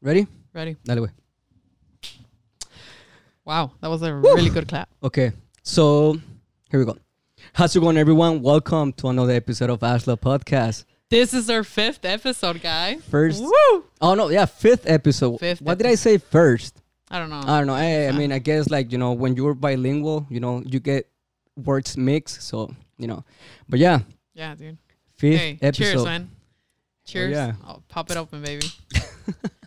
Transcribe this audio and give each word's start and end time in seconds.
Ready? 0.00 0.28
Ready? 0.54 0.76
Dale, 0.84 1.00
güey. 1.00 1.10
Wow, 3.44 3.72
that 3.80 3.88
was 3.88 4.00
a 4.02 4.14
really 4.14 4.48
good 4.48 4.68
clap. 4.68 4.88
Okay, 5.02 5.32
so 5.64 6.12
here 6.70 6.78
we 6.78 6.86
go. 6.86 6.96
How's 7.52 7.74
it 7.74 7.80
going, 7.80 7.96
everyone? 7.96 8.40
Welcome 8.40 8.92
to 8.92 9.08
another 9.08 9.32
episode 9.32 9.70
of 9.70 9.80
Ashla 9.80 10.16
Podcast. 10.16 10.84
This 11.10 11.34
is 11.34 11.50
our 11.50 11.64
fifth 11.64 12.04
episode, 12.04 12.62
guys. 12.62 13.02
First, 13.10 13.42
Woo! 13.42 13.84
oh 14.00 14.14
no, 14.14 14.28
yeah, 14.28 14.44
fifth 14.44 14.88
episode. 14.88 15.38
Fifth 15.40 15.62
what 15.62 15.78
did 15.78 15.88
I 15.88 15.96
say 15.96 16.18
first? 16.18 16.80
I 17.10 17.18
don't 17.18 17.30
know. 17.30 17.42
I 17.44 17.58
don't 17.58 17.66
know. 17.66 17.74
I, 17.74 18.06
I 18.06 18.12
mean, 18.12 18.30
I 18.30 18.38
guess 18.38 18.70
like 18.70 18.92
you 18.92 18.98
know, 18.98 19.14
when 19.14 19.34
you're 19.34 19.54
bilingual, 19.54 20.28
you 20.30 20.38
know, 20.38 20.62
you 20.64 20.78
get 20.78 21.10
words 21.56 21.96
mixed. 21.96 22.42
So 22.42 22.72
you 22.98 23.08
know, 23.08 23.24
but 23.68 23.80
yeah, 23.80 23.98
yeah, 24.32 24.54
dude. 24.54 24.78
fifth 25.16 25.40
hey, 25.40 25.58
episode. 25.60 25.82
cheers, 25.82 26.04
man. 26.04 26.30
Oh, 26.30 26.36
cheers. 27.04 27.32
yeah. 27.32 27.54
I'll 27.66 27.82
pop 27.88 28.12
it 28.12 28.16
open, 28.16 28.42
baby. 28.42 28.68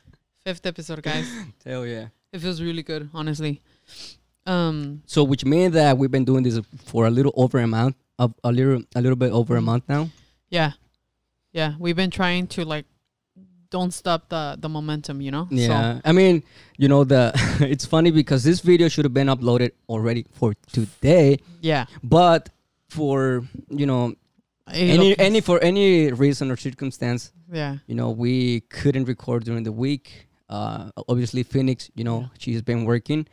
Fifth 0.45 0.65
episode, 0.65 1.03
guys. 1.03 1.27
Hell 1.65 1.85
yeah. 1.85 2.07
It 2.33 2.39
feels 2.39 2.61
really 2.61 2.83
good, 2.83 3.09
honestly. 3.13 3.61
Um, 4.45 5.03
So, 5.05 5.23
which 5.23 5.45
means 5.45 5.73
that 5.73 5.97
we've 5.97 6.09
been 6.09 6.25
doing 6.25 6.43
this 6.43 6.59
for 6.85 7.05
a 7.05 7.11
little 7.11 7.33
over 7.35 7.59
a 7.59 7.67
month, 7.67 7.95
of 8.17 8.33
a 8.43 8.51
little, 8.51 8.81
a 8.95 9.01
little 9.01 9.15
bit 9.15 9.31
over 9.31 9.55
a 9.55 9.61
month 9.61 9.83
now. 9.87 10.09
yeah, 10.49 10.71
yeah. 11.53 11.73
We've 11.77 11.95
been 11.95 12.09
trying 12.09 12.47
to 12.47 12.65
like, 12.65 12.85
don't 13.69 13.91
stop 13.93 14.27
the 14.29 14.57
the 14.59 14.67
momentum, 14.67 15.21
you 15.21 15.31
know. 15.31 15.47
Yeah, 15.49 16.01
I 16.03 16.11
mean, 16.11 16.43
you 16.77 16.89
know, 16.89 17.03
the 17.05 17.31
it's 17.61 17.85
funny 17.85 18.11
because 18.11 18.43
this 18.43 18.59
video 18.59 18.89
should 18.89 19.05
have 19.05 19.13
been 19.13 19.27
uploaded 19.27 19.71
already 19.87 20.25
for 20.33 20.53
today, 20.73 21.37
yeah. 21.61 21.85
but 22.03 22.49
for 22.89 23.43
you 23.69 23.85
know 23.85 24.13
any 24.73 25.17
any 25.19 25.39
for 25.39 25.57
any 25.63 26.11
reason 26.11 26.51
or 26.51 26.57
circumstance, 26.57 27.31
Yeah. 27.49 27.77
you 27.87 27.95
know, 27.95 28.09
we 28.11 28.61
couldn't 28.69 29.05
record 29.05 29.45
during 29.45 29.63
the 29.63 29.71
week. 29.71 30.27
Uh, 30.51 30.91
obviously, 31.07 31.43
Phoenix, 31.43 31.89
you 31.95 32.03
know, 32.03 32.19
Yeah. 32.21 32.27
she's 32.37 32.61
been 32.61 32.83
working. 32.85 33.25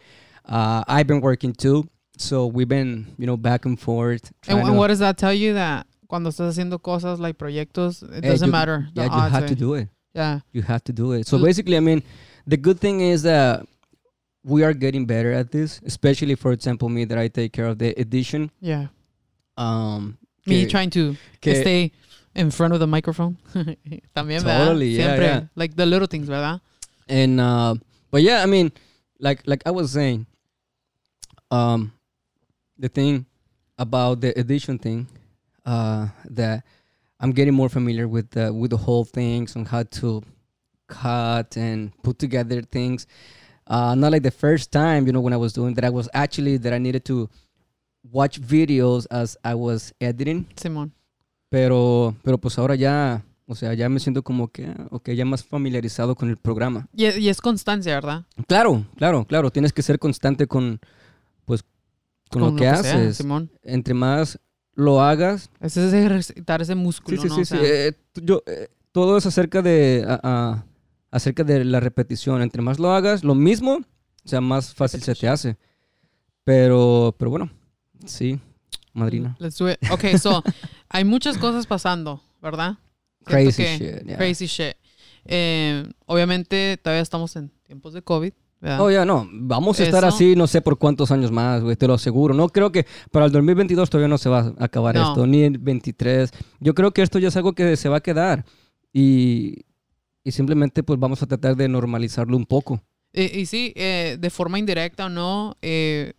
Uh, 0.44 0.84
I've 0.86 1.06
been 1.08 1.20
working 1.20 1.52
too, 1.52 1.88
so 2.16 2.46
we've 2.46 2.68
been, 2.68 3.06
you 3.18 3.26
know, 3.26 3.36
back 3.36 3.64
and 3.66 3.78
forth. 3.78 4.30
And, 4.46 4.58
and 4.60 4.68
to- 4.68 4.72
what 4.74 4.86
does 4.88 5.00
that 5.00 5.18
tell 5.18 5.34
you? 5.34 5.54
That 5.54 5.86
cuando 6.08 6.30
estás 6.30 6.54
haciendo 6.56 6.78
cosas 6.80 7.18
like 7.18 7.36
proyectos, 7.36 8.02
it 8.02 8.24
Eh, 8.24 8.28
doesn't 8.30 8.46
you- 8.46 8.52
matter. 8.52 8.86
the 8.94 9.02
Yeah, 9.02 9.06
you 9.26 9.30
have 9.30 9.46
to 9.46 9.52
eh? 9.52 9.56
do 9.56 9.74
it. 9.74 9.88
Yeah. 10.14 10.40
You 10.52 10.62
have 10.62 10.82
to 10.84 10.92
do 10.92 11.12
it. 11.12 11.26
So 11.26 11.38
basically, 11.38 11.76
I 11.76 11.80
mean, 11.80 12.02
the 12.46 12.56
good 12.56 12.78
thing 12.80 13.00
is 13.00 13.22
that 13.24 13.66
we 14.44 14.62
are 14.64 14.72
getting 14.72 15.04
better 15.04 15.32
at 15.32 15.50
this, 15.50 15.80
especially 15.84 16.34
for 16.36 16.52
example, 16.52 16.88
me 16.88 17.04
that 17.04 17.18
I 17.18 17.28
take 17.28 17.52
care 17.52 17.66
of 17.66 17.78
the 17.78 17.92
edition. 18.00 18.50
Yeah. 18.60 18.86
Um, 19.56 20.18
Me 20.46 20.62
que- 20.62 20.68
trying 20.70 20.90
to 20.90 21.16
que- 21.40 21.60
stay 21.60 21.92
in 22.34 22.50
front 22.50 22.72
of 22.72 22.80
the 22.80 22.86
microphone. 22.86 23.36
También, 24.14 24.42
¿verdad? 24.44 24.66
Totally, 24.66 24.96
yeah, 24.96 25.04
Siempre. 25.04 25.24
yeah. 25.26 25.40
Like 25.56 25.74
the 25.76 25.84
little 25.84 26.06
things, 26.06 26.28
¿verdad? 26.28 26.60
And 27.08 27.40
uh, 27.40 27.74
but 28.10 28.22
yeah, 28.22 28.42
I 28.42 28.46
mean, 28.46 28.72
like 29.18 29.42
like 29.46 29.62
I 29.66 29.70
was 29.70 29.92
saying, 29.92 30.26
um, 31.50 31.92
the 32.78 32.88
thing 32.88 33.26
about 33.78 34.20
the 34.20 34.38
edition 34.38 34.78
thing, 34.78 35.06
uh, 35.66 36.08
that 36.30 36.64
I'm 37.20 37.32
getting 37.32 37.54
more 37.54 37.68
familiar 37.68 38.08
with 38.08 38.30
the 38.30 38.52
with 38.52 38.70
the 38.70 38.76
whole 38.76 39.04
things 39.04 39.56
on 39.56 39.64
how 39.64 39.82
to 39.82 40.22
cut 40.88 41.56
and 41.56 41.92
put 42.02 42.18
together 42.18 42.62
things. 42.62 43.06
Uh, 43.66 43.94
not 43.94 44.12
like 44.12 44.22
the 44.22 44.30
first 44.30 44.72
time, 44.72 45.06
you 45.06 45.12
know, 45.12 45.20
when 45.20 45.34
I 45.34 45.36
was 45.36 45.52
doing 45.52 45.74
that, 45.74 45.84
I 45.84 45.90
was 45.90 46.08
actually 46.14 46.56
that 46.58 46.72
I 46.72 46.78
needed 46.78 47.04
to 47.06 47.28
watch 48.10 48.40
videos 48.40 49.06
as 49.10 49.36
I 49.44 49.54
was 49.54 49.92
editing. 50.00 50.46
Simón. 50.56 50.92
Pero, 51.50 52.14
pero 52.22 52.38
pues 52.38 52.58
ahora 52.58 52.76
ya, 52.76 53.20
o 53.50 53.54
sea, 53.54 53.72
ya 53.72 53.88
me 53.88 53.98
siento 53.98 54.22
como 54.22 54.48
que, 54.48 54.72
ok, 54.90 55.10
ya 55.12 55.24
más 55.24 55.42
familiarizado 55.42 56.14
con 56.14 56.28
el 56.28 56.36
programa. 56.36 56.86
Y, 56.94 57.06
y 57.06 57.28
es 57.30 57.40
constancia, 57.40 57.94
¿verdad? 57.94 58.26
Claro, 58.46 58.84
claro, 58.96 59.24
claro. 59.24 59.50
Tienes 59.50 59.72
que 59.72 59.80
ser 59.82 59.98
constante 59.98 60.46
con, 60.46 60.78
pues, 61.46 61.64
con, 62.30 62.42
lo 62.42 62.54
que, 62.54 62.64
sea, 62.64 62.74
haces. 62.74 63.16
Simón. 63.16 63.50
Entre 63.62 63.94
más 63.94 64.38
lo 64.74 65.00
hagas. 65.00 65.50
Ese 65.60 65.86
es 65.88 65.92
ejercitar 65.94 66.60
ese 66.60 66.74
músculo, 66.74 67.16
Sí, 67.20 67.22
sí, 67.22 67.28
¿no? 67.28 67.34
sí. 67.36 67.40
O 67.40 67.44
sí, 67.44 67.56
sea, 67.56 67.86
eh, 67.88 67.94
yo, 68.22 68.42
eh, 68.46 68.68
todo 68.92 69.16
es 69.16 69.24
acerca 69.26 69.62
de, 69.62 70.04
a- 70.06 70.20
a- 70.22 70.64
acerca 71.10 71.42
de 71.42 71.64
la 71.64 71.80
repetición. 71.80 72.42
Entre 72.42 72.60
más 72.60 72.78
lo 72.78 72.92
hagas, 72.92 73.24
lo 73.24 73.34
mismo, 73.34 73.78
o 74.24 74.28
sea, 74.28 74.42
más 74.42 74.74
fácil 74.74 75.02
se 75.02 75.14
te 75.14 75.26
hace. 75.26 75.56
Pero, 76.44 77.14
pero 77.18 77.30
bueno, 77.30 77.50
sí, 78.04 78.38
madrina. 78.92 79.36
Let's 79.38 79.56
do 79.58 79.70
it. 79.70 79.78
Ok, 79.90 80.16
so, 80.20 80.42
hay 80.88 81.04
muchas 81.04 81.38
cosas 81.38 81.66
pasando, 81.66 82.22
¿verdad? 82.40 82.78
Crazy 83.28 83.62
que- 83.62 83.76
shit. 83.78 84.06
yeah. 84.06 84.16
Crazy 84.16 84.46
shit. 84.46 84.74
Eh, 85.24 85.84
obviamente, 86.06 86.78
todavía 86.82 87.02
estamos 87.02 87.36
en 87.36 87.50
tiempos 87.64 87.92
de 87.92 88.02
COVID, 88.02 88.32
¿verdad? 88.60 88.80
Oh, 88.80 88.90
ya, 88.90 89.04
no. 89.04 89.28
Vamos 89.30 89.78
a 89.80 89.84
estar 89.84 90.04
Eso- 90.04 90.14
así 90.14 90.34
no 90.36 90.46
sé 90.46 90.62
por 90.62 90.78
cuántos 90.78 91.10
años 91.10 91.30
más, 91.30 91.62
güey, 91.62 91.76
te 91.76 91.86
lo 91.86 91.94
aseguro. 91.94 92.34
No 92.34 92.48
creo 92.48 92.72
que 92.72 92.86
para 93.10 93.26
el 93.26 93.32
2022 93.32 93.90
todavía 93.90 94.08
no 94.08 94.18
se 94.18 94.28
va 94.28 94.54
a 94.58 94.64
acabar 94.64 94.94
No. 94.94 95.08
esto, 95.08 95.26
ni 95.26 95.42
el 95.42 95.58
23. 95.58 96.30
Yo 96.60 96.74
creo 96.74 96.92
que 96.92 97.02
esto 97.02 97.18
ya 97.18 97.28
es 97.28 97.36
algo 97.36 97.52
que 97.52 97.76
se 97.76 97.88
va 97.88 97.98
a 97.98 98.00
quedar. 98.00 98.44
Y, 98.92 99.66
y 100.24 100.32
simplemente 100.32 100.82
pues 100.82 100.98
vamos 100.98 101.22
a 101.22 101.26
tratar 101.26 101.56
de 101.56 101.68
normalizarlo 101.68 102.36
un 102.36 102.46
poco. 102.46 102.82
Y, 103.12 103.40
y 103.40 103.46
sí, 103.46 103.72
eh, 103.76 104.16
de 104.18 104.30
forma 104.30 104.58
indirecta 104.58 105.06
o 105.06 105.08
no, 105.08 105.56
eh, 105.62 106.14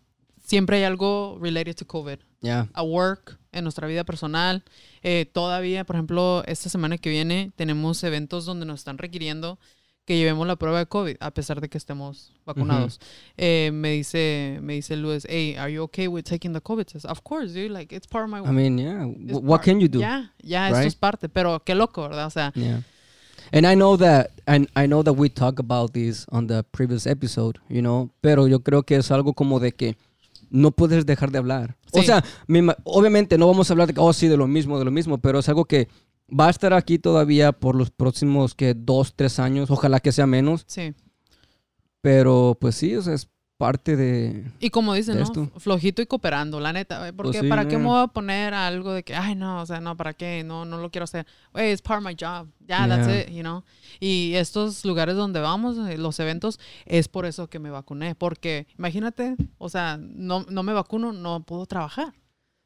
siempre 0.49 0.77
hay 0.77 0.83
algo 0.83 1.37
related 1.39 1.75
to 1.75 1.85
COVID. 1.85 2.17
Ya. 2.41 2.69
A 2.73 2.81
work, 2.83 3.37
en 3.51 3.63
nuestra 3.63 3.87
vida 3.87 4.03
personal. 4.03 4.63
Eh, 5.03 5.29
todavía, 5.31 5.83
por 5.83 5.95
ejemplo, 5.95 6.43
esta 6.47 6.69
semana 6.69 6.97
que 6.97 7.09
viene 7.09 7.51
tenemos 7.55 8.03
eventos 8.03 8.45
donde 8.45 8.65
nos 8.65 8.79
están 8.79 8.97
requiriendo 8.97 9.59
que 10.05 10.17
llevemos 10.17 10.47
la 10.47 10.55
prueba 10.55 10.79
de 10.79 10.87
COVID, 10.87 11.17
a 11.19 11.31
pesar 11.31 11.61
de 11.61 11.69
que 11.69 11.77
estemos 11.77 12.33
vacunados. 12.43 12.99
Eh, 13.37 13.69
me 13.71 13.91
dice, 13.91 14.57
me 14.63 14.73
dice 14.73 14.95
Luis, 14.95 15.23
hey, 15.29 15.55
are 15.55 15.71
you 15.71 15.83
okay 15.83 16.07
with 16.07 16.23
taking 16.23 16.51
the 16.51 16.61
COVID 16.61 16.85
test? 16.85 17.05
Of 17.05 17.21
course, 17.21 17.53
dude, 17.53 17.69
like, 17.69 17.95
it's 17.95 18.07
part 18.07 18.23
of 18.25 18.31
my 18.31 18.39
I 18.39 18.51
mean, 18.51 18.79
yeah. 18.79 19.05
it's 19.05 19.33
What 19.33 19.59
part- 19.59 19.65
can 19.65 19.79
you 19.79 19.87
do? 19.87 19.99
Ya, 19.99 20.31
esto 20.41 20.77
right? 20.79 20.87
es 20.87 20.95
parte, 20.95 21.29
pero 21.29 21.59
qué 21.63 21.75
loco, 21.75 22.01
¿verdad? 22.01 22.25
O 22.25 22.31
sea, 22.31 22.51
Yeah. 22.55 22.81
And 23.51 23.65
I 23.65 23.75
know 23.75 23.97
that 23.97 24.31
and 24.45 24.67
I 24.75 24.85
know 24.87 25.03
that 25.03 25.13
we 25.13 25.29
talked 25.29 25.59
about 25.59 25.93
this 25.93 26.25
on 26.31 26.47
the 26.47 26.63
previous 26.71 27.05
episode, 27.07 27.59
you 27.67 27.81
know, 27.81 28.09
pero 28.21 28.47
yo 28.47 28.59
creo 28.61 28.83
que 28.83 28.95
es 28.97 29.11
algo 29.11 29.33
como 29.33 29.59
de 29.59 29.71
que 29.71 29.95
no 30.49 30.71
puedes 30.71 31.05
dejar 31.05 31.31
de 31.31 31.37
hablar. 31.37 31.77
O 31.91 32.03
sea, 32.03 32.23
obviamente 32.83 33.37
no 33.37 33.47
vamos 33.47 33.69
a 33.69 33.73
hablar 33.73 33.87
de 33.87 33.93
que, 33.93 33.99
oh, 33.99 34.13
sí, 34.13 34.27
de 34.27 34.37
lo 34.37 34.47
mismo, 34.47 34.79
de 34.79 34.85
lo 34.85 34.91
mismo, 34.91 35.17
pero 35.17 35.39
es 35.39 35.49
algo 35.49 35.65
que 35.65 35.87
va 36.29 36.47
a 36.47 36.51
estar 36.51 36.73
aquí 36.73 36.99
todavía 36.99 37.51
por 37.51 37.75
los 37.75 37.91
próximos, 37.91 38.55
que 38.55 38.73
dos, 38.73 39.13
tres 39.15 39.39
años, 39.39 39.71
ojalá 39.71 39.99
que 39.99 40.11
sea 40.11 40.27
menos, 40.27 40.65
sí. 40.67 40.93
pero 42.01 42.57
pues 42.59 42.75
sí, 42.75 42.95
o 42.95 43.01
sea, 43.01 43.13
es 43.13 43.29
parte 43.59 43.97
de... 43.97 44.45
Y 44.61 44.69
como 44.69 44.93
dicen, 44.93 45.17
¿no? 45.17 45.23
esto. 45.23 45.51
Flojito 45.57 46.01
y 46.01 46.05
cooperando, 46.05 46.61
la 46.61 46.71
neta. 46.71 47.11
Porque 47.13 47.31
Pues 47.33 47.41
sí, 47.41 47.49
¿para 47.49 47.67
qué 47.67 47.77
me 47.77 47.87
voy 47.87 48.01
a 48.01 48.07
poner 48.07 48.53
algo 48.53 48.93
de 48.93 49.03
que, 49.03 49.13
ay, 49.13 49.35
no, 49.35 49.61
o 49.61 49.65
sea, 49.65 49.81
no, 49.81 49.97
¿para 49.97 50.13
qué? 50.13 50.45
No, 50.45 50.63
no 50.63 50.77
lo 50.77 50.89
quiero 50.89 51.03
hacer. 51.03 51.27
Güey, 51.51 51.73
it's 51.73 51.81
part 51.81 51.99
of 52.01 52.07
my 52.07 52.15
job. 52.17 52.47
Ya, 52.65 52.87
that's 52.87 53.05
Yeah. 53.05 53.21
it, 53.23 53.29
you 53.31 53.41
know. 53.41 53.63
Y 53.99 54.31
estos 54.35 54.85
lugares 54.85 55.15
donde 55.17 55.41
vamos, 55.41 55.77
eh, 55.89 55.97
los 55.97 56.17
eventos, 56.21 56.57
es 56.85 57.09
por 57.09 57.25
eso 57.25 57.49
que 57.49 57.59
me 57.59 57.69
vacuné. 57.69 58.15
Porque, 58.15 58.65
imagínate, 58.77 59.35
o 59.57 59.67
sea, 59.67 59.97
no, 59.99 60.45
no 60.49 60.63
me 60.63 60.71
vacuno, 60.71 61.11
no 61.11 61.43
puedo 61.43 61.65
trabajar. 61.65 62.13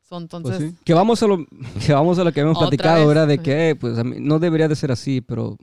Son, 0.07 0.27
pues 0.27 0.43
entonces, 0.43 0.71
sí. 0.73 0.77
Que 0.85 0.93
vamos 0.93 1.23
a 1.23 1.27
lo 1.27 1.43
que 1.87 1.91
vamos 1.91 2.19
a 2.19 2.23
lo 2.23 2.31
que 2.31 2.43
Otra 2.43 2.59
platicado, 2.59 2.99
vez. 2.99 3.07
¿verdad? 3.07 3.27
De 3.27 3.39
que 3.39 3.69
eh, 3.69 3.75
pues 3.75 3.97
a 3.97 4.03
mí 4.03 4.17
no 4.19 4.37
debería 4.37 4.67
de 4.67 4.75
ser 4.75 4.91
así, 4.91 5.21
pero 5.21 5.57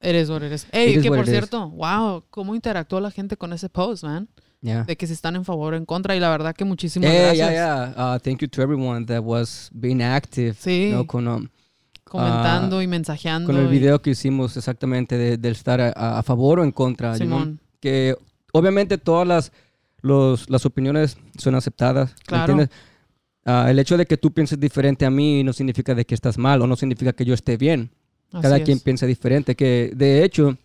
eres 0.00 0.28
what 0.30 0.42
eres. 0.42 0.66
Ey, 0.72 0.90
It 0.92 0.96
is 0.98 1.02
que 1.02 1.08
por 1.08 1.18
it 1.18 1.24
is. 1.24 1.30
cierto, 1.30 1.70
wow, 1.70 2.24
cómo 2.30 2.54
interactuó 2.54 3.00
la 3.00 3.10
gente 3.10 3.36
con 3.36 3.52
ese 3.52 3.68
post, 3.68 4.04
man. 4.04 4.28
ya. 4.62 4.84
De 4.84 4.96
que 4.96 5.06
si 5.06 5.12
están 5.14 5.36
en 5.36 5.44
favor 5.44 5.72
o 5.74 5.76
en 5.76 5.86
contra. 5.86 6.14
Y 6.16 6.20
la 6.20 6.28
verdad 6.30 6.54
que 6.54 6.64
muchísimas 6.64 7.10
Eh, 7.10 7.18
gracias. 7.18 7.50
yeah, 7.50 7.94
yeah. 7.96 8.14
Uh, 8.16 8.18
thank 8.18 8.40
you 8.40 8.48
to 8.48 8.60
everyone 8.62 9.06
that 9.06 9.22
was 9.22 9.70
being 9.72 10.02
active. 10.02 10.54
Sí. 10.58 10.90
¿no? 10.92 11.06
Con, 11.06 11.26
um, 11.28 11.48
Comentando 12.04 12.82
y 12.82 12.86
mensajeando. 12.86 13.46
con 13.46 13.56
el 13.56 13.66
y- 13.66 13.78
video 13.78 14.02
que 14.02 14.10
hicimos 14.10 14.56
exactamente 14.56 15.16
de, 15.16 15.36
de 15.38 15.48
estar 15.50 15.80
a, 15.80 16.18
a 16.18 16.22
favor 16.22 16.58
o 16.60 16.64
en 16.64 16.72
contra. 16.72 17.14
Simón. 17.14 17.60
Que 17.80 18.16
obviamente 18.52 18.98
todas 18.98 19.26
las, 19.26 19.52
los, 20.02 20.50
las 20.50 20.66
opiniones 20.66 21.16
son 21.38 21.54
aceptadas. 21.54 22.10
¿me 22.10 22.24
Claro. 22.26 22.52
entiendes? 22.52 22.76
Ah, 23.46 23.66
el 23.70 23.78
hecho 23.78 23.96
de 23.96 24.04
que 24.06 24.16
tú 24.18 24.32
pienses 24.32 24.58
diferente 24.60 25.06
a 25.06 25.10
mí 25.10 25.42
no 25.44 25.52
significa 25.52 25.94
de 25.94 26.04
que 26.04 26.14
estás 26.14 26.36
mal 26.36 26.60
o 26.60 26.66
no 26.66 26.76
significa 26.76 27.12
que 27.12 27.24
yo 27.24 27.32
esté 27.32 27.56
bien. 27.56 27.90
Cada 28.30 28.62
quien 28.64 28.78
piensa 28.80 29.06
diferente. 29.06 29.54
Que 29.56 29.92
de 29.94 30.24
hecho, 30.24 30.56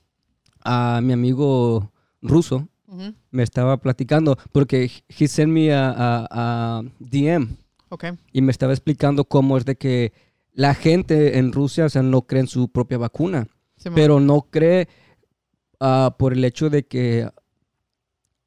a 0.64 1.00
mi 1.04 1.14
amigo 1.14 1.92
ruso 2.22 2.68
me 3.32 3.44
estaba 3.44 3.78
platicando 3.78 4.38
porque 4.52 4.90
he 5.10 5.28
sent 5.28 5.52
me 5.52 5.74
a, 5.74 5.90
a- 5.90 6.28
a 6.32 6.82
DM 7.00 7.48
Ok. 7.90 8.06
y 8.32 8.42
me 8.42 8.52
estaba 8.52 8.72
explicando 8.74 9.26
cómo 9.26 9.58
es 9.58 9.66
de 9.66 9.76
que 9.76 10.14
la 10.54 10.74
gente 10.74 11.38
en 11.38 11.52
Rusia, 11.52 11.86
o 11.86 11.90
sea, 11.90 12.02
no 12.04 12.22
cree 12.22 12.42
en 12.42 12.48
su 12.48 12.70
propia 12.70 12.98
vacuna, 12.98 13.48
pero 13.94 14.20
no 14.22 14.44
cree 14.50 14.88
ah, 15.82 16.16
por 16.18 16.32
el 16.34 16.46
hecho 16.46 16.70
de 16.70 16.86
que, 16.86 17.30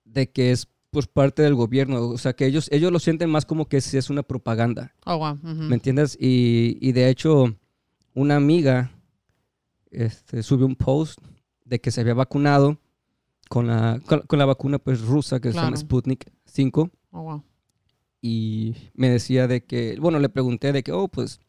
de 0.05 0.31
que 0.31 0.53
es 0.53 0.69
pues 0.91 1.07
parte 1.07 1.43
del 1.43 1.55
gobierno, 1.55 2.09
o 2.09 2.17
sea, 2.19 2.33
que 2.33 2.47
ellos, 2.47 2.69
ellos 2.73 2.91
lo 2.91 2.99
sienten 2.99 3.29
más 3.29 3.45
como 3.45 3.67
que 3.69 3.83
si 3.83 3.99
es 3.99 4.09
una 4.09 4.23
propaganda, 4.23 4.95
Oh, 5.05 5.19
wow. 5.19 5.39
¿me 5.43 5.75
entiendes? 5.75 6.17
Y, 6.19 6.79
y 6.81 6.93
de 6.93 7.11
hecho, 7.11 7.55
una 8.15 8.37
amiga 8.37 8.91
este, 9.91 10.43
subió 10.43 10.67
un 10.67 10.77
post 10.77 11.19
de 11.65 11.81
que 11.81 11.91
se 11.91 12.01
había 12.01 12.15
vacunado 12.15 12.79
con 13.49 13.67
la, 13.67 14.01
con, 14.07 14.21
con 14.23 14.39
la 14.39 14.45
vacuna 14.47 14.79
pues 14.79 15.01
rusa 15.03 15.41
que 15.41 15.49
se 15.49 15.55
llama 15.55 15.69
Claro. 15.69 15.81
Sputnik 15.81 16.31
5 16.47 16.91
Oh, 17.13 17.23
wow. 17.23 17.43
y 18.21 18.75
me 18.95 19.09
decía 19.09 19.47
de 19.49 19.65
que, 19.65 19.97
bueno, 20.01 20.19
le 20.19 20.29
pregunté 20.29 20.73
de 20.73 20.83
que, 20.83 20.93
oh, 20.93 21.09
pues, 21.09 21.41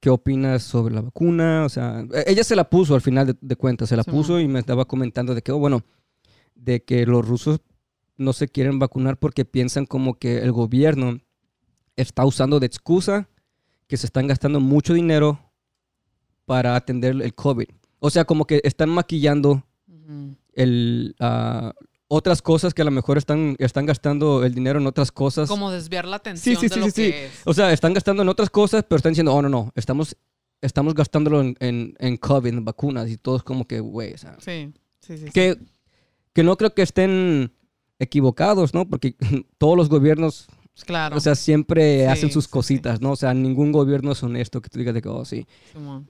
¿qué 0.00 0.08
opinas 0.10 0.62
sobre 0.62 0.94
la 0.94 1.02
vacuna? 1.02 1.64
O 1.64 1.68
sea, 1.68 2.00
e- 2.12 2.24
ella 2.28 2.44
se 2.44 2.56
la 2.56 2.68
puso 2.70 2.94
al 2.94 3.00
final 3.02 3.26
de, 3.26 3.36
de 3.40 3.56
cuentas, 3.56 3.88
se 3.90 3.96
la 3.96 4.02
Simón. 4.04 4.20
puso 4.20 4.40
y 4.40 4.48
me 4.48 4.58
estaba 4.60 4.86
comentando 4.86 5.34
de 5.34 5.42
que, 5.42 5.52
oh, 5.52 5.58
bueno, 5.58 5.82
de 6.54 6.82
que 6.82 7.04
los 7.06 7.26
rusos 7.26 7.60
no 8.16 8.32
se 8.32 8.48
quieren 8.48 8.78
vacunar 8.78 9.18
porque 9.18 9.44
piensan 9.44 9.84
como 9.86 10.14
que 10.18 10.38
el 10.38 10.52
gobierno 10.52 11.18
está 11.96 12.24
usando 12.24 12.60
de 12.60 12.66
excusa 12.66 13.28
que 13.86 13.96
se 13.98 14.06
están 14.06 14.26
gastando 14.28 14.60
mucho 14.60 14.94
dinero 14.94 15.38
para 16.44 16.76
atender 16.76 17.20
el 17.20 17.34
COVID. 17.34 17.68
O 18.00 18.10
sea, 18.10 18.24
como 18.24 18.46
que 18.46 18.60
están 18.64 18.90
maquillando 18.90 19.64
el, 20.52 21.16
ah, 21.20 21.72
otras 22.08 22.42
cosas 22.42 22.74
que 22.74 22.82
a 22.82 22.84
lo 22.84 22.90
mejor 22.90 23.18
están, 23.18 23.56
están 23.58 23.86
gastando 23.86 24.44
el 24.44 24.54
dinero 24.54 24.78
en 24.78 24.86
otras 24.86 25.10
cosas. 25.10 25.48
Como 25.48 25.70
desviar 25.70 26.06
la 26.06 26.16
atención 26.16 26.56
sí, 26.56 26.68
de 26.68 26.74
sí, 26.74 26.80
lo 26.80 26.86
sí, 26.86 26.92
sí. 26.92 27.10
que 27.10 27.26
es. 27.26 27.32
O 27.44 27.54
sea, 27.54 27.72
están 27.72 27.94
gastando 27.94 28.22
en 28.22 28.28
otras 28.28 28.50
cosas, 28.50 28.84
pero 28.88 28.96
están 28.96 29.12
diciendo, 29.12 29.34
oh, 29.34 29.42
no, 29.42 29.48
no, 29.48 29.72
estamos, 29.74 30.16
estamos 30.60 30.94
gastándolo 30.94 31.40
en, 31.40 31.56
en, 31.60 31.94
en 31.98 32.16
COVID, 32.16 32.50
en 32.50 32.64
vacunas, 32.64 33.10
y 33.10 33.16
todo 33.16 33.36
es 33.36 33.42
como 33.42 33.66
que, 33.66 33.80
güey, 33.80 34.14
o 34.14 34.18
sea, 34.18 34.36
Sí, 34.38 34.72
sí, 35.00 35.18
sí. 35.18 35.24
sí. 35.26 35.32
que, 35.32 35.58
que 36.32 36.42
no 36.42 36.56
creo 36.56 36.74
que 36.74 36.82
estén 36.82 37.52
equivocados, 37.98 38.74
¿no? 38.74 38.88
Porque 38.88 39.16
todos 39.58 39.76
los 39.76 39.88
gobiernos, 39.88 40.46
Claro. 40.86 41.16
o 41.16 41.20
sea, 41.20 41.34
siempre 41.36 42.00
Sí, 42.00 42.06
hacen 42.06 42.30
sus 42.32 42.44
sí, 42.44 42.48
sí. 42.48 42.52
cositas, 42.52 43.00
¿no? 43.00 43.12
O 43.12 43.16
sea, 43.16 43.32
ningún 43.32 43.70
gobierno 43.72 44.12
es 44.12 44.22
honesto 44.22 44.60
que 44.60 44.68
tú 44.68 44.78
digas 44.78 44.92
de 44.94 45.02
que, 45.02 45.08
oh, 45.08 45.24
sí, 45.24 45.46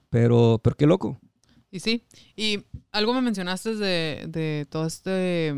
pero, 0.09 0.59
pero 0.63 0.75
qué 0.75 0.85
loco. 0.87 1.19
Y 1.71 1.79
sí, 1.81 2.03
y 2.35 2.63
algo 2.91 3.13
me 3.13 3.21
mencionaste 3.21 3.75
de, 3.75 4.25
de 4.27 4.65
todo 4.69 4.85
este, 4.87 5.53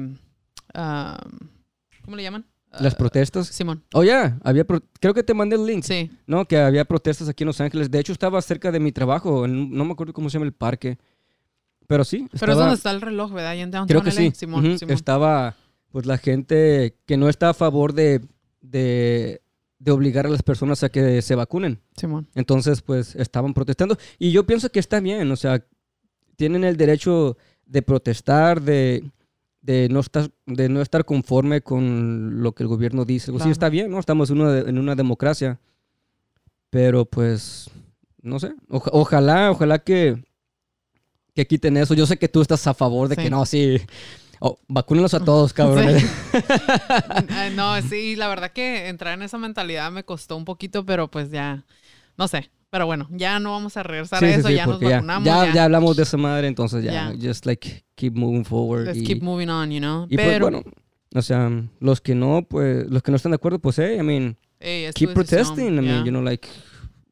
¿cómo 0.74 2.16
le 2.16 2.24
llaman? 2.24 2.46
Las 2.80 2.94
Ah, 2.94 2.98
protestas. 2.98 3.48
Simón, 3.48 3.84
Oh, 3.94 4.04
ya, 4.04 4.38
había, 4.44 4.66
pro- 4.66 4.84
creo 5.00 5.14
que 5.14 5.24
te 5.24 5.34
mandé 5.34 5.56
el 5.56 5.66
link. 5.66 5.84
sí, 5.84 6.12
No, 6.28 6.46
que 6.46 6.58
había 6.58 6.86
protestas 6.86 7.30
aquí 7.30 7.44
en 7.44 7.48
Los 7.48 7.62
Ángeles. 7.62 7.90
De 7.90 8.00
hecho, 8.00 8.12
estaba 8.12 8.42
cerca 8.42 8.72
de 8.72 8.80
mi 8.80 8.92
trabajo. 8.92 9.46
en 9.46 9.72
no 9.72 9.86
me 9.86 9.94
acuerdo 9.94 10.14
cómo 10.14 10.30
se 10.30 10.34
llama 10.36 10.46
el 10.48 10.54
parque. 10.54 10.98
Pero 11.88 12.04
sí. 12.04 12.28
pero 12.32 12.34
es 12.34 12.42
estaba- 12.42 12.60
donde 12.60 12.76
está 12.76 12.92
el 12.92 13.02
reloj, 13.02 13.32
¿verdad? 13.32 13.52
Ahí 13.52 13.62
en 13.62 13.72
Downtown 13.72 13.88
Creo 13.88 14.02
que 14.04 14.10
LA. 14.22 14.32
sí. 14.32 14.38
Simón, 14.38 14.66
Ujú, 14.68 14.78
Simón. 14.80 14.94
Estaba, 14.94 15.56
pues, 15.92 16.06
la 16.06 16.18
gente 16.18 16.98
que 17.06 17.16
no 17.16 17.30
está 17.30 17.50
a 17.50 17.54
favor 17.54 17.94
de, 17.94 18.22
de, 18.62 19.42
de 19.80 19.92
obligar 19.92 20.26
a 20.26 20.30
las 20.30 20.44
personas 20.44 20.84
a 20.84 20.90
que 20.90 21.22
se 21.22 21.36
vacunen. 21.36 21.80
Simón. 21.96 22.28
Entonces, 22.36 22.82
pues, 22.82 23.16
estaban 23.16 23.54
protestando. 23.54 23.98
Y 24.20 24.32
yo 24.32 24.46
pienso 24.46 24.70
que 24.70 24.80
está 24.80 25.00
bien. 25.00 25.32
O 25.32 25.36
sea, 25.36 25.64
tienen 26.36 26.64
el 26.64 26.78
derecho 26.78 27.38
de 27.66 27.82
protestar, 27.82 28.62
de, 28.62 29.04
de, 29.62 29.88
no, 29.90 30.00
estar, 30.00 30.30
de 30.46 30.70
no 30.70 30.82
estar 30.82 31.04
conforme 31.06 31.62
con 31.62 32.42
lo 32.42 32.54
que 32.54 32.64
el 32.64 32.70
gobierno 32.70 33.06
dice. 33.06 33.32
Pues, 33.32 33.42
Sí, 33.42 33.46
Claro. 33.48 33.52
está 33.52 33.70
bien, 33.70 33.92
¿no? 33.92 34.00
Estamos 34.00 34.30
en 34.30 34.42
una, 34.42 34.60
en 34.60 34.78
una 34.78 34.96
democracia. 34.96 35.60
Pero, 36.70 37.06
pues, 37.06 37.70
no 38.22 38.40
sé. 38.40 38.54
Oja- 38.70 38.90
ojalá, 38.94 39.52
ojalá 39.52 39.80
que, 39.80 40.24
que 41.34 41.48
quiten 41.48 41.78
eso. 41.78 41.94
Yo 41.94 42.06
sé 42.06 42.18
que 42.18 42.28
tú 42.28 42.42
estás 42.42 42.66
a 42.68 42.74
favor 42.74 43.08
de 43.10 43.16
Sí. 43.16 43.22
que 43.24 43.30
no, 43.30 43.46
sí. 43.46 43.78
Oh, 44.40 44.60
vacúnenlos 44.68 45.14
a 45.14 45.24
todos, 45.24 45.54
cabrones. 45.54 46.06
Ay, 47.30 47.54
no, 47.56 47.82
sí, 47.82 48.16
la 48.16 48.28
verdad 48.28 48.52
que 48.52 48.88
entrar 48.88 49.14
en 49.14 49.24
esa 49.24 49.38
mentalidad 49.38 49.92
me 49.92 50.04
costó 50.04 50.36
un 50.38 50.46
poquito, 50.46 50.86
pero 50.86 51.10
pues 51.10 51.32
ya, 51.32 51.66
no 52.18 52.28
sé. 52.28 52.50
Pero 52.70 52.86
bueno, 52.86 53.08
ya 53.12 53.40
no 53.40 53.52
vamos 53.52 53.78
a 53.78 53.84
regresar 53.84 54.20
Sí, 54.20 54.26
a 54.26 54.34
sí, 54.34 54.40
eso, 54.40 54.48
sí, 54.50 54.56
ya 54.56 54.66
nos 54.68 54.82
vacunamos. 54.82 55.26
ya, 55.26 55.46
ya, 55.46 55.54
ya 55.54 55.64
hablamos 55.64 55.96
de 55.96 56.04
esa 56.04 56.18
madre, 56.18 56.48
entonces 56.48 56.84
ya, 56.84 57.14
Ya. 57.14 57.30
just 57.30 57.46
like 57.46 57.86
keep 57.96 58.14
moving 58.14 58.44
forward. 58.44 58.88
Let's 58.88 58.98
y, 59.00 59.04
keep 59.06 59.24
moving 59.24 59.48
on, 59.50 59.72
you 59.72 59.80
know. 59.80 60.06
y 60.10 60.16
pues 60.16 60.28
pero, 60.28 60.46
bueno, 60.46 60.64
o 61.16 61.22
sea, 61.22 61.50
los 61.80 62.02
que 62.02 62.14
no, 62.14 62.44
pues, 62.48 62.86
los 62.90 63.02
que 63.02 63.12
no 63.12 63.16
están 63.16 63.32
de 63.32 63.36
acuerdo, 63.38 63.60
pues, 63.60 63.80
hey, 63.80 63.98
I 64.00 64.04
mean, 64.04 64.38
hey, 64.60 64.90
keep 64.94 65.14
protesting. 65.14 65.78
I 65.78 65.82
mean, 65.82 65.86
ya. 66.00 66.04
you 66.04 66.12
know, 66.12 66.22
like, 66.22 66.48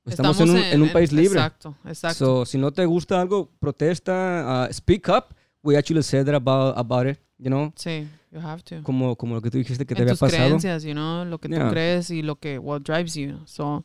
estamos, 0.06 0.40
en, 0.42 0.50
un, 0.50 0.58
en 0.58 0.82
un 0.82 0.90
país 0.90 1.14
libre. 1.14 1.40
Exacto, 1.40 1.76
exacto. 1.86 2.18
So, 2.18 2.46
si 2.46 2.58
no 2.58 2.72
te 2.72 2.86
gusta 2.86 3.22
algo, 3.22 3.50
protesta, 3.58 4.68
uh, 4.70 4.74
speak 4.74 5.08
up. 5.08 5.34
We 5.66 5.76
actually 5.78 6.04
said 6.04 6.26
that 6.28 6.36
about, 6.36 6.78
about 6.78 7.08
it, 7.08 7.20
you 7.40 7.50
know, 7.50 7.74
sí, 7.76 8.08
you 8.32 8.40
have 8.40 8.62
to. 8.66 8.84
como, 8.84 9.16
como 9.16 9.34
lo 9.36 9.42
que 9.42 9.50
tú 9.50 9.58
dijiste 9.58 9.86
que 9.86 9.96
te 9.96 10.02
en 10.04 10.08
había 10.10 10.14
tus 10.14 10.20
pasado. 10.20 10.46
creencias, 10.46 10.84
you 10.84 10.94
know, 10.94 11.26
lo 11.26 11.40
que 11.40 11.50
tú 11.50 11.56
Yeah. 11.56 11.70
crees 11.72 12.12
y 12.12 12.22
lo 12.22 12.36
que 12.36 12.60
what 12.60 12.82
drives 12.84 13.16
you. 13.16 13.40
So, 13.46 13.84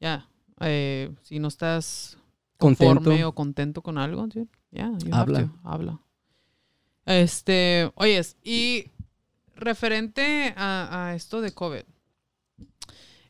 yeah, 0.00 0.26
eh, 0.60 1.10
si 1.22 1.38
no 1.38 1.46
estás 1.48 2.16
Contento. 2.58 2.94
conforme 2.96 3.24
o 3.24 3.32
contento 3.32 3.80
con 3.80 3.96
algo, 3.96 4.26
dude, 4.26 4.48
yeah, 4.72 4.90
you 5.04 5.14
have 5.14 5.22
Habla. 5.32 5.40
to, 5.42 5.50
habla. 5.62 6.00
Este, 7.06 7.92
oyes, 7.94 8.36
y 8.42 8.90
referente 9.54 10.52
a, 10.56 11.10
a 11.10 11.14
esto 11.14 11.40
de 11.40 11.52
COVID, 11.52 11.82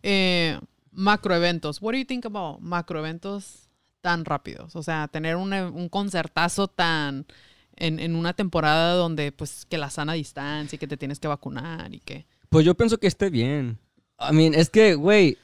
eh, 0.03 0.59
macroeventos, 0.93 1.81
what 1.83 1.93
do 1.93 1.99
you 1.99 2.05
think 2.05 2.25
about 2.25 2.61
macroeventos 2.61 3.69
tan 4.01 4.25
rápidos? 4.25 4.75
O 4.77 4.83
sea, 4.83 5.09
tener 5.09 5.37
un, 5.37 5.53
un 5.53 5.89
concertazo 5.89 6.69
tan 6.69 7.27
en, 7.77 7.99
en 8.01 8.15
una 8.17 8.33
temporada 8.35 8.95
donde 8.95 9.33
pues 9.33 9.65
que 9.67 9.79
la 9.79 9.91
sana 9.91 10.13
distancia 10.15 10.77
y 10.77 10.79
que 10.79 10.87
te 10.87 10.97
tienes 10.97 11.19
que 11.21 11.29
vacunar 11.29 11.93
y 11.95 12.01
que 12.01 12.27
Pues 12.51 12.65
yo 12.65 12.75
pienso 12.75 12.99
que 12.99 13.07
esté 13.07 13.31
bien. 13.31 13.79
I 14.21 14.33
mean, 14.33 14.55
es 14.55 14.71
que, 14.71 14.95
güey, 14.95 15.37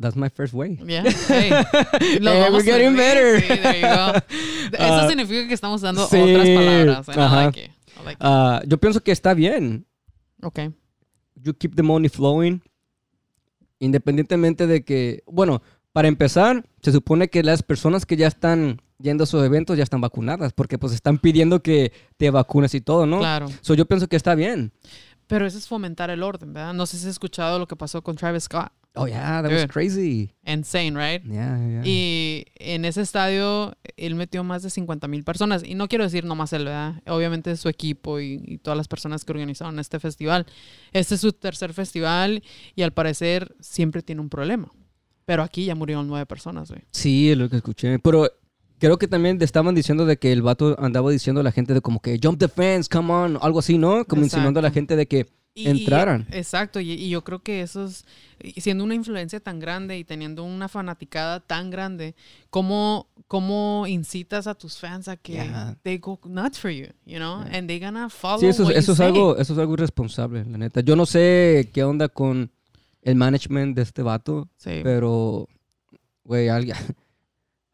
that's 0.00 0.16
my 0.16 0.28
first 0.28 0.52
way. 0.54 0.76
Yeah, 0.86 1.04
hey, 1.28 1.50
Hey, 2.00 2.18
vamos 2.20 2.50
we're 2.52 2.64
getting 2.64 2.96
better. 2.96 3.40
sí, 3.40 3.46
there 3.62 3.80
you 3.80 3.86
go. 3.86 4.12
Eso 4.76 4.76
Ah, 4.78 5.06
significa 5.08 5.46
que 5.46 5.54
estamos 5.54 5.80
dando 5.82 6.06
sí, 6.08 6.16
otras 6.20 6.48
palabras. 6.48 7.08
and 7.08 7.16
I 7.16 7.20
ajá. 7.20 7.44
like 7.46 7.60
it. 7.64 7.70
I 7.70 8.04
like 8.04 8.12
it. 8.14 8.18
Ah, 8.20 8.60
yo 8.66 8.78
pienso 8.78 9.00
que 9.02 9.12
está 9.12 9.34
bien. 9.34 9.86
Okay. 10.42 10.70
You 11.36 11.54
keep 11.54 11.74
the 11.76 11.82
money 11.82 12.08
flowing. 12.08 12.60
Independientemente 13.78 14.66
de 14.66 14.84
que, 14.84 15.22
bueno, 15.26 15.62
para 15.92 16.08
empezar, 16.08 16.64
se 16.82 16.92
supone 16.92 17.28
que 17.28 17.42
las 17.42 17.62
personas 17.62 18.06
que 18.06 18.16
ya 18.16 18.26
están 18.26 18.80
yendo 18.98 19.22
a 19.22 19.26
esos 19.26 19.44
eventos 19.44 19.76
ya 19.76 19.82
están 19.82 20.00
vacunadas, 20.00 20.52
porque 20.52 20.78
pues 20.78 20.92
están 20.92 21.18
pidiendo 21.18 21.62
que 21.62 21.92
te 22.16 22.30
vacunes 22.30 22.74
y 22.74 22.80
todo, 22.80 23.06
¿no? 23.06 23.18
Claro. 23.18 23.46
So, 23.60 23.74
yo 23.74 23.86
pienso 23.86 24.08
que 24.08 24.16
está 24.16 24.34
bien. 24.34 24.72
Pero 25.26 25.46
eso 25.46 25.56
es 25.56 25.66
fomentar 25.66 26.10
el 26.10 26.22
orden, 26.22 26.52
¿verdad? 26.52 26.74
No 26.74 26.86
sé 26.86 26.98
si 26.98 27.04
has 27.06 27.12
escuchado 27.12 27.58
lo 27.58 27.66
que 27.66 27.76
pasó 27.76 28.02
con 28.02 28.14
Travis 28.16 28.44
Scott. 28.44 28.72
Oh, 28.96 29.08
yeah, 29.08 29.42
that 29.42 29.50
was 29.50 29.62
Dude. 29.62 29.72
crazy. 29.72 30.30
Insane, 30.46 30.92
right? 30.92 31.24
Yeah, 31.24 31.58
yeah. 31.58 31.82
Y 31.84 32.44
en 32.54 32.84
ese 32.84 33.00
estadio, 33.00 33.76
él 33.96 34.14
metió 34.14 34.44
más 34.44 34.62
de 34.62 34.70
50 34.70 35.08
mil 35.08 35.24
personas. 35.24 35.64
Y 35.64 35.74
no 35.74 35.88
quiero 35.88 36.04
decir 36.04 36.24
nomás 36.24 36.52
él, 36.52 36.66
¿verdad? 36.66 37.02
Obviamente 37.08 37.56
su 37.56 37.68
equipo 37.68 38.20
y, 38.20 38.40
y 38.44 38.58
todas 38.58 38.76
las 38.76 38.86
personas 38.86 39.24
que 39.24 39.32
organizaron 39.32 39.80
este 39.80 39.98
festival. 39.98 40.46
Este 40.92 41.16
es 41.16 41.20
su 41.22 41.32
tercer 41.32 41.72
festival 41.72 42.44
y 42.76 42.82
al 42.82 42.92
parecer 42.92 43.56
siempre 43.58 44.02
tiene 44.02 44.20
un 44.20 44.28
problema. 44.28 44.70
Pero 45.24 45.42
aquí 45.42 45.64
ya 45.64 45.74
murieron 45.74 46.06
nueve 46.06 46.26
personas, 46.26 46.70
güey. 46.70 46.82
Sí, 46.92 47.32
es 47.32 47.36
lo 47.38 47.48
que 47.48 47.56
escuché. 47.56 47.98
Pero 47.98 48.30
creo 48.78 48.98
que 48.98 49.08
también 49.08 49.38
te 49.38 49.44
estaban 49.44 49.74
diciendo 49.74 50.04
de 50.06 50.16
que 50.18 50.32
el 50.32 50.42
vato 50.42 50.76
andaba 50.78 51.10
diciendo 51.10 51.40
a 51.40 51.44
la 51.44 51.52
gente 51.52 51.74
de 51.74 51.80
como 51.80 52.00
que 52.00 52.18
jump 52.22 52.38
the 52.38 52.48
fence, 52.48 52.88
come 52.90 53.12
on, 53.12 53.38
algo 53.40 53.58
así, 53.60 53.78
¿no? 53.78 54.04
Como 54.04 54.22
insinuando 54.22 54.60
a 54.60 54.62
la 54.62 54.68
Exacto. 54.68 54.74
gente 54.80 54.96
de 54.96 55.06
que 55.06 55.26
Y- 55.56 55.68
entraran. 55.68 56.26
y- 56.32 56.36
exacto, 56.36 56.80
y, 56.80 56.90
y 56.92 57.08
yo 57.10 57.22
creo 57.22 57.38
que 57.38 57.62
eso 57.62 57.84
es, 57.84 58.04
siendo 58.56 58.82
una 58.82 58.94
influencia 58.96 59.38
tan 59.38 59.60
grande 59.60 59.96
y 59.96 60.02
teniendo 60.04 60.42
una 60.42 60.68
fanaticada 60.68 61.38
tan 61.40 61.70
grande, 61.70 62.16
¿cómo, 62.50 63.06
cómo 63.28 63.84
incitas 63.86 64.48
a 64.48 64.54
tus 64.56 64.78
fans 64.78 65.06
a 65.06 65.16
que 65.16 65.34
Yeah. 65.34 65.76
they 65.82 65.98
go 65.98 66.18
nuts 66.24 66.58
for 66.58 66.70
you, 66.72 66.88
you 67.06 67.18
know? 67.18 67.40
And 67.52 67.68
they 67.68 67.78
gonna 67.78 68.08
follow 68.08 68.40
Sí, 68.40 68.46
eso, 68.46 68.64
what 68.64 68.72
es- 68.72 68.74
you 68.74 68.80
eso 68.80 68.92
es 68.92 68.98
say. 68.98 69.06
algo, 69.06 69.36
eso 69.38 69.52
es 69.52 69.58
algo 69.60 69.74
irresponsable, 69.74 70.44
la 70.44 70.58
neta. 70.58 70.80
Yo 70.80 70.96
no 70.96 71.06
sé 71.06 71.70
qué 71.72 71.84
onda 71.84 72.08
con 72.08 72.50
el 73.02 73.14
management 73.14 73.76
de 73.76 73.82
este 73.82 74.02
vato, 74.02 74.48
Sí, 74.56 74.80
pero, 74.82 75.46
güey, 76.24 76.48
alguien, 76.48 76.76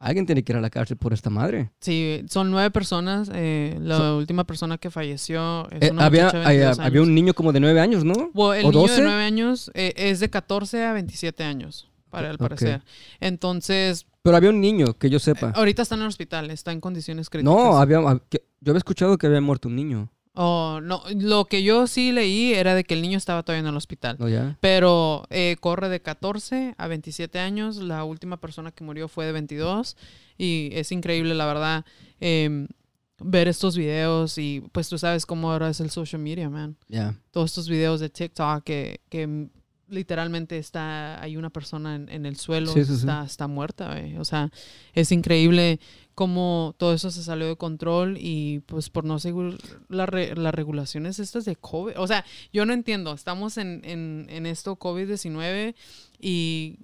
alguien 0.00 0.26
tiene 0.26 0.42
que 0.42 0.52
ir 0.52 0.56
a 0.56 0.60
la 0.60 0.70
cárcel 0.70 0.96
por 0.96 1.12
esta 1.12 1.30
madre. 1.30 1.70
sí, 1.80 2.24
son 2.28 2.50
nueve 2.50 2.70
personas. 2.72 3.30
eh, 3.32 3.76
la 3.80 3.96
So- 3.98 4.16
última 4.16 4.42
persona 4.44 4.78
que 4.78 4.90
falleció 4.90 5.68
es 5.70 5.82
Eh, 5.88 5.90
una 5.92 6.06
había, 6.06 6.30
de 6.30 6.38
había, 6.38 6.48
22 6.70 6.78
había 6.80 7.02
un 7.02 7.14
niño 7.14 7.34
como 7.34 7.52
de 7.52 7.60
nueve 7.60 7.80
años, 7.80 8.02
¿no? 8.04 8.14
El 8.54 8.64
¿O 8.66 8.70
niño 8.70 8.82
12? 8.82 8.94
de 8.96 9.02
nueve 9.02 9.22
años 9.22 9.70
eh, 9.74 9.92
es 9.96 10.18
de 10.20 10.28
14 10.30 10.84
a 10.84 10.92
27 10.94 11.44
años, 11.44 11.88
para 12.10 12.30
el 12.30 12.38
parecer. 12.38 12.82
Entonces, 13.20 14.06
Pero 14.22 14.36
había 14.36 14.50
un 14.50 14.60
niño, 14.60 14.94
que 14.98 15.08
yo 15.10 15.18
sepa. 15.18 15.50
ahorita 15.54 15.82
está 15.82 15.94
en 15.94 16.00
el 16.02 16.08
hospital, 16.08 16.50
está 16.50 16.72
en 16.72 16.80
condiciones 16.80 17.30
críticas. 17.30 17.54
no, 17.54 17.78
había, 17.78 18.00
yo 18.00 18.70
había 18.72 18.78
escuchado 18.78 19.16
que 19.18 19.26
había 19.26 19.40
muerto 19.40 19.68
un 19.68 19.76
niño. 19.76 20.10
Oh, 20.42 20.80
no, 20.80 21.02
lo 21.14 21.44
que 21.44 21.62
yo 21.62 21.86
sí 21.86 22.12
leí 22.12 22.54
era 22.54 22.74
de 22.74 22.84
que 22.84 22.94
el 22.94 23.02
niño 23.02 23.18
estaba 23.18 23.42
todavía 23.42 23.60
en 23.60 23.66
el 23.66 23.76
hospital. 23.76 24.16
¿No 24.18 24.26
ya? 24.26 24.56
Pero 24.60 25.26
eh, 25.28 25.56
corre 25.60 25.90
de 25.90 26.00
14 26.00 26.74
a 26.78 26.86
27 26.88 27.38
años. 27.38 27.76
La 27.76 28.04
última 28.04 28.38
persona 28.38 28.72
que 28.72 28.82
murió 28.82 29.06
fue 29.06 29.26
de 29.26 29.32
22. 29.32 29.98
Y 30.38 30.70
es 30.72 30.92
increíble, 30.92 31.34
la 31.34 31.44
verdad, 31.44 31.84
em, 32.20 32.68
ver 33.18 33.48
estos 33.48 33.76
videos. 33.76 34.38
Y 34.38 34.62
pues 34.72 34.88
tú 34.88 34.96
sabes 34.96 35.26
cómo 35.26 35.52
ahora 35.52 35.68
es 35.68 35.80
el 35.80 35.90
social 35.90 36.22
media, 36.22 36.48
man. 36.48 36.74
Ya. 36.88 37.20
Todos 37.32 37.50
estos 37.50 37.68
videos 37.68 38.00
de 38.00 38.08
TikTok 38.08 38.64
que, 38.64 39.02
que 39.10 39.50
literalmente 39.90 40.56
está, 40.58 41.20
hay 41.22 41.36
una 41.36 41.50
persona 41.50 41.96
en, 41.96 42.08
en 42.08 42.24
el 42.26 42.36
suelo, 42.36 42.72
Sí, 42.72 42.84
sí, 42.84 42.96
sí. 42.96 43.06
está, 43.26 43.46
muerta, 43.48 43.92
güey. 43.92 44.16
O 44.18 44.24
sea, 44.24 44.50
es 44.94 45.12
increíble 45.12 45.80
cómo 46.14 46.74
todo 46.78 46.92
eso 46.94 47.10
se 47.10 47.22
salió 47.22 47.46
de 47.48 47.56
control 47.56 48.16
y 48.18 48.60
pues 48.66 48.90
por 48.90 49.04
no 49.04 49.18
seguir 49.18 49.58
la 49.88 50.06
re- 50.06 50.34
las 50.36 50.54
regulaciones 50.54 51.18
estas 51.18 51.44
de 51.44 51.56
COVID. 51.56 51.98
O 51.98 52.06
sea, 52.06 52.24
yo 52.52 52.64
no 52.66 52.72
entiendo, 52.72 53.12
estamos 53.12 53.56
en, 53.58 53.80
en, 53.84 54.26
en 54.28 54.46
esto 54.46 54.78
COVID-19 54.78 55.74
y 56.18 56.78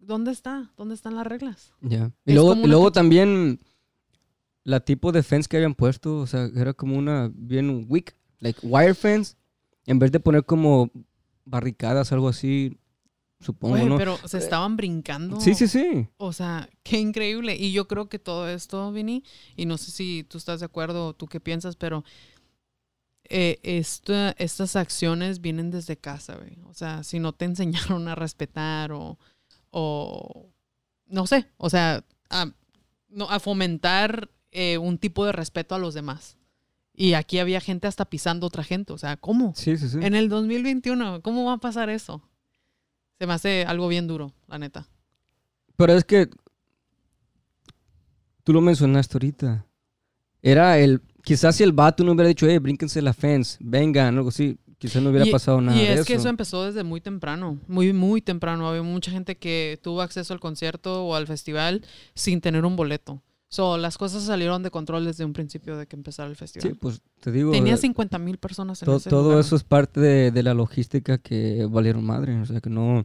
¿dónde 0.00 0.32
está? 0.32 0.72
¿Dónde 0.76 0.94
están 0.94 1.14
las 1.14 1.26
reglas? 1.26 1.72
Ya. 1.80 2.10
Y 2.24 2.30
Es 2.30 2.34
luego, 2.34 2.50
como 2.50 2.64
y 2.66 2.68
luego 2.68 2.84
cacha- 2.86 2.94
también 3.00 3.60
la 4.64 4.80
tipo 4.80 5.12
de 5.12 5.22
fence 5.22 5.48
que 5.48 5.56
habían 5.56 5.74
puesto, 5.74 6.18
o 6.18 6.26
sea, 6.26 6.48
era 6.54 6.72
como 6.72 6.96
una 6.96 7.30
bien 7.34 7.86
weak, 7.88 8.14
like 8.40 8.60
wire 8.62 8.94
fence, 8.94 9.34
en 9.86 9.98
vez 9.98 10.12
de 10.12 10.20
poner 10.20 10.44
como 10.44 10.90
barricadas, 11.52 12.10
algo 12.10 12.28
así, 12.28 12.76
supongo, 13.38 13.76
Güey, 13.76 13.88
¿no? 13.88 13.96
pero 13.96 14.18
se 14.26 14.38
estaban 14.38 14.76
brincando. 14.76 15.40
Sí, 15.40 15.54
sí, 15.54 15.68
sí. 15.68 16.08
O 16.16 16.32
sea, 16.32 16.68
qué 16.82 16.98
increíble. 16.98 17.54
Y 17.56 17.70
yo 17.72 17.86
creo 17.86 18.08
que 18.08 18.18
todo 18.18 18.48
esto, 18.48 18.90
Vini, 18.90 19.22
y 19.56 19.66
no 19.66 19.78
sé 19.78 19.90
si 19.92 20.24
tú 20.28 20.38
estás 20.38 20.58
de 20.60 20.66
acuerdo 20.66 21.08
o 21.08 21.14
tú 21.14 21.26
qué 21.26 21.38
piensas, 21.40 21.76
pero 21.76 22.04
eh, 23.28 23.60
esta- 23.62 24.32
estas 24.38 24.76
acciones 24.76 25.40
vienen 25.40 25.70
desde 25.70 25.96
casa, 25.96 26.36
güey. 26.36 26.58
O 26.66 26.74
sea, 26.74 27.02
si 27.04 27.18
no 27.20 27.32
te 27.32 27.44
enseñaron 27.96 28.08
a 28.08 28.14
respetar 28.14 28.92
o, 28.92 29.18
o 29.70 30.48
no 31.06 31.26
sé, 31.26 31.46
o 31.56 31.70
sea, 31.70 32.04
a, 32.30 32.50
no, 33.08 33.28
a 33.30 33.40
fomentar 33.40 34.30
eh, 34.50 34.78
un 34.78 34.98
tipo 34.98 35.24
de 35.24 35.32
respeto 35.32 35.74
a 35.74 35.78
los 35.78 35.94
demás. 35.94 36.36
Y 37.02 37.14
aquí 37.14 37.40
había 37.40 37.60
gente 37.60 37.88
hasta 37.88 38.04
pisando 38.04 38.46
otra 38.46 38.62
gente. 38.62 38.92
O 38.92 38.98
sea, 38.98 39.16
¿cómo? 39.16 39.54
Sí, 39.56 39.76
sí, 39.76 39.88
sí. 39.88 39.98
En 40.00 40.14
el 40.14 40.28
2021, 40.28 41.20
¿cómo 41.20 41.44
va 41.46 41.54
a 41.54 41.58
pasar 41.58 41.90
eso? 41.90 42.22
Se 43.18 43.26
me 43.26 43.32
hace 43.32 43.64
algo 43.64 43.88
bien 43.88 44.06
duro, 44.06 44.32
la 44.46 44.60
neta. 44.60 44.86
Pero 45.74 45.94
es 45.94 46.04
que 46.04 46.28
tú 48.44 48.52
lo 48.52 48.60
mencionaste 48.60 49.16
ahorita. 49.16 49.66
Era 50.42 50.78
el, 50.78 51.00
quizás 51.24 51.56
si 51.56 51.64
el 51.64 51.72
vato 51.72 52.04
no 52.04 52.12
hubiera 52.12 52.28
dicho, 52.28 52.46
eh, 52.46 52.60
brínquense 52.60 53.02
la 53.02 53.12
fence, 53.14 53.56
vengan, 53.60 54.16
algo 54.16 54.28
así, 54.28 54.56
quizás 54.78 55.02
no 55.02 55.10
hubiera 55.10 55.26
Y- 55.26 55.32
pasado 55.32 55.60
nada 55.60 55.76
Y 55.76 55.84
de 55.86 55.94
es 55.94 56.06
que 56.06 56.14
eso 56.14 56.28
empezó 56.28 56.64
desde 56.64 56.84
muy 56.84 57.00
temprano, 57.00 57.58
muy, 57.66 57.92
muy 57.92 58.22
temprano. 58.22 58.68
Había 58.68 58.82
mucha 58.84 59.10
gente 59.10 59.36
que 59.36 59.76
tuvo 59.82 60.02
acceso 60.02 60.32
al 60.34 60.38
concierto 60.38 61.04
o 61.04 61.16
al 61.16 61.26
festival 61.26 61.84
sin 62.14 62.40
tener 62.40 62.64
un 62.64 62.76
boleto. 62.76 63.22
So, 63.54 63.76
las 63.76 63.98
cosas 63.98 64.22
salieron 64.22 64.62
de 64.62 64.70
control 64.70 65.04
desde 65.04 65.26
un 65.26 65.34
principio 65.34 65.76
de 65.76 65.86
que 65.86 65.94
empezara 65.94 66.26
el 66.30 66.36
festival. 66.36 66.70
Sí, 66.72 66.78
pues 66.80 67.02
te 67.20 67.30
digo, 67.30 67.50
Tenía 67.52 67.74
eh, 67.74 67.76
50 67.76 68.18
mil 68.18 68.38
personas 68.38 68.80
en 68.80 68.86
to- 68.86 68.96
ese 68.96 69.10
todo 69.10 69.24
lugar. 69.24 69.40
eso 69.40 69.56
es 69.56 69.62
parte 69.62 70.00
de, 70.00 70.30
de 70.30 70.42
la 70.42 70.54
logística 70.54 71.18
que 71.18 71.66
valieron 71.70 72.02
madre, 72.02 72.40
o 72.40 72.46
sea, 72.46 72.62
que 72.62 72.70
no, 72.70 73.04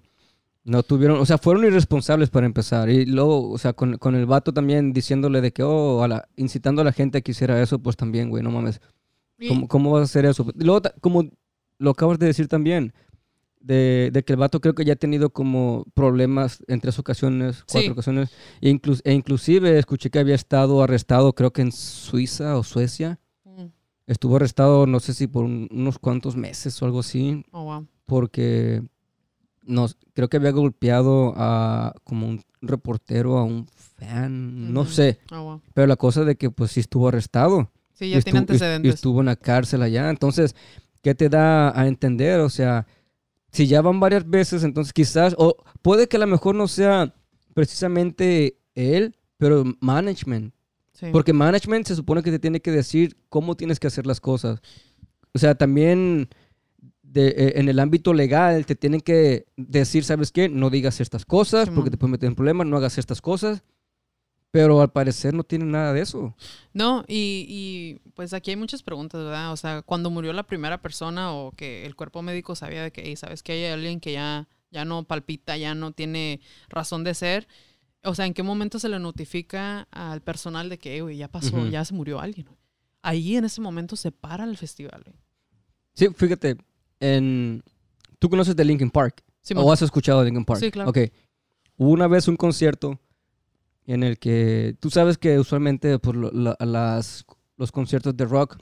no 0.64 0.84
tuvieron, 0.84 1.20
o 1.20 1.26
sea, 1.26 1.38
fueron 1.38 1.66
irresponsables 1.66 2.30
para 2.30 2.46
empezar. 2.46 2.90
Y 2.90 3.06
luego, 3.06 3.52
o 3.52 3.58
sea, 3.58 3.74
con, 3.74 3.98
con 3.98 4.16
el 4.16 4.26
vato 4.26 4.54
también 4.54 4.94
diciéndole 4.94 5.42
de 5.42 5.52
que, 5.52 5.64
oh, 5.64 6.02
a 6.02 6.08
la- 6.08 6.30
incitando 6.38 6.82
a 6.82 6.86
la 6.86 6.94
gente 6.94 7.18
a 7.18 7.22
que 7.22 7.32
hiciera 7.32 7.62
eso, 7.62 7.80
pues 7.80 7.98
también, 7.98 8.30
güey, 8.30 8.42
no 8.42 8.50
mames. 8.52 8.80
¿Cómo, 9.50 9.68
cómo 9.68 9.92
vas 9.92 10.02
a 10.02 10.04
hacer 10.06 10.26
eso? 10.26 10.48
Luego, 10.56 10.82
como 11.02 11.30
lo 11.78 11.90
acabas 11.92 12.20
de 12.20 12.26
decir 12.28 12.48
también, 12.48 12.94
de, 13.60 14.10
de 14.14 14.24
que 14.24 14.34
el 14.34 14.40
vato 14.40 14.62
creo 14.62 14.76
que 14.76 14.86
ya 14.86 14.94
ha 14.94 14.98
tenido 14.98 15.30
como 15.32 15.86
problemas 15.94 16.64
en 16.68 16.80
tres 16.80 17.00
ocasiones, 17.00 17.64
cuatro 17.64 17.82
Sí. 17.82 17.90
ocasiones, 17.90 18.30
e, 18.62 18.70
inclus- 18.70 19.02
e 19.04 19.14
inclusive 19.14 19.78
escuché 19.78 20.10
que 20.10 20.20
había 20.20 20.36
estado 20.36 20.82
arrestado, 20.84 21.34
creo 21.34 21.52
que 21.52 21.62
en 21.64 21.72
Suiza 21.72 22.58
o 22.58 22.64
Suecia. 22.64 23.20
Mm. 23.44 23.66
Estuvo 24.08 24.36
arrestado, 24.38 24.86
no 24.88 25.00
sé 25.00 25.14
si 25.14 25.28
por 25.28 25.44
un- 25.46 25.68
unos 25.72 26.00
cuantos 26.00 26.36
meses 26.36 26.82
o 26.82 26.86
algo 26.86 27.00
así, 27.02 27.44
Oh, 27.52 27.64
wow. 27.64 27.88
porque 28.06 28.82
nos, 29.64 29.98
creo 30.14 30.30
que 30.30 30.38
había 30.38 30.52
golpeado 30.52 31.34
a 31.36 31.94
como 32.06 32.28
un 32.28 32.42
reportero, 32.62 33.38
a 33.38 33.44
un 33.44 33.68
fan, 33.98 34.72
no 34.74 34.82
Ujú. 34.82 34.92
sé. 34.92 35.20
Oh, 35.32 35.44
wow. 35.44 35.62
Pero 35.74 35.88
la 35.88 35.96
cosa 35.98 36.24
de 36.24 36.36
que 36.38 36.50
pues 36.50 36.72
sí 36.72 36.80
estuvo 36.80 37.08
arrestado 37.10 37.70
Sí, 37.94 38.12
ya 38.12 38.22
tiene 38.22 38.40
antecedentes. 38.40 38.92
Y 38.92 38.94
estuvo 38.94 39.20
en 39.22 39.26
la 39.26 39.36
cárcel 39.36 39.82
allá. 39.82 40.10
Entonces, 40.12 40.56
¿qué 41.02 41.16
te 41.16 41.30
da 41.30 41.78
a 41.78 41.88
entender? 41.88 42.40
O 42.42 42.50
sea, 42.50 42.86
si 43.52 43.68
ya 43.68 43.82
van 43.82 44.00
varias 44.00 44.30
veces, 44.30 44.64
entonces 44.64 44.94
quizás, 44.94 45.36
o 45.38 45.56
puede 45.82 46.08
que 46.08 46.18
a 46.18 46.20
lo 46.20 46.28
mejor 46.28 46.56
no 46.56 46.68
sea 46.68 47.14
precisamente 47.54 48.58
él, 48.76 49.16
pero 49.38 49.64
management. 49.82 50.54
Sí. 50.94 51.08
Porque 51.12 51.34
management 51.34 51.86
se 51.88 51.96
supone 51.96 52.24
que 52.24 52.32
te 52.32 52.40
tiene 52.40 52.60
que 52.62 52.72
decir 52.72 53.18
cómo 53.30 53.56
tienes 53.56 53.80
que 53.80 53.88
hacer 53.88 54.08
las 54.08 54.20
cosas. 54.20 54.62
O 55.34 55.40
sea, 55.40 55.56
también 55.56 56.30
de- 57.04 57.28
eh, 57.30 57.54
en 57.56 57.70
el 57.70 57.80
ámbito 57.80 58.14
legal 58.14 58.66
te 58.66 58.76
tienen 58.76 59.02
que 59.02 59.46
decir, 59.56 60.04
¿sabes 60.04 60.32
qué? 60.32 60.50
No 60.50 60.70
digas 60.70 61.00
estas 61.00 61.26
cosas 61.26 61.70
porque 61.70 61.92
te 61.92 61.98
pueden 61.98 62.12
meter 62.14 62.28
en 62.28 62.36
problemas, 62.36 62.66
no 62.68 62.78
hagas 62.78 62.98
estas 62.98 63.22
cosas. 63.22 63.64
Pero 64.52 64.82
al 64.82 64.92
parecer 64.92 65.34
no 65.34 65.44
tienen 65.44 65.72
nada 65.72 65.94
de 65.94 66.02
eso. 66.02 66.36
No, 66.74 67.04
y, 67.08 67.46
y, 67.50 68.10
pues 68.12 68.34
aquí 68.34 68.52
hay 68.52 68.56
muchas 68.56 68.82
preguntas, 68.82 69.22
¿verdad? 69.24 69.52
O 69.52 69.58
sea, 69.58 69.82
cuando 69.82 70.10
murió 70.10 70.32
la 70.34 70.44
primera 70.44 70.82
persona 70.82 71.34
o 71.34 71.52
que 71.52 71.86
el 71.86 71.96
cuerpo 71.96 72.22
médico 72.22 72.56
sabía 72.56 72.82
de 72.82 72.92
que, 72.92 73.02
"Ey, 73.02 73.16
sabes 73.18 73.44
que 73.44 73.52
hay 73.52 73.66
alguien 73.66 74.00
que 74.00 74.14
ya, 74.14 74.48
ya 74.72 74.86
no 74.86 75.04
palpita, 75.04 75.58
ya 75.58 75.76
no 75.76 75.92
tiene 75.92 76.40
razón 76.70 77.04
de 77.04 77.14
ser. 77.14 77.48
O 78.04 78.16
sea, 78.16 78.26
¿en 78.26 78.34
qué 78.34 78.42
momento 78.42 78.80
se 78.80 78.88
le 78.90 79.00
notifica 79.00 79.88
al 79.92 80.22
personal 80.22 80.70
de 80.70 80.78
que, 80.78 80.94
"Ey, 80.94 81.02
güey, 81.02 81.18
ya 81.18 81.28
pasó, 81.28 81.68
ya 81.68 81.84
se 81.84 81.94
murió 81.94 82.20
alguien? 82.22 82.48
güey"? 82.48 82.58
Ahí 83.02 83.36
en 83.36 83.46
ese 83.46 83.62
momento 83.62 83.96
se 83.96 84.12
para 84.12 84.46
el 84.46 84.58
festival, 84.58 85.04
güey. 85.06 85.16
Sí, 85.94 86.08
fíjate, 86.16 86.58
en... 87.00 87.64
¿tú 88.20 88.30
conoces 88.30 88.56
de 88.56 88.64
Linkin 88.66 88.90
Park? 88.90 89.24
Simón. 89.42 89.66
¿O 89.66 89.72
has 89.72 89.82
escuchado 89.82 90.20
de 90.20 90.26
Linkin 90.26 90.46
Park? 90.46 90.60
Sí, 90.60 90.72
claro. 90.72 90.90
Ok. 90.90 91.00
Hubo 91.78 91.92
una 91.92 92.08
vez 92.08 92.28
un 92.28 92.36
concierto 92.38 93.00
en 93.88 94.04
el 94.04 94.20
que 94.20 94.76
tú 94.80 94.90
sabes 94.92 95.18
que 95.18 95.40
usualmente 95.40 95.98
por 96.00 96.16
lo- 96.16 96.32
la- 96.32 96.56
las, 96.60 97.26
los 97.58 97.72
conciertos 97.72 98.16
de 98.16 98.26
rock 98.26 98.58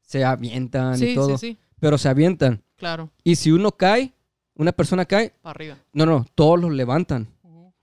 se 0.00 0.24
avientan 0.24 1.00
y 1.02 1.14
todo, 1.14 1.38
sí, 1.38 1.52
sí, 1.52 1.58
pero 1.78 1.96
se 1.98 2.08
avientan. 2.08 2.62
claro, 2.76 3.10
Y 3.22 3.36
si 3.36 3.52
uno 3.52 3.70
cae, 3.72 4.12
una 4.56 4.72
persona 4.72 5.04
cae, 5.04 5.32
para 5.42 5.52
arriba. 5.52 5.76
no, 5.92 6.04
no, 6.06 6.26
todos 6.34 6.60
los 6.60 6.72
levantan. 6.72 7.28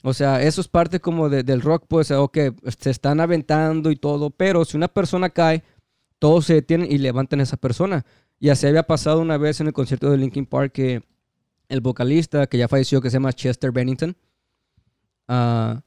O 0.04 0.13
sea, 0.13 0.42
eso 0.44 0.62
es 0.62 0.68
parte 0.68 1.00
como 1.00 1.27
de- 1.30 1.44
del 1.44 1.62
rock, 1.62 1.86
pues, 1.88 2.12
ok, 2.12 2.38
se 2.80 2.89
están 2.92 3.20
aventando 3.20 3.89
y 3.92 3.96
todo, 3.96 4.30
pero 4.30 4.63
si 4.66 4.77
una 4.77 4.88
persona 4.88 5.30
cae, 5.30 5.63
todos 6.20 6.46
se 6.46 6.54
detienen 6.56 6.92
y 6.92 6.98
levantan 6.98 7.39
a 7.39 7.44
esa 7.44 7.58
persona. 7.58 8.06
Y 8.39 8.50
así 8.50 8.68
había 8.68 8.84
pasado 8.84 9.20
una 9.22 9.38
vez 9.38 9.60
en 9.60 9.68
el 9.68 9.74
concierto 9.74 10.10
de 10.12 10.18
Linkin 10.18 10.46
Park 10.46 10.72
que 10.74 11.04
el 11.70 11.82
vocalista 11.82 12.46
que 12.48 12.58
ya 12.60 12.68
falleció, 12.68 13.01
que 13.01 13.10
se 13.10 13.16
llama 13.16 13.34
Chester 13.34 13.72
Bennington, 13.72 14.16
ah, 15.27 15.82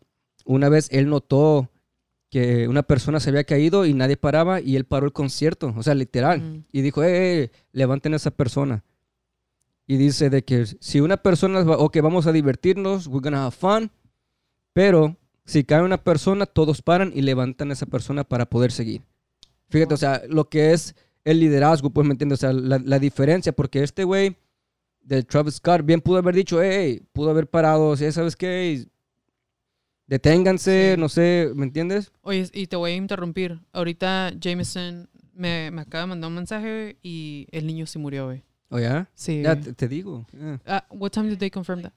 una 0.44 0.68
vez 0.68 0.88
él 0.90 1.08
notó 1.08 1.70
que 2.30 2.68
una 2.68 2.84
persona 2.84 3.18
se 3.18 3.30
había 3.30 3.44
caído 3.44 3.84
y 3.84 3.92
nadie 3.92 4.16
paraba 4.16 4.60
y 4.60 4.76
él 4.76 4.84
paró 4.84 5.06
el 5.06 5.12
concierto, 5.12 5.74
o 5.76 5.82
sea, 5.82 5.94
literal. 5.94 6.40
Mm. 6.40 6.64
Y 6.72 6.82
dijo, 6.82 7.02
eh, 7.02 7.42
eh, 7.42 7.50
levanten 7.72 8.12
a 8.12 8.16
esa 8.16 8.30
persona. 8.30 8.84
Y 9.86 9.96
dice 9.96 10.30
de 10.30 10.44
que 10.44 10.66
si 10.66 11.00
una 11.00 11.16
persona, 11.16 11.60
ok, 11.62 11.98
vamos 12.00 12.28
a 12.28 12.32
divertirnos, 12.32 13.08
we're 13.08 13.20
gonna 13.20 13.46
have 13.46 13.56
fun, 13.56 13.90
pero 14.72 15.16
si 15.44 15.64
cae 15.64 15.82
una 15.82 16.04
persona, 16.04 16.46
todos 16.46 16.80
paran 16.80 17.10
y 17.12 17.22
levantan 17.22 17.70
a 17.70 17.72
esa 17.72 17.86
persona 17.86 18.22
para 18.22 18.46
poder 18.46 18.70
seguir. 18.70 19.02
Fíjate, 19.68 19.94
o 19.94 19.96
sea, 19.96 20.22
lo 20.28 20.48
que 20.48 20.72
es 20.72 20.94
el 21.24 21.40
liderazgo, 21.40 21.90
pues, 21.90 22.06
¿me 22.06 22.12
entiendes? 22.12 22.38
O 22.38 22.42
sea, 22.42 22.52
la, 22.52 22.78
la 22.78 22.98
diferencia, 23.00 23.50
porque 23.50 23.82
este 23.82 24.04
güey 24.04 24.36
de 25.02 25.24
Travis 25.24 25.54
Scott 25.54 25.84
bien 25.84 26.00
pudo 26.00 26.18
haber 26.18 26.36
dicho, 26.36 26.62
hey, 26.62 27.02
pudo 27.12 27.30
haber 27.30 27.48
parado, 27.48 27.88
o 27.88 27.96
sea, 27.96 28.12
¿sabes 28.12 28.36
qué? 28.36 28.86
Deténganse, 30.10 30.94
Sí. 30.96 31.00
no 31.00 31.08
sé, 31.08 31.50
¿me 31.54 31.64
entiendes? 31.64 32.10
Oye, 32.22 32.50
y 32.52 32.66
te 32.66 32.74
voy 32.76 32.90
a 32.90 32.96
interrumpir. 32.96 33.60
Ahorita 33.72 34.32
Jameson 34.38 35.08
me, 35.32 35.70
me 35.70 35.82
acaba 35.82 36.02
de 36.02 36.06
mandar 36.08 36.28
un 36.28 36.34
mensaje 36.34 36.98
y 37.02 37.46
el 37.52 37.64
niño 37.66 37.86
se 37.86 37.98
murió, 38.00 38.26
güey. 38.26 38.42
¿O 38.70 38.78
ya? 38.80 39.08
Sí. 39.14 39.42
Ya 39.42 39.58
te, 39.58 39.72
te 39.72 39.86
digo. 39.88 40.26
ya. 40.32 40.60
Ah, 40.66 40.84
what 40.90 41.10
time 41.10 41.28
did 41.30 41.38
they 41.38 41.50
confirm 41.50 41.82
that? 41.82 41.92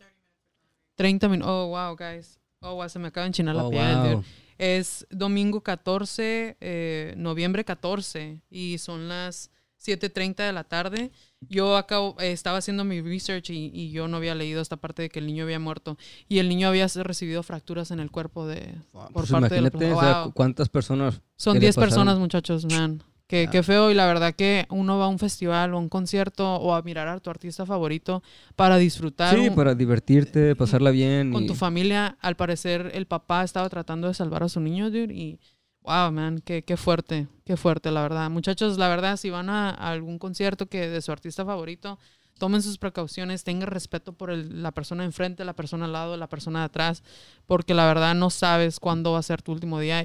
30 0.96 1.27
minutos. 1.27 1.51
Oh, 1.51 1.67
wow, 1.70 1.96
guys. 1.96 2.39
Oh, 2.62 2.75
wow, 2.75 2.88
se 2.88 3.00
me 3.00 3.08
acaba 3.08 3.24
de 3.24 3.29
enchinar 3.29 3.55
la 3.55 3.65
Oh, 3.65 3.72
piel. 3.72 3.96
dude. 4.03 4.13
wow. 4.15 4.24
Es 4.60 5.08
domingo 5.10 5.62
14, 5.62 6.55
eh, 6.62 7.13
noviembre 7.17 7.65
14 7.65 8.41
y 8.51 8.77
son 8.77 9.10
las 9.10 9.50
7.30 9.84 10.46
de 10.46 10.53
la 10.53 10.63
tarde. 10.63 11.12
Yo 11.50 11.78
acabo, 11.78 12.16
eh, 12.20 12.32
estaba 12.32 12.58
haciendo 12.58 12.84
mi 12.84 13.02
research 13.02 13.50
y, 13.50 13.72
y 13.74 13.92
yo 13.92 14.08
no 14.08 14.18
había 14.18 14.36
leído 14.36 14.62
esta 14.62 14.78
parte 14.78 15.02
de 15.04 15.10
que 15.10 15.20
el 15.20 15.26
niño 15.28 15.44
había 15.44 15.60
muerto 15.60 15.98
y 16.28 16.40
el 16.40 16.50
niño 16.50 16.68
había 16.68 16.88
recibido 16.88 17.44
fracturas 17.44 17.92
en 17.92 18.00
el 18.00 18.12
cuerpo 18.12 18.46
de... 18.48 18.76
Por 18.92 19.12
Pues 19.14 19.32
parte 19.32 19.56
de 19.56 19.62
la 19.62 19.68
imagínate, 19.70 19.94
o 19.94 20.00
sea, 20.00 20.14
Wow. 20.22 20.24
cu- 20.26 20.34
cuántas 20.34 20.70
personas. 20.70 21.22
Son 21.36 21.54
¿Qué 21.54 21.60
le 21.60 21.66
10 21.66 21.76
pasaron? 21.76 21.90
personas, 21.90 22.20
muchachos, 22.20 22.66
man. 22.66 23.02
Qué, 23.26 23.46
Ya. 23.46 23.52
qué 23.52 23.64
feo 23.64 23.90
y 23.90 23.94
la 23.94 24.06
verdad 24.06 24.36
que 24.36 24.66
uno 24.70 24.98
va 25.00 25.06
a 25.06 25.08
un 25.08 25.18
festival 25.18 25.74
o 25.74 25.78
a 25.78 25.80
un 25.80 25.88
concierto 25.90 26.56
o 26.58 26.76
a 26.76 26.82
mirar 26.82 27.08
a 27.08 27.20
tu 27.20 27.30
artista 27.30 27.66
favorito 27.66 28.22
para 28.56 28.78
disfrutar 28.78 29.34
Sí, 29.34 29.48
un- 29.48 29.56
para 29.56 29.74
divertirte, 29.76 30.56
pasarla 30.56 30.92
bien. 30.92 31.32
con 31.32 31.44
y- 31.44 31.48
tu 31.48 31.56
familia. 31.56 32.18
Al 32.22 32.36
parecer 32.36 32.92
el 32.94 33.08
papá 33.08 33.44
estaba 33.44 33.70
tratando 33.70 34.08
de 34.10 34.14
salvar 34.14 34.44
a 34.44 34.50
su 34.50 34.60
niño, 34.60 34.92
dude, 34.92 35.14
y 35.14 35.40
wow, 35.84 36.12
man, 36.12 36.42
qué, 36.44 36.63
qué 36.63 36.78
fuerte, 36.78 37.28
qué 37.46 37.58
fuerte, 37.58 37.92
la 37.92 38.02
verdad. 38.02 38.30
Muchachos, 38.30 38.78
la 38.78 38.88
verdad, 38.88 39.18
si 39.18 39.30
van 39.30 39.50
a, 39.50 39.70
a 39.70 39.92
algún 39.92 40.18
concierto 40.20 40.68
que 40.68 40.88
de 40.90 41.02
su 41.02 41.12
artista 41.12 41.46
favorito, 41.46 42.00
tomen 42.40 42.62
sus 42.62 42.78
precauciones, 42.78 43.44
tengan 43.44 43.68
respeto 43.70 44.13
por 44.13 44.32
el- 44.32 44.63
la 44.63 44.72
persona 44.72 45.04
enfrente, 45.06 45.46
la 45.46 45.56
persona 45.56 45.86
al 45.86 45.92
lado, 45.94 46.18
la 46.18 46.28
persona 46.28 46.60
de 46.60 46.66
atrás, 46.66 47.04
porque 47.46 47.74
la 47.74 47.86
verdad 47.86 48.16
no 48.16 48.30
sabes 48.30 48.80
cuándo 48.80 49.12
va 49.13 49.20
a 49.20 49.24
ser 49.24 49.42
tu 49.42 49.52
último 49.52 49.80
día. 49.80 50.04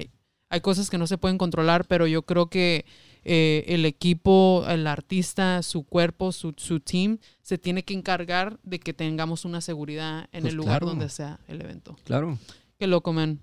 Hay 0.51 0.61
cosas 0.61 0.89
que 0.89 0.97
no 0.97 1.05
se 1.07 1.17
pueden 1.17 1.37
controlar, 1.37 1.85
pero 1.85 2.07
yo 2.07 2.23
creo 2.23 2.49
que 2.49 2.85
eh, 3.23 3.65
el 3.67 3.85
equipo, 3.85 4.65
el 4.67 4.87
artista, 4.87 5.61
su 5.61 5.83
cuerpo, 5.83 6.31
su, 6.31 6.53
su 6.57 6.79
team, 6.79 7.17
se 7.41 7.57
tiene 7.57 7.83
que 7.83 7.93
encargar 7.93 8.59
de 8.63 8.79
que 8.79 8.93
tengamos 8.93 9.45
una 9.45 9.61
seguridad 9.61 10.27
en 10.31 10.41
Pues 10.41 10.51
el 10.53 10.55
lugar 10.57 10.79
claro. 10.79 10.87
donde 10.87 11.09
sea 11.09 11.39
el 11.47 11.61
evento. 11.61 11.97
Claro. 12.05 12.37
Qué 12.79 12.87
loco, 12.87 13.11
man. 13.13 13.39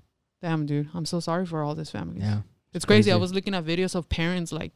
Damn, 0.46 0.64
dude. 0.64 0.88
I'm 0.94 1.06
so 1.06 1.18
sorry 1.18 1.44
for 1.44 1.64
all 1.64 1.74
these 1.74 1.90
families. 1.90 2.22
Yeah. 2.22 2.42
It's 2.72 2.84
crazy. 2.84 3.10
I 3.10 3.14
crazy. 3.14 3.20
was 3.20 3.34
looking 3.34 3.52
at 3.52 3.64
videos 3.64 3.96
of 3.96 4.08
parents 4.08 4.52
like 4.52 4.70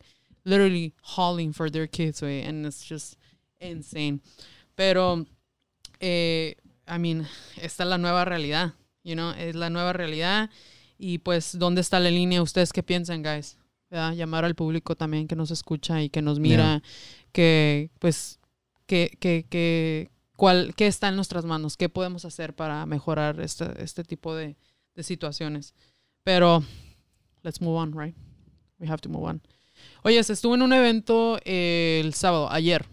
literally 0.45 0.95
hauling 1.00 1.53
for 1.53 1.71
their 1.71 1.87
kids, 1.87 2.21
way, 2.21 2.43
and 2.43 2.67
it's 2.67 2.83
just 2.83 3.17
insane. 3.61 4.21
Pero, 4.75 5.27
eh, 6.00 6.55
I 6.89 6.99
mean, 6.99 7.25
esta 7.57 7.85
es 7.85 7.89
la 7.89 7.99
nueva 7.99 8.25
realidad, 8.25 8.73
you 9.05 9.15
know, 9.15 9.31
es 9.31 9.55
la 9.55 9.69
nueva 9.69 9.93
realidad. 9.93 10.50
Y 10.99 11.19
pues, 11.19 11.57
¿dónde 11.57 11.83
está 11.83 12.00
la 12.00 12.11
línea? 12.11 12.43
¿Ustedes 12.43 12.73
qué 12.73 12.83
piensan, 12.83 13.23
guys? 13.23 13.57
¿Verdad? 13.91 14.15
Llamar 14.15 14.45
al 14.45 14.57
público 14.57 14.97
también 14.97 15.29
que 15.29 15.37
nos 15.37 15.53
escucha 15.53 16.03
y 16.03 16.11
que 16.11 16.21
nos 16.21 16.41
mira, 16.41 16.83
que 17.31 17.93
pues, 18.00 18.41
que, 18.87 19.17
que, 19.21 19.47
que, 19.49 20.11
cuál, 20.35 20.75
qué 20.75 20.89
está 20.89 21.11
en 21.11 21.15
nuestras 21.15 21.45
manos, 21.45 21.77
qué 21.77 21.89
podemos 21.89 22.25
hacer 22.25 22.57
para 22.57 22.85
mejorar 22.87 23.39
este, 23.39 23.81
este 23.81 24.03
tipo 24.03 24.35
de, 24.35 24.57
de 24.94 25.02
situaciones. 25.02 25.75
Pero, 26.25 26.62
let's 27.42 27.61
move 27.61 27.76
on, 27.76 27.92
right? 27.92 28.14
We 28.78 28.87
have 28.88 29.00
to 29.02 29.09
move 29.09 29.25
on. 29.28 29.40
Oye, 30.02 30.23
se 30.25 30.32
estuvo 30.35 30.54
en 30.54 30.62
un 30.62 30.73
evento 30.73 31.38
eh, 31.44 32.00
el 32.04 32.14
sábado, 32.14 32.50
ayer. 32.50 32.85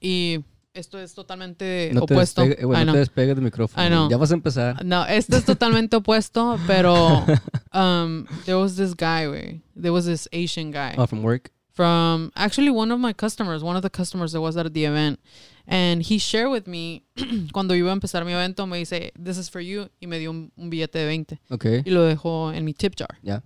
Y 0.00 0.40
esto 0.72 0.98
es 0.98 1.14
totalmente 1.14 1.90
No 1.94 2.02
te, 2.06 2.14
opuesto. 2.14 2.42
despegue- 2.44 2.64
güey, 2.64 2.82
I 2.82 2.84
no 2.84 2.92
know. 2.92 2.94
te 2.94 2.98
despegues 2.98 3.34
del 3.36 3.44
micrófono. 3.44 4.10
Ya 4.10 4.16
vas 4.16 4.30
a 4.30 4.34
empezar. 4.34 4.84
No, 4.84 5.06
esto 5.06 5.36
es 5.36 5.44
totalmente 5.44 5.96
opuesto, 5.96 6.58
pero 6.66 7.24
um, 7.72 8.26
there 8.44 8.56
was 8.56 8.76
this 8.76 8.94
guy, 8.94 9.26
güey. 9.26 9.62
There 9.74 9.90
was 9.92 10.04
this 10.06 10.28
Asian 10.32 10.70
guy 10.72 10.94
Oh, 10.96 11.06
from 11.06 11.22
work. 11.22 11.50
from 11.72 12.30
actually 12.34 12.70
one 12.70 12.92
of 12.92 12.98
my 13.00 13.12
customers, 13.14 13.62
one 13.62 13.76
of 13.76 13.82
the 13.82 13.90
customers 13.90 14.32
that 14.32 14.40
was 14.40 14.56
at 14.56 14.72
the 14.72 14.84
event. 14.84 15.18
And 15.66 16.02
he 16.02 16.18
shared 16.18 16.50
with 16.50 16.66
me, 16.66 17.04
cuando 17.52 17.74
iba 17.74 17.90
a 17.90 17.94
empezar 17.94 18.24
mi 18.24 18.32
evento, 18.32 18.66
me 18.66 18.78
dice, 18.78 19.12
this 19.22 19.38
is 19.38 19.48
for 19.50 19.62
you, 19.62 19.88
y 20.00 20.06
me 20.06 20.18
dio 20.18 20.30
un, 20.30 20.52
un 20.56 20.68
billete 20.68 20.98
de 20.98 21.06
20 21.06 21.40
Ok. 21.50 21.66
y 21.86 21.90
lo 21.90 22.02
dejó 22.04 22.52
en 22.52 22.64
mi 22.64 22.74
tip 22.74 22.94
jar. 22.96 23.16
Ya. 23.22 23.42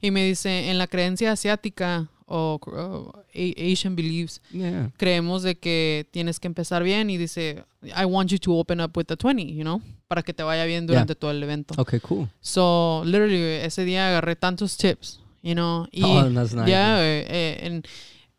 Y 0.00 0.10
me 0.10 0.24
dice, 0.24 0.70
en 0.70 0.78
la 0.78 0.86
creencia 0.86 1.32
asiática 1.32 2.08
o 2.28 2.60
o 2.66 3.12
A- 3.34 3.72
Asian 3.72 3.94
beliefs, 3.96 4.40
Yeah. 4.52 4.90
creemos 4.96 5.42
de 5.42 5.56
que 5.58 6.06
tienes 6.12 6.38
que 6.40 6.46
empezar 6.48 6.82
bien 6.82 7.08
y 7.10 7.16
dice, 7.16 7.64
I 7.82 8.04
want 8.04 8.30
you 8.30 8.38
to 8.38 8.52
open 8.56 8.80
up 8.80 8.96
with 8.96 9.06
the 9.06 9.16
20, 9.16 9.54
you 9.54 9.62
know, 9.62 9.80
para 10.08 10.22
que 10.22 10.32
te 10.34 10.42
vaya 10.42 10.64
bien 10.66 10.86
durante 10.86 11.14
todo 11.14 11.30
el 11.30 11.42
evento. 11.42 11.74
Okay, 11.78 12.00
cool. 12.00 12.28
So, 12.40 13.02
literally, 13.04 13.42
ese 13.64 13.84
día 13.84 14.08
agarré 14.08 14.36
tantos 14.36 14.76
tips, 14.76 15.20
you 15.42 15.54
know, 15.54 15.86
y 15.92 16.02
oh, 16.04 16.30
that's 16.32 16.54
nice. 16.54 16.70
ya, 16.70 17.00
eh, 17.04 17.26
eh, 17.28 17.58
en- 17.62 17.82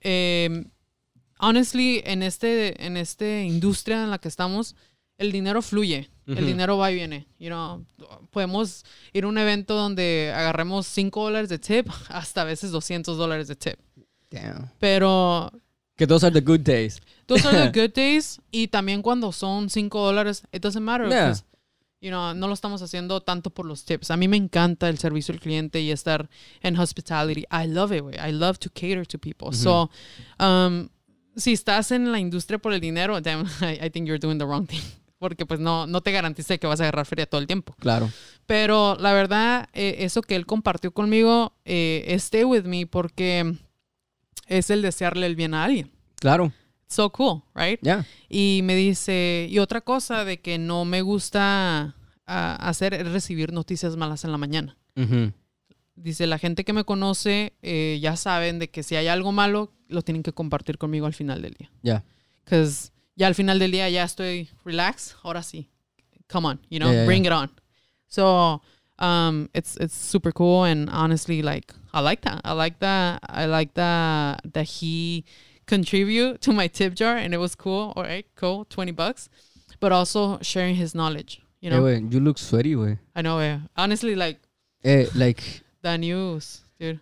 em, 0.01 0.65
honestly, 1.39 2.01
en 2.05 2.23
este, 2.23 2.85
en 2.85 2.97
este 2.97 3.43
industria 3.43 4.03
en 4.03 4.09
la 4.11 4.17
que 4.19 4.27
estamos, 4.27 4.75
el 5.17 5.31
dinero 5.31 5.61
fluye, 5.61 6.09
el 6.27 6.33
Ujú. 6.35 6.45
dinero 6.45 6.77
va 6.77 6.91
y 6.91 6.95
viene, 6.95 7.27
you 7.39 7.47
know, 7.47 7.85
podemos 8.31 8.83
ir 9.13 9.23
a 9.23 9.27
un 9.27 9.37
evento 9.37 9.75
donde 9.75 10.31
agarremos 10.35 10.85
5 10.87 11.23
dólares 11.23 11.49
de 11.49 11.57
tip 11.59 11.87
hasta 12.09 12.41
a 12.41 12.45
veces 12.45 12.71
200 12.71 13.17
dólares 13.17 13.47
de 13.47 13.55
tip, 13.55 13.79
Damn. 14.29 14.69
pero 14.79 15.51
Que 15.95 16.05
those 16.05 16.25
are 16.25 16.33
the 16.33 16.41
good 16.45 16.59
days. 16.59 16.99
those 17.25 17.47
are 17.47 17.71
the 17.71 17.79
good 17.81 17.93
days 17.95 18.39
y 18.51 18.67
también 18.67 19.01
cuando 19.01 19.31
son 19.31 19.69
5 19.69 20.05
dólares, 20.05 20.43
it 20.51 20.61
doesn't 20.61 20.83
matter, 20.83 21.07
Yeah. 21.09 21.29
'cause, 21.29 21.43
you 21.99 22.09
know, 22.11 22.35
no 22.35 22.47
lo 22.47 22.53
estamos 22.53 22.83
haciendo 22.83 23.21
tanto 23.21 23.49
por 23.49 23.65
los 23.65 23.83
tips. 23.85 24.11
A 24.11 24.17
mí 24.17 24.27
me 24.27 24.37
encanta 24.37 24.87
el 24.87 24.99
servicio 24.99 25.33
al 25.33 25.39
cliente 25.39 25.81
y 25.81 25.89
estar 25.89 26.29
en 26.61 26.77
hospitality. 26.77 27.45
I 27.51 27.65
love 27.67 27.91
it, 27.91 28.01
güey. 28.03 28.15
I 28.19 28.31
love 28.33 28.59
to 28.59 28.69
cater 28.69 29.07
to 29.07 29.17
people. 29.17 29.51
So, 29.51 29.89
um, 30.39 30.89
si 31.37 31.53
estás 31.53 31.91
en 31.91 32.11
la 32.11 32.19
industria 32.19 32.57
por 32.57 32.73
el 32.73 32.81
dinero, 32.81 33.21
damn, 33.21 33.45
I, 33.61 33.85
I 33.85 33.89
think 33.89 34.07
you're 34.07 34.19
doing 34.19 34.37
the 34.37 34.45
wrong 34.45 34.67
thing. 34.67 34.81
Porque 35.19 35.47
pues 35.47 35.59
no, 35.59 35.87
no 35.87 36.01
te 36.01 36.11
garantiza 36.11 36.57
que 36.59 36.67
vas 36.67 36.79
a 36.79 36.83
agarrar 36.83 37.05
feria 37.07 37.25
todo 37.25 37.41
el 37.41 37.47
tiempo. 37.47 37.73
Claro. 37.79 38.11
Pero 38.45 38.95
la 38.99 39.13
verdad, 39.13 39.67
eh, 39.73 39.95
eso 39.99 40.21
que 40.21 40.35
él 40.35 40.45
compartió 40.45 40.91
conmigo, 40.91 41.53
eh, 41.65 42.05
stay 42.17 42.43
with 42.43 42.65
me 42.65 42.85
porque 42.85 43.55
es 44.45 44.69
el 44.69 44.83
desearle 44.83 45.25
el 45.25 45.35
bien 45.35 45.55
a 45.55 45.63
alguien. 45.63 45.91
Claro. 46.19 46.51
So 46.87 47.09
cool, 47.11 47.41
right? 47.55 47.79
Yeah. 47.81 48.05
Y 48.29 48.61
me 48.63 48.75
dice, 48.75 49.47
y 49.49 49.57
otra 49.57 49.81
cosa 49.81 50.23
de 50.23 50.39
que 50.39 50.59
no 50.59 50.85
me 50.85 51.01
gusta 51.01 51.95
ah, 52.27 52.55
hacer 52.59 52.93
es 52.93 53.11
recibir 53.11 53.51
noticias 53.51 53.95
malas 53.97 54.23
en 54.23 54.31
la 54.31 54.37
mañana. 54.37 54.77
Mhm. 54.93 55.33
Dice, 55.97 56.27
la 56.27 56.37
gente 56.37 56.63
que 56.63 56.73
me 56.73 56.83
conoce 56.83 57.53
eh, 57.61 57.97
ya 58.01 58.15
saben 58.15 58.59
de 58.59 58.69
que 58.69 58.83
si 58.83 58.95
hay 58.95 59.07
algo 59.07 59.31
malo, 59.31 59.73
lo 59.87 60.01
tienen 60.03 60.23
que 60.23 60.31
compartir 60.31 60.77
conmigo 60.77 61.07
al 61.07 61.13
final 61.13 61.41
del 61.41 61.55
día. 61.55 61.71
Yeah. 61.81 62.03
Because 62.45 62.91
ya 63.15 63.27
al 63.27 63.33
final 63.35 63.57
del 63.59 63.71
día 63.71 63.89
ya 63.89 64.03
estoy 64.03 64.47
relax, 64.63 65.15
ahora 65.23 65.41
sí. 65.41 65.69
Come 66.31 66.47
on, 66.47 66.59
you 66.69 66.79
know, 66.79 66.89
Yeah, 66.91 66.99
yeah, 66.99 67.05
bring 67.05 67.25
it 67.25 67.31
on. 67.31 67.49
So, 68.07 68.61
um, 68.99 69.49
it's 69.53 69.75
it's 69.77 69.95
super 69.95 70.31
cool 70.31 70.65
and 70.65 70.89
honestly, 70.89 71.41
like, 71.41 71.73
I 71.93 72.01
like 72.01 72.21
that. 72.21 72.41
I 72.45 72.53
like 72.53 72.79
that. 72.79 73.19
I 73.27 73.45
like 73.45 73.73
that 73.73 74.41
that 74.53 74.65
he 74.81 75.25
contribute 75.65 76.41
to 76.41 76.53
my 76.53 76.67
tip 76.67 76.93
jar 76.95 77.17
and 77.17 77.33
it 77.33 77.37
was 77.37 77.55
cool. 77.55 77.93
All 77.95 78.03
right, 78.03 78.25
cool, 78.35 78.65
20 78.65 78.91
bucks. 78.91 79.29
But 79.79 79.91
also 79.91 80.39
sharing 80.41 80.75
his 80.75 80.93
knowledge, 80.95 81.41
you 81.59 81.69
know. 81.69 81.85
Hey, 81.85 81.99
güey, 82.01 82.13
you 82.13 82.19
look 82.19 82.37
sweaty, 82.37 82.73
güey. 82.75 82.97
I 83.15 83.21
know, 83.21 83.39
yeah. 83.39 83.59
honestly, 83.75 84.15
like, 84.15 84.39
Eh, 84.83 85.07
like, 85.15 85.63
the 85.87 85.97
news, 85.97 86.61
dude. 86.79 86.99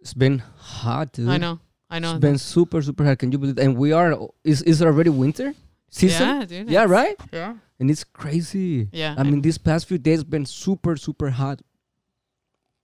it's 0.00 0.14
been 0.14 0.42
hot, 0.58 1.12
dude. 1.12 1.28
I 1.28 1.38
know. 1.38 1.58
I 1.88 1.98
know. 1.98 2.12
It's 2.12 2.20
been 2.20 2.38
super, 2.38 2.82
super 2.82 3.04
hot. 3.04 3.18
Can 3.18 3.30
you 3.32 3.38
believe? 3.38 3.58
It? 3.58 3.64
And 3.64 3.76
we 3.76 3.92
are. 3.92 4.16
Is 4.44 4.62
is 4.62 4.80
it 4.82 4.86
already 4.86 5.10
winter 5.10 5.54
season? 5.90 6.26
Yeah, 6.26 6.44
dude. 6.44 6.70
Yeah, 6.70 6.84
right. 6.84 7.16
Yeah. 7.32 7.54
And 7.78 7.90
it's 7.90 8.04
crazy. 8.04 8.88
Yeah. 8.92 9.14
I 9.18 9.22
mean, 9.22 9.42
these 9.42 9.58
past 9.58 9.86
few 9.86 9.98
days 9.98 10.24
been 10.24 10.46
super, 10.46 10.96
super 10.96 11.30
hot. 11.30 11.60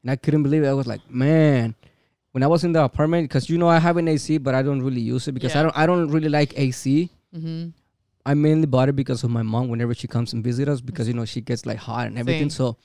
And 0.02 0.10
I 0.10 0.16
couldn't 0.16 0.42
believe 0.42 0.62
it. 0.62 0.68
I 0.68 0.72
was 0.74 0.86
like, 0.86 1.02
man. 1.10 1.74
When 2.32 2.42
I 2.42 2.46
was 2.46 2.62
in 2.62 2.72
the 2.72 2.84
apartment, 2.84 3.24
because 3.28 3.48
you 3.50 3.58
know 3.58 3.68
I 3.68 3.78
have 3.78 3.96
an 3.96 4.06
AC, 4.06 4.38
but 4.38 4.54
I 4.54 4.62
don't 4.62 4.82
really 4.82 5.00
use 5.00 5.26
it 5.26 5.32
because 5.32 5.56
I 5.56 5.62
don't. 5.62 5.76
I 5.76 5.86
don't 5.86 6.08
really 6.10 6.28
like 6.28 6.54
AC. 6.58 7.10
hmm 7.34 7.68
I 8.26 8.34
mainly 8.34 8.66
bought 8.66 8.90
it 8.90 8.96
because 8.96 9.24
of 9.24 9.30
my 9.30 9.42
mom. 9.42 9.68
Whenever 9.72 9.94
she 9.94 10.06
comes 10.06 10.34
and 10.34 10.44
visit 10.44 10.68
us, 10.68 10.82
because 10.82 11.08
you 11.08 11.14
know 11.14 11.24
she 11.24 11.40
gets 11.40 11.64
like 11.64 11.78
hot 11.78 12.06
and 12.08 12.18
everything. 12.18 12.50
Sí. 12.50 12.60
So 12.60 12.76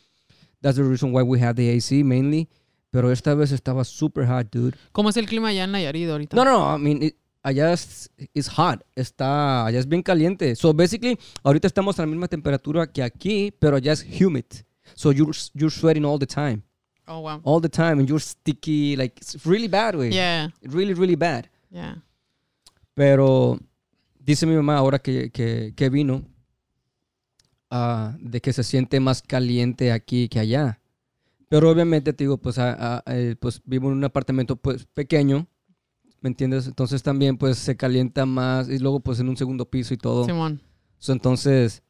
that's 0.63 0.77
the 0.77 0.83
reason 0.83 1.11
why 1.11 1.21
we 1.21 1.39
have 1.39 1.55
the 1.55 1.69
AC 1.69 2.03
mainly. 2.03 2.49
Pero 2.89 3.11
esta 3.11 3.35
vez 3.35 3.51
estaba 3.51 3.83
super 3.83 4.25
hot, 4.25 4.47
dude. 4.51 4.75
¿Cómo 4.91 5.09
es 5.09 5.17
el 5.17 5.25
clima 5.25 5.49
allá 5.49 5.65
en 5.65 5.71
Nayarit 5.71 6.09
ahorita? 6.09 6.35
No, 6.35 6.45
no, 6.45 6.75
I 6.75 6.79
mean, 6.79 7.03
it, 7.03 7.15
allá 7.43 7.73
es 7.73 8.09
it's 8.33 8.47
hot. 8.47 8.83
Está, 8.95 9.65
allá 9.65 9.79
es 9.79 9.87
bien 9.87 10.01
caliente. 10.01 10.55
So 10.55 10.73
basically, 10.73 11.19
ahorita 11.43 11.67
estamos 11.67 11.99
a 11.99 12.03
la 12.03 12.07
misma 12.07 12.27
temperatura 12.27 12.87
que 12.87 13.03
aquí, 13.03 13.51
pero 13.59 13.77
allá 13.77 13.93
es 13.93 14.03
humid. 14.03 14.45
So 14.95 15.11
you're, 15.11 15.35
you're 15.53 15.71
sweating 15.71 16.05
all 16.05 16.19
the 16.19 16.27
time. 16.27 16.63
Oh, 17.07 17.19
wow. 17.19 17.41
All 17.43 17.59
the 17.59 17.69
time. 17.69 17.99
And 17.99 18.07
you're 18.07 18.21
sticky. 18.21 18.95
Like, 18.95 19.19
it's 19.19 19.45
really 19.45 19.67
bad, 19.67 19.95
güey. 19.95 20.13
Yeah. 20.13 20.49
Really, 20.61 20.93
really 20.93 21.15
bad. 21.15 21.49
Yeah. 21.71 21.95
Pero 22.93 23.59
dice 24.23 24.45
mi 24.45 24.55
mamá 24.55 24.77
ahora 24.77 24.99
que, 24.99 25.31
que, 25.31 25.73
que 25.75 25.89
vino 25.89 26.23
ah, 27.73 28.15
de 28.19 28.39
que 28.39 28.53
se 28.53 28.63
siente 28.63 28.99
más 28.99 29.23
caliente 29.23 29.91
aquí 29.91 30.29
que 30.29 30.39
allá. 30.39 30.79
Pero 31.49 31.71
obviamente 31.71 32.13
te 32.13 32.23
digo, 32.23 32.37
pues, 32.37 32.59
ah, 32.59 32.77
ah, 32.79 33.03
eh, 33.07 33.35
pues 33.39 33.61
vivo 33.65 33.89
en 33.89 33.97
un 33.97 34.03
apartamento 34.03 34.55
pues 34.55 34.85
pequeño, 34.85 35.47
¿me 36.21 36.29
entiendes? 36.29 36.67
Entonces 36.67 37.01
también 37.01 37.37
pues 37.37 37.57
se 37.57 37.75
calienta 37.75 38.25
más 38.25 38.69
y 38.69 38.77
luego 38.77 38.99
pues 38.99 39.19
en 39.19 39.27
un 39.27 39.37
segundo 39.37 39.65
piso 39.65 39.93
y 39.93 39.97
todo. 39.97 40.25
Simón. 40.25 40.61
So, 40.99 41.13
entonces 41.13 41.83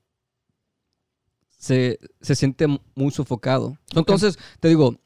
se, 1.59 1.99
se 2.21 2.35
siente 2.35 2.65
muy 2.95 3.11
sofocado. 3.11 3.77
Entonces 3.93 4.39
te 4.59 4.69
digo, 4.69 4.99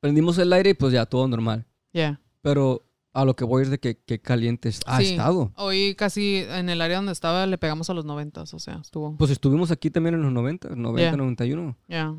prendimos 0.00 0.36
el 0.38 0.52
aire 0.52 0.70
y 0.70 0.74
pues 0.74 0.92
ya 0.92 1.06
todo 1.06 1.26
normal. 1.28 1.64
Yeah. 1.92 2.20
Pero 2.42 2.85
a 3.16 3.24
lo 3.24 3.34
que 3.34 3.44
voy 3.44 3.62
es 3.62 3.70
de 3.70 3.78
que, 3.78 3.96
que 3.96 4.20
caliente 4.20 4.70
ha 4.86 4.98
Sí. 5.00 5.10
estado. 5.12 5.50
Hoy 5.56 5.94
casi 5.96 6.44
en 6.48 6.68
el 6.68 6.80
área 6.82 6.96
donde 6.98 7.12
estaba 7.12 7.46
le 7.46 7.56
pegamos 7.58 7.88
a 7.90 7.94
los 7.94 8.04
90, 8.04 8.42
o 8.42 8.46
sea, 8.58 8.78
estuvo. 8.82 9.16
Pues 9.16 9.30
estuvimos 9.30 9.70
aquí 9.70 9.90
también 9.90 10.14
en 10.16 10.22
los 10.22 10.32
90, 10.32 10.76
90, 10.76 11.00
Yeah. 11.02 11.16
91. 11.16 11.76
Yeah. 11.88 12.14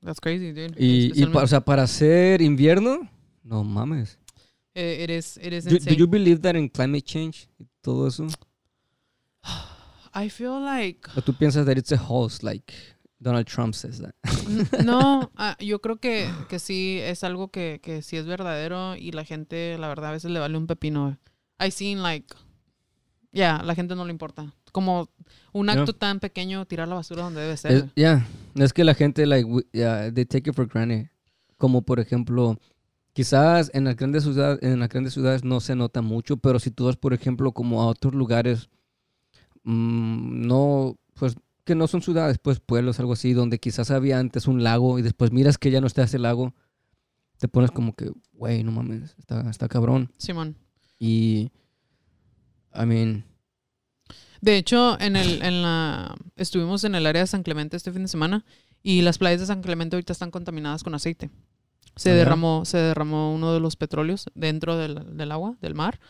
That's 0.00 0.20
crazy, 0.20 0.52
dude. 0.52 0.74
Y, 0.78 1.10
y 1.20 1.26
pa- 1.26 1.42
o 1.42 1.46
sea, 1.46 1.60
para 1.60 1.82
hacer 1.82 2.40
invierno, 2.40 3.10
no 3.42 3.64
mames. 3.64 4.18
Eh, 4.74 5.02
it 5.04 5.10
is, 5.10 5.36
it 5.38 5.52
is 5.52 5.64
Do, 5.64 5.76
do 5.78 5.94
you 5.94 6.06
believe 6.06 6.40
that 6.42 6.54
in 6.54 6.68
climate 6.68 7.02
change 7.02 7.48
y 7.58 7.66
todo 7.80 8.06
eso? 8.06 8.26
I 10.14 10.28
feel 10.30 10.62
like 10.64 11.00
¿O 11.16 11.22
tú 11.22 11.34
piensas 11.34 11.66
that 11.66 11.76
it's 11.76 11.92
a 11.92 11.96
hoax, 11.98 12.42
like 12.42 12.72
Donald 13.20 13.46
Trump 13.46 13.74
says 13.74 14.00
that? 14.00 14.14
No, 14.84 15.30
ah, 15.36 15.56
yo 15.58 15.80
creo 15.80 15.96
que, 15.96 16.28
que 16.48 16.58
sí 16.58 16.98
es 17.00 17.24
algo 17.24 17.48
que, 17.48 17.80
que 17.82 18.02
sí 18.02 18.16
es 18.16 18.26
verdadero 18.26 18.96
y 18.96 19.10
la 19.12 19.24
gente, 19.24 19.76
la 19.78 19.88
verdad, 19.88 20.10
a 20.10 20.12
veces 20.12 20.30
le 20.30 20.38
vale 20.38 20.56
un 20.56 20.66
pepino. 20.66 21.18
I 21.60 21.70
seen 21.70 22.02
like 22.02 22.34
Ya, 23.32 23.56
a 23.56 23.62
la 23.64 23.74
gente 23.74 23.94
no 23.94 24.04
le 24.04 24.12
importa. 24.12 24.54
Como 24.72 25.08
un 25.52 25.68
acto 25.68 25.92
tan 25.92 26.20
pequeño, 26.20 26.64
tirar 26.66 26.88
la 26.88 26.94
basura 26.94 27.22
donde 27.24 27.40
debe 27.40 27.56
ser. 27.56 27.72
Es, 27.72 27.84
yeah, 27.94 28.26
es 28.54 28.72
que 28.72 28.84
la 28.84 28.94
gente, 28.94 29.26
like, 29.26 29.44
we- 29.44 29.66
yeah, 29.72 30.10
they 30.12 30.24
take 30.24 30.48
it 30.50 30.54
for 30.56 30.66
granted. 30.66 31.10
Como 31.56 31.82
por 31.82 31.98
ejemplo, 32.00 32.56
quizás 33.12 33.70
en 33.74 33.84
las 33.84 33.96
grandes 33.96 34.22
ciudades, 34.22 34.60
en 34.62 34.78
las 34.78 34.88
grandes 34.88 35.12
ciudades 35.12 35.42
no 35.44 35.60
se 35.60 35.74
nota 35.74 36.02
mucho, 36.02 36.36
pero 36.36 36.58
si 36.58 36.70
tú 36.70 36.84
vas, 36.86 36.96
por 36.96 37.12
ejemplo, 37.12 37.52
como 37.52 37.82
a 37.82 37.86
otros 37.86 38.14
lugares, 38.14 38.68
mm, 39.64 40.46
no, 40.46 40.96
pues, 41.14 41.34
que 41.68 41.74
no 41.74 41.86
son 41.86 42.00
ciudades, 42.00 42.38
pues 42.38 42.60
pueblos, 42.60 42.98
algo 42.98 43.12
así, 43.12 43.34
donde 43.34 43.58
quizás 43.58 43.90
había 43.90 44.18
antes 44.18 44.46
un 44.46 44.64
lago 44.64 44.98
y 44.98 45.02
después 45.02 45.32
miras 45.32 45.58
que 45.58 45.70
ya 45.70 45.82
no 45.82 45.86
está 45.86 46.02
ese 46.02 46.18
lago, 46.18 46.54
te 47.36 47.46
pones 47.46 47.70
como 47.70 47.92
que, 47.94 48.10
güey, 48.32 48.64
no 48.64 48.72
mames, 48.72 49.14
está, 49.18 49.50
está 49.50 49.68
cabrón. 49.68 50.10
Simón. 50.16 50.56
Y, 50.98 51.52
I 52.74 52.86
mean, 52.86 53.26
De 54.40 54.56
hecho, 54.56 54.98
en 54.98 55.14
el, 55.16 55.42
en 55.42 55.60
la, 55.60 56.16
estuvimos 56.36 56.84
en 56.84 56.94
el 56.94 57.04
área 57.04 57.20
de 57.20 57.26
San 57.26 57.42
Clemente 57.42 57.76
este 57.76 57.92
fin 57.92 58.00
de 58.00 58.08
semana 58.08 58.46
y 58.82 59.02
las 59.02 59.18
playas 59.18 59.40
de 59.40 59.46
San 59.46 59.60
Clemente 59.60 59.96
ahorita 59.96 60.14
están 60.14 60.30
contaminadas 60.30 60.82
con 60.82 60.94
aceite. 60.94 61.28
Se 61.96 62.12
¿Ah, 62.12 62.14
derramó, 62.14 62.64
se 62.64 62.78
derramó 62.78 63.34
uno 63.34 63.52
de 63.52 63.60
los 63.60 63.76
petróleos 63.76 64.24
dentro 64.34 64.78
del, 64.78 65.18
del 65.18 65.32
agua, 65.32 65.58
del 65.60 65.74
mar, 65.74 66.00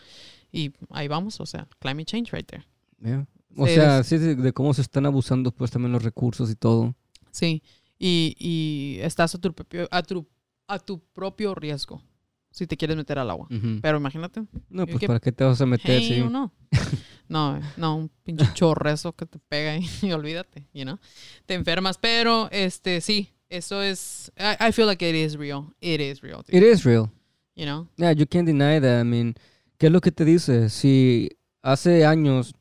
y 0.52 0.70
ahí 0.90 1.08
vamos, 1.08 1.40
o 1.40 1.46
sea, 1.46 1.66
climate 1.80 2.04
change 2.04 2.30
right 2.30 2.46
there. 2.46 2.64
yeah. 3.02 3.26
O 3.56 3.66
sea, 3.66 4.02
sí, 4.04 4.18
de, 4.18 4.52
cómo 4.52 4.74
se 4.74 4.82
están 4.82 5.06
abusando, 5.06 5.50
pues, 5.50 5.70
también 5.70 5.92
los 5.92 6.02
recursos 6.02 6.50
y 6.50 6.54
todo. 6.54 6.94
Sí, 7.30 7.62
y, 7.98 8.36
y 8.38 8.98
estás 9.00 9.34
a 9.34 9.38
tu, 9.38 9.52
propio, 9.52 9.88
a, 9.90 10.02
tu, 10.02 10.26
a 10.66 10.78
tu 10.78 11.00
propio 11.12 11.54
riesgo 11.54 12.02
si 12.50 12.66
te 12.66 12.76
quieres 12.76 12.96
meter 12.96 13.18
al 13.18 13.30
agua. 13.30 13.46
Pero 13.82 13.98
imagínate, 13.98 14.42
No, 14.68 14.82
¿Y 14.84 14.86
pues 14.86 15.04
para 15.04 15.20
qué 15.20 15.32
te 15.32 15.44
vas 15.44 15.60
a 15.60 15.66
meter, 15.66 16.00
hey, 16.00 16.22
sí. 16.22 16.28
no. 16.30 16.52
No, 17.28 17.60
no, 17.76 17.96
un 17.96 18.10
pinche 18.24 18.46
chorrezo 18.54 19.12
que 19.14 19.26
te 19.26 19.38
pega 19.38 19.76
y, 19.76 19.86
y 20.02 20.12
olvídate, 20.12 20.66
you 20.72 20.84
know. 20.84 20.98
Te 21.44 21.52
enfermas, 21.52 21.98
pero 21.98 22.48
este 22.50 23.02
sí, 23.02 23.34
eso 23.50 23.82
es 23.82 24.32
I, 24.38 24.68
I 24.68 24.72
feel 24.72 24.86
like 24.86 25.06
it 25.06 25.14
is 25.14 25.36
real. 25.36 25.66
It 25.78 26.00
is 26.00 26.22
real, 26.22 26.42
dude, 26.42 26.56
It 26.56 26.64
is 26.64 26.84
real. 26.84 27.10
you 27.54 27.66
know. 27.66 27.86
Yeah, 27.98 28.12
you 28.12 28.26
can't 28.26 28.46
deny 28.46 28.80
that. 28.80 29.02
I 29.02 29.04
mean, 29.04 29.34
¿qué 29.76 29.88
es 29.88 29.92
lo 29.92 30.00
que 30.00 30.10
te 30.10 30.24
dice? 30.24 30.70
Si 30.70 31.28
hace 31.60 32.06
años 32.06 32.54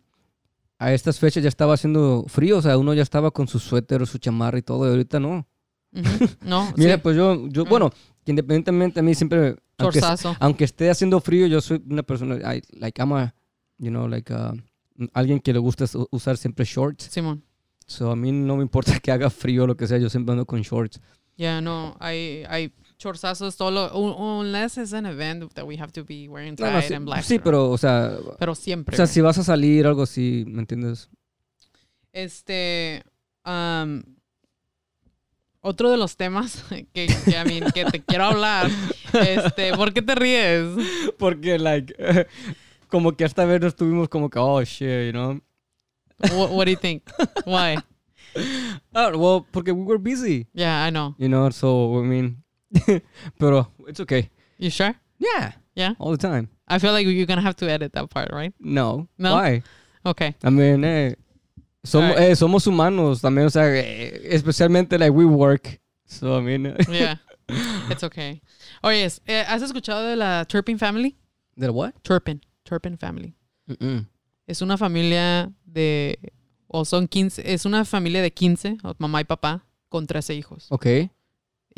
a 0.80 0.94
estas 0.94 1.20
fechas 1.20 1.44
ya 1.44 1.50
estaba 1.50 1.74
haciendo 1.74 2.26
frío, 2.28 2.58
o 2.58 2.62
sea, 2.62 2.78
uno 2.78 2.94
ya 2.94 3.02
estaba 3.04 3.32
con 3.32 3.48
su 3.48 3.60
suéter 3.60 4.06
su 4.06 4.18
chamarra 4.18 4.58
y 4.60 4.62
todo, 4.62 4.86
y 4.86 4.90
ahorita 4.90 5.20
no. 5.20 5.48
Ujú, 5.94 6.28
No, 6.42 6.74
Mira, 6.78 6.96
sí, 6.96 7.00
pues 7.02 7.16
yo, 7.16 7.48
yo 7.48 7.66
Mm. 7.66 7.70
bueno, 7.70 7.90
que 8.24 8.32
independientemente 8.32 9.00
a 9.00 9.04
mí 9.04 9.16
siempre, 9.16 9.56
aunque, 9.78 10.02
aunque 10.40 10.64
esté 10.66 10.90
haciendo 10.90 11.20
frío, 11.22 11.48
yo 11.48 11.62
soy 11.62 11.82
una 11.90 12.04
persona, 12.04 12.36
I, 12.56 12.62
like, 12.80 13.02
I'm 13.02 13.14
a, 13.14 13.34
you 13.78 13.90
know, 13.90 14.08
like, 14.08 14.32
uh, 14.34 14.54
alguien 15.14 15.40
que 15.40 15.54
le 15.54 15.60
gusta 15.60 15.86
usar 16.12 16.38
siempre 16.38 16.66
shorts. 16.66 17.06
Simón. 17.06 17.44
So, 17.86 18.12
a 18.12 18.16
mí 18.16 18.32
no 18.32 18.58
me 18.58 18.64
importa 18.64 18.92
que 19.00 19.12
haga 19.12 19.30
frío 19.30 19.64
o 19.64 19.68
lo 19.68 19.78
que 19.78 19.88
sea, 19.88 19.98
yo 19.98 20.10
siempre 20.10 20.34
ando 20.34 20.46
con 20.46 20.62
shorts. 20.62 21.00
Yeah, 21.38 21.62
no, 21.62 21.96
hay 22.00 22.44
hay 22.50 22.74
chorzazos 22.98 23.56
todo 23.58 23.72
lo, 23.72 23.98
un- 23.98 24.16
unless 24.46 24.78
it's 24.78 24.94
an 24.94 25.06
event 25.06 25.54
that 25.54 25.66
we 25.66 25.78
have 25.78 25.92
to 25.92 26.04
be 26.04 26.28
wearing 26.28 26.56
No, 26.60 26.66
no, 26.72 26.80
tie 26.80 26.88
sí, 26.88 26.94
and 26.96 27.06
black. 27.06 27.24
sí, 27.24 27.40
pero, 27.40 27.70
o 27.70 27.78
sea, 27.78 28.18
pero 28.40 28.54
o 28.54 28.56
siempre. 28.56 28.96
sea, 28.98 29.06
güey. 29.06 29.14
si 29.14 29.22
vas 29.22 29.38
a 29.38 29.44
salir 29.44 29.86
o 29.86 29.90
algo 29.90 30.04
así, 30.04 30.44
¿me 30.48 30.60
entiendes? 30.62 31.10
Este, 32.14 33.04
um, 33.46 34.02
otro 35.62 35.92
de 35.92 35.98
los 35.98 36.16
temas 36.18 36.64
que, 36.70 36.86
que, 37.08 37.32
I 37.32 37.44
mean, 37.46 37.72
que 37.72 37.86
te 37.86 38.02
quiero 38.04 38.26
hablar, 38.26 38.70
este, 39.14 39.74
¿por 39.76 39.94
qué 39.94 40.02
te 40.02 40.16
ríes? 40.16 40.66
Porque, 41.20 41.60
like, 41.60 41.94
como 42.90 43.16
que 43.16 43.26
esta 43.26 43.46
vez 43.46 43.62
nos 43.62 43.76
tuvimos 43.76 44.10
como 44.10 44.30
que, 44.30 44.40
oh, 44.40 44.64
shit, 44.64 45.08
you 45.08 45.12
know? 45.12 45.40
What, 46.34 46.50
what 46.52 46.66
do 46.66 46.72
you 46.72 46.78
think? 46.78 47.04
Why? 47.46 47.78
Ah, 48.94 49.10
well, 49.16 49.44
porque 49.52 49.72
we 49.72 49.84
were 49.84 49.98
busy, 49.98 50.46
Yeah, 50.54 50.86
I 50.88 50.92
know. 50.92 51.16
you 51.18 51.28
know, 51.28 51.50
so, 51.50 52.00
I 52.00 52.04
mean, 52.06 52.44
pero, 53.40 53.68
it's 53.88 54.00
okay. 54.00 54.30
You 54.58 54.70
sure? 54.70 54.96
Yeah. 55.20 55.54
Yeah? 55.76 55.94
All 56.00 56.12
the 56.12 56.18
time. 56.18 56.50
I 56.68 56.80
feel 56.80 56.92
like 56.92 57.06
you're 57.08 57.26
gonna 57.26 57.42
have 57.42 57.56
to 57.58 57.70
edit 57.70 57.94
that 57.94 58.10
part, 58.10 58.30
right? 58.32 58.54
No. 58.60 59.08
No? 59.18 59.36
Why? 59.36 59.64
Okay. 60.06 60.36
I 60.44 60.50
mean, 60.50 60.84
eh, 60.84 61.16
somos, 61.84 62.18
eh, 62.18 62.36
somos 62.36 62.66
humanos 62.68 63.22
también, 63.22 63.46
o 63.46 63.50
sea, 63.50 63.68
eh, 63.68 64.34
especialmente, 64.34 64.98
like, 64.98 65.12
we 65.12 65.26
work. 65.26 65.80
So, 66.06 66.38
I 66.38 66.42
mean, 66.42 66.76
Yeah. 66.90 67.18
It's 67.90 68.04
okay. 68.04 68.42
Oye, 68.84 69.08
eh, 69.28 69.46
¿has 69.48 69.62
escuchado 69.62 70.04
de 70.04 70.16
la 70.16 70.46
Turpin 70.46 70.78
Family? 70.78 71.18
¿de 71.56 71.70
what? 71.70 71.94
Turpin. 72.04 72.42
Turpin 72.64 72.98
Family. 72.98 73.36
Mm-mm. 73.68 74.08
Es 74.46 74.62
una 74.62 74.78
familia 74.78 75.52
de... 75.66 76.20
O 76.68 76.84
son 76.84 77.08
15... 77.08 77.54
Es 77.54 77.66
una 77.66 77.86
familia 77.86 78.22
de 78.22 78.32
15, 78.32 78.78
o 78.84 78.94
mamá 78.98 79.22
y 79.22 79.24
papá, 79.24 79.66
con 79.90 80.06
13 80.06 80.36
hijos. 80.36 80.68
Okay. 80.70 81.10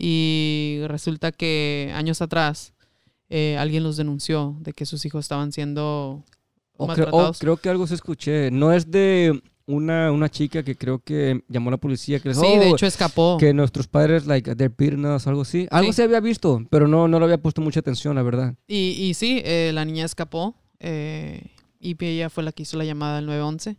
Y 0.01 0.79
resulta 0.87 1.31
que 1.31 1.91
años 1.93 2.21
atrás 2.21 2.73
eh, 3.29 3.57
alguien 3.59 3.83
los 3.83 3.97
denunció 3.97 4.55
de 4.61 4.73
que 4.73 4.85
sus 4.85 5.05
hijos 5.05 5.25
estaban 5.25 5.51
siendo 5.51 6.23
O 6.77 6.85
creo, 6.85 6.85
o 6.85 6.87
maltratados. 6.87 7.39
creo 7.39 7.57
que 7.57 7.69
algo 7.69 7.85
se 7.85 7.95
escuché. 7.95 8.49
No 8.51 8.71
es 8.73 8.89
de 8.89 9.41
una, 9.67 10.11
una 10.11 10.29
chica 10.29 10.63
que 10.63 10.75
creo 10.75 10.97
que 10.99 11.43
llamó 11.47 11.69
a 11.69 11.71
la 11.71 11.77
policía 11.77 12.19
que 12.19 12.29
les 12.29 12.39
sí, 12.39 12.45
de 12.47 12.71
"Oh, 12.71 12.73
hecho 12.75 12.87
escapó. 12.87 13.37
que 13.39 13.53
nuestros 13.53 13.87
padres, 13.87 14.25
like, 14.25 14.55
they're 14.55 14.73
beating 14.75 15.05
us", 15.05 15.27
algo 15.27 15.41
así. 15.41 15.67
Algo 15.69 15.91
Sí. 15.91 15.97
se 15.97 16.03
había 16.03 16.19
visto, 16.21 16.65
pero 16.71 16.87
no, 16.87 17.07
no 17.07 17.19
le 17.19 17.25
había 17.25 17.37
puesto 17.37 17.61
mucha 17.61 17.81
atención, 17.81 18.15
la 18.15 18.23
verdad. 18.23 18.55
Y, 18.67 18.95
y 18.97 19.13
sí, 19.13 19.41
eh, 19.45 19.69
la 19.73 19.85
niña 19.85 20.05
escapó 20.05 20.55
eh, 20.79 21.43
y 21.79 21.95
ella 22.03 22.29
fue 22.31 22.43
la 22.43 22.51
que 22.51 22.63
hizo 22.63 22.77
la 22.77 22.85
llamada 22.85 23.19
al 23.19 23.25
911. 23.27 23.77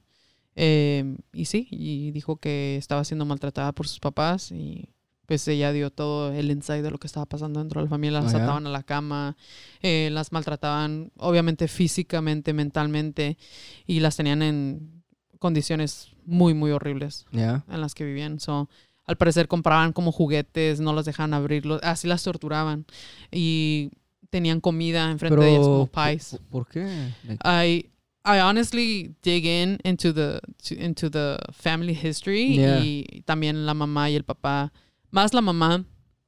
Eh, 0.55 1.17
y 1.33 1.47
sí, 1.47 1.67
y 1.71 2.11
dijo 2.13 2.37
que 2.37 2.77
estaba 2.77 3.03
siendo 3.05 3.25
maltratada 3.25 3.73
por 3.73 3.89
sus 3.89 3.99
papás 3.99 4.53
y 4.53 4.91
pues 5.31 5.47
ella 5.47 5.71
dio 5.71 5.91
todo 5.93 6.33
el 6.33 6.51
insight 6.51 6.83
de 6.83 6.91
lo 6.91 6.99
que 6.99 7.07
estaba 7.07 7.25
pasando 7.25 7.61
dentro 7.61 7.81
de 7.81 7.85
la 7.85 7.89
familia. 7.89 8.21
Las 8.21 8.35
Ah, 8.35 8.39
ataban 8.43 8.67
a 8.67 8.71
la 8.71 8.83
cama, 8.83 9.37
eh, 9.81 10.09
las 10.11 10.33
maltrataban 10.33 11.13
obviamente 11.19 11.69
físicamente, 11.69 12.53
mentalmente 12.53 13.39
y 13.87 14.01
las 14.01 14.17
tenían 14.17 14.43
en 14.43 15.05
condiciones 15.39 16.09
muy, 16.27 16.53
muy 16.53 16.73
horribles 16.73 17.27
en 17.33 17.81
las 17.81 17.95
que 17.95 18.05
vivían. 18.05 18.41
So, 18.41 18.69
al 19.07 19.17
parecer 19.17 19.47
compraban 19.47 19.93
como 19.93 20.11
juguetes, 20.11 20.81
no 20.81 20.93
los 20.93 21.05
dejaban 21.05 21.33
abrirlos, 21.33 21.81
así 21.85 22.09
las 22.09 22.25
torturaban. 22.25 22.87
Y 23.31 23.91
tenían 24.31 24.61
comida 24.61 25.13
enfrente 25.13 25.41
de 25.41 25.51
ellas 25.51 25.63
como 25.65 25.87
Pero, 25.87 26.09
pies. 26.11 26.31
¿por, 26.51 26.65
por 26.65 26.69
qué? 26.73 27.13
Like, 27.25 27.39
I 27.45 27.87
I 28.23 28.41
honestly 28.41 29.15
dig 29.23 29.45
in 29.47 29.79
into 29.85 30.13
the 30.13 30.41
to- 30.69 30.75
into 30.75 31.09
the 31.09 31.37
family 31.53 31.95
history 31.95 32.57
Yeah. 32.57 32.81
y 32.85 33.23
también 33.25 33.65
la 33.65 33.75
mamá 33.75 34.11
y 34.11 34.17
el 34.17 34.25
papá. 34.25 34.73
Más 35.11 35.35
la 35.35 35.41
mamá 35.41 35.85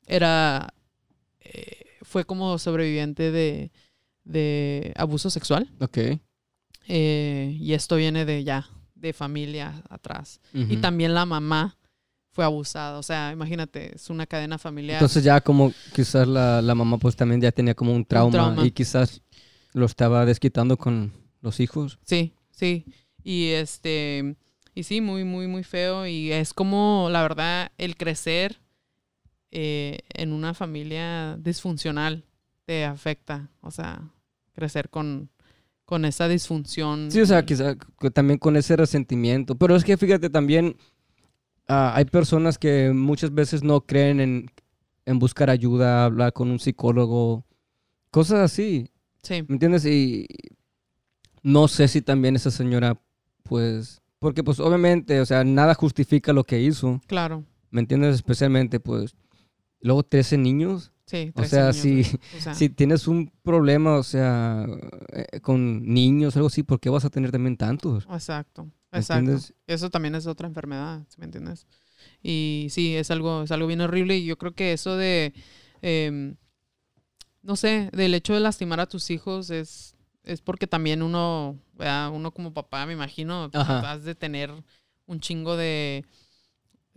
era 0.07 0.75
eh, 1.41 1.87
fue 2.03 2.25
como 2.25 2.59
sobreviviente 2.59 3.31
de 3.31 3.71
de 4.25 4.93
abuso 4.97 5.31
sexual 5.31 5.69
ok. 5.81 5.99
eh, 6.87 7.57
y 7.59 7.73
esto 7.73 7.97
viene 7.97 8.25
de 8.25 8.45
ya 8.45 8.69
de 8.95 9.13
familia 9.13 9.83
atrás. 9.89 10.41
Y 10.53 10.77
también 10.77 11.13
la 11.13 11.27
mamá 11.27 11.77
fue 12.31 12.45
abusada. 12.45 12.99
O 12.99 13.03
sea, 13.03 13.33
imagínate, 13.33 13.97
es 13.97 14.09
una 14.11 14.27
cadena 14.27 14.59
familiar. 14.59 14.99
Entonces 14.99 15.25
ya 15.25 15.41
como 15.41 15.73
quizás 15.93 16.27
la, 16.29 16.63
la 16.63 16.75
mamá 16.75 16.99
pues 16.99 17.17
también 17.17 17.41
ya 17.41 17.51
tenía 17.51 17.75
como 17.75 17.93
un 17.93 18.05
trauma, 18.05 18.33
trauma. 18.33 18.65
y 18.67 18.71
quizás 18.71 19.21
lo 19.73 19.87
estaba 19.87 20.25
desquitando 20.25 20.77
con 20.77 21.13
los 21.41 21.59
hijos. 21.59 21.99
Sí, 22.05 22.33
sí. 22.53 22.85
Y 23.25 23.49
este, 23.49 24.37
y 24.73 24.85
sí, 24.85 25.01
muy, 25.01 25.25
muy, 25.25 25.49
muy 25.49 25.65
feo. 25.65 26.07
Y 26.07 26.31
es 26.31 26.55
como, 26.55 27.09
la 27.11 27.23
verdad, 27.23 27.73
el 27.79 27.97
crecer 27.97 28.61
eh, 29.53 29.99
en 30.15 30.33
una 30.33 30.55
familia 30.55 31.37
disfuncional 31.37 32.25
te 32.65 32.85
afecta. 32.85 33.51
O 33.61 33.71
sea, 33.71 34.11
crecer 34.55 34.89
con, 34.89 35.31
con 35.85 36.05
esa 36.05 36.27
disfunción. 36.27 37.11
Sí, 37.11 37.21
o 37.21 37.27
sea, 37.27 37.45
quizás 37.45 37.77
también 38.13 38.39
con 38.39 38.57
ese 38.57 38.77
resentimiento. 38.77 39.55
Pero 39.57 39.77
es 39.77 39.85
que 39.85 39.97
fíjate 39.97 40.31
también, 40.31 40.77
ah, 41.69 41.93
hay 41.95 42.07
personas 42.07 42.59
que 42.59 42.93
muchas 42.93 43.33
veces 43.33 43.63
no 43.63 43.83
creen 43.83 44.21
en, 44.21 44.51
en 45.05 45.19
buscar 45.19 45.51
ayuda, 45.51 46.07
hablar 46.07 46.33
con 46.33 46.51
un 46.51 46.59
psicólogo, 46.59 47.45
cosas 48.11 48.41
así. 48.41 48.89
Sí, 49.23 49.45
¿Me 49.47 49.55
entiendes? 49.55 49.85
Y 49.85 50.27
no 51.43 51.69
sé 51.69 51.89
si 51.89 52.03
también 52.03 52.37
esa 52.37 52.51
señora, 52.51 53.01
pues, 53.43 54.01
porque 54.19 54.43
pues 54.43 54.61
obviamente, 54.61 55.21
o 55.21 55.27
sea, 55.27 55.45
nada 55.45 55.75
justifica 55.75 56.33
lo 56.33 56.45
que 56.45 56.61
hizo, 56.61 57.01
claro. 57.07 57.45
¿me 57.71 57.81
entiendes? 57.81 58.15
Especialmente, 58.17 58.81
pues, 58.81 59.15
luego 59.83 60.03
13 60.03 60.39
niños. 60.39 60.93
Sí, 61.07 61.31
O 61.35 61.43
13 61.43 61.49
sea, 61.51 61.73
niños, 61.73 61.77
si. 61.77 62.19
O 62.37 62.41
sea, 62.41 62.55
si 62.55 62.69
tienes 62.71 63.07
un 63.07 63.31
problema, 63.43 63.97
o 63.97 64.03
sea, 64.03 64.67
eh, 65.13 65.41
con 65.41 65.85
niños, 65.85 66.37
algo 66.37 66.49
así, 66.49 66.63
¿por 66.63 66.81
qué 66.81 66.89
vas 66.89 67.05
a 67.05 67.11
tener 67.11 67.31
también 67.31 67.57
tantos? 67.57 68.07
Exacto, 68.11 68.65
¿Me 68.91 68.99
exacto. 69.01 69.19
entiendes? 69.19 69.55
Eso 69.67 69.91
también 69.91 70.15
es 70.15 70.27
otra 70.27 70.49
enfermedad, 70.49 71.03
¿sí 71.09 71.17
¿me 71.19 71.27
entiendes? 71.27 71.67
Y 72.23 72.69
sí, 72.71 72.97
es 72.97 73.11
algo, 73.11 73.43
es 73.43 73.51
algo 73.51 73.67
bien 73.67 73.81
horrible 73.81 74.17
y 74.17 74.25
yo 74.25 74.39
creo 74.39 74.55
que 74.55 74.73
eso 74.73 74.97
de, 74.97 75.35
em, 75.83 76.37
no 77.43 77.57
sé, 77.57 77.91
del 77.93 78.15
hecho 78.15 78.35
de 78.35 78.41
lastimar 78.41 78.81
a 78.81 78.87
tus 78.87 79.11
hijos 79.11 79.51
es, 79.51 79.97
es 80.25 80.41
porque 80.41 80.67
también 80.67 81.03
uno, 81.03 81.59
¿verdad? 81.75 82.11
uno 82.13 82.33
como 82.33 82.53
papá, 82.55 82.87
me 82.87 82.93
imagino, 82.93 83.51
has 83.53 84.05
de 84.05 84.15
tener 84.15 84.53
un 85.07 85.21
chingo 85.21 85.57
de 85.57 86.05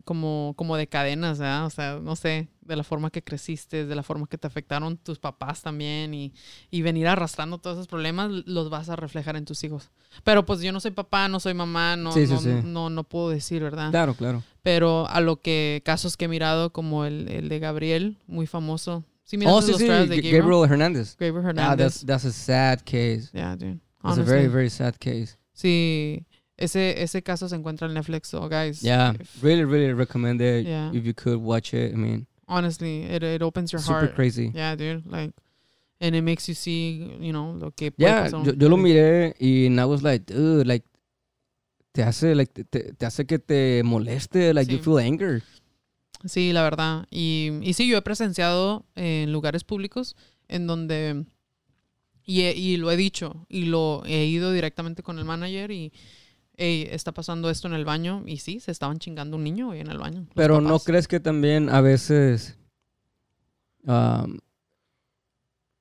como, 0.03 0.53
como 0.55 0.77
de 0.77 0.87
cadenas, 0.87 1.39
¿verdad? 1.39 1.65
O 1.65 1.69
sea, 1.69 1.99
no 1.99 2.15
sé, 2.15 2.47
de 2.65 2.75
la 2.75 2.83
forma 2.83 3.09
que 3.11 3.23
creciste, 3.23 3.85
de 3.85 3.95
la 3.95 4.03
forma 4.03 4.27
que 4.27 4.37
te 4.37 4.47
afectaron 4.47 4.97
tus 4.97 5.19
papás 5.19 5.61
también 5.61 6.13
y, 6.13 6.33
y 6.71 6.81
venir 6.81 7.07
arrastrando 7.07 7.59
todos 7.59 7.77
esos 7.77 7.87
problemas 7.87 8.29
los 8.45 8.69
vas 8.69 8.89
a 8.89 8.95
reflejar 8.95 9.35
en 9.35 9.45
tus 9.45 9.63
hijos. 9.63 9.91
Pero 10.23 10.45
pues 10.45 10.61
yo 10.61 10.71
no 10.71 10.79
soy 10.79 10.91
papá, 10.91 11.27
no 11.27 11.39
soy 11.39 11.53
mamá, 11.53 11.95
no, 11.95 12.11
Sí, 12.11 12.25
sí, 12.27 12.33
no, 12.33 12.39
sí. 12.39 12.49
no, 12.63 12.89
no 12.89 13.03
puedo 13.03 13.29
decir, 13.29 13.61
¿verdad? 13.63 13.91
Claro, 13.91 14.13
claro. 14.15 14.43
Pero 14.63 15.07
a 15.07 15.21
lo 15.21 15.41
que 15.41 15.81
casos 15.85 16.17
que 16.17 16.25
he 16.25 16.27
mirado, 16.27 16.73
como 16.73 17.05
el, 17.05 17.27
el 17.29 17.49
de 17.49 17.59
Gabriel, 17.59 18.17
muy 18.27 18.47
famoso. 18.47 19.03
Sí, 19.23 19.37
Oh, 19.45 19.61
sí, 19.61 19.73
sí, 19.73 19.87
Gabriel, 19.87 20.21
Gabriel? 20.41 20.71
Hernández. 20.71 21.15
Gabriel 21.17 21.45
Ah, 21.45 21.49
Hernández. 21.49 21.77
that's, 21.77 22.05
that's 22.05 22.25
a 22.25 22.31
sad 22.31 22.79
case. 22.81 23.29
yeah, 23.33 23.55
dude. 23.55 23.79
That's 24.03 24.19
a 24.19 24.23
very, 24.23 24.39
Honestly. 24.41 24.47
very 24.47 24.69
sad 24.69 24.95
case. 24.99 25.37
Sí, 25.53 26.25
ese, 26.57 27.01
ese 27.01 27.23
caso 27.23 27.49
se 27.49 27.55
encuentra 27.55 27.87
en 27.87 27.95
Netflix, 27.95 28.27
so 28.29 28.47
guys. 28.47 28.81
Yeah, 28.81 29.13
if- 29.19 29.41
really, 29.43 29.63
really 29.65 29.93
recommend 29.93 30.41
it. 30.41 30.65
Yeah. 30.65 30.91
If 30.93 31.03
you 31.05 31.13
could 31.15 31.37
watch 31.41 31.73
it, 31.73 31.91
I 31.93 31.97
mean, 31.97 32.27
honestly, 32.47 33.03
it, 33.03 33.23
it 33.23 33.41
opens 33.41 33.71
your 33.71 33.81
super 33.81 33.99
heart. 34.07 34.15
crazy. 34.15 34.51
Yeah, 34.53 34.75
dude. 34.75 35.05
Like, 35.05 35.33
and 36.01 36.15
it 36.15 36.21
makes 36.21 36.47
you 36.47 36.53
see, 36.55 37.17
you 37.19 37.31
know, 37.31 37.53
lo 37.59 37.71
que 37.71 37.91
Yeah, 37.97 38.27
yo, 38.29 38.53
yo 38.53 38.69
lo 38.69 38.77
miré 38.77 39.33
y 39.39 39.67
and 39.67 39.79
I 39.79 39.85
was 39.85 40.01
like, 40.03 40.25
dude, 40.25 40.67
like, 40.67 40.85
te 41.93 42.03
hace, 42.03 42.35
like, 42.35 42.51
te, 42.53 42.93
te 42.93 43.05
hace 43.05 43.25
que 43.25 43.39
te 43.39 43.81
moleste, 43.83 44.53
like, 44.53 44.69
you 44.71 44.77
Sí. 44.79 44.83
feel 44.83 44.97
anger. 44.99 45.41
Sí, 46.25 46.51
la 46.53 46.63
verdad. 46.63 47.07
Y, 47.11 47.51
y 47.61 47.73
sí, 47.73 47.87
yo 47.87 47.97
he 47.97 48.01
presenciado 48.01 48.85
en 48.95 49.31
lugares 49.31 49.63
públicos 49.63 50.15
en 50.47 50.67
donde, 50.67 51.25
y, 52.25 52.41
he- 52.41 52.55
y 52.55 52.77
lo 52.77 52.91
he 52.91 52.97
dicho, 52.97 53.45
y 53.47 53.65
lo 53.65 54.03
he 54.05 54.25
ido 54.25 54.51
directamente 54.51 55.03
con 55.03 55.19
el 55.19 55.25
manager 55.25 55.71
y, 55.71 55.93
hey, 56.57 56.87
está 56.91 57.11
pasando 57.13 57.49
esto 57.49 57.67
en 57.67 57.73
el 57.73 57.85
baño. 57.85 58.23
Y 58.25 58.37
sí, 58.37 58.59
se 58.59 58.71
estaban 58.71 58.99
chingando 58.99 59.37
un 59.37 59.43
niño 59.43 59.73
en 59.73 59.89
el 59.89 59.97
baño. 59.97 60.25
Pero 60.35 60.61
no 60.61 60.79
crees 60.79 61.07
que 61.07 61.19
también 61.19 61.69
a 61.69 61.81
veces, 61.81 62.57
um, 63.87 64.37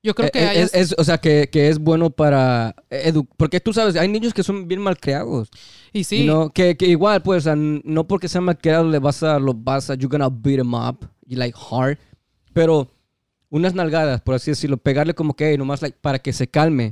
Yo 0.02 0.14
creo 0.14 0.30
que 0.30 0.38
eh, 0.40 0.48
hay 0.48 0.58
es, 0.58 0.74
es- 0.74 0.94
o 0.98 1.04
sea, 1.04 1.16
que, 1.18 1.48
que 1.50 1.68
es 1.70 1.78
bueno 1.78 2.10
para 2.10 2.74
edu 2.90 3.24
porque 3.38 3.58
tú 3.58 3.72
sabes, 3.72 3.96
hay 3.96 4.08
niños 4.08 4.34
que 4.34 4.42
son 4.42 4.68
bien 4.68 4.80
malcriados. 4.82 5.48
Y 5.92 6.04
sí, 6.04 6.18
You 6.18 6.24
know, 6.24 6.50
que, 6.50 6.76
que 6.76 6.86
igual, 6.86 7.22
pues, 7.22 7.38
o 7.38 7.44
sea, 7.44 7.54
no 7.56 8.06
porque 8.06 8.28
sean 8.28 8.44
malcriados 8.44 8.90
le 8.90 8.98
vas 8.98 9.22
a, 9.22 9.38
lo 9.38 9.54
vas 9.54 9.88
a, 9.88 9.94
you're 9.94 10.08
gonna 10.08 10.28
beat 10.28 10.58
them 10.58 10.74
up, 10.74 11.08
you 11.26 11.38
like 11.38 11.56
hard, 11.70 11.96
pero 12.52 12.90
unas 13.48 13.72
nalgadas, 13.74 14.20
por 14.20 14.34
así 14.34 14.50
decirlo, 14.50 14.76
pegarle 14.76 15.14
como 15.14 15.34
que, 15.34 15.48
hey, 15.50 15.56
nomás 15.56 15.80
like, 15.80 15.96
para 16.00 16.18
que 16.18 16.32
se 16.34 16.48
calme. 16.48 16.90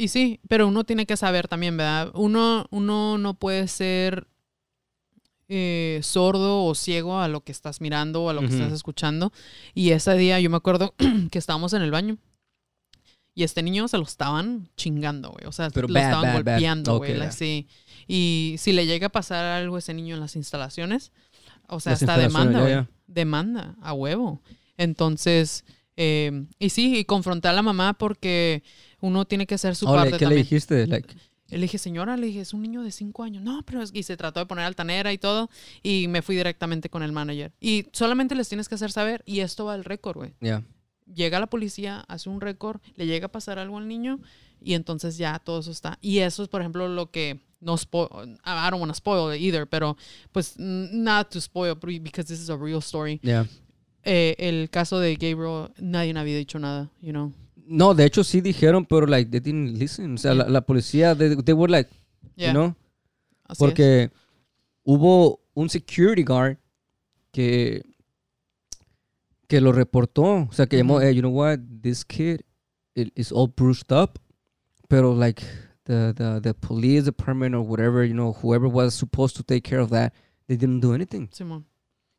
Y 0.00 0.08
sí, 0.08 0.40
pero 0.48 0.66
uno 0.66 0.84
tiene 0.84 1.04
que 1.04 1.18
saber 1.18 1.46
también, 1.46 1.76
¿verdad? 1.76 2.10
Uno, 2.14 2.66
uno 2.70 3.18
no 3.18 3.34
puede 3.34 3.68
ser 3.68 4.26
eh, 5.46 6.00
sordo 6.02 6.64
o 6.64 6.74
ciego 6.74 7.20
a 7.20 7.28
lo 7.28 7.42
que 7.42 7.52
estás 7.52 7.82
mirando 7.82 8.22
o 8.22 8.30
a 8.30 8.32
lo 8.32 8.40
que 8.40 8.46
estás 8.46 8.72
escuchando. 8.72 9.30
Y 9.74 9.90
ese 9.90 10.16
día 10.16 10.40
yo 10.40 10.48
me 10.48 10.56
acuerdo 10.56 10.94
que 11.30 11.38
estábamos 11.38 11.74
en 11.74 11.82
el 11.82 11.90
baño 11.90 12.16
y 13.34 13.42
este 13.42 13.62
niño 13.62 13.88
se 13.88 13.98
lo 13.98 14.04
estaban 14.04 14.70
chingando, 14.74 15.32
güey. 15.32 15.44
O 15.46 15.52
sea, 15.52 15.68
Pero 15.68 15.86
lo 15.86 15.92
bad, 15.92 16.02
estaban 16.04 16.24
bad, 16.24 16.34
golpeando, 16.34 16.96
güey. 16.96 17.10
Ok, 17.12 17.18
like, 17.18 17.32
ya. 17.32 17.36
sí. 17.36 17.68
Y 18.08 18.54
si 18.56 18.72
le 18.72 18.86
llega 18.86 19.08
a 19.08 19.12
pasar 19.12 19.44
algo 19.44 19.76
a 19.76 19.80
ese 19.80 19.92
niño 19.92 20.14
en 20.14 20.22
las 20.22 20.34
instalaciones, 20.34 21.12
o 21.68 21.78
sea, 21.78 21.92
Las 21.92 22.00
instalaciones, 22.00 22.32
demanda, 22.32 22.60
güey. 22.60 22.72
ya. 22.72 22.88
Demanda, 23.06 23.76
a 23.82 23.92
huevo. 23.92 24.40
Entonces, 24.78 25.66
eh, 25.96 26.46
y 26.58 26.70
sí, 26.70 26.98
y 26.98 27.04
confronté 27.04 27.48
a 27.48 27.52
la 27.52 27.62
mamá 27.62 27.94
porque 27.94 28.62
uno 29.00 29.24
tiene 29.24 29.46
que 29.46 29.54
hacer 29.54 29.76
su 29.76 29.86
like, 29.86 29.96
parte 29.96 30.10
¿Qué 30.18 30.24
le 30.24 30.28
también. 30.28 30.42
dijiste? 30.42 30.86
Like, 30.86 31.14
Le 31.48 31.58
dije, 31.58 31.78
señora, 31.78 32.16
le 32.16 32.26
dije, 32.28 32.40
es 32.40 32.54
un 32.54 32.62
niño 32.62 32.82
de 32.82 32.92
cinco 32.92 33.22
años. 33.24 33.42
No, 33.42 33.62
pero 33.66 33.82
es... 33.82 33.90
Y 33.92 34.04
se 34.04 34.16
trató 34.16 34.38
de 34.40 34.46
poner 34.46 34.64
altanera 34.64 35.12
y 35.12 35.18
todo. 35.18 35.50
Y 35.82 36.06
me 36.08 36.22
fui 36.22 36.36
directamente 36.36 36.88
con 36.90 37.02
el 37.02 37.10
manager. 37.12 37.52
Y 37.60 37.86
solamente 37.92 38.34
les 38.34 38.48
tienes 38.48 38.68
que 38.68 38.76
hacer 38.76 38.92
saber. 38.92 39.22
Y 39.26 39.40
esto 39.40 39.64
va 39.64 39.74
al 39.74 39.84
récord, 39.84 40.16
güey. 40.16 40.32
yeah. 40.40 40.62
Llega 41.12 41.40
la 41.40 41.48
policía, 41.48 42.04
hace 42.06 42.28
un 42.30 42.40
récord, 42.40 42.80
le 42.94 43.04
llega 43.06 43.26
a 43.26 43.32
pasar 43.32 43.58
algo 43.58 43.78
al 43.78 43.88
niño. 43.88 44.20
Y 44.62 44.74
entonces 44.74 45.18
ya 45.18 45.40
todo 45.40 45.58
eso 45.58 45.72
está. 45.72 45.98
Y 46.00 46.18
eso 46.18 46.44
es, 46.44 46.48
por 46.48 46.60
ejemplo, 46.60 46.86
lo 46.86 47.10
que 47.10 47.40
no 47.60 47.76
spoil. 47.76 48.38
I 48.44 48.70
don't 48.70 48.80
want 48.80 48.92
to 48.92 48.94
spoil 48.94 49.34
it 49.34 49.40
either. 49.42 49.66
Pero, 49.66 49.96
pues, 50.30 50.54
not 50.56 51.30
to 51.30 51.40
spoil, 51.40 51.74
because 51.74 52.28
this 52.28 52.40
is 52.40 52.48
a 52.48 52.56
real 52.56 52.78
story. 52.78 53.18
Yeah. 53.24 53.46
Eh, 54.04 54.34
el 54.38 54.70
caso 54.70 54.98
de 54.98 55.14
Gabriel, 55.14 55.70
nadie 55.78 56.16
había 56.16 56.36
dicho 56.36 56.58
nada, 56.58 56.90
you 57.00 57.10
know. 57.12 57.32
No, 57.66 57.94
de 57.94 58.04
hecho 58.04 58.24
sí 58.24 58.40
dijeron, 58.40 58.84
pero 58.86 59.06
like, 59.06 59.30
they 59.30 59.40
didn't 59.40 59.78
listen. 59.78 60.14
O 60.14 60.18
sea, 60.18 60.34
la, 60.34 60.48
la 60.48 60.60
policía, 60.62 61.14
they, 61.14 61.36
they 61.36 61.54
were 61.54 61.70
like, 61.70 61.90
Yeah, 62.36 62.48
you 62.48 62.52
know, 62.52 62.76
así 63.44 63.52
es. 63.52 63.58
porque 63.58 64.10
hubo 64.82 65.40
un 65.54 65.68
security 65.68 66.22
guard 66.22 66.56
que 67.32 67.82
que 69.46 69.60
lo 69.60 69.72
reportó, 69.72 70.46
o 70.48 70.52
sea, 70.52 70.66
que 70.66 70.76
llamó, 70.76 71.00
hey, 71.00 71.14
you 71.14 71.20
know 71.20 71.30
what, 71.32 71.58
this 71.82 72.04
kid 72.04 72.40
is 72.94 73.32
all 73.32 73.48
bruised 73.48 73.92
up, 73.92 74.18
pero 74.88 75.12
like 75.12 75.42
the 75.84 76.12
the 76.14 76.40
the 76.40 76.54
police 76.54 77.04
department 77.04 77.54
or 77.54 77.60
whatever, 77.62 78.04
you 78.04 78.14
know, 78.14 78.32
whoever 78.32 78.68
was 78.68 78.94
supposed 78.94 79.36
to 79.36 79.42
take 79.42 79.62
care 79.62 79.80
of 79.80 79.90
that, 79.90 80.12
they 80.46 80.56
didn't 80.56 80.80
do 80.80 80.94
anything. 80.94 81.28
Simón. 81.32 81.64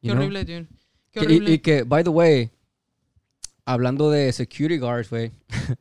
Qué 0.04 0.12
horrible, 0.12 0.44
dude. 0.44 0.68
Qué 1.12 1.26
Que- 1.28 1.34
y- 1.54 1.60
que, 1.60 1.84
by 1.84 2.04
the 2.04 2.10
way, 2.10 2.50
hablando 3.66 4.10
de 4.10 4.32
security 4.32 4.78
guards, 4.78 5.10
güey, 5.10 5.32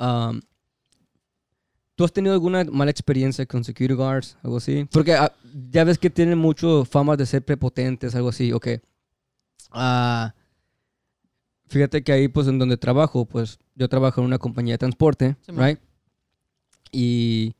um, 0.00 0.40
¿tú 1.96 2.04
has 2.04 2.12
tenido 2.12 2.34
alguna 2.34 2.64
mala 2.64 2.90
experiencia 2.90 3.44
con 3.46 3.64
security 3.64 3.94
guards, 3.94 4.36
algo 4.42 4.56
así? 4.58 4.86
Porque 4.90 5.14
ah, 5.14 5.32
ya 5.70 5.84
ves 5.84 5.98
que 5.98 6.10
tienen 6.10 6.38
mucho 6.38 6.84
fama 6.84 7.16
de 7.16 7.26
ser 7.26 7.44
prepotentes, 7.44 8.14
algo 8.14 8.28
así, 8.28 8.52
ok. 8.52 8.68
Ah, 9.72 10.34
fíjate 11.68 12.02
que 12.02 12.12
ahí, 12.12 12.28
pues, 12.28 12.46
en 12.48 12.58
donde 12.58 12.76
trabajo, 12.76 13.24
pues, 13.26 13.58
yo 13.74 13.88
trabajo 13.88 14.20
en 14.20 14.26
una 14.26 14.38
compañía 14.38 14.74
de 14.74 14.78
transporte, 14.78 15.36
right? 15.48 15.78
Y 16.92 17.54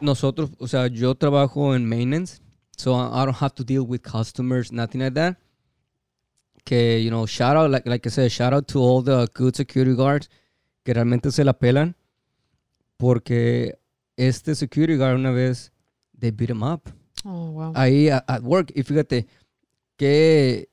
nosotros, 0.00 0.50
o 0.58 0.66
sea, 0.68 0.86
yo 0.88 1.14
trabajo 1.14 1.74
en 1.76 1.84
maintenance, 1.88 2.40
so 2.76 2.94
I 2.94 3.24
don't 3.24 3.36
have 3.36 3.54
to 3.56 3.64
deal 3.64 3.82
with 3.86 4.02
customers, 4.02 4.70
nothing 4.72 5.00
like 5.00 5.14
that. 5.14 5.36
Que, 6.64 6.98
you 7.02 7.10
know, 7.10 7.26
shout 7.26 7.56
out, 7.56 7.70
like, 7.70 7.86
like 7.86 8.06
I 8.06 8.10
said, 8.10 8.30
shout 8.30 8.52
out 8.54 8.66
to 8.68 8.78
all 8.80 9.02
the 9.02 9.26
good 9.34 9.54
security 9.54 9.94
guards 9.94 10.30
que 10.84 10.94
realmente 10.94 11.30
se 11.30 11.44
la 11.44 11.52
pelan. 11.52 11.94
Porque 12.96 13.78
este 14.16 14.54
security 14.54 14.96
guard 14.96 15.16
una 15.18 15.30
vez, 15.30 15.72
they 16.18 16.30
beat 16.30 16.50
him 16.50 16.62
up. 16.62 16.88
Oh, 17.24 17.50
wow. 17.50 17.72
Ahí 17.74 18.08
a- 18.08 18.24
at 18.26 18.42
work. 18.42 18.72
Y 18.74 18.82
fíjate, 18.82 19.26
qué, 19.96 20.68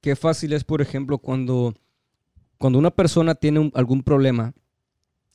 qué 0.00 0.14
fácil 0.16 0.52
es, 0.52 0.62
por 0.64 0.80
ejemplo, 0.80 1.18
cuando, 1.18 1.74
cuando 2.58 2.78
una 2.78 2.90
persona 2.90 3.34
tiene 3.34 3.60
un- 3.60 3.72
algún 3.74 4.02
problema, 4.02 4.54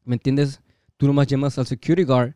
¿me 0.06 0.15
entiendes? 0.15 0.62
Tú 0.97 1.08
nomás 1.08 1.27
llamas 1.27 1.58
al 1.58 1.65
security 1.67 2.03
guard 2.03 2.36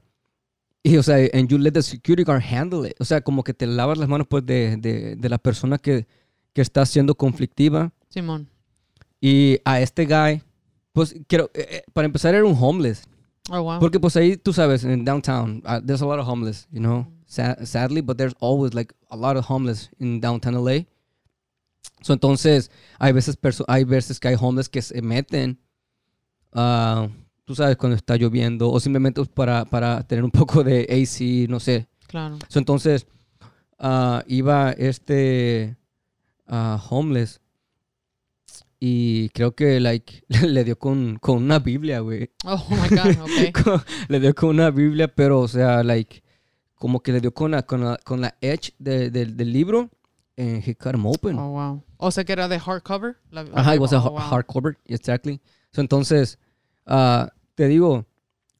y, 0.87 0.97
o 0.97 1.03
sea, 1.03 1.17
and 1.33 1.49
you 1.49 1.57
let 1.57 1.71
the 1.71 1.81
security 1.81 2.23
guard 2.23 2.41
handle 2.41 2.87
it. 2.87 2.95
O 2.99 3.05
sea, 3.05 3.21
como 3.21 3.43
que 3.43 3.53
te 3.53 3.67
lavas 3.67 3.97
las 3.97 4.07
manos, 4.07 4.27
pues, 4.29 4.45
de, 4.45 4.77
de, 4.77 5.15
de 5.15 5.29
la 5.29 5.37
persona 5.37 5.77
que, 5.77 6.07
que 6.53 6.61
está 6.61 6.85
siendo 6.85 7.15
conflictiva. 7.15 7.91
Simón. 8.09 8.49
Y 9.19 9.59
a 9.65 9.81
este 9.81 10.05
guy, 10.05 10.41
pues, 10.93 11.15
quiero, 11.27 11.51
eh, 11.53 11.67
eh, 11.69 11.83
para 11.93 12.05
empezar, 12.05 12.35
era 12.35 12.45
un 12.45 12.55
homeless. 12.59 13.03
Oh, 13.49 13.61
wow. 13.63 13.79
Porque 13.79 13.99
pues 13.99 14.15
ahí 14.17 14.37
tú 14.37 14.53
sabes, 14.53 14.83
en 14.83 15.05
downtown, 15.05 15.63
uh, 15.65 15.79
there's 15.85 16.01
a 16.01 16.05
lot 16.05 16.19
of 16.19 16.27
homeless, 16.27 16.67
you 16.71 16.79
know, 16.79 17.07
Sa- 17.25 17.57
sadly, 17.65 18.01
but 18.01 18.17
there's 18.17 18.35
always 18.39 18.73
like 18.73 18.93
a 19.09 19.15
lot 19.17 19.35
of 19.37 19.45
homeless 19.49 19.89
in 19.99 20.21
downtown 20.21 20.55
LA. 20.55 20.85
So 22.01 22.13
entonces, 22.13 22.69
hay 22.99 23.11
veces, 23.11 23.37
hay 23.67 23.83
veces 23.83 24.19
que 24.19 24.29
hay 24.29 24.35
homeless 24.35 24.69
que 24.69 24.81
se 24.81 25.01
meten, 25.01 25.59
ah, 26.53 27.09
tú 27.47 27.55
sabes, 27.55 27.77
cuando 27.77 27.95
está 27.95 28.17
lloviendo, 28.17 28.69
o 28.69 28.77
simplemente 28.77 29.23
para, 29.23 29.63
para 29.63 30.05
tener 30.05 30.25
un 30.25 30.31
poco 30.41 30.65
de 30.65 30.81
AC, 30.83 31.49
no 31.49 31.61
sé. 31.61 31.87
Claro. 32.05 32.37
So 32.49 32.59
entonces, 32.59 33.07
ah, 33.79 34.21
iba 34.27 34.71
este 34.73 35.77
ah, 36.45 36.77
homeless 36.89 37.39
y 38.81 39.29
creo 39.29 39.55
que, 39.55 39.79
like, 39.79 40.25
le 40.45 40.65
dio 40.65 40.77
con, 40.77 41.17
con 41.19 41.37
una 41.37 41.59
Biblia, 41.59 42.01
güey. 42.01 42.29
Oh, 42.43 42.61
my 42.69 42.95
God. 42.95 43.15
Ok. 43.21 43.63
Con- 43.63 43.81
le 44.09 44.19
dio 44.19 44.35
con 44.35 44.49
una 44.49 44.69
Biblia, 44.69 45.07
pero, 45.07 45.39
o 45.39 45.47
sea, 45.47 45.83
like, 45.83 46.21
como 46.75 46.99
que 46.99 47.13
le 47.13 47.21
dio 47.21 47.33
con 47.33 47.51
la, 47.51 47.63
con 47.63 47.79
la, 47.81 47.97
con 48.03 48.19
la 48.19 48.35
edge 48.41 48.73
de- 48.77 49.09
de- 49.09 49.25
del 49.25 49.53
libro, 49.53 49.89
and 50.37 50.61
he 50.67 50.75
cut 50.75 50.93
him 50.95 51.05
open. 51.05 51.39
Oh, 51.39 51.51
wow. 51.51 51.83
O 51.95 52.11
sea 52.11 52.25
que 52.25 52.33
era 52.33 52.49
de 52.49 52.59
hardcover. 52.59 53.15
Ajá, 53.53 53.73
it 53.73 53.79
was 53.79 53.93
a 53.93 53.99
oh, 53.99 54.11
wow. 54.11 54.19
hardcover, 54.19 54.77
exactly. 54.85 55.39
So, 55.71 55.79
entonces, 55.79 56.37
ah, 56.85 57.31
te 57.57 57.67
digo, 57.67 58.05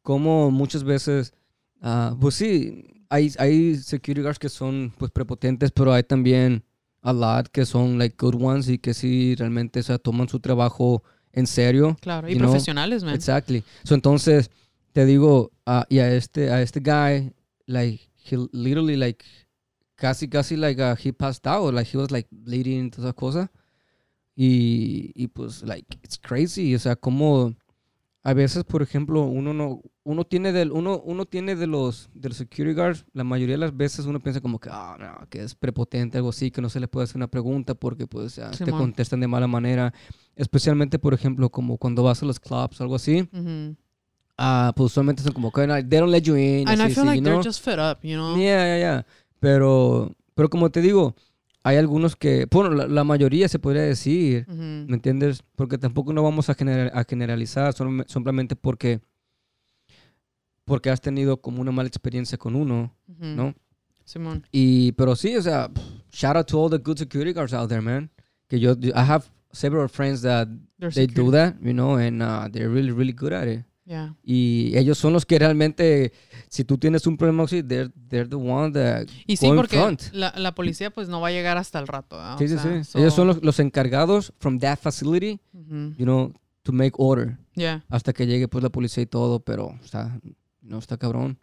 como 0.02 0.50
muchas 0.50 0.84
veces, 0.84 1.36
ah, 1.82 2.18
pues 2.20 2.34
sí, 2.34 2.84
hay, 3.10 3.32
hay 3.38 3.76
security 3.76 4.24
guards 4.24 4.40
que 4.40 4.50
son, 4.50 4.92
pues, 4.98 5.12
prepotentes, 5.12 5.72
pero 5.72 5.94
hay 5.94 6.02
también 6.02 6.64
a 7.04 7.14
lot 7.14 7.48
que 7.50 7.64
son, 7.64 8.00
like, 8.00 8.16
good 8.18 8.42
ones 8.42 8.68
y 8.68 8.80
que 8.80 8.96
sí 8.96 9.36
realmente, 9.36 9.82
o 9.82 9.84
sea, 9.84 10.00
toman 10.00 10.28
su 10.28 10.40
trabajo 10.40 11.04
en 11.32 11.46
serio. 11.46 11.96
Claro, 12.02 12.28
y 12.28 12.34
know, 12.34 12.50
profesionales, 12.50 13.04
man. 13.04 13.14
Exactly. 13.14 13.64
So 13.84 13.94
entonces 13.94 14.50
te 14.94 15.06
digo 15.06 15.52
ah, 15.68 15.86
y 15.90 16.00
a 16.00 16.12
este 16.12 16.50
a 16.50 16.64
este 16.64 16.80
guy 16.80 17.32
like 17.68 18.10
he 18.26 18.36
literally 18.52 18.96
like 18.96 19.24
casi 19.96 20.28
casi 20.28 20.56
like 20.56 20.82
uh, 20.82 20.96
he 20.96 21.14
passed 21.14 21.46
out 21.46 21.72
like 21.72 21.88
he 21.88 21.98
was 21.98 22.10
like 22.10 22.28
bleeding 22.32 22.90
todas 22.90 23.06
esas 23.06 23.14
cosas 23.14 23.50
y, 24.36 25.12
y 25.14 25.28
pues 25.28 25.62
like 25.62 25.86
it's 26.02 26.18
crazy 26.18 26.74
o 26.74 26.80
sea 26.80 26.96
como 26.96 27.54
a 28.28 28.34
veces 28.34 28.66
por 28.66 28.82
ejemplo 28.82 29.22
uno 29.24 29.54
no 29.54 29.82
uno 30.04 30.26
tiene 30.26 30.52
del 30.52 30.74
uno 30.74 31.00
uno 31.06 31.26
tiene 31.26 31.56
de 31.56 31.66
los 31.66 32.10
de 32.14 32.28
los 32.28 32.38
security 32.38 32.76
guards 32.76 33.06
la 33.14 33.24
mayoría 33.24 33.54
de 33.56 33.60
las 33.60 33.78
veces 33.78 34.06
uno 34.06 34.20
piensa 34.20 34.42
como 34.42 34.60
que 34.60 34.70
ah 34.70 34.98
no 35.00 35.30
que 35.30 35.42
es 35.42 35.56
prepotente 35.56 36.18
algo 36.18 36.30
así 36.32 36.52
que 36.52 36.62
no 36.62 36.68
se 36.70 36.82
le 36.82 36.90
puede 36.90 37.06
hacer 37.06 37.16
una 37.16 37.30
pregunta 37.30 37.74
porque 37.74 38.06
pues 38.06 38.38
ah, 38.40 38.52
te 38.52 38.58
Simón. 38.66 38.80
contestan 38.82 39.22
de 39.22 39.28
mala 39.28 39.48
manera 39.48 39.94
especialmente 40.36 41.00
por 41.00 41.14
ejemplo 41.14 41.50
como 41.50 41.78
cuando 41.78 42.04
vas 42.04 42.22
a 42.22 42.26
los 42.26 42.38
clubs 42.40 42.82
algo 42.82 42.96
así 42.96 43.30
Ujú. 43.32 43.78
ah 44.38 44.74
pues 44.76 44.88
usualmente 44.92 45.24
son 45.24 45.32
como 45.32 45.50
que 45.52 45.66
no, 45.66 45.76
they 45.76 46.00
don't 46.00 46.12
let 46.12 46.22
you 46.24 46.36
in 46.36 46.68
And 46.68 46.82
I 46.82 46.84
así, 46.86 46.96
feel 46.96 47.08
así, 47.08 47.08
like 47.08 47.18
you 47.20 47.24
they're 47.24 47.36
know? 47.36 47.44
just 47.46 47.64
fed 47.64 47.80
up, 47.80 48.00
you 48.04 48.16
know? 48.18 48.36
Yeah, 48.36 48.66
yeah, 48.66 48.78
yeah. 48.78 49.06
Pero, 49.40 50.14
pero 50.36 50.50
como 50.50 50.70
te 50.70 50.82
digo, 50.82 51.16
hay 51.68 51.78
algunos 51.78 52.16
que, 52.16 52.48
bueno, 52.52 52.70
la, 52.72 52.88
la 52.88 53.04
mayoría 53.04 53.48
se 53.50 53.60
podría 53.60 53.82
decir, 53.84 54.46
Ujú. 54.48 54.58
¿me 54.58 54.94
entiendes? 54.96 55.44
Porque 55.56 55.78
tampoco 55.78 56.14
no 56.14 56.24
vamos 56.24 56.50
a, 56.50 56.54
general- 56.54 56.92
a 56.94 57.04
generalizar 57.04 57.74
solamente, 57.74 58.12
simplemente 58.12 58.56
porque, 58.56 59.02
porque 60.66 60.90
has 60.90 61.02
tenido 61.02 61.38
como 61.42 61.62
una 61.62 61.72
mala 61.72 61.88
experiencia 61.88 62.38
con 62.38 62.56
uno, 62.56 62.94
Ujú. 63.08 63.26
¿no? 63.26 63.56
Simón. 64.04 64.46
Y, 64.52 64.94
pero 64.94 65.16
sí, 65.16 65.36
o 65.36 65.42
sea, 65.42 65.70
shout 66.12 66.36
out 66.38 66.48
to 66.48 66.62
all 66.62 66.70
the 66.70 66.78
good 66.78 66.98
security 66.98 67.34
guards 67.34 67.54
out 67.54 67.68
there, 67.70 67.82
man. 67.82 68.10
Que 68.48 68.60
yo, 68.60 68.72
I 68.74 68.92
have 68.96 69.26
several 69.52 69.90
friends 69.90 70.22
that 70.22 70.48
They're 70.80 70.92
they 70.94 71.08
do 71.08 71.32
that, 71.32 71.56
you 71.62 71.74
know, 71.74 71.98
and 71.98 72.22
uh, 72.22 72.48
they're 72.50 72.70
really, 72.70 72.92
really 72.92 73.12
good 73.14 73.34
at 73.34 73.48
it. 73.48 73.66
Yeah. 73.88 74.16
Y 74.22 74.78
ellos 74.78 74.98
son 74.98 75.14
los 75.14 75.26
que 75.26 75.40
realmente, 75.40 76.12
si 76.50 76.66
tú 76.66 76.78
tienes 76.78 77.08
un 77.08 77.16
problema 77.16 77.46
they're, 77.48 77.90
they're 78.10 78.28
the 78.28 78.36
one 78.36 78.74
that 78.74 79.06
Y 79.26 79.38
sí, 79.38 79.46
go 79.48 79.54
in 79.54 79.58
porque 79.62 79.78
front. 79.78 80.02
la, 80.12 80.34
la 80.36 80.54
policía 80.54 80.90
pues 80.90 81.08
no 81.08 81.22
va 81.22 81.30
a 81.30 81.32
llegar 81.32 81.58
hasta 81.58 81.80
el 81.80 81.88
rato, 81.88 82.18
¿verdad? 82.18 82.36
O 82.36 82.38
Sí, 82.38 82.50
sí, 82.50 82.58
sea, 82.58 82.84
sí. 82.84 82.98
Ellos 83.00 83.14
so- 83.14 83.22
son 83.22 83.28
los, 83.28 83.42
los 83.42 83.60
encargados 83.60 84.34
from 84.40 84.60
that 84.60 84.78
facility, 84.78 85.40
Ujú. 85.54 85.94
you 85.98 86.04
know, 86.04 86.34
to 86.64 86.74
make 86.74 86.92
order. 86.98 87.38
Yeah. 87.56 87.86
Hasta 87.88 88.12
que 88.12 88.28
llegue 88.28 88.50
pues 88.50 88.62
la 88.62 88.70
policía 88.70 89.04
y 89.04 89.06
todo, 89.08 89.40
pero 89.40 89.80
está, 89.82 90.20
no 90.62 90.80
está 90.80 90.98
cabrón. 90.98 91.38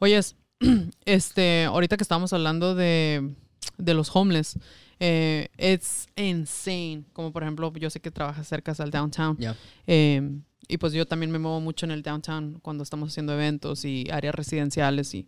Oyes, 0.00 0.34
este, 1.04 1.64
ahorita 1.66 1.96
que 1.96 2.02
estábamos 2.02 2.32
hablando 2.32 2.74
de, 2.74 3.34
de 3.78 3.94
los 3.94 4.10
homeless, 4.16 4.58
eh, 4.98 5.48
it's 5.58 6.08
insane. 6.16 7.04
Como 7.12 7.32
por 7.32 7.44
ejemplo, 7.44 7.72
yo 7.74 7.88
sé 7.88 8.00
que 8.00 8.10
trabajas 8.10 8.48
cerca 8.48 8.74
al 8.76 8.90
downtown. 8.90 9.36
Ya. 9.38 9.54
Eh, 9.86 10.28
y 10.68 10.78
pues 10.78 10.92
yo 10.92 11.06
también 11.06 11.30
me 11.30 11.38
muevo 11.38 11.60
mucho 11.60 11.86
en 11.86 11.92
el 11.92 12.02
downtown 12.02 12.58
cuando 12.60 12.82
estamos 12.82 13.10
haciendo 13.10 13.32
eventos 13.32 13.84
y 13.84 14.08
áreas 14.10 14.34
residenciales. 14.34 15.14
Y, 15.14 15.26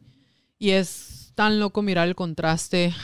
y 0.58 0.70
es 0.70 1.32
tan 1.34 1.58
loco 1.60 1.82
mirar 1.82 2.08
el 2.08 2.14
contraste 2.14 2.94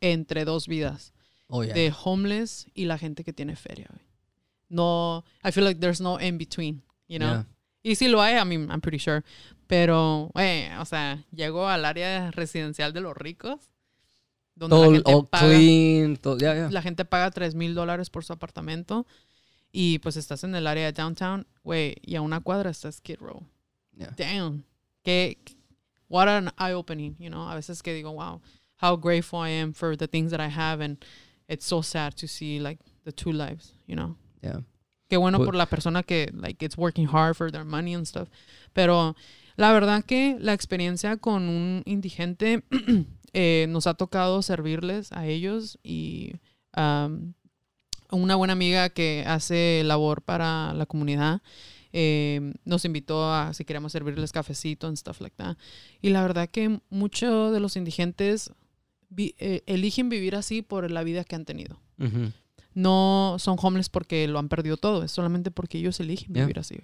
entre 0.00 0.44
dos 0.44 0.68
vidas. 0.68 1.12
Oh, 1.52 1.64
yeah. 1.64 1.74
de 1.74 1.92
homeless 2.04 2.68
y 2.74 2.84
la 2.84 2.96
gente 2.96 3.24
que 3.24 3.32
tiene 3.32 3.56
feria. 3.56 3.88
No, 4.68 5.24
I 5.44 5.50
feel 5.50 5.64
like 5.64 5.80
there's 5.80 6.00
no 6.00 6.20
in 6.20 6.38
between, 6.38 6.82
you 7.08 7.18
know. 7.18 7.28
Yeah. 7.28 7.46
Y 7.82 7.96
si 7.96 8.06
lo 8.06 8.22
hay, 8.22 8.36
I 8.36 8.44
mean, 8.44 8.70
I'm 8.70 8.80
pretty 8.80 8.98
sure. 8.98 9.24
Pero, 9.66 10.30
eh, 10.36 10.70
o 10.78 10.84
sea, 10.84 11.24
llego 11.32 11.66
al 11.68 11.84
área 11.84 12.30
residencial 12.30 12.92
de 12.92 13.00
los 13.00 13.16
ricos, 13.16 13.72
donde 14.54 14.76
Todo 14.76 14.90
la 14.92 14.96
gente 14.96 15.28
paga, 15.28 15.46
clean, 15.48 16.16
todo, 16.16 16.38
yeah. 16.38 16.70
la 16.70 16.82
gente 16.82 17.04
paga 17.04 17.30
3 17.32 17.56
mil 17.56 17.74
dólares 17.74 18.10
por 18.10 18.24
su 18.24 18.32
apartamento 18.32 19.06
y 19.72 19.98
pues 19.98 20.16
estás 20.16 20.44
en 20.44 20.54
el 20.54 20.66
área 20.66 20.86
de 20.86 20.92
downtown, 20.92 21.46
güey, 21.62 21.96
y 22.02 22.16
a 22.16 22.22
una 22.22 22.40
cuadra 22.40 22.70
está 22.70 22.90
Skid 22.90 23.18
Row. 23.20 23.42
Yeah. 23.96 24.14
Damn. 24.16 24.64
Que, 25.04 25.36
what 26.08 26.28
an 26.28 26.50
eye 26.58 26.72
opening, 26.72 27.16
you 27.18 27.28
know. 27.30 27.48
A 27.48 27.54
veces 27.54 27.82
que 27.82 27.92
digo, 27.94 28.12
wow, 28.12 28.40
how 28.82 28.96
grateful 28.96 29.40
I 29.40 29.50
am 29.50 29.72
for 29.72 29.96
the 29.96 30.06
things 30.08 30.30
that 30.30 30.40
I 30.40 30.48
have 30.48 30.80
and 30.80 30.96
it's 31.48 31.66
so 31.66 31.82
sad 31.82 32.14
to 32.16 32.26
see 32.26 32.58
like 32.58 32.78
the 33.04 33.12
two 33.12 33.32
lives, 33.32 33.74
you 33.86 33.94
know. 33.96 34.16
Yeah. 34.42 34.60
Qué 35.08 35.18
bueno 35.18 35.38
Pues- 35.38 35.46
por 35.46 35.54
la 35.56 35.66
persona 35.66 36.02
que 36.02 36.30
like 36.32 36.62
it's 36.64 36.76
working 36.78 37.06
hard 37.06 37.36
for 37.36 37.50
their 37.50 37.64
money 37.64 37.94
and 37.94 38.06
stuff. 38.06 38.28
Pero 38.74 39.16
la 39.56 39.72
verdad 39.72 40.04
que 40.04 40.36
la 40.40 40.52
experiencia 40.52 41.16
con 41.16 41.48
un 41.48 41.82
indigente 41.84 42.62
eh, 43.32 43.66
nos 43.68 43.86
ha 43.86 43.94
tocado 43.94 44.42
servirles 44.42 45.12
a 45.12 45.26
ellos 45.26 45.78
y 45.82 46.34
um, 46.76 47.34
una 48.12 48.36
buena 48.36 48.52
amiga 48.52 48.88
que 48.90 49.24
hace 49.26 49.82
labor 49.84 50.22
para 50.22 50.72
la 50.74 50.86
comunidad 50.86 51.40
eh, 51.92 52.52
nos 52.64 52.84
invitó 52.84 53.32
a 53.32 53.52
si 53.54 53.64
queríamos 53.64 53.92
servirles 53.92 54.30
cafecito 54.32 54.86
and 54.86 54.96
stuff 54.96 55.20
like 55.20 55.34
that. 55.36 55.56
Y 56.00 56.10
la 56.10 56.22
verdad 56.22 56.48
que 56.48 56.80
muchos 56.90 57.52
de 57.52 57.60
los 57.60 57.76
indigentes 57.76 58.52
vi- 59.08 59.34
eh, 59.38 59.62
eligen 59.66 60.08
vivir 60.08 60.36
así 60.36 60.62
por 60.62 60.88
la 60.90 61.02
vida 61.02 61.24
que 61.24 61.34
han 61.36 61.44
tenido 61.44 61.80
no 62.74 63.36
son 63.38 63.56
homeless 63.60 63.88
porque 63.88 64.26
lo 64.28 64.38
han 64.38 64.48
perdido 64.48 64.76
todo, 64.76 65.02
es 65.02 65.10
solamente 65.10 65.50
porque 65.50 65.78
ellos 65.78 65.98
eligen 66.00 66.32
Yeah. 66.34 66.44
vivir 66.44 66.60
así. 66.60 66.78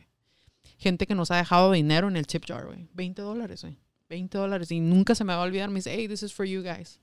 Gente 0.78 1.06
que 1.06 1.14
nos 1.14 1.30
ha 1.30 1.36
dejado 1.36 1.72
dinero 1.72 2.08
en 2.08 2.16
el 2.16 2.26
tip 2.26 2.44
jar, 2.46 2.66
güey. 2.66 2.88
20 2.92 3.22
dólares, 3.22 3.62
güey. 3.62 3.78
20 4.08 4.36
dólares. 4.36 4.70
Y 4.72 4.80
nunca 4.80 5.14
se 5.14 5.24
me 5.24 5.32
va 5.32 5.40
a 5.40 5.44
olvidar. 5.46 5.68
Me 5.70 5.76
dice, 5.76 5.94
hey, 5.94 6.06
this 6.08 6.22
is 6.22 6.34
for 6.34 6.44
you 6.44 6.62
guys. 6.62 7.00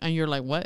And 0.00 0.14
you're 0.14 0.28
like, 0.28 0.44
what? 0.46 0.64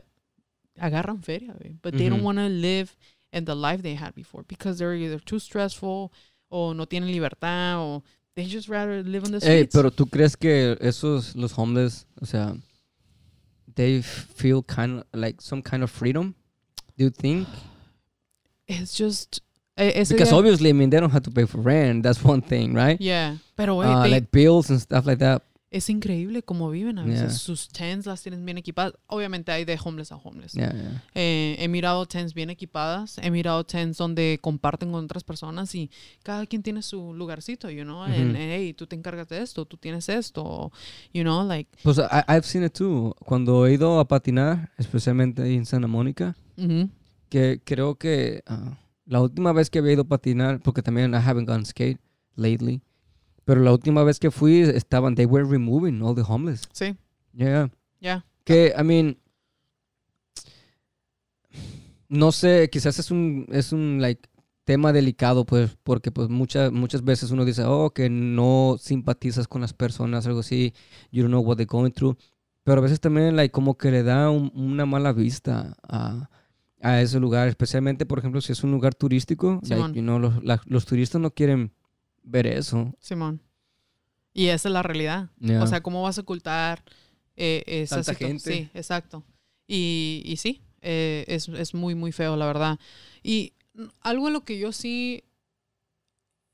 Agarran 0.81 1.23
feria. 1.25 1.55
But 1.83 1.97
they 1.97 2.09
don't 2.09 2.23
want 2.23 2.39
to 2.39 2.49
live 2.49 2.97
in 3.33 3.45
the 3.45 3.55
life 3.55 3.83
they 3.83 3.95
had 3.95 4.15
before 4.15 4.43
because 4.49 4.79
they're 4.79 4.95
either 4.95 5.19
too 5.19 5.39
stressful 5.39 6.13
o 6.51 6.73
no 6.73 6.85
tienen 6.87 7.13
libertad 7.13 7.77
o 7.77 8.03
they 8.35 8.45
just 8.45 8.69
rather 8.69 9.03
live 9.03 9.25
on 9.25 9.33
the 9.33 9.41
streets. 9.41 9.75
Hey, 9.75 9.81
pero 9.83 9.91
tú 9.91 10.07
crees 10.11 10.37
que 10.37 10.77
esos, 10.81 11.35
los 11.37 11.53
homeless, 11.53 12.07
o 12.23 12.25
sea, 12.25 12.55
they 13.75 14.01
feel 14.03 14.63
kind 14.63 15.01
of 15.01 15.05
like 15.13 15.41
some 15.41 15.61
kind 15.63 15.83
of 15.83 15.91
freedom? 15.91 16.35
Do 16.97 17.05
you 17.05 17.11
think? 17.11 17.47
It's 18.67 18.95
just... 18.97 19.41
eh, 19.77 20.05
Because 20.09 20.31
día- 20.31 20.33
obviously, 20.39 20.71
I 20.71 20.73
mean, 20.73 20.91
they 20.91 21.01
don't 21.01 21.11
have 21.11 21.23
to 21.25 21.31
pay 21.31 21.47
for 21.47 21.59
rent. 21.59 22.03
That's 22.03 22.23
one 22.23 22.43
thing, 22.43 22.75
right? 22.75 23.01
Yeah. 23.01 23.37
Pero, 23.57 23.77
güey, 23.77 23.87
Uh, 23.87 24.03
they- 24.05 24.11
like 24.11 24.31
bills 24.31 24.71
and 24.71 24.81
stuff 24.81 25.07
like 25.07 25.19
that. 25.21 25.43
Es 25.71 25.91
increíble 25.91 26.43
cómo 26.43 26.71
viven 26.71 26.99
a 26.99 27.05
veces. 27.05 27.21
Yeah. 27.21 27.31
Sus 27.31 27.69
tents 27.69 28.07
las 28.07 28.23
tienen 28.23 28.45
bien 28.45 28.57
equipadas. 28.57 28.95
Obviamente 29.07 29.53
hay 29.53 29.65
de 29.65 29.79
homeless 29.83 30.13
a 30.13 30.17
homeless. 30.17 30.53
Yeah, 30.53 30.73
yeah. 30.73 31.03
Eh, 31.15 31.57
he 31.59 31.69
mirado 31.69 32.07
tents 32.07 32.33
bien 32.33 32.49
equipadas. 32.49 33.19
He 33.19 33.31
mirado 33.31 33.65
tents 33.65 33.99
donde 33.99 34.39
comparten 34.41 34.91
con 34.91 35.05
otras 35.05 35.25
personas 35.25 35.75
y 35.75 35.91
cada 36.23 36.47
quien 36.47 36.63
tiene 36.63 36.81
su 36.83 37.13
lugarcito, 37.13 37.71
you 37.71 37.85
know. 37.85 38.07
En, 38.07 38.31
Ujú. 38.31 38.37
en, 38.37 38.51
hey, 38.51 38.73
tú 38.73 38.87
te 38.87 38.97
encargas 38.97 39.29
de 39.29 39.43
esto, 39.43 39.67
tú 39.67 39.77
tienes 39.77 40.09
esto, 40.09 40.73
you 41.13 41.23
know, 41.23 41.47
like. 41.47 41.71
Pues 41.83 41.99
I, 41.99 42.25
I've 42.29 42.45
seen 42.45 42.65
it 42.65 42.73
too. 42.73 43.15
Cuando 43.27 43.67
he 43.67 43.75
ido 43.75 44.01
a 44.01 44.09
patinar, 44.09 44.73
especialmente 44.79 45.43
ahí 45.43 45.57
en 45.57 45.67
Santa 45.67 45.87
Mónica, 45.87 46.35
ujú. 46.57 46.89
que 47.29 47.61
creo 47.63 47.97
que 47.97 48.43
ah, 48.47 48.79
la 49.05 49.21
última 49.21 49.53
vez 49.53 49.69
que 49.69 49.81
había 49.81 49.93
ido 49.93 50.03
a 50.03 50.09
patinar, 50.09 50.61
porque 50.61 50.83
también 50.83 51.13
I 51.13 51.19
haven't 51.19 51.47
gone 51.47 51.67
skate 51.67 51.99
lately, 52.37 52.81
pero 53.49 53.63
la 53.63 53.73
última 53.73 54.05
vez 54.05 54.19
que 54.19 54.31
fui 54.31 54.61
estaban, 54.61 55.15
they 55.15 55.25
were 55.25 55.43
removing 55.49 56.03
all 56.03 56.15
the 56.15 56.21
homeless. 56.21 56.69
Sí, 56.71 56.95
Yeah. 57.33 57.71
ya. 57.99 58.27
Que, 58.45 58.75
I 58.79 58.83
mean, 58.85 59.17
no 62.11 62.31
sé, 62.31 62.69
quizás 62.71 62.99
es 62.99 63.11
un, 63.11 63.47
es 63.51 63.73
un, 63.73 64.03
like, 64.03 64.29
tema 64.65 64.93
delicado, 64.93 65.47
pues, 65.47 65.79
porque, 65.83 66.11
pues, 66.11 66.29
muchas, 66.29 66.71
muchas 66.73 67.03
veces 67.03 67.31
uno 67.31 67.47
dice, 67.47 67.65
oh, 67.65 67.89
que 67.91 68.11
no 68.11 68.77
simpatizas 68.79 69.49
con 69.49 69.63
las 69.63 69.73
personas, 69.73 70.27
algo 70.27 70.41
así, 70.41 70.75
you 71.11 71.23
don't 71.23 71.31
know 71.33 71.41
what 71.43 71.57
they're 71.57 71.65
going 71.67 71.91
through, 71.91 72.19
pero 72.65 72.81
a 72.81 72.83
veces 72.83 73.01
también, 73.01 73.35
like, 73.35 73.51
como 73.53 73.79
que 73.79 73.91
le 73.91 74.03
da 74.03 74.29
un- 74.31 74.53
una 74.55 74.85
mala 74.85 75.13
vista 75.15 75.75
a, 75.89 76.29
a 76.83 77.01
ese 77.01 77.19
lugar, 77.19 77.49
especialmente, 77.49 78.05
por 78.05 78.19
ejemplo, 78.19 78.43
si 78.43 78.53
es 78.53 78.63
un 78.63 78.73
lugar 78.73 78.95
turístico, 78.95 79.59
like, 79.67 79.95
you 79.95 80.03
know, 80.03 80.19
los, 80.19 80.45
la- 80.45 80.61
los 80.67 80.85
turistas 80.85 81.19
no 81.23 81.31
quieren 81.31 81.73
ver 82.29 82.47
eso. 82.47 82.95
Simón. 83.01 83.41
Y 84.33 84.47
esa 84.47 84.69
es 84.69 84.73
la 84.73 84.83
realidad. 84.83 85.31
Yeah. 85.41 85.63
O 85.63 85.67
sea, 85.67 85.83
¿cómo 85.83 86.03
vas 86.03 86.19
a 86.19 86.21
ocultar 86.21 86.85
eh, 87.39 87.63
esa 87.67 88.03
Tanta 88.03 88.15
gente. 88.15 88.53
Sí, 88.53 88.71
exacto. 88.75 89.25
Y, 89.69 90.23
y 90.25 90.37
sí, 90.39 90.61
eh, 90.83 91.25
es, 91.29 91.49
es 91.49 91.73
muy, 91.73 91.95
muy 91.95 92.11
feo, 92.11 92.37
la 92.37 92.47
verdad. 92.47 92.79
Y 93.23 93.55
algo 94.01 94.27
en 94.27 94.33
lo 94.33 94.45
que 94.45 94.59
yo 94.59 94.73
sí, 94.73 95.25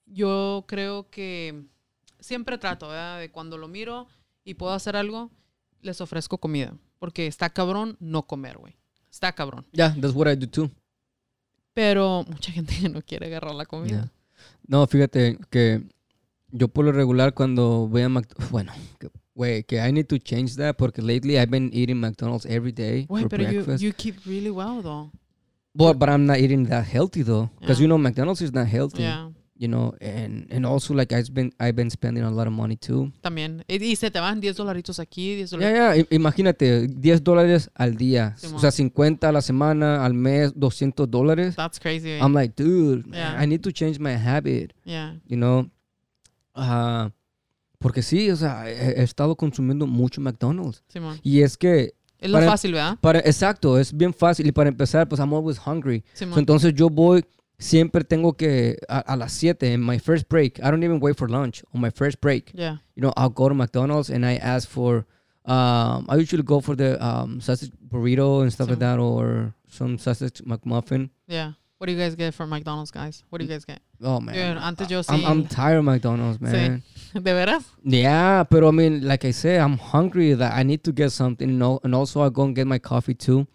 yo 0.05 0.65
creo 0.69 1.09
que 1.09 1.65
siempre 2.21 2.59
trato, 2.59 2.89
¿verdad? 2.89 3.19
De 3.19 3.31
cuando 3.31 3.57
lo 3.57 3.67
miro 3.67 4.07
y 4.45 4.55
puedo 4.55 4.75
hacer 4.75 4.95
algo, 4.95 5.31
les 5.81 6.03
ofrezco 6.03 6.39
comida. 6.39 6.77
Porque 6.99 7.27
está 7.27 7.51
cabrón 7.51 7.97
no 7.99 8.27
comer, 8.27 8.59
güey. 8.59 8.77
Está 9.11 9.33
cabrón. 9.33 9.67
yeah, 9.73 9.95
that's 9.99 10.15
what 10.15 10.31
I 10.31 10.37
do 10.37 10.49
too. 10.49 10.71
Pero 11.73 12.25
mucha 12.29 12.53
gente 12.53 12.75
no 12.91 13.01
quiere 13.01 13.27
agarrar 13.27 13.55
la 13.55 13.65
comida. 13.65 14.03
Yeah. 14.03 14.13
No, 14.67 14.87
fíjate 14.87 15.39
que 15.51 15.83
yo 16.51 16.69
por 16.69 16.85
lo 16.85 16.93
regular 16.93 17.35
cuando 17.35 17.89
voy 17.89 18.03
a 18.03 18.09
McDonald's, 18.09 18.51
bueno, 18.53 18.73
que 19.67 19.81
I 19.81 19.93
need 19.93 20.07
to 20.07 20.19
change 20.19 20.55
that 20.57 20.77
porque 20.77 21.03
lately 21.03 21.37
I've 21.37 21.51
been 21.51 21.71
eating 21.73 21.99
McDonald's 22.01 22.47
every 22.47 22.73
day 22.73 23.07
Güey, 23.07 23.23
for 23.23 23.29
pero 23.29 23.51
you, 23.51 23.65
you 23.79 23.93
keep 23.93 24.25
really 24.25 24.51
well, 24.51 24.81
though. 24.83 25.11
But, 25.75 25.99
but 25.99 26.09
I'm 26.09 26.25
not 26.25 26.39
eating 26.39 26.67
that 26.69 26.87
healthy 26.87 27.23
though, 27.23 27.51
because 27.59 27.79
Yeah. 27.81 27.85
you 27.85 27.89
know 27.89 27.99
McDonald's 27.99 28.41
is 28.41 28.53
not 28.53 28.69
healthy. 28.69 29.03
Yeah, 29.03 29.31
You 29.57 29.69
know, 29.69 29.95
and 30.01 30.51
and 30.53 30.67
also 30.67 30.95
like 30.95 31.15
I've 31.15 31.33
been 31.33 31.53
I've 31.61 31.75
been 31.77 31.89
spending 31.89 32.25
a 32.25 32.31
lot 32.31 32.49
of 32.49 32.53
money 32.53 32.77
too. 32.77 33.13
también. 33.21 33.63
Y, 33.69 33.95
se 33.95 34.11
te 34.11 34.19
van 34.19 34.41
10 34.41 34.57
dolaritos 34.57 34.99
aquí, 34.99 35.37
10 35.37 35.51
Ya, 35.53 35.57
dolaritos. 35.57 35.79
ya, 35.79 35.97
i- 35.97 36.17
imagínate, 36.17 36.89
10 36.89 37.23
dólares 37.23 37.71
al 37.75 37.95
día. 37.97 38.35
Simón. 38.37 38.57
o 38.57 38.59
sea, 38.59 38.73
50 38.73 39.29
a 39.29 39.33
la 39.33 39.41
semana, 39.43 40.05
al 40.05 40.13
mes, 40.13 40.53
200 40.57 41.09
dólares. 41.09 41.55
That's 41.55 41.79
crazy. 41.79 42.19
I'm 42.21 42.35
like, 42.35 42.61
dude, 42.61 43.05
Yeah. 43.13 43.41
I 43.41 43.47
need 43.47 43.61
to 43.61 43.71
change 43.71 44.01
my 44.01 44.15
habit, 44.15 44.73
yeah. 44.85 45.21
you 45.29 45.37
know. 45.37 45.71
Ah, 46.55 47.11
porque 47.79 48.03
sí, 48.03 48.31
o 48.31 48.37
sea, 48.37 48.69
he, 48.69 49.01
he 49.01 49.03
estado 49.05 49.37
consumiendo 49.37 49.87
mucho 49.87 50.21
McDonald's. 50.21 50.83
Simón. 50.89 51.19
Y 51.23 51.43
es 51.43 51.57
que, 51.57 51.95
Es 52.19 52.31
lo 52.31 52.39
Para- 52.39 52.51
fácil, 52.53 52.73
¿verdad? 52.73 52.99
para, 53.01 53.19
exacto, 53.21 53.79
es 53.79 53.93
bien 53.97 54.15
fácil. 54.15 54.47
Y 54.47 54.53
para 54.53 54.69
empezar, 54.69 55.07
pues 55.09 55.21
I'm 55.21 55.33
always 55.35 55.59
hungry. 55.65 56.03
So, 56.15 56.25
entonces 56.39 56.73
yo 56.75 56.89
voy, 56.89 57.23
siempre 57.59 58.05
tengo 58.05 58.33
que, 58.37 58.79
a, 58.89 58.99
a 59.01 59.17
las 59.17 59.33
7, 59.33 59.73
en 59.73 59.81
my 59.81 59.99
first 59.99 60.29
break, 60.29 60.59
I 60.63 60.71
don't 60.71 60.83
even 60.85 61.01
wait 61.01 61.17
for 61.17 61.29
lunch. 61.29 61.63
On 61.75 61.81
my 61.81 61.91
first 61.91 62.21
break, 62.21 62.51
Yeah. 62.55 62.77
you 62.97 63.03
know, 63.03 63.13
I'll 63.17 63.29
go 63.31 63.49
to 63.49 63.55
McDonald's 63.55 64.11
and 64.11 64.25
I 64.27 64.37
ask 64.37 64.69
for, 64.69 65.07
um, 65.47 66.07
I 66.09 66.17
usually 66.17 66.43
go 66.43 66.61
for 66.61 66.75
the 66.77 67.03
um, 67.05 67.41
sausage 67.41 67.71
burrito 67.89 68.43
and 68.43 68.53
stuff 68.53 68.69
like 68.69 68.79
that, 68.81 68.99
or 68.99 69.55
some 69.69 69.99
sausage 69.99 70.43
McMuffin. 70.45 71.11
Yeah. 71.27 71.53
What 71.79 71.89
do 71.89 71.93
you 71.93 71.99
guys 71.99 72.15
get 72.15 72.33
from 72.33 72.49
McDonald's, 72.51 72.91
guys? 72.91 73.25
What 73.29 73.39
do 73.41 73.45
you 73.45 73.51
guys 73.51 73.65
get? 73.65 73.81
Oh 74.03 74.19
man, 74.21 74.35
Dude, 74.35 74.63
antes 74.63 74.91
yo 74.91 75.03
I'm, 75.09 75.25
I'm 75.27 75.47
tired 75.47 75.79
of 75.79 75.85
McDonald's, 75.85 76.41
man. 76.41 76.83
¿De 77.13 77.21
veras? 77.21 77.65
Yeah, 77.85 78.45
but 78.49 78.65
I 78.65 78.71
mean, 78.71 79.07
like 79.07 79.25
I 79.27 79.33
said, 79.33 79.61
I'm 79.61 79.77
hungry. 79.77 80.33
That 80.35 80.55
I 80.55 80.63
need 80.63 80.83
to 80.85 80.93
get 80.93 81.11
something, 81.13 81.47
you 81.49 81.57
know, 81.57 81.81
and 81.85 81.95
also 81.95 82.23
I 82.23 82.31
go 82.31 82.45
and 82.45 82.55
get 82.57 82.67
my 82.67 82.79
coffee 82.79 83.13
too. 83.15 83.47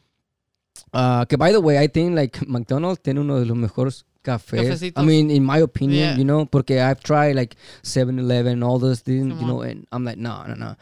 Uh, 0.93 1.25
que 1.25 1.37
by 1.37 1.51
the 1.51 1.59
way, 1.61 1.77
I 1.77 1.87
think 1.87 2.15
like 2.15 2.47
McDonald's 2.47 2.99
tiene 3.01 3.19
uno 3.19 3.39
de 3.39 3.45
los 3.45 3.57
mejores 3.57 4.03
cafés. 4.23 4.91
I 4.95 5.03
mean, 5.03 5.29
in 5.31 5.43
my 5.43 5.59
opinion, 5.59 5.99
Yeah. 5.99 6.15
you 6.17 6.23
know, 6.25 6.45
porque 6.45 6.71
I've 6.79 7.01
tried 7.01 7.35
like 7.35 7.55
7-Eleven, 7.83 8.63
all 8.63 8.79
those 8.79 8.99
things, 9.01 9.27
you 9.27 9.33
Simón. 9.35 9.47
know, 9.47 9.61
and 9.61 9.87
I'm 9.91 10.03
like, 10.05 10.17
no, 10.17 10.43
no, 10.47 10.53
no. 10.55 10.75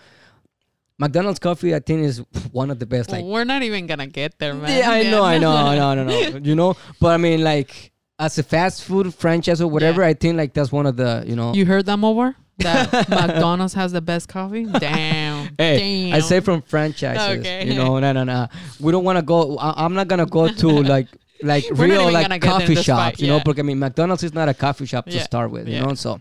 McDonald's 1.00 1.38
coffee, 1.40 1.76
I 1.76 1.80
think, 1.80 2.04
is 2.06 2.24
one 2.52 2.72
of 2.72 2.80
the 2.80 2.88
best. 2.88 3.12
Like, 3.12 3.24
We're 3.24 3.44
not 3.44 3.62
even 3.62 3.86
gonna 3.86 4.08
get 4.08 4.40
there, 4.40 4.56
man. 4.56 4.76
yeah, 4.78 4.90
I 4.90 5.04
know, 5.04 5.24
I 5.24 5.38
know, 5.38 5.52
I 5.56 5.76
know, 5.78 5.90
I 5.90 5.96
know, 5.96 6.38
you 6.42 6.56
know, 6.56 6.76
but 7.00 7.10
I 7.10 7.18
mean, 7.18 7.44
like, 7.44 7.92
as 8.18 8.40
a 8.40 8.44
fast 8.44 8.84
food 8.84 9.14
franchise 9.14 9.62
or 9.62 9.68
whatever, 9.70 10.04
I 10.04 10.16
think 10.16 10.38
like 10.38 10.54
that's 10.56 10.72
one 10.72 10.88
of 10.88 10.98
the, 10.98 11.24
you 11.28 11.36
know. 11.36 11.54
You 11.54 11.68
heard 11.68 11.86
that, 11.86 12.00
Mowar? 12.00 12.34
That 12.60 13.08
McDonald's 13.10 13.74
has 13.76 13.92
the 13.92 14.02
best 14.02 14.28
coffee? 14.30 14.66
Damn. 14.80 15.50
Hey, 15.58 16.10
Damn. 16.10 16.16
I 16.16 16.20
say 16.22 16.40
from 16.40 16.62
franchises. 16.64 17.40
Okay. 17.40 17.68
You 17.68 17.76
know, 17.76 18.00
no, 18.00 18.12
no, 18.14 18.24
no. 18.24 18.48
We 18.80 18.92
don't 18.92 19.04
want 19.04 19.18
to 19.18 19.22
go. 19.22 19.58
I, 19.58 19.84
I'm 19.86 19.94
not 19.94 20.08
gonna 20.08 20.26
go 20.26 20.48
to 20.48 20.68
like 20.82 21.08
like 21.44 21.66
We're 21.72 21.86
real 21.86 22.12
like 22.12 22.24
gonna 22.28 22.40
get 22.40 22.46
in 22.54 22.60
coffee 22.60 22.76
shops. 22.76 23.20
You 23.22 23.28
know, 23.28 23.38
yeah. 23.38 23.44
porque 23.44 23.60
I 23.60 23.62
mean 23.64 23.78
McDonald's 23.80 24.24
is 24.24 24.34
not 24.34 24.50
a 24.50 24.54
coffee 24.54 24.86
shop 24.88 25.06
to 25.06 25.12
Yeah. 25.16 25.22
start 25.24 25.52
with. 25.52 25.68
You 25.68 25.82
know, 25.82 25.94
so 25.94 26.12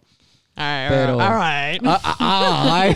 All 0.59 0.64
right, 0.64 0.89
Pero- 0.89 1.18
all 1.18 1.34
right. 1.34 1.78
uh, 1.84 1.99
uh, 2.18 2.95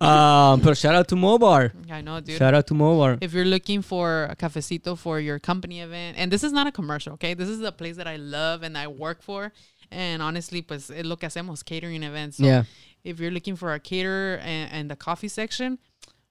uh, 0.00 0.04
um, 0.06 0.60
but 0.60 0.76
shout 0.78 0.94
out 0.94 1.08
to 1.08 1.14
Mobar. 1.14 1.72
I 1.90 2.00
know, 2.00 2.20
dude. 2.20 2.38
Shout 2.38 2.54
out 2.54 2.66
to 2.68 2.74
Mobar. 2.74 3.18
if 3.20 3.32
you're 3.34 3.44
looking 3.44 3.82
for 3.82 4.24
a 4.30 4.36
cafecito 4.36 4.96
for 4.96 5.20
your 5.20 5.38
company 5.38 5.80
event, 5.80 6.16
and 6.18 6.30
this 6.32 6.42
is 6.42 6.52
not 6.52 6.66
a 6.66 6.72
commercial, 6.72 7.12
okay? 7.14 7.34
This 7.34 7.48
is 7.48 7.60
a 7.60 7.70
place 7.72 7.96
that 7.96 8.06
I 8.08 8.16
love 8.16 8.62
and 8.62 8.76
I 8.78 8.86
work 8.88 9.22
for. 9.22 9.52
And 9.92 10.22
honestly, 10.22 10.62
pues 10.62 10.90
es 10.90 11.04
lo 11.04 11.16
que 11.18 11.26
hacemos, 11.26 11.62
catering 11.64 12.02
events. 12.02 12.36
So 12.38 12.44
Yeah. 12.44 12.64
if 13.04 13.18
you're 13.20 13.30
looking 13.32 13.56
for 13.56 13.72
a 13.74 13.78
caterer 13.80 14.38
and, 14.40 14.72
and 14.72 14.90
the 14.90 14.96
coffee 14.96 15.28
section, 15.28 15.78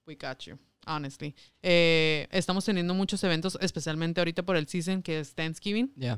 we 0.08 0.16
got 0.16 0.46
you. 0.48 0.58
Honestly. 0.88 1.36
Eh, 1.62 2.28
estamos 2.32 2.66
teniendo 2.66 2.94
muchos 2.96 3.24
eventos, 3.24 3.58
especialmente 3.62 4.20
ahorita 4.20 4.44
por 4.44 4.56
el 4.56 4.68
season 4.68 5.04
que 5.04 5.20
es 5.20 5.34
Thanksgiving, 5.36 5.92
Yeah. 5.96 6.16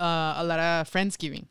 uh, 0.00 0.34
a 0.38 0.42
lot 0.44 0.58
of 0.58 0.88
Friendsgiving. 0.90 1.46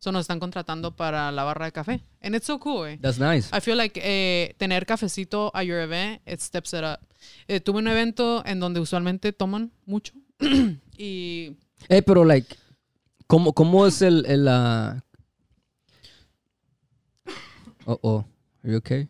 So 0.00 0.10
nos 0.10 0.22
están 0.22 0.40
contratando 0.40 0.96
para 0.96 1.30
la 1.30 1.44
barra 1.44 1.66
de 1.66 1.70
café. 1.72 2.00
And 2.20 2.34
it's 2.34 2.46
so 2.46 2.58
cool, 2.58 2.86
eh. 2.88 2.98
That's 3.00 3.20
nice. 3.20 3.56
I 3.56 3.60
feel 3.60 3.76
like 3.76 4.00
eh, 4.02 4.52
tener 4.58 4.84
cafecito 4.84 5.52
a 5.54 5.62
your 5.62 5.80
event, 5.80 6.20
it 6.26 6.40
steps 6.40 6.72
it 6.72 6.82
up. 6.82 6.98
Eh, 7.46 7.60
tuve 7.60 7.78
un 7.78 7.86
evento 7.86 8.42
en 8.44 8.58
donde 8.58 8.80
usualmente 8.80 9.32
toman 9.32 9.70
mucho 9.86 10.12
y 10.98 11.56
Hey, 11.88 12.02
pero 12.04 12.24
like, 12.24 12.52
¿cómo, 13.32 13.54
cómo 13.54 13.86
es 13.86 14.02
el 14.02 14.26
el 14.26 14.46
uh... 14.46 15.00
Uh 17.86 17.96
oh, 18.02 18.24
are 18.62 18.72
you 18.72 18.76
okay? 18.76 19.08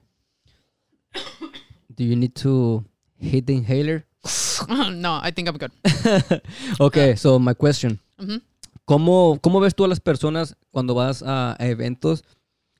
Do 1.88 2.04
you 2.04 2.14
need 2.14 2.32
to 2.36 2.84
hit 3.18 3.46
the 3.46 3.54
inhaler? 3.54 4.06
no, 4.68 5.18
I 5.20 5.32
think 5.32 5.48
I'm 5.48 5.58
good. 5.58 5.72
Okay, 6.80 7.16
so 7.16 7.40
my 7.40 7.52
question. 7.52 7.98
Ujú. 8.16 8.40
¿Cómo, 8.84 9.38
¿Cómo 9.40 9.58
ves 9.58 9.74
tú 9.74 9.84
a 9.84 9.88
las 9.88 9.98
personas 9.98 10.56
cuando 10.70 10.94
vas 10.94 11.24
a, 11.24 11.56
a 11.58 11.66
eventos? 11.66 12.22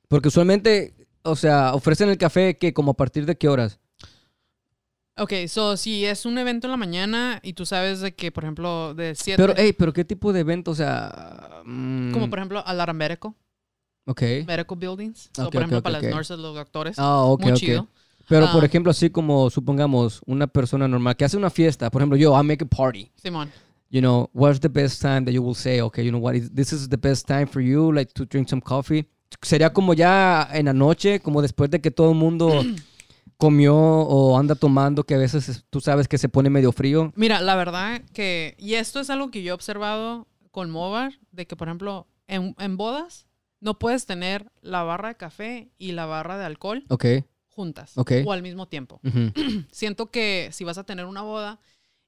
Porque 0.06 0.28
usualmente, 0.28 0.94
o 1.24 1.34
sea, 1.34 1.74
ofrecen 1.74 2.08
el 2.08 2.18
café 2.18 2.56
que 2.56 2.72
como 2.72 2.92
a 2.92 2.96
partir 2.96 3.26
de 3.26 3.36
qué 3.36 3.48
horas? 3.48 3.80
Ok, 5.18 5.32
so 5.46 5.76
si 5.76 6.04
es 6.06 6.24
un 6.24 6.38
evento 6.38 6.66
en 6.66 6.70
la 6.70 6.76
mañana 6.78 7.38
y 7.42 7.52
tú 7.52 7.66
sabes 7.66 8.00
de 8.00 8.14
que, 8.14 8.32
por 8.32 8.44
ejemplo, 8.44 8.94
de 8.94 9.14
7, 9.14 9.36
Pero, 9.42 9.54
hey, 9.56 9.74
pero 9.76 9.92
¿qué 9.92 10.04
tipo 10.04 10.32
de 10.32 10.40
evento? 10.40 10.70
O 10.70 10.74
sea, 10.74 11.60
mm, 11.64 12.12
como 12.12 12.30
por 12.30 12.38
ejemplo 12.38 12.62
a 12.66 12.72
la 12.72 12.90
Medical, 12.94 13.32
ok. 14.06 14.22
Medical 14.46 14.78
Buildings. 14.78 15.28
So, 15.34 15.44
Ok, 15.46 15.52
por 15.52 15.62
ejemplo, 15.62 15.82
para 15.82 16.00
las 16.00 16.10
nurses, 16.14 16.38
los 16.38 16.54
doctores. 16.54 16.98
Ah, 16.98 17.24
ok, 17.24 17.42
muy 17.42 17.52
chido. 17.54 17.88
Pero, 18.28 18.50
por 18.52 18.62
Ah. 18.62 18.66
ejemplo, 18.66 18.90
así 18.90 19.10
como 19.10 19.50
supongamos 19.50 20.22
una 20.26 20.46
persona 20.46 20.88
normal 20.88 21.14
que 21.16 21.26
hace 21.26 21.36
una 21.36 21.50
fiesta, 21.50 21.90
por 21.90 22.00
ejemplo, 22.00 22.16
yo, 22.16 22.32
I 22.40 22.42
make 22.46 22.64
a 22.64 22.66
party. 22.68 23.10
Simón. 23.16 23.50
You 23.90 24.00
know, 24.00 24.30
what's 24.32 24.60
the 24.60 24.68
best 24.68 25.02
time 25.02 25.22
that 25.26 25.32
you 25.32 25.42
will 25.42 25.54
say, 25.54 25.82
okay, 25.82 26.02
you 26.02 26.10
know 26.10 26.22
what, 26.22 26.34
is- 26.34 26.50
this 26.54 26.72
is 26.72 26.88
the 26.88 26.96
best 26.96 27.26
time 27.26 27.46
for 27.46 27.60
you, 27.60 27.92
like 27.92 28.10
to 28.14 28.24
drink 28.24 28.48
some 28.48 28.62
coffee? 28.62 29.06
Sería 29.42 29.70
como 29.72 29.92
ya 29.92 30.48
en 30.52 30.66
la 30.66 30.72
noche, 30.72 31.20
como 31.20 31.42
después 31.42 31.68
de 31.70 31.80
que 31.82 31.90
todo 31.90 32.12
el 32.12 32.16
mundo 32.16 32.48
comió 33.42 33.74
o 33.76 34.38
anda 34.38 34.54
tomando, 34.54 35.02
que 35.04 35.14
a 35.16 35.18
veces 35.18 35.48
es- 35.48 35.64
tú 35.68 35.80
sabes 35.80 36.06
que 36.06 36.16
se 36.16 36.28
pone 36.28 36.48
medio 36.48 36.70
frío. 36.70 37.12
Mira, 37.16 37.40
la 37.40 37.56
verdad 37.56 38.00
que, 38.14 38.54
y 38.58 38.74
esto 38.74 39.00
es 39.00 39.10
algo 39.10 39.30
que 39.32 39.42
yo 39.42 39.50
he 39.50 39.54
observado 39.54 40.28
con 40.52 40.70
Movar, 40.70 41.18
de 41.32 41.46
que, 41.46 41.56
por 41.56 41.66
ejemplo, 41.68 42.06
en, 42.28 42.54
en 42.58 42.76
bodas 42.76 43.26
no 43.60 43.78
puedes 43.80 44.06
tener 44.06 44.52
la 44.60 44.84
barra 44.84 45.08
de 45.08 45.16
café 45.16 45.72
y 45.76 45.90
la 45.92 46.06
barra 46.06 46.38
de 46.38 46.44
alcohol 46.44 46.84
Ok. 46.88 47.04
juntas 47.48 47.98
Ok. 47.98 48.12
o 48.24 48.32
al 48.32 48.42
mismo 48.42 48.68
tiempo. 48.68 49.00
Siento 49.72 50.10
que 50.12 50.48
si 50.52 50.62
vas 50.64 50.78
a 50.78 50.84
tener 50.84 51.06
una 51.06 51.22
boda 51.22 51.58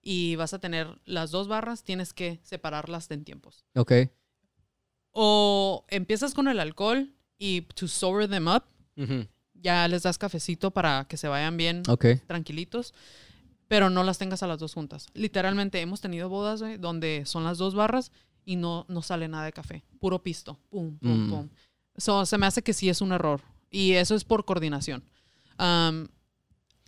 y 0.01 0.37
vas 0.37 0.55
a 0.55 0.59
tener 0.61 0.87
las 1.05 1.31
dos 1.33 1.49
barras, 1.49 1.83
tienes 1.83 2.13
que 2.13 2.39
separarlas 2.45 3.11
en 3.11 3.25
tiempos. 3.25 3.65
Ok. 3.75 3.93
O 5.11 5.85
empiezas 5.89 6.35
con 6.35 6.47
el 6.49 6.61
alcohol 6.61 7.13
y 7.39 7.63
to 7.63 7.89
sober 7.89 8.29
them 8.29 8.47
up, 8.49 8.63
ya 9.65 9.89
les 9.89 10.03
das 10.05 10.19
cafecito 10.19 10.71
para 10.71 11.07
que 11.09 11.17
se 11.17 11.27
vayan 11.27 11.57
bien 11.57 11.83
Ok. 11.89 12.05
tranquilitos, 12.29 12.95
pero 13.67 13.91
no 13.91 14.05
las 14.05 14.19
tengas 14.19 14.43
a 14.43 14.47
las 14.47 14.59
dos 14.61 14.75
juntas. 14.75 15.07
Literalmente 15.15 15.81
hemos 15.81 16.01
tenido 16.01 16.29
bodas 16.29 16.63
donde 16.79 17.23
son 17.25 17.43
las 17.45 17.59
dos 17.59 17.75
barras 17.75 18.13
y 18.45 18.57
no, 18.57 18.85
no 18.89 19.01
sale 19.03 19.27
nada 19.27 19.47
de 19.47 19.53
café, 19.53 19.83
puro 19.99 20.23
pisto, 20.23 20.61
pum, 20.71 20.99
pum, 20.99 21.27
Mm. 21.27 21.31
pum. 21.31 21.49
So, 21.97 22.27
se 22.27 22.37
me 22.39 22.47
hace 22.47 22.63
que 22.63 22.75
sí 22.75 22.89
es 22.91 23.01
un 23.01 23.13
error 23.13 23.41
y 23.71 23.93
eso 23.93 24.15
es 24.15 24.25
por 24.25 24.45
coordinación. 24.45 25.03
Um, 25.59 26.07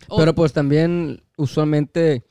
o- 0.08 0.16
Pero 0.18 0.34
pues 0.34 0.52
también, 0.52 1.22
usualmente, 1.38 2.24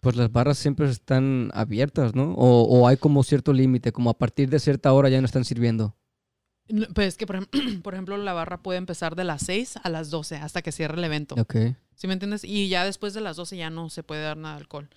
pues 0.00 0.16
las 0.16 0.32
barras 0.32 0.58
siempre 0.58 0.88
están 0.90 1.50
abiertas, 1.54 2.14
¿no? 2.14 2.32
O, 2.34 2.62
o 2.62 2.88
hay 2.88 2.96
como 2.96 3.22
cierto 3.22 3.52
límite, 3.52 3.92
como 3.92 4.10
a 4.10 4.18
partir 4.18 4.48
de 4.50 4.58
cierta 4.58 4.92
hora 4.92 5.08
ya 5.08 5.20
no 5.20 5.26
están 5.26 5.44
sirviendo. 5.44 5.94
Pues 6.94 7.08
es 7.08 7.16
que, 7.16 7.26
por, 7.26 7.36
ejem- 7.40 7.80
por 7.82 7.94
ejemplo, 7.94 8.16
la 8.16 8.32
barra 8.32 8.62
puede 8.62 8.78
empezar 8.78 9.14
de 9.16 9.24
las 9.24 9.42
6 9.42 9.76
a 9.82 9.88
las 9.88 10.10
12 10.10 10.36
hasta 10.36 10.62
que 10.62 10.72
cierre 10.72 10.96
el 10.98 11.04
evento. 11.04 11.34
Ok. 11.38 11.56
¿Sí 11.94 12.06
me 12.06 12.12
entiendes? 12.12 12.44
Y 12.44 12.68
ya 12.68 12.84
después 12.84 13.14
de 13.14 13.20
las 13.20 13.36
12 13.36 13.56
ya 13.56 13.70
no 13.70 13.88
se 13.90 14.02
puede 14.02 14.22
dar 14.22 14.36
nada 14.36 14.56
de 14.56 14.60
alcohol. 14.62 14.88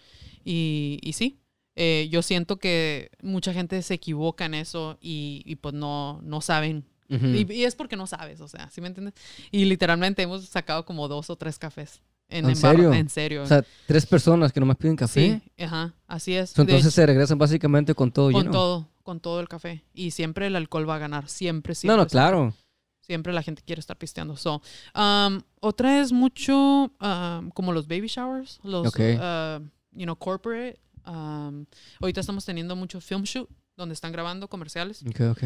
Y, 0.43 0.99
y 1.01 1.13
sí, 1.13 1.39
eh, 1.75 2.07
yo 2.11 2.21
siento 2.21 2.57
que 2.57 3.11
mucha 3.21 3.53
gente 3.53 3.81
se 3.81 3.93
equivoca 3.93 4.45
en 4.45 4.53
eso 4.53 4.97
y, 5.01 5.43
y 5.45 5.55
pues 5.57 5.73
no, 5.73 6.19
no 6.23 6.41
saben. 6.41 6.85
Ujú. 7.09 7.25
Y, 7.27 7.47
y 7.51 7.63
es 7.63 7.75
porque 7.75 7.95
no 7.95 8.05
sabes, 8.07 8.39
o 8.41 8.47
sea, 8.47 8.69
¿sí 8.69 8.81
me 8.81 8.87
entiendes? 8.87 9.13
Y 9.51 9.65
literalmente 9.65 10.21
hemos 10.21 10.45
sacado 10.45 10.85
como 10.85 11.07
dos 11.07 11.29
o 11.29 11.35
tres 11.35 11.57
cafés. 11.57 12.01
En, 12.27 12.45
¿En 12.45 12.51
en 12.51 12.61
barra- 12.61 12.75
serio? 12.77 12.93
En 12.93 13.09
serio. 13.09 13.43
O 13.43 13.47
sea, 13.47 13.63
tres 13.87 14.05
personas 14.05 14.53
que 14.53 14.59
nomás 14.59 14.77
piden 14.77 14.95
café. 14.95 15.41
sí, 15.57 15.63
ajá, 15.63 15.95
así 16.07 16.35
es. 16.35 16.57
Entonces 16.59 16.93
se 16.93 17.05
regresan 17.05 17.37
básicamente 17.39 17.95
con 17.95 18.11
todo 18.11 18.31
con 18.31 18.41
lleno. 18.43 18.51
todo, 18.51 18.89
con 19.09 19.19
todo 19.19 19.39
el 19.39 19.47
café. 19.47 19.83
Y 19.91 20.11
siempre 20.11 20.45
el 20.45 20.55
alcohol 20.55 20.87
va 20.87 20.97
a 20.97 20.99
ganar, 20.99 21.27
siempre, 21.29 21.71
no, 21.71 21.75
siempre. 21.75 21.97
no, 21.97 22.03
siempre. 22.03 22.11
claro. 22.11 22.53
Siempre 23.01 23.33
la 23.33 23.41
gente 23.41 23.63
quiere 23.65 23.79
estar 23.79 23.97
pisteando. 23.97 24.37
So, 24.37 24.61
um, 24.93 25.41
otra 25.61 25.99
es 25.99 26.11
mucho 26.11 26.91
um, 27.01 27.49
como 27.55 27.73
los 27.73 27.87
baby 27.87 28.05
showers, 28.05 28.59
los, 28.61 28.93
uh, 28.95 29.65
you 29.93 30.05
know, 30.05 30.15
corporate. 30.15 30.79
Um, 31.07 31.65
ahorita 31.99 32.21
estamos 32.21 32.45
teniendo 32.45 32.75
mucho 32.75 33.01
film 33.01 33.23
shoot 33.23 33.49
donde 33.75 33.93
están 33.93 34.11
grabando 34.11 34.47
comerciales 34.47 35.01
Ok, 35.07 35.21
ok. 35.31 35.43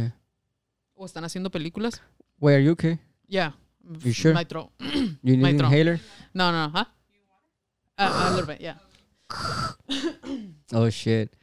o 0.95 1.05
están 1.05 1.23
haciendo 1.23 1.49
películas. 1.49 2.01
Wait, 2.41 2.55
are 2.55 2.63
you 2.65 2.73
okay? 2.73 2.99
Yeah. 3.29 3.53
You 4.03 4.11
sure? 4.11 4.33
My 4.33 4.43
throat. 4.43 4.71
You 5.23 5.37
need 5.37 5.45
an 5.45 5.65
inhaler? 5.65 6.01
No, 6.33 6.51
no, 6.51 6.69
huh? 6.69 6.85
Uh, 7.97 8.27
a 8.27 8.29
little 8.31 8.45
bit, 8.45 8.59
yeah. 8.59 8.75
oh 10.73 10.89
shit. 10.89 11.33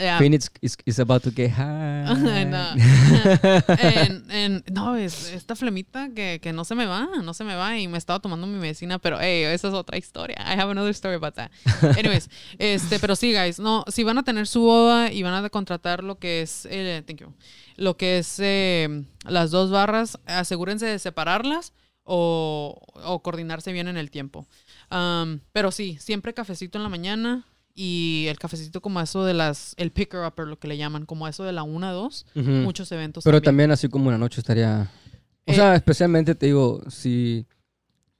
Yeah. 0.00 0.18
Phoenix 0.18 0.50
is, 0.62 0.76
is 0.86 0.98
about 0.98 1.22
to 1.24 1.30
get 1.30 1.50
high. 1.56 2.44
no. 2.44 2.74
En- 3.78 4.30
en- 4.30 4.64
no, 4.72 4.96
es 4.96 5.30
esta 5.32 5.54
flemita 5.54 6.08
que, 6.14 6.40
que 6.42 6.52
no 6.52 6.64
se 6.64 6.74
me 6.74 6.86
va, 6.86 7.08
no 7.22 7.34
se 7.34 7.44
me 7.44 7.54
va 7.54 7.78
y 7.78 7.86
me 7.86 7.98
estaba 7.98 8.18
tomando 8.20 8.46
mi 8.46 8.58
medicina, 8.58 8.98
pero 8.98 9.18
hey, 9.20 9.44
esa 9.44 9.68
es 9.68 9.74
otra 9.74 9.98
historia. 9.98 10.36
I 10.38 10.58
have 10.58 10.70
another 10.70 10.90
story 10.94 11.16
about 11.16 11.34
that. 11.34 11.50
Anyways, 11.98 12.30
este, 12.58 12.98
pero 12.98 13.14
sí, 13.14 13.32
guys, 13.32 13.58
no, 13.58 13.84
si 13.88 14.02
van 14.04 14.16
a 14.18 14.22
tener 14.22 14.46
su 14.46 14.62
boda 14.62 15.12
y 15.12 15.22
van 15.22 15.34
a 15.44 15.48
contratar 15.50 16.02
lo 16.02 16.18
que 16.18 16.42
es, 16.42 16.66
eh, 16.70 17.02
thank 17.06 17.20
you, 17.20 17.34
lo 17.76 17.96
que 17.96 18.18
es 18.18 18.36
eh, 18.38 19.04
las 19.24 19.50
dos 19.50 19.70
barras, 19.70 20.18
asegúrense 20.26 20.86
de 20.86 20.98
separarlas 20.98 21.72
o, 22.04 22.80
o 23.04 23.22
coordinarse 23.22 23.72
bien 23.72 23.88
en 23.88 23.96
el 23.96 24.10
tiempo. 24.10 24.46
Um, 24.90 25.40
pero 25.52 25.70
sí, 25.70 25.98
siempre 26.00 26.34
cafecito 26.34 26.78
en 26.78 26.82
la 26.84 26.88
mañana 26.88 27.46
y 27.82 28.26
el 28.28 28.38
cafecito 28.38 28.82
como 28.82 29.00
eso 29.00 29.24
de 29.24 29.32
las, 29.32 29.72
el 29.78 29.90
picker 29.90 30.20
upper, 30.26 30.46
lo 30.46 30.58
que 30.58 30.68
le 30.68 30.76
llaman, 30.76 31.06
como 31.06 31.26
eso 31.26 31.44
de 31.44 31.52
la 31.52 31.62
1 31.62 31.92
2, 31.94 32.26
Ujú. 32.36 32.50
muchos 32.50 32.92
eventos. 32.92 33.24
Pero 33.24 33.38
también. 33.38 33.44
también 33.44 33.70
así 33.70 33.88
como 33.88 34.08
una 34.08 34.18
noche 34.18 34.40
estaría... 34.40 34.90
O 35.46 35.52
Eh, 35.52 35.54
sea, 35.54 35.74
especialmente 35.74 36.34
te 36.34 36.46
digo, 36.46 36.82
si 36.90 37.46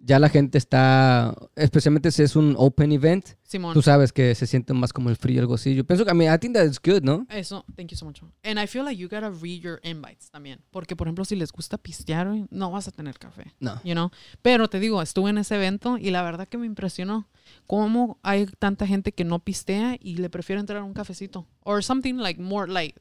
ya 0.03 0.19
la 0.19 0.29
gente 0.29 0.59
está... 0.59 1.35
Especialmente 1.57 2.11
si 2.11 2.23
es 2.23 2.37
un 2.37 2.55
open 2.57 2.93
event, 2.93 3.27
Simón. 3.43 3.75
tú 3.75 3.83
sabes 3.83 4.13
que 4.13 4.35
se 4.35 4.47
siente 4.47 4.73
más 4.73 4.93
como 4.93 5.11
el 5.11 5.17
frío, 5.17 5.41
algo 5.41 5.55
así. 5.55 5.75
Yo 5.75 5.85
pienso 5.85 6.05
que, 6.05 6.11
I 6.11 6.15
mean, 6.15 6.35
I 6.35 6.39
think 6.39 6.55
that's 6.55 6.81
good, 6.81 7.03
¿no? 7.03 7.27
Eso, 7.29 7.65
thank 7.77 7.89
you 7.89 7.97
so 7.97 8.07
much. 8.07 8.21
And 8.43 8.59
I 8.59 8.67
feel 8.67 8.85
like 8.85 8.97
you 8.97 9.09
gotta 9.09 9.31
read 9.31 9.61
your 9.61 9.81
invites 9.83 10.31
también. 10.31 10.61
Porque, 10.71 10.97
por 10.97 11.07
ejemplo, 11.07 11.25
si 11.25 11.37
les 11.37 11.53
gusta 11.53 11.79
pistear, 11.79 12.29
no 12.51 12.71
vas 12.71 12.89
a 12.89 12.91
tener 12.91 13.19
café. 13.19 13.55
No. 13.61 13.81
You 13.85 13.93
know? 13.93 14.11
Pero 14.43 14.69
te 14.69 14.81
digo, 14.81 15.03
estuve 15.03 15.31
en 15.31 15.39
ese 15.39 15.57
evento 15.57 15.99
y 15.99 16.11
la 16.11 16.23
verdad 16.23 16.49
que 16.49 16.59
me 16.59 16.67
impresionó 16.67 17.29
cómo 17.67 18.19
hay 18.23 18.47
tanta 18.47 18.87
gente 18.87 19.13
que 19.13 19.25
no 19.25 19.39
pistea 19.39 19.97
y 20.01 20.17
le 20.17 20.31
prefiere 20.31 20.61
entrar 20.61 20.81
a 20.81 20.85
un 20.85 20.95
cafecito. 20.95 21.47
Or 21.63 21.83
something 21.85 22.15
like 22.15 22.41
more 22.41 22.71
light 22.71 22.97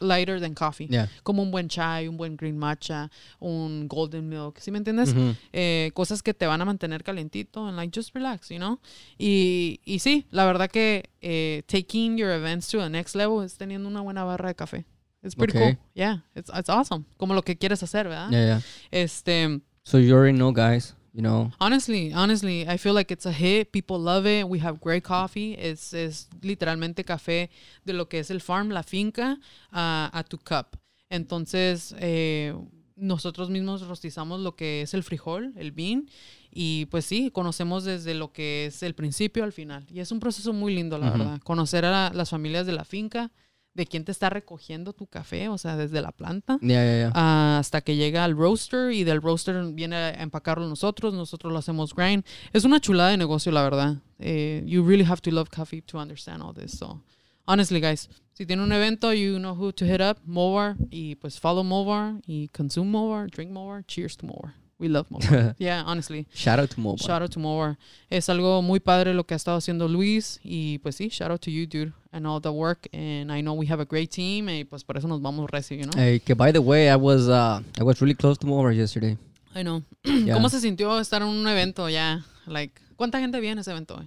lighter 0.00 0.40
than 0.40 0.54
coffee. 0.54 0.86
Yeah. 0.90 1.08
Como 1.22 1.42
un 1.42 1.50
buen 1.50 1.68
chai, 1.68 2.08
un 2.08 2.16
buen 2.16 2.36
green 2.36 2.58
matcha, 2.58 3.10
un 3.40 3.86
golden 3.88 4.28
milk. 4.28 4.58
¿Sí 4.60 4.70
me 4.70 4.78
entiendes? 4.78 5.14
Eh, 5.52 5.90
cosas 5.94 6.22
que 6.22 6.34
te 6.34 6.46
van 6.46 6.60
a 6.60 6.64
mantener 6.64 7.02
calentito 7.04 7.66
and 7.66 7.76
like 7.76 7.92
just 7.94 8.14
relax, 8.14 8.48
you 8.48 8.58
know? 8.58 8.78
Y, 9.18 9.80
y 9.84 9.98
sí, 9.98 10.26
la 10.30 10.44
verdad 10.46 10.70
que 10.70 11.10
eh, 11.20 11.62
taking 11.66 12.16
your 12.16 12.30
events 12.30 12.68
to 12.68 12.78
the 12.78 12.88
next 12.88 13.14
level 13.14 13.44
es 13.44 13.56
teniendo 13.58 13.88
una 13.88 14.00
buena 14.00 14.24
barra 14.24 14.48
de 14.48 14.54
café. 14.54 14.84
It's 15.22 15.34
pretty 15.34 15.56
Okay. 15.56 15.74
cool. 15.74 15.82
Yeah, 15.94 16.18
it's, 16.34 16.50
it's 16.54 16.68
awesome. 16.68 17.04
Como 17.16 17.34
lo 17.34 17.42
que 17.42 17.56
quieres 17.56 17.82
hacer, 17.82 18.04
¿verdad? 18.08 18.30
Yeah, 18.30 18.46
yeah. 18.46 18.60
Este, 18.90 19.60
So 19.82 19.98
you 19.98 20.14
already 20.14 20.36
know, 20.36 20.52
guys, 20.52 20.94
you 21.16 21.22
know. 21.22 21.50
honestly, 21.58 22.12
honestly, 22.12 22.66
I 22.68 22.76
feel 22.76 22.92
like 22.94 23.10
it's 23.10 23.26
a 23.26 23.32
hit. 23.32 23.72
People 23.72 23.98
love 23.98 24.26
it. 24.26 24.44
We 24.46 24.60
have 24.60 24.78
great 24.80 25.02
coffee. 25.02 25.56
Es, 25.58 25.92
es 25.94 26.28
literalmente 26.42 27.04
café 27.04 27.48
de 27.84 27.92
lo 27.94 28.04
que 28.08 28.18
es 28.20 28.30
el 28.30 28.40
farm, 28.40 28.68
la 28.70 28.82
finca, 28.82 29.38
a 29.72 30.10
a 30.12 30.22
tu 30.24 30.36
cup. 30.38 30.76
Entonces, 31.10 31.94
eh, 31.98 32.54
nosotros 32.96 33.48
mismos 33.50 33.86
rostizamos 33.86 34.40
lo 34.40 34.56
que 34.56 34.82
es 34.82 34.92
el 34.94 35.02
frijol, 35.02 35.52
el 35.56 35.70
bean, 35.72 36.08
y 36.50 36.86
pues 36.86 37.04
sí, 37.04 37.30
conocemos 37.30 37.84
desde 37.84 38.14
lo 38.14 38.32
que 38.32 38.66
es 38.66 38.82
el 38.82 38.94
principio 38.94 39.44
al 39.44 39.52
final. 39.52 39.86
Y 39.92 40.00
es 40.00 40.10
un 40.12 40.20
proceso 40.20 40.52
muy 40.52 40.74
lindo, 40.74 40.98
la 40.98 41.10
verdad. 41.10 41.40
Conocer 41.44 41.84
a 41.84 41.90
la- 41.90 42.10
las 42.14 42.30
familias 42.30 42.66
de 42.66 42.72
la 42.72 42.84
finca, 42.84 43.30
de 43.76 43.86
quién 43.86 44.04
te 44.04 44.10
está 44.12 44.30
recogiendo 44.30 44.92
tu 44.94 45.06
café, 45.06 45.48
o 45.48 45.58
sea, 45.58 45.76
desde 45.76 46.00
la 46.00 46.10
planta 46.10 46.58
Yeah, 46.62 46.82
yeah, 46.82 47.10
yeah. 47.12 47.58
hasta 47.58 47.82
que 47.82 47.94
llega 47.94 48.24
al 48.24 48.34
roaster 48.34 48.90
y 48.90 49.04
del 49.04 49.20
roaster 49.20 49.62
viene 49.72 49.96
a 49.96 50.22
empacarlo 50.22 50.66
nosotros, 50.66 51.12
nosotros 51.12 51.52
lo 51.52 51.58
hacemos 51.58 51.94
grind. 51.94 52.24
Es 52.52 52.64
una 52.64 52.80
chulada 52.80 53.10
de 53.10 53.18
negocio, 53.18 53.52
la 53.52 53.62
verdad. 53.62 53.96
Eh, 54.18 54.62
you 54.66 54.82
really 54.82 55.04
have 55.04 55.20
to 55.20 55.30
love 55.30 55.50
coffee 55.50 55.82
to 55.82 55.98
understand 55.98 56.42
all 56.42 56.54
this. 56.54 56.72
So, 56.72 57.02
honestly, 57.46 57.80
guys, 57.80 58.08
si 58.32 58.46
tienen 58.46 58.64
un 58.64 58.72
evento, 58.72 59.12
you 59.12 59.38
know 59.38 59.54
who 59.54 59.72
to 59.72 59.84
hit 59.84 60.00
up, 60.00 60.18
Movar, 60.24 60.76
y 60.90 61.16
pues 61.16 61.38
follow 61.38 61.62
Movar, 61.62 62.20
y 62.26 62.48
consume 62.48 62.90
Movar, 62.90 63.28
drink 63.30 63.50
Movar, 63.50 63.84
cheers 63.86 64.16
to 64.16 64.26
Movar. 64.26 64.54
We 64.78 64.88
love 64.88 65.06
Movar. 65.08 65.54
yeah, 65.58 65.82
honestly. 65.86 66.26
Shout 66.34 66.58
out 66.58 66.68
to 66.70 66.80
Mobile. 66.80 66.98
Shout 66.98 67.22
out 67.22 67.30
to 67.30 67.38
Movar. 67.40 67.78
Es 68.10 68.28
algo 68.28 68.60
muy 68.62 68.78
padre 68.78 69.14
lo 69.14 69.24
que 69.24 69.34
ha 69.34 69.36
estado 69.36 69.56
haciendo 69.56 69.88
Luis 69.88 70.38
y 70.42 70.78
pues 70.78 70.96
sí, 70.96 71.08
shout 71.08 71.30
out 71.30 71.40
to 71.40 71.50
you, 71.50 71.66
dude, 71.66 71.92
and 72.12 72.26
all 72.26 72.40
the 72.40 72.50
work. 72.52 72.86
And 72.92 73.32
I 73.32 73.40
know 73.40 73.54
we 73.54 73.66
have 73.70 73.80
a 73.80 73.86
great 73.86 74.10
team 74.10 74.48
y 74.50 74.64
pues 74.64 74.84
por 74.84 74.98
eso 74.98 75.08
nos 75.08 75.22
vamos 75.22 75.48
recio, 75.50 75.76
you 75.76 75.84
know? 75.84 75.92
Hey, 75.96 76.20
que 76.20 76.34
by 76.34 76.52
the 76.52 76.60
way, 76.60 76.88
I 76.90 76.96
was 76.96 77.26
uh, 77.28 77.62
I 77.80 77.82
was 77.84 78.00
really 78.02 78.14
close 78.14 78.38
to 78.40 78.46
Mobile 78.46 78.72
yesterday. 78.76 79.16
I 79.54 79.62
know. 79.62 79.82
Yeah. 80.04 80.34
¿Cómo 80.34 80.50
se 80.50 80.60
sintió 80.60 81.00
estar 81.00 81.22
en 81.22 81.28
un 81.28 81.46
evento 81.48 81.88
ya? 81.88 82.24
Like, 82.46 82.74
¿cuánta 82.96 83.18
gente 83.18 83.38
había 83.38 83.52
en 83.52 83.58
ese 83.58 83.70
evento? 83.70 83.94
güey? 83.94 84.06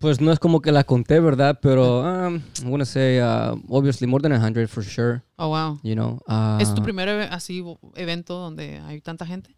Pues 0.00 0.20
no 0.20 0.32
es 0.32 0.38
como 0.38 0.60
que 0.60 0.72
la 0.72 0.84
conté, 0.84 1.20
¿verdad? 1.20 1.58
Pero 1.62 2.00
um, 2.02 2.42
I 2.62 2.66
want 2.66 2.80
to 2.82 2.84
say 2.84 3.20
uh, 3.20 3.54
obviously 3.70 4.06
more 4.06 4.20
than 4.20 4.32
100 4.32 4.68
for 4.68 4.82
sure, 4.84 5.22
Oh, 5.38 5.48
wow. 5.48 5.78
you 5.82 5.94
know. 5.94 6.20
Uh, 6.28 6.58
¿Es 6.60 6.74
tu 6.74 6.82
primer 6.82 7.08
así 7.30 7.62
evento 7.94 8.34
donde 8.34 8.78
hay 8.80 9.00
tanta 9.00 9.24
gente? 9.24 9.54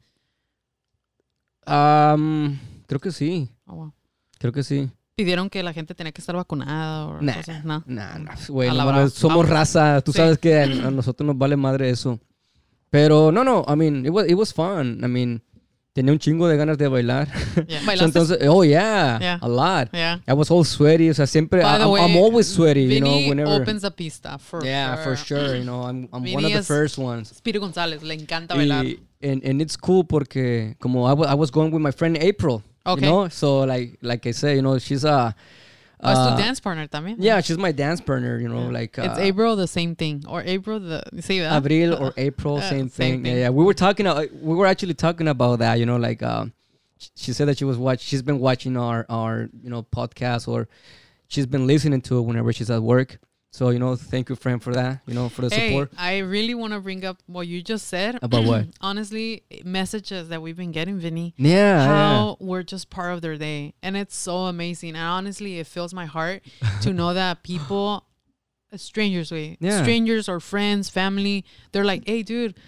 Um, 1.67 2.59
creo 2.87 3.01
que 3.01 3.11
sí. 3.13 3.49
Oh, 3.67 3.75
wow. 3.75 3.93
Creo 4.39 4.53
que 4.53 4.63
sí. 4.63 4.89
¿Pidieron 5.17 5.49
que 5.49 5.63
la 5.63 5.73
gente 5.73 5.95
tenía 5.95 6.13
que 6.13 6.21
estar 6.21 6.35
vacunada 6.35 7.07
o 7.07 7.23
Nah. 7.23 7.35
cosas? 7.37 7.65
No. 7.65 7.85
Nah, 7.87 8.19
nah, 8.19 8.35
güey, 8.49 8.69
A 8.69 8.73
no 8.75 8.87
brava. 8.87 9.09
somos 9.11 9.49
raza. 9.49 10.01
Tú 10.01 10.13
Sí. 10.13 10.19
sabes 10.19 10.39
que 10.39 10.59
a, 10.59 10.65
a 10.89 10.91
nosotros 10.91 11.27
nos 11.27 11.39
vale 11.39 11.57
madre 11.57 11.89
eso. 11.91 12.19
Pero 12.91 13.31
no, 13.33 13.43
no, 13.45 13.65
I 13.69 13.75
mean, 13.77 14.05
it 14.07 14.11
was, 14.11 14.27
it 14.29 14.35
was 14.35 14.53
fun. 14.53 15.01
I 15.03 15.09
mean, 15.09 15.43
tenía 15.93 16.13
un 16.13 16.19
chingo 16.19 16.47
de 16.49 16.57
ganas 16.57 16.79
de 16.79 16.89
bailar. 16.89 17.29
Yeah. 17.69 17.81
So, 17.97 18.05
entonces, 18.05 18.39
oh 18.49 18.65
yeah, 18.65 19.19
Yeah. 19.21 19.39
a 19.41 19.49
lot. 19.49 19.89
yeah. 19.93 20.19
I 20.27 20.33
was 20.33 20.51
all 20.51 20.65
sweaty. 20.65 21.09
O 21.11 21.15
sea, 21.15 21.27
siempre, 21.27 21.61
the 21.61 21.67
I'm, 21.67 21.83
I'm 21.83 21.91
way, 21.91 22.19
always 22.21 22.49
sweaty, 22.49 22.83
you 22.83 23.01
know, 23.01 23.11
Vinny 23.15 23.29
whenever. 23.31 23.63
opens 23.63 23.83
the 23.83 23.91
pista, 23.93 24.39
for 24.39 24.65
yeah, 24.65 24.97
for 25.05 25.17
sure. 25.17 25.57
You 25.57 25.65
know, 25.65 25.83
I'm, 25.89 26.09
I'm 26.13 26.23
one 26.23 26.25
Vinny 26.25 26.53
of 26.55 26.67
the 26.67 26.75
first 26.75 26.99
ones. 26.99 27.29
Spiro 27.37 27.61
González, 27.61 28.03
le 28.03 28.15
encanta 28.15 28.55
bailar. 28.57 28.85
And, 29.25 29.43
and 29.43 29.63
it's 29.63 29.77
cool 29.77 30.05
porque 30.05 30.77
como 30.81 31.05
I 31.05 31.13
I 31.33 31.35
was 31.35 31.51
going 31.51 31.71
with 31.73 31.81
my 31.83 31.91
friend 31.91 32.17
April, 32.19 32.63
Okay. 32.87 33.07
you 33.07 33.11
know, 33.11 33.29
so 33.29 33.65
like 33.65 33.99
like 34.03 34.27
I 34.27 34.33
say, 34.33 34.57
you 34.57 34.63
know, 34.63 34.79
she's 34.79 35.05
a 35.05 35.35
Oh, 36.07 36.11
uh, 36.11 36.37
tu 36.37 36.43
dance 36.43 36.61
partner 36.61 36.87
también. 36.87 37.17
yeah, 37.19 37.41
she's 37.41 37.57
my 37.57 37.73
dance 37.73 38.01
partner, 38.03 38.39
you 38.39 38.49
know, 38.49 38.65
Yeah. 38.67 38.79
like 38.81 38.99
It's 38.99 39.17
uh, 39.19 39.23
April, 39.23 39.57
the 39.57 39.67
same 39.67 39.95
thing. 39.97 40.23
Or 40.29 40.43
April, 40.45 40.79
the... 40.81 41.03
Sí, 41.23 41.39
¿verdad? 41.41 41.57
Abril 41.65 41.95
or 42.03 42.13
April, 42.19 42.57
Uh, 42.57 42.61
same 42.61 42.69
same 42.69 42.89
thing. 42.91 43.23
thing. 43.23 43.33
Yeah, 43.37 43.41
yeah, 43.45 43.51
we 43.51 43.65
were 43.65 43.73
talking. 43.73 44.07
Uh, 44.07 44.27
we 44.43 44.55
were 44.55 44.67
actually 44.67 44.93
talking 44.95 45.29
about 45.29 45.61
that. 45.61 45.79
You 45.79 45.87
know, 45.87 45.97
like 45.97 46.21
sh- 46.99 47.09
she 47.17 47.33
said 47.33 47.49
that 47.49 47.57
she 47.57 47.65
was 47.65 47.79
watch. 47.79 48.01
She's 48.03 48.21
been 48.23 48.39
watching 48.39 48.77
our 48.77 49.07
our 49.09 49.49
you 49.63 49.71
know 49.71 49.83
podcast 49.85 50.47
or 50.47 50.69
she's 51.29 51.47
been 51.47 51.67
listening 51.67 52.03
to 52.03 52.19
it 52.19 52.23
whenever 52.23 52.53
she's 52.53 52.69
at 52.71 52.83
work. 52.83 53.19
So 53.55 53.71
you 53.71 53.79
know, 53.79 53.95
thank 53.95 54.29
you, 54.31 54.35
friend, 54.35 54.61
for 54.61 54.75
that. 54.75 55.03
You 55.07 55.15
know, 55.15 55.29
for 55.29 55.43
the 55.43 55.55
Hey, 55.55 55.69
support. 55.69 55.93
I 55.97 56.19
really 56.19 56.57
want 56.57 56.73
to 56.73 56.81
bring 56.81 57.05
up 57.05 57.19
what 57.27 57.47
you 57.47 57.63
just 57.63 57.87
said. 57.87 58.19
About 58.21 58.43
what? 58.43 58.67
Honestly, 58.81 59.45
messages 59.65 60.29
that 60.31 60.43
we've 60.43 60.57
been 60.57 60.73
getting, 60.73 60.99
Vinny. 60.99 61.35
Yeah, 61.37 61.55
yeah. 61.55 61.87
how 61.87 62.37
we're 62.41 62.65
just 62.65 62.91
part 62.91 63.15
of 63.15 63.21
their 63.23 63.37
day. 63.37 63.75
And 63.81 63.97
it's 63.97 64.17
so 64.17 64.47
amazing. 64.47 64.97
And 64.97 65.07
honestly, 65.07 65.61
it 65.61 65.69
fills 65.69 65.95
my 65.95 66.05
heart 66.05 66.43
to 66.81 66.93
know 66.93 67.15
that 67.15 67.43
people, 67.45 68.05
strangers, 68.75 69.31
wait, 69.31 69.59
Yeah. 69.61 69.83
strangers 69.83 70.29
or 70.29 70.41
friends, 70.41 70.91
family, 70.91 71.45
they're 71.71 71.85
like, 71.85 72.03
hey, 72.09 72.25
dude, 72.25 72.59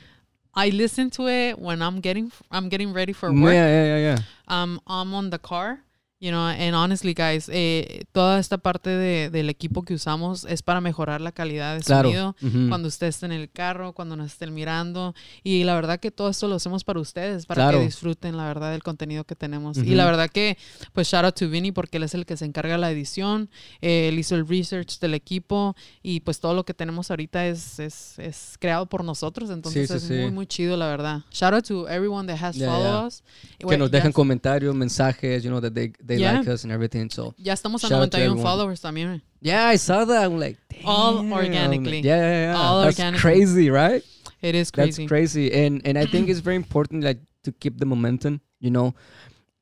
I 0.55 0.68
listen 0.68 1.11
to 1.18 1.26
it 1.26 1.59
when 1.59 1.82
I'm 1.82 1.99
getting 1.99 2.30
I'm 2.53 2.68
getting 2.68 2.93
ready 2.93 3.12
for 3.12 3.32
Yeah, 3.32 3.43
work. 3.43 3.55
yeah, 3.55 3.84
yeah, 3.84 3.99
yeah. 3.99 4.18
Um, 4.47 4.80
I'm 4.87 5.12
on 5.14 5.30
the 5.30 5.39
car. 5.41 5.80
You 6.19 6.31
know, 6.31 6.47
and 6.47 6.75
honestly, 6.75 7.12
guys, 7.12 7.51
eh, 7.53 8.05
toda 8.12 8.39
esta 8.39 8.57
parte 8.57 8.89
de, 8.89 9.29
del 9.29 9.51
equipo 9.51 9.83
que 9.83 9.93
usamos 9.93 10.47
es 10.47 10.62
para 10.62 10.81
mejorar 10.81 11.21
la 11.21 11.31
calidad 11.31 11.77
de 11.77 11.83
Claro. 11.83 12.09
sonido 12.09 12.37
Ujú. 12.41 12.71
cuando 12.71 12.89
usted 12.89 13.09
esté 13.09 13.27
en 13.27 13.33
el 13.33 13.51
carro, 13.51 13.93
cuando 13.93 14.17
nos 14.17 14.33
estén 14.33 14.55
mirando. 14.55 15.14
Y 15.45 15.64
la 15.64 15.75
verdad 15.75 16.01
que 16.01 16.11
todo 16.11 16.31
esto 16.31 16.49
lo 16.49 16.55
hacemos 16.55 16.85
para 16.85 17.01
ustedes, 17.01 17.45
para 17.45 17.64
Claro. 17.64 17.81
que 17.81 17.85
disfruten 17.85 18.39
la 18.39 18.47
verdad 18.47 18.71
del 18.73 18.83
contenido 18.83 19.25
que 19.25 19.35
tenemos. 19.37 19.77
Y 19.77 19.83
Ujú. 19.83 19.95
la 19.95 20.07
verdad 20.07 20.31
que, 20.31 20.57
pues, 20.95 21.07
shout 21.07 21.23
out 21.27 21.35
to 21.35 21.51
Vinny 21.51 21.71
porque 21.71 21.99
él 21.99 22.05
es 22.05 22.14
el 22.14 22.25
que 22.25 22.39
se 22.39 22.47
encarga 22.47 22.73
de 22.77 22.79
la 22.79 22.91
edición, 22.91 23.51
eh, 23.83 24.09
él 24.09 24.19
hizo 24.19 24.37
el 24.37 24.49
research 24.49 24.99
del 25.01 25.12
equipo 25.12 25.77
y 26.03 26.21
pues 26.21 26.41
todo 26.41 26.55
lo 26.55 26.64
que 26.64 26.73
tenemos 26.73 27.11
ahorita 27.11 27.47
es, 27.47 27.79
es, 27.79 28.19
es 28.19 28.57
creado 28.59 28.87
por 28.87 29.05
nosotros. 29.05 29.51
Entonces 29.51 29.89
sí, 29.91 29.95
es 29.97 30.03
sí. 30.05 30.14
muy, 30.14 30.31
muy 30.31 30.47
chido, 30.47 30.79
la 30.79 30.87
verdad. 30.89 31.25
Shout 31.31 31.53
out 31.53 31.64
to 31.67 31.87
everyone 31.91 32.27
that 32.27 32.43
has 32.43 32.57
Yeah, 32.57 32.71
followed 32.71 32.87
yeah. 33.01 33.07
us. 33.07 33.23
que 33.69 33.77
nos 33.77 33.91
dejan 33.91 34.12
comentarios, 34.12 34.75
mensajes, 34.75 35.43
you 35.43 35.51
know, 35.51 35.61
that 35.61 35.73
they, 35.73 35.93
they 36.07 36.16
Yeah. 36.18 36.38
like 36.38 36.48
us 36.48 36.64
and 36.64 36.72
everything. 36.72 37.11
So, 37.11 37.34
ya 37.36 37.52
estamos 37.54 37.82
a 37.84 37.88
shout 37.88 38.12
91 38.12 38.38
followers 38.42 38.80
también. 38.80 39.22
yeah, 39.40 39.66
I 39.68 39.76
saw 39.76 40.04
that. 40.04 40.24
I'm 40.24 40.38
like, 40.38 40.57
All 40.84 41.18
organically. 41.32 42.00
Yeah, 42.00 42.16
yeah, 42.18 42.52
yeah. 42.52 42.57
All 42.57 42.82
That's 42.82 42.98
organically. 42.98 43.20
crazy, 43.20 43.70
right? 43.70 44.02
It 44.42 44.54
is 44.54 44.70
crazy. 44.70 45.02
That's 45.04 45.09
crazy. 45.09 45.52
And, 45.52 45.80
and 45.86 45.96
I 45.98 46.07
think 46.07 46.28
it's 46.28 46.40
very 46.40 46.57
important, 46.57 47.02
like, 47.04 47.18
to 47.44 47.52
keep 47.52 47.78
the 47.78 47.86
momentum, 47.86 48.40
you 48.61 48.70
know. 48.70 48.94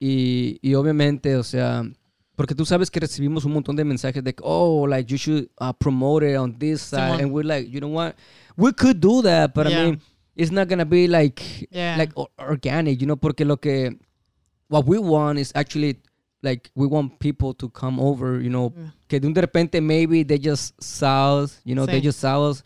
Y, 0.01 0.59
y 0.63 0.75
obviamente, 0.75 1.37
o 1.37 1.43
sea, 1.45 1.85
porque 2.37 2.55
tú 2.55 2.67
sabes 2.67 2.91
que 2.91 3.01
recibimos 3.01 3.45
un 3.45 3.53
montón 3.53 3.77
de 3.77 3.85
mensajes 3.85 4.23
de, 4.23 4.35
oh, 4.43 4.87
like, 4.87 5.11
you 5.11 5.17
should 5.17 5.49
uh, 5.59 5.73
promote 5.73 6.25
it 6.25 6.37
on 6.37 6.59
this 6.59 6.83
side. 6.83 7.13
Simón. 7.13 7.21
And 7.23 7.33
we're 7.33 7.45
like, 7.47 7.69
you 7.71 7.81
know 7.81 7.89
what? 7.89 8.17
We 8.57 8.73
could 8.73 9.01
do 9.01 9.23
that, 9.23 9.55
but 9.55 9.67
I 9.67 9.71
mean, 9.71 10.01
it's 10.37 10.51
not 10.51 10.69
going 10.69 10.81
to 10.81 10.85
be 10.85 11.07
like, 11.07 11.41
Yeah. 11.71 11.97
like 11.97 12.13
organic, 12.39 13.01
you 13.01 13.07
know, 13.07 13.17
porque 13.17 13.41
lo 13.47 13.57
que, 13.57 13.97
what 14.69 14.85
we 14.87 14.99
want 14.99 15.39
is 15.39 15.53
actually 15.55 16.01
like 16.45 16.71
we 16.75 16.87
want 16.87 17.19
people 17.19 17.55
to 17.55 17.69
come 17.71 17.99
over, 18.01 18.41
you 18.43 18.51
know, 18.51 18.73
Yeah. 18.77 18.95
que 19.09 19.19
de 19.21 19.27
un 19.27 19.33
de 19.35 19.41
repente 19.41 19.81
maybe 19.81 20.25
they 20.25 20.39
just 20.39 20.75
saw 20.81 21.43
us, 21.43 21.61
you 21.65 21.75
know, 21.75 21.87
they 21.87 22.01
Sí. 22.01 22.07
just 22.07 22.21
saw 22.21 22.51
us 22.51 22.63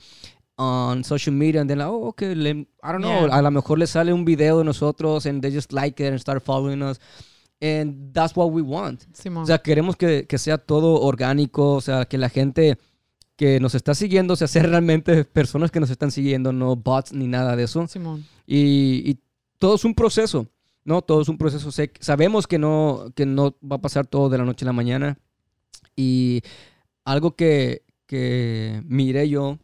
on 0.56 1.04
social 1.04 1.32
media 1.34 1.60
and 1.60 1.68
then 1.70 1.78
like, 1.78 1.88
oh, 1.88 2.08
okay, 2.08 2.34
le- 2.34 2.66
I 2.82 2.92
don't 2.92 3.00
know, 3.00 3.26
Yeah. 3.28 3.36
a 3.38 3.42
lo 3.42 3.50
mejor 3.50 3.78
les 3.78 3.90
sale 3.90 4.12
un 4.12 4.24
video 4.24 4.58
de 4.58 4.64
nosotros 4.64 5.24
and 5.26 5.40
they 5.40 5.52
just 5.52 5.72
like 5.72 6.02
it 6.02 6.10
and 6.10 6.18
start 6.18 6.42
following 6.42 6.82
us. 6.82 6.98
And 7.60 8.12
that's 8.12 8.36
what 8.36 8.50
we 8.52 8.62
want. 8.62 9.02
Simón. 9.12 9.42
O 9.44 9.46
sea, 9.46 9.58
queremos 9.58 9.96
que, 9.96 10.26
que 10.26 10.38
sea 10.38 10.58
todo 10.58 11.00
orgánico, 11.00 11.74
o 11.74 11.80
sea, 11.80 12.04
que 12.04 12.18
la 12.18 12.28
gente 12.28 12.78
que 13.36 13.60
nos 13.60 13.74
está 13.76 13.94
siguiendo, 13.94 14.34
o 14.34 14.36
sea, 14.36 14.48
sea 14.48 14.62
realmente 14.64 15.24
personas 15.24 15.70
que 15.70 15.78
nos 15.80 15.90
están 15.90 16.10
siguiendo, 16.10 16.52
no 16.52 16.74
bots 16.76 17.12
ni 17.12 17.26
nada 17.28 17.54
de 17.56 17.64
eso. 17.64 17.86
Simón. 17.86 18.24
Y, 18.46 19.10
y 19.10 19.18
todo 19.58 19.76
es 19.76 19.84
un 19.84 19.94
proceso, 19.94 20.46
¿no? 20.84 21.02
Todo 21.02 21.20
es 21.22 21.28
un 21.28 21.38
proceso. 21.38 21.70
Sé- 21.72 21.92
sabemos 22.00 22.46
que 22.46 22.58
no, 22.58 23.12
que 23.14 23.26
no 23.26 23.56
va 23.62 23.76
a 23.76 23.80
pasar 23.80 24.06
todo 24.06 24.28
de 24.28 24.38
la 24.38 24.44
noche 24.44 24.64
a 24.64 24.66
la 24.66 24.72
mañana. 24.72 25.18
Y 25.96 26.42
algo 27.04 27.34
que, 27.36 27.82
que 28.06 28.82
miré 28.86 29.28
yo, 29.28 29.58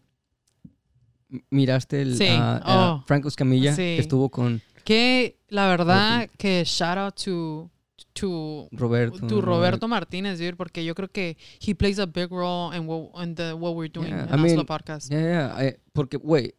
miraste 1.51 2.03
el 2.03 2.17
Sí. 2.17 2.27
ah, 2.31 2.99
Oh. 3.01 3.05
Franco 3.07 3.29
Escamilla, 3.29 3.73
Sí. 3.73 3.83
que 3.83 3.99
estuvo 3.99 4.29
con 4.31 4.61
Que 4.85 5.39
la 5.49 5.67
verdad 5.67 6.29
que 6.37 6.63
shout 6.65 6.99
out 6.99 7.15
to 7.25 7.71
to 8.13 8.69
Roberto. 8.71 9.27
to 9.27 9.41
Roberto 9.41 9.89
Martínez, 9.89 10.39
dude, 10.39 10.55
porque 10.55 10.85
yo 10.85 10.95
creo 10.95 11.09
que 11.11 11.37
he 11.61 11.75
plays 11.75 11.99
a 11.99 12.07
big 12.07 12.31
role 12.31 12.77
in 12.77 12.87
what 12.87 13.09
in 13.25 13.35
the 13.35 13.53
what 13.55 13.75
we're 13.75 13.91
doing 13.93 14.11
Yeah, 14.11 14.27
in 14.33 14.39
I 14.39 14.43
mean, 14.43 14.67
podcast. 14.67 15.11
Yeah, 15.11 15.21
yeah. 15.57 15.69
I- 15.69 15.77
porque, 15.93 16.17
wait, 16.23 16.55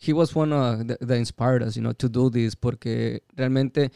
he 0.00 0.12
was 0.12 0.34
one 0.34 0.52
uh, 0.52 0.82
that, 0.86 0.98
that 1.00 1.16
inspired 1.18 1.62
us, 1.62 1.76
you 1.76 1.82
know, 1.82 1.92
to 1.92 2.08
do 2.08 2.30
this, 2.30 2.54
porque 2.54 3.20
realmente, 3.36 3.90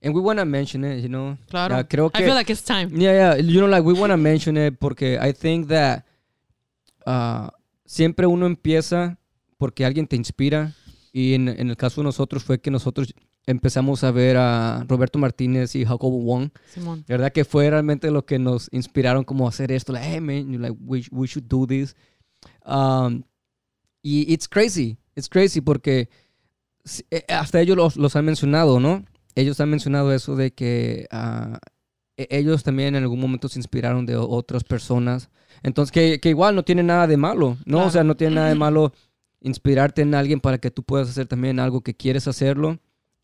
and 0.00 0.14
we 0.14 0.20
want 0.20 0.38
to 0.38 0.44
mention 0.44 0.84
it, 0.84 1.02
you 1.02 1.08
know. 1.08 1.36
Claro. 1.48 1.76
Ya, 1.76 1.84
creo 1.84 2.06
I 2.14 2.18
que, 2.18 2.24
feel 2.24 2.34
like 2.34 2.50
it's 2.52 2.62
time. 2.62 2.88
yeah, 2.92 3.12
yeah, 3.12 3.36
you 3.36 3.60
know, 3.60 3.66
like 3.68 3.84
we 3.84 3.92
want 3.92 4.10
to 4.12 4.16
mention 4.16 4.56
it 4.56 4.78
porque 4.78 5.18
I 5.20 5.32
think 5.32 5.68
that 5.68 6.04
uh, 7.06 7.48
siempre 7.84 8.26
uno 8.26 8.46
empieza 8.46 9.18
porque 9.58 9.84
alguien 9.84 10.06
te 10.06 10.16
inspira 10.16 10.72
y 11.12 11.34
en, 11.34 11.48
en 11.48 11.68
el 11.68 11.76
caso 11.76 12.00
de 12.00 12.04
nosotros 12.04 12.44
fue 12.44 12.60
que 12.60 12.70
nosotros 12.70 13.12
empezamos 13.46 14.04
a 14.04 14.12
ver 14.12 14.36
a 14.36 14.84
Roberto 14.86 15.18
Martínez 15.18 15.74
y 15.74 15.84
Jacobo 15.84 16.18
Wong 16.20 16.50
Simón. 16.72 17.04
la 17.08 17.14
verdad 17.16 17.32
que 17.32 17.44
fue 17.44 17.68
realmente 17.68 18.10
lo 18.10 18.24
que 18.24 18.38
nos 18.38 18.68
inspiraron 18.70 19.24
como 19.24 19.46
a 19.46 19.48
hacer 19.48 19.72
esto. 19.72 19.92
Like, 19.92 20.06
hey, 20.06 20.20
man, 20.20 20.62
like, 20.62 20.76
we, 20.80 21.04
we 21.10 21.26
should 21.26 21.48
do 21.48 21.66
this. 21.66 21.96
Um, 22.64 23.24
y 24.02 24.24
it's 24.32 24.46
crazy. 24.48 24.96
It's 25.16 25.28
crazy 25.28 25.60
porque 25.60 26.08
eh, 27.10 27.24
hasta 27.28 27.60
ellos 27.60 27.76
los, 27.76 27.96
los 27.96 28.16
han 28.16 28.24
mencionado, 28.24 28.80
¿no? 28.80 29.04
Ellos 29.34 29.60
han 29.60 29.70
mencionado 29.70 30.12
eso 30.12 30.36
de 30.36 30.52
que 30.52 31.06
e- 32.16 32.28
ellos 32.30 32.62
también 32.62 32.96
en 32.96 33.02
algún 33.02 33.20
momento 33.20 33.48
se 33.48 33.58
inspiraron 33.58 34.06
de 34.06 34.16
otras 34.16 34.64
personas. 34.64 35.30
Entonces, 35.62 35.92
que, 35.92 36.20
que 36.20 36.30
igual 36.30 36.54
no 36.54 36.64
tiene 36.64 36.82
nada 36.82 37.06
de 37.06 37.16
malo, 37.16 37.56
¿no? 37.64 37.86
O 37.86 37.90
sea, 37.90 38.04
no 38.04 38.16
tiene 38.16 38.36
nada 38.36 38.48
de 38.48 38.54
malo 38.54 38.92
inspirarte 39.40 40.02
en 40.02 40.14
alguien 40.14 40.40
para 40.40 40.58
que 40.58 40.70
tú 40.70 40.82
puedas 40.82 41.08
hacer 41.08 41.26
también 41.26 41.58
algo 41.60 41.80
que 41.82 41.94
quieres 41.94 42.28
hacerlo 42.28 42.78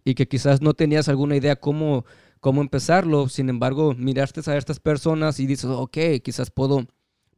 y 0.04 0.14
que 0.14 0.28
quizás 0.28 0.62
no 0.62 0.74
tenías 0.74 1.08
alguna 1.08 1.36
idea 1.36 1.56
cómo, 1.56 2.04
cómo 2.40 2.60
empezarlo. 2.60 3.28
Sin 3.28 3.48
embargo, 3.48 3.94
miraste 3.94 4.48
a 4.50 4.56
estas 4.56 4.80
personas 4.80 5.40
y 5.40 5.46
dices, 5.46 5.66
ok, 5.66 5.98
quizás 6.22 6.50
puedo, 6.50 6.86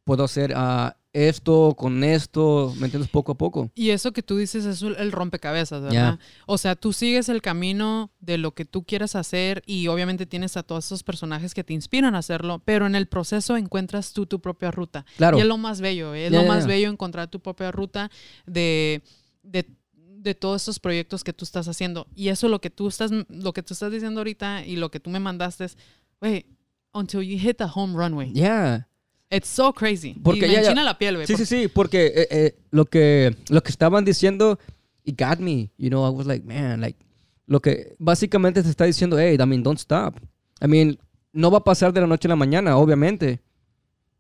puedo 0.09 0.25
hacer 0.25 0.55
ah, 0.57 0.97
esto 1.13 1.75
con 1.77 2.03
esto, 2.03 2.73
¿me 2.79 2.87
entiendes? 2.87 3.11
Poco 3.11 3.33
a 3.33 3.35
poco. 3.37 3.71
Y 3.75 3.91
eso 3.91 4.13
que 4.13 4.23
tú 4.23 4.39
dices 4.39 4.65
es 4.65 4.81
el 4.81 5.13
rompecabezas, 5.13 5.83
¿verdad? 5.83 5.93
Ya. 6.17 6.19
O 6.47 6.57
sea, 6.57 6.77
tú 6.77 6.95
sigues 6.95 7.29
el 7.29 7.43
camino 7.43 8.11
de 8.19 8.39
lo 8.39 8.55
que 8.55 8.65
tú 8.65 8.85
quieres 8.85 9.15
hacer 9.17 9.63
y 9.67 9.87
obviamente 9.89 10.25
tienes 10.25 10.57
a 10.57 10.63
todos 10.63 10.87
esos 10.87 11.03
personajes 11.03 11.53
que 11.53 11.63
te 11.63 11.75
inspiran 11.75 12.15
a 12.15 12.19
hacerlo, 12.21 12.63
pero 12.65 12.87
en 12.87 12.95
el 12.95 13.07
proceso 13.07 13.59
encuentras 13.59 14.15
tú 14.15 14.25
tu 14.25 14.41
propia 14.41 14.71
ruta. 14.71 15.05
Claro. 15.19 15.37
Y 15.37 15.43
es 15.43 15.47
lo 15.47 15.59
más 15.59 15.83
bello, 15.83 16.15
¿eh? 16.15 16.29
es 16.29 16.33
Ya, 16.33 16.41
lo 16.41 16.49
más 16.49 16.63
ya. 16.65 16.69
bello 16.69 16.89
encontrar 16.89 17.29
tu 17.29 17.41
propia 17.41 17.71
ruta 17.71 18.11
de, 18.47 19.03
de, 19.43 19.67
de 19.93 20.35
todos 20.35 20.63
estos 20.63 20.81
proyectos 20.81 21.23
que 21.23 21.35
tú 21.35 21.45
estás 21.45 21.69
haciendo. 21.69 22.07
Y 22.15 22.29
eso 22.29 22.49
lo 22.49 22.63
que 22.63 22.71
tú 22.71 22.89
estás, 22.89 23.11
lo 23.29 23.53
que 23.53 23.63
tú 23.63 23.75
estás 23.75 23.93
diciendo 23.93 24.21
ahorita 24.21 24.65
y 24.65 24.77
lo 24.77 24.91
que 24.91 25.01
tú 25.01 25.11
me 25.11 25.21
mandaste 25.21 25.67
es, 25.67 25.77
güey, 26.19 26.47
until 26.95 27.21
you 27.21 27.39
hit 27.39 27.59
the 27.59 27.67
home 27.75 27.95
run, 27.95 28.15
güey. 28.15 28.33
Yeah. 28.33 28.88
It's 29.31 29.49
so 29.49 29.73
crazy. 29.73 30.15
Porque 30.23 30.47
y 30.47 30.51
me 30.51 30.57
enchina 30.59 30.83
la 30.85 30.97
piel, 30.97 31.17
güey. 31.17 31.27
Sí, 31.27 31.37
sí, 31.37 31.45
sí, 31.45 31.69
porque 31.69 32.07
eh, 32.15 32.29
eh, 32.31 32.55
lo, 32.71 32.87
que, 32.87 33.37
lo 33.51 33.63
que 33.63 33.71
estaban 33.71 34.05
diciendo, 34.05 34.59
it 35.05 35.19
got 35.21 35.39
me. 35.39 35.71
You 35.77 35.91
know, 35.91 36.07
I 36.07 36.11
was 36.11 36.27
like, 36.27 36.47
man, 36.47 36.81
like, 36.81 36.99
lo 37.47 37.61
que 37.61 37.95
básicamente 37.99 38.63
te 38.63 38.69
está 38.71 38.85
diciendo, 38.85 39.19
hey, 39.19 39.37
I 39.39 39.45
mean, 39.47 39.63
don't 39.63 39.79
stop. 39.79 40.17
I 40.63 40.67
mean, 40.67 40.99
no 41.33 41.51
va 41.51 41.59
a 41.59 41.65
pasar 41.65 41.93
de 41.93 42.01
la 42.01 42.07
noche 42.07 42.27
a 42.27 42.31
la 42.31 42.37
mañana, 42.37 42.77
obviamente. 42.79 43.41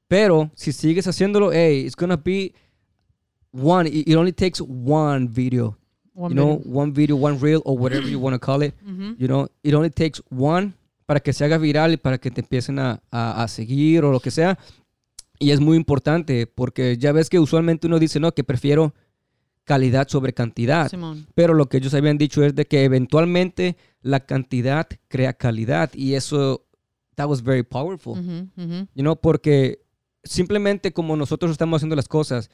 Pero 0.08 0.50
si 0.54 0.72
sigues 0.72 1.06
haciéndolo, 1.06 1.52
hey, 1.52 1.84
it's 1.86 1.96
gonna 1.96 2.16
be 2.16 2.52
one. 3.52 3.86
It, 3.88 4.08
it 4.08 4.16
only 4.16 4.32
takes 4.32 4.60
one 4.60 5.28
video. 5.28 5.76
One 6.14 6.30
you 6.32 6.36
know, 6.36 6.58
minute. 6.58 6.66
one 6.66 6.92
video, 6.92 7.16
one 7.16 7.38
reel, 7.38 7.62
or 7.64 7.78
whatever 7.78 8.08
you 8.08 8.18
want 8.18 8.34
to 8.34 8.38
call 8.40 8.62
it. 8.62 8.74
Ujú. 8.86 9.16
You 9.18 9.28
know, 9.28 9.48
it 9.62 9.72
only 9.74 9.90
takes 9.90 10.20
one 10.30 10.74
para 11.06 11.20
que 11.20 11.32
se 11.32 11.44
haga 11.44 11.58
viral 11.58 11.92
y 11.92 11.96
para 11.96 12.18
que 12.18 12.30
te 12.30 12.40
empiecen 12.42 12.78
a, 12.78 13.00
a- 13.10 13.42
a 13.42 13.48
seguir 13.48 14.04
o 14.04 14.10
lo 14.12 14.20
que 14.20 14.30
sea. 14.30 14.58
Y 15.38 15.50
es 15.50 15.60
muy 15.60 15.76
importante 15.76 16.46
porque 16.46 16.96
ya 16.96 17.12
ves 17.12 17.30
que 17.30 17.38
usualmente 17.38 17.86
uno 17.86 17.98
dice, 17.98 18.18
no, 18.20 18.32
que 18.32 18.44
prefiero 18.44 18.94
calidad 19.64 20.08
sobre 20.08 20.32
cantidad. 20.32 20.88
Simón. 20.88 21.26
Pero 21.34 21.54
lo 21.54 21.68
que 21.68 21.76
ellos 21.76 21.94
habían 21.94 22.18
dicho 22.18 22.42
es 22.42 22.54
de 22.54 22.66
que 22.66 22.84
eventualmente 22.84 23.76
la 24.00 24.20
cantidad 24.20 24.88
crea 25.08 25.34
calidad 25.34 25.90
y 25.94 26.14
eso, 26.14 26.66
that 27.14 27.28
was 27.28 27.42
very 27.42 27.62
powerful. 27.62 28.16
You 28.56 29.02
know, 29.02 29.16
porque 29.20 29.84
simplemente 30.24 30.92
como 30.92 31.16
nosotros 31.16 31.52
estamos 31.52 31.78
haciendo 31.78 31.96
las 31.96 32.08
cosas, 32.08 32.50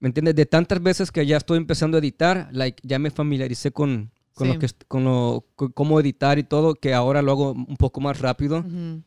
¿me 0.00 0.08
entiendes? 0.08 0.34
De 0.34 0.46
tantas 0.46 0.82
veces 0.82 1.12
que 1.12 1.24
ya 1.26 1.36
estoy 1.36 1.58
empezando 1.58 1.98
a 1.98 2.00
editar, 2.00 2.48
like, 2.52 2.80
ya 2.82 2.98
me 2.98 3.10
familiaricé 3.10 3.70
con, 3.70 4.10
con 4.34 4.48
Sí. 4.48 4.52
lo 4.54 4.58
que, 4.58 4.66
con 4.88 5.04
lo, 5.04 5.46
con 5.54 5.70
cómo 5.72 6.00
editar 6.00 6.38
y 6.38 6.44
todo, 6.44 6.74
que 6.74 6.92
ahora 6.92 7.22
lo 7.22 7.32
hago 7.32 7.52
un 7.52 7.76
poco 7.76 8.00
más 8.00 8.20
rápido. 8.20 8.64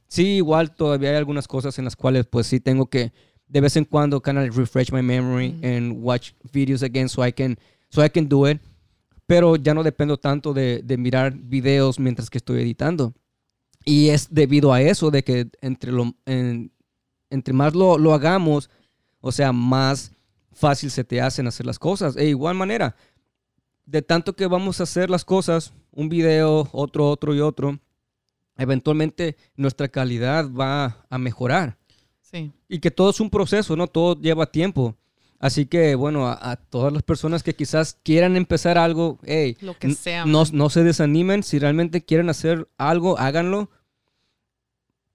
Sí, 0.08 0.38
igual 0.38 0.74
todavía 0.76 1.10
hay 1.12 1.16
algunas 1.18 1.48
cosas 1.48 1.78
en 1.80 1.86
las 1.86 1.96
cuales 1.96 2.26
pues 2.26 2.48
sí 2.48 2.60
tengo 2.60 2.88
que 2.90 3.12
de 3.48 3.62
vez 3.62 3.76
en 3.78 3.86
cuando 3.86 4.22
kind 4.22 4.38
of 4.40 4.58
refresh 4.58 4.92
my 4.92 5.02
memory 5.02 5.58
and 5.64 6.04
watch 6.04 6.32
videos 6.52 6.84
again 6.84 7.08
so 7.10 7.26
I 7.26 7.32
can 7.32 7.58
so 7.90 8.04
I 8.04 8.10
can 8.10 8.28
do 8.28 8.50
it. 8.50 8.60
Pero 9.26 9.58
ya 9.58 9.74
no 9.74 9.84
dependo 9.84 10.18
tanto 10.18 10.54
de, 10.54 10.82
de 10.84 10.98
mirar 10.98 11.34
videos 11.34 12.00
mientras 12.00 12.30
que 12.30 12.38
estoy 12.38 12.62
editando. 12.62 13.14
Y 13.84 14.10
es 14.10 14.28
debido 14.34 14.72
a 14.74 14.82
eso 14.82 15.12
de 15.12 15.24
que 15.24 15.50
entre 15.62 15.92
lo 15.92 16.14
en- 16.26 16.72
entre 17.30 17.54
más 17.54 17.74
lo, 17.76 17.98
lo 17.98 18.14
hagamos, 18.14 18.70
o 19.20 19.32
sea, 19.34 19.52
más 19.52 20.14
fácil 20.54 20.90
se 20.92 21.04
te 21.04 21.20
hacen 21.22 21.48
hacer 21.48 21.66
las 21.66 21.78
cosas. 21.80 22.16
E 22.16 22.28
igual 22.30 22.56
manera, 22.56 22.96
de 23.88 24.04
tanto 24.04 24.36
que 24.36 24.46
vamos 24.46 24.80
a 24.80 24.84
hacer 24.84 25.10
las 25.10 25.26
cosas, 25.26 25.74
un 25.92 26.08
video, 26.10 26.70
otro, 26.72 27.10
otro 27.10 27.34
y 27.34 27.40
otro, 27.40 27.80
eventualmente 28.58 29.36
nuestra 29.56 29.88
calidad 29.88 30.48
va 30.52 31.06
a 31.10 31.18
mejorar. 31.18 31.78
Sí. 32.22 32.52
Y 32.68 32.80
que 32.80 32.92
todo 32.92 33.10
es 33.10 33.20
un 33.20 33.30
proceso, 33.30 33.76
¿no? 33.76 33.88
Todo 33.88 34.20
lleva 34.20 34.52
tiempo. 34.52 34.96
Así 35.40 35.66
que, 35.68 35.96
bueno, 35.96 36.28
a, 36.28 36.52
a 36.52 36.56
todas 36.58 36.92
las 36.92 37.04
personas 37.04 37.44
que 37.44 37.56
quizás 37.56 37.98
quieran 38.04 38.36
empezar 38.36 38.78
algo, 38.78 39.20
hey, 39.24 39.56
Lo 39.62 39.78
que 39.78 39.94
sea. 39.94 40.26
no, 40.26 40.70
se 40.70 40.84
desanimen. 40.84 41.44
Si 41.44 41.58
realmente 41.60 42.04
quieren 42.04 42.30
hacer 42.30 42.68
algo, 42.78 43.18
háganlo. 43.20 43.70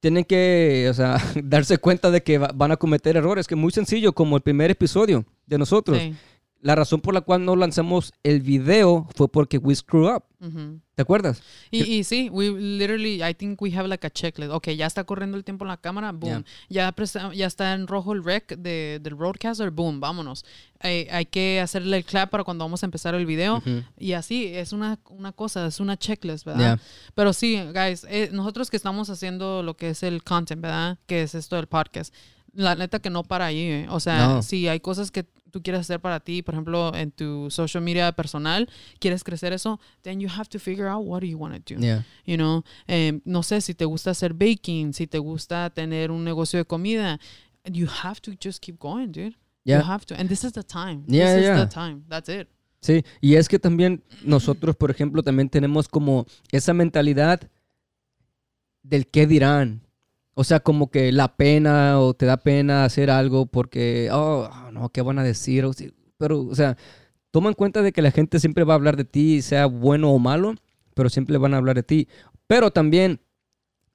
Tienen 0.01 0.25
que, 0.25 0.87
o 0.91 0.95
sea, 0.95 1.17
darse 1.45 1.79
cuenta 1.79 2.11
de 2.11 2.23
que 2.23 2.39
va- 2.39 2.53
van 2.55 2.73
a 2.73 2.77
cometer 2.77 3.17
errores, 3.17 3.47
que 3.47 3.55
es 3.55 3.61
muy 3.61 3.73
sencillo, 3.73 4.13
como 4.13 4.37
el 4.37 4.43
primer 4.43 4.71
episodio 4.71 5.25
de 5.47 5.59
nosotros. 5.59 5.99
Sí. 5.99 6.15
La 6.63 6.77
razón 6.77 7.01
por 7.01 7.13
la 7.13 7.23
cual 7.23 7.45
no 7.45 7.57
lanzamos 7.57 8.13
el 8.23 8.41
video 8.41 9.09
fue 9.17 9.27
porque 9.29 9.59
we 9.59 9.75
screw 9.75 10.09
up. 10.09 10.23
Ujú. 10.41 10.79
¿Te 10.95 11.03
acuerdas? 11.03 11.43
Y, 11.73 11.83
y 11.83 12.05
sí, 12.05 12.31
we 12.31 12.51
literally, 12.51 13.21
I 13.21 13.35
think 13.35 13.61
we 13.61 13.75
have 13.77 13.89
like 13.89 14.07
a 14.07 14.11
checklist. 14.11 14.53
Ok, 14.53 14.69
ya 14.71 14.87
está 14.87 15.03
corriendo 15.03 15.37
el 15.37 15.43
tiempo 15.43 15.65
en 15.65 15.71
la 15.71 15.77
cámara, 15.77 16.13
boom. 16.13 16.45
Ya, 16.69 16.95
está 17.47 17.75
en 17.75 17.89
rojo 17.89 18.13
el 18.13 18.23
rec 18.23 18.57
de, 18.57 19.01
del 19.03 19.19
roadcaster, 19.19 19.73
boom, 19.73 19.99
vámonos. 19.99 20.45
Hay 20.79 21.27
que 21.27 21.61
hacerle 21.61 21.97
el 21.97 22.05
clap 22.05 22.31
para 22.31 22.45
cuando 22.45 22.65
vamos 22.65 22.83
a 22.85 22.87
empezar 22.87 23.17
el 23.17 23.27
video. 23.27 23.61
Y 23.99 24.13
así, 24.13 24.47
es 24.47 24.73
una, 24.73 25.01
una 25.11 25.33
cosa, 25.33 25.67
es 25.67 25.81
una 25.81 25.97
checklist, 25.97 26.45
¿verdad? 26.47 26.77
Yeah. 26.77 26.81
Pero 27.17 27.33
sí, 27.33 27.61
guys, 27.75 28.07
eh, 28.09 28.31
nosotros 28.33 28.71
que 28.71 28.77
estamos 28.77 29.11
haciendo 29.11 29.65
lo 29.65 29.75
que 29.77 29.91
es 29.91 30.05
el 30.05 30.23
content, 30.23 30.63
¿verdad? 30.63 30.97
Que 31.07 31.23
es 31.23 31.35
esto 31.35 31.57
del 31.57 31.67
podcast. 31.67 32.15
La 32.55 32.77
neta 32.77 33.01
que 33.01 33.11
no 33.11 33.25
para 33.25 33.47
ahí, 33.47 33.59
eh. 33.63 33.87
O 33.89 33.99
sea, 33.99 34.29
No. 34.29 34.43
si 34.43 34.69
hay 34.69 34.79
cosas 34.79 35.11
que 35.11 35.25
tú 35.53 35.63
quieres 35.63 35.83
hacer 35.83 36.01
para 36.01 36.19
ti, 36.19 36.43
por 36.43 36.55
ejemplo, 36.55 36.93
en 36.97 37.13
tu 37.13 37.49
social 37.51 37.85
media 37.85 38.11
personal, 38.11 38.69
quieres 38.99 39.23
crecer 39.23 39.53
eso, 39.53 39.79
then 40.03 40.19
you 40.19 40.29
have 40.29 40.49
to 40.49 40.59
figure 40.59 40.89
out 40.89 41.07
what 41.07 41.21
do 41.21 41.27
you 41.27 41.39
want 41.39 41.55
to 41.55 41.75
do. 41.75 41.81
Yeah. 41.81 42.05
You 42.25 42.37
know, 42.37 42.65
Em, 42.87 43.21
no 43.25 43.43
sé 43.43 43.61
si 43.61 43.75
te 43.75 43.85
gusta 43.85 44.11
hacer 44.11 44.33
baking, 44.35 44.93
si 44.93 45.07
te 45.07 45.19
gusta 45.19 45.71
tener 45.71 46.11
un 46.11 46.25
negocio 46.25 46.59
de 46.59 46.65
comida, 46.65 47.19
you 47.65 47.87
have 48.03 48.21
to 48.21 48.33
just 48.43 48.61
keep 48.61 48.79
going, 48.79 49.13
dude. 49.13 49.37
Yeah. 49.65 49.79
You 49.79 49.91
have 49.91 50.05
to, 50.07 50.15
and 50.15 50.29
this 50.29 50.45
is 50.45 50.53
the 50.53 50.63
time. 50.63 51.05
Yeah, 51.07 51.35
this 51.35 51.45
yeah. 51.45 51.55
is 51.55 51.69
the 51.69 51.75
time. 51.75 52.05
That's 52.09 52.29
it. 52.29 52.49
Sí, 52.81 53.05
y 53.21 53.37
es 53.37 53.49
que 53.49 53.61
también 53.61 54.03
nosotros, 54.25 54.75
por 54.75 54.91
ejemplo, 54.91 55.23
también 55.23 55.49
tenemos 55.49 55.87
como 55.87 56.27
esa 56.51 56.75
mentalidad 56.75 57.49
del 58.83 59.07
qué 59.07 59.27
dirán. 59.29 59.82
O 60.35 60.45
sea, 60.45 60.61
como 60.61 60.91
que 60.91 61.13
la 61.13 61.37
pena 61.37 62.01
o 62.01 62.15
te 62.15 62.27
da 62.27 62.39
pena 62.39 62.85
hacer 62.85 63.11
algo 63.11 63.47
porque, 63.47 64.09
oh, 64.13 64.49
no, 64.73 64.89
¿qué 64.89 65.03
van 65.03 65.19
a 65.19 65.25
decir? 65.25 65.67
Pero, 66.17 66.41
o 66.41 66.55
sea, 66.55 66.77
toma 67.31 67.49
en 67.49 67.55
cuenta 67.55 67.83
de 67.83 67.93
que 67.93 68.03
la 68.03 68.11
gente 68.11 68.41
siempre 68.41 68.65
va 68.65 68.75
a 68.75 68.77
hablar 68.77 68.97
de 68.97 69.05
ti, 69.05 69.43
sea 69.43 69.67
bueno 69.67 70.11
o 70.11 70.19
malo, 70.19 70.55
pero 70.95 71.11
siempre 71.11 71.37
van 71.37 71.55
a 71.55 71.59
hablar 71.59 71.77
de 71.77 71.83
ti. 71.83 72.09
Pero 72.47 72.71
también 72.71 73.21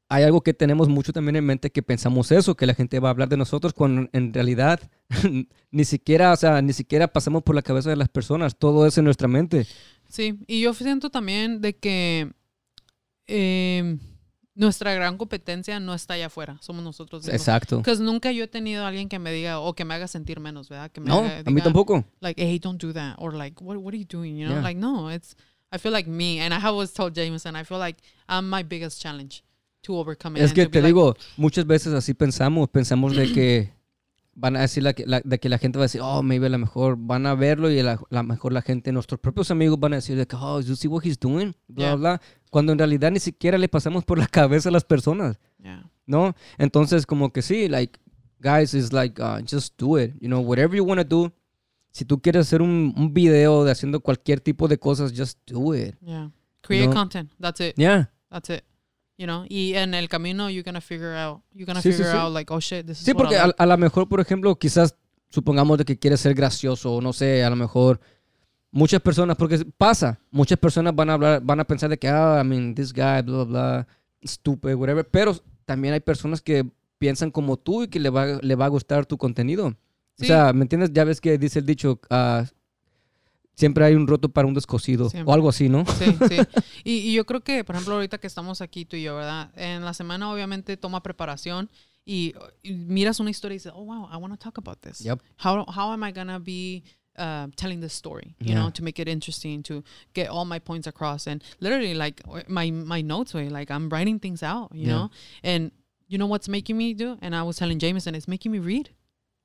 hay 0.10 0.24
algo 0.24 0.42
que 0.42 0.54
tenemos 0.54 0.88
mucho 0.88 1.12
también 1.12 1.36
en 1.36 1.46
mente 1.46 1.72
que 1.72 1.84
pensamos 1.84 2.32
eso, 2.32 2.56
que 2.56 2.66
la 2.66 2.74
gente 2.74 3.00
va 3.00 3.10
a 3.10 3.12
hablar 3.12 3.30
de 3.30 3.38
nosotros 3.38 3.74
cuando 3.74 4.10
en 4.14 4.34
realidad 4.34 4.80
ni 5.72 5.86
siquiera, 5.86 6.32
o 6.32 6.36
sea, 6.36 6.62
ni 6.62 6.74
siquiera 6.74 7.08
pasamos 7.08 7.44
por 7.44 7.56
la 7.56 7.62
cabeza 7.62 7.90
de 7.90 7.98
las 7.98 8.10
personas, 8.10 8.58
todo 8.58 8.86
es 8.86 8.98
en 8.98 9.06
nuestra 9.06 9.28
mente. 9.28 9.66
Sí, 10.08 10.40
y 10.48 10.62
yo 10.62 10.74
siento 10.74 11.10
también 11.10 11.62
de 11.62 11.76
que 11.76 12.32
eh, 13.28 13.98
nuestra 14.58 14.94
gran 14.94 15.18
competencia 15.18 15.80
no 15.80 15.94
está 15.94 16.16
allá 16.16 16.26
afuera, 16.28 16.58
somos 16.62 16.84
nosotros 16.84 17.22
mismos. 17.24 17.40
Exacto. 17.40 17.78
Porque 17.84 17.96
nunca 18.02 18.32
yo 18.32 18.44
he 18.44 18.48
tenido 18.48 18.84
a 18.84 18.88
alguien 18.90 19.08
que 19.08 19.20
me 19.20 19.32
diga 19.32 19.60
o 19.60 19.74
que 19.74 19.86
me 19.86 19.94
haga 19.94 20.08
sentir 20.08 20.40
menos, 20.40 20.68
¿verdad? 20.68 20.92
Que 20.92 21.00
me 21.00 21.08
No, 21.08 21.20
haga- 21.20 21.40
a 21.40 21.44
mí 21.44 21.54
diga, 21.56 21.64
tampoco. 21.64 22.04
Like, 22.20 22.42
hey, 22.42 22.60
don't 22.60 22.82
do 22.82 22.92
that. 22.94 23.16
Or 23.20 23.34
like, 23.34 23.64
what, 23.64 23.78
what 23.78 23.94
are 23.94 23.98
you 24.00 24.06
doing? 24.10 24.36
You 24.38 24.48
know, 24.48 24.56
Yeah. 24.56 24.64
like, 24.64 24.80
no, 24.80 25.10
it's, 25.10 25.36
I 25.72 25.78
feel 25.78 25.92
like 25.94 26.10
me. 26.10 26.40
And 26.42 26.54
I 26.54 26.66
always 26.66 26.92
told 26.92 27.14
Jameson, 27.14 27.56
I 27.56 27.64
feel 27.64 27.78
like 27.80 27.98
I'm 28.28 28.50
my 28.50 28.64
biggest 28.64 29.02
challenge 29.02 29.44
to 29.84 29.96
overcome 29.96 30.38
it. 30.38 30.44
Es 30.44 30.52
que 30.54 30.66
te 30.68 30.82
like, 30.82 30.88
digo, 30.88 31.16
muchas 31.38 31.66
veces 31.66 31.94
así 31.94 32.14
pensamos, 32.14 32.68
pensamos 32.70 33.16
de 33.16 33.32
que 33.32 33.74
van 34.40 34.56
a 34.56 34.62
decir 34.62 34.84
la, 34.84 34.94
que- 34.94 35.06
la- 35.08 35.22
de 35.24 35.40
que 35.40 35.50
la 35.50 35.58
gente 35.58 35.80
va 35.80 35.84
a 35.86 35.88
decir, 35.88 36.02
oh, 36.04 36.22
maybe 36.22 36.46
a 36.46 36.50
lo 36.50 36.60
mejor 36.60 36.96
van 36.96 37.26
a 37.26 37.34
verlo 37.34 37.72
y 37.72 37.80
a 37.80 37.84
la, 37.84 38.00
la 38.12 38.22
mejor 38.22 38.54
la 38.54 38.62
gente, 38.62 38.92
nuestros 38.92 39.20
propios 39.20 39.50
amigos 39.50 39.80
van 39.80 39.94
a 39.94 39.96
decir 39.96 40.16
de 40.16 40.28
que, 40.28 40.36
oh, 40.40 40.62
you 40.62 40.76
see 40.76 40.88
what 40.88 41.04
he's 41.04 41.20
doing, 41.20 41.54
bla, 41.68 41.86
Yeah. 41.86 41.96
bla, 41.96 42.22
cuando 42.52 42.72
en 42.72 42.78
realidad 42.78 43.10
ni 43.12 43.20
siquiera 43.20 43.58
le 43.58 43.68
pasamos 43.68 44.06
por 44.06 44.20
la 44.20 44.28
cabeza 44.32 44.70
a 44.70 44.72
las 44.72 44.84
personas, 44.86 45.40
yeah. 45.58 45.90
¿no? 46.06 46.36
Entonces, 46.60 47.06
como 47.08 47.34
que 47.34 47.42
sí, 47.42 47.68
like, 47.68 48.00
guys, 48.40 48.76
it's 48.76 48.94
like, 48.94 49.20
uh, 49.20 49.40
just 49.44 49.74
do 49.82 49.98
it, 50.00 50.14
you 50.22 50.28
know, 50.28 50.40
whatever 50.42 50.78
you 50.78 50.84
want 50.86 51.02
to 51.02 51.08
do. 51.08 51.34
Si 51.92 52.06
tú 52.06 52.22
quieres 52.22 52.42
hacer 52.46 52.62
un, 52.62 52.94
un 52.96 53.12
video 53.12 53.64
de 53.64 53.72
haciendo 53.72 54.00
cualquier 54.02 54.40
tipo 54.40 54.68
de 54.68 54.78
cosas, 54.78 55.12
just 55.18 55.40
do 55.52 55.74
it. 55.74 55.96
Yeah. 56.02 56.30
Create 56.62 56.86
know? 56.86 56.94
content. 56.94 57.32
That's 57.40 57.60
it. 57.60 57.74
Yeah. 57.76 58.12
That's 58.30 58.52
it. 58.52 58.64
You 59.18 59.26
know, 59.26 59.46
y 59.50 59.74
en 59.74 59.94
el 59.96 60.08
camino 60.10 60.50
you're 60.50 60.64
gonna 60.64 60.80
figure 60.82 61.16
out, 61.18 61.42
you're 61.52 61.66
gonna 61.66 61.82
Sí, 61.82 61.92
figure 61.92 62.12
sí. 62.12 62.16
out 62.18 62.32
like, 62.34 62.54
oh 62.54 62.60
shit, 62.60 62.86
this 62.86 63.00
is 63.00 63.06
Sí, 63.06 63.12
what 63.14 63.18
porque 63.24 63.36
a, 63.38 63.48
like. 63.48 63.56
a 63.58 63.66
lo 63.66 63.78
mejor, 63.78 64.08
por 64.08 64.20
ejemplo, 64.20 64.56
quizás 64.56 64.96
supongamos 65.30 65.78
de 65.80 65.86
que 65.86 65.98
quieres 65.98 66.20
ser 66.22 66.36
gracioso 66.36 66.94
o 66.94 67.02
no 67.02 67.14
sé, 67.14 67.44
a 67.44 67.50
lo 67.50 67.56
mejor 67.56 68.00
muchas 68.72 69.02
personas, 69.02 69.36
porque 69.36 69.66
pasa, 69.78 70.20
muchas 70.30 70.60
personas 70.60 70.94
van 70.96 71.10
a 71.10 71.14
hablar, 71.14 71.42
van 71.44 71.60
a 71.60 71.64
pensar 71.66 71.90
de 71.90 71.98
que, 71.98 72.08
ah, 72.08 72.40
I 72.44 72.48
mean, 72.48 72.76
this 72.76 72.94
guy, 72.94 73.22
bla, 73.24 73.24
bla, 73.24 73.44
bla, 73.46 73.88
stupid, 74.24 74.76
whatever, 74.76 75.08
pero 75.10 75.36
también 75.66 75.96
hay 75.96 76.00
personas 76.00 76.42
que 76.42 76.64
piensan 77.00 77.32
como 77.32 77.58
tú 77.58 77.84
y 77.84 77.88
que 77.88 78.00
le 78.00 78.10
va, 78.12 78.38
le 78.42 78.56
va 78.56 78.66
a 78.66 78.70
gustar 78.70 79.06
tu 79.08 79.18
contenido. 79.18 79.68
O 79.68 79.76
Sí. 80.20 80.28
sea, 80.28 80.54
¿me 80.54 80.62
entiendes? 80.64 80.92
Ya 80.94 81.04
ves 81.04 81.22
que 81.22 81.38
dice 81.40 81.60
el 81.60 81.66
dicho, 81.66 82.00
ah, 82.12 82.46
siempre 83.58 83.84
hay 83.84 83.96
un 83.96 84.08
roto 84.08 84.30
para 84.30 84.48
un 84.48 84.54
descosido 84.54 85.10
Siempre. 85.10 85.30
o 85.30 85.34
algo 85.34 85.50
así, 85.50 85.68
¿no? 85.68 85.84
Sí, 85.86 86.06
sí. 86.30 86.38
Y, 86.86 86.92
y 87.10 87.14
yo 87.14 87.26
creo 87.26 87.42
que, 87.42 87.64
por 87.66 87.76
ejemplo, 87.76 87.96
ahorita 87.96 88.18
que 88.20 88.28
estamos 88.28 88.62
aquí 88.62 88.86
tú 88.86 88.96
y 88.96 89.04
yo, 89.04 89.16
¿verdad? 89.18 89.52
En 89.58 89.84
la 89.84 89.94
semana 89.94 90.32
obviamente 90.32 90.78
toma 90.78 91.02
preparación 91.04 91.70
y, 92.06 92.34
y 92.64 92.72
miras 92.74 93.20
una 93.20 93.30
historia 93.32 93.56
y 93.56 93.58
dices, 93.58 93.74
oh, 93.76 93.84
wow, 93.84 94.08
I 94.14 94.16
want 94.16 94.34
to 94.34 94.38
talk 94.38 94.58
about 94.58 94.80
this. 94.82 95.02
Yep. 95.02 95.20
How, 95.44 95.66
how 95.68 95.92
am 95.92 96.04
I 96.04 96.14
going 96.14 96.28
to 96.30 96.40
be 96.40 96.84
uh, 97.18 97.48
telling 97.58 97.82
this 97.82 97.94
story, 97.94 98.36
you 98.40 98.52
Yeah. 98.54 98.60
know, 98.64 98.70
to 98.70 98.84
make 98.84 99.02
it 99.02 99.08
interesting, 99.10 99.64
to 99.64 99.84
get 100.14 100.30
all 100.30 100.46
my 100.46 100.60
points 100.60 100.88
across. 100.88 101.28
And 101.28 101.44
literally, 101.60 101.94
like, 101.96 102.22
my, 102.48 102.70
my 102.72 103.02
notes, 103.02 103.34
way, 103.34 103.50
like, 103.50 103.70
I'm 103.72 103.90
writing 103.90 104.20
things 104.20 104.44
out, 104.44 104.70
you 104.74 104.86
Yeah. 104.88 104.94
know? 104.94 105.10
And 105.44 105.72
you 106.08 106.18
know 106.18 106.28
what's 106.28 106.48
making 106.48 106.78
me 106.78 106.94
do? 106.94 107.18
And 107.22 107.36
I 107.36 107.42
was 107.44 107.58
telling 107.58 107.80
Jameson, 107.80 108.16
it's 108.16 108.28
making 108.28 108.52
me 108.54 108.60
read. 108.60 108.92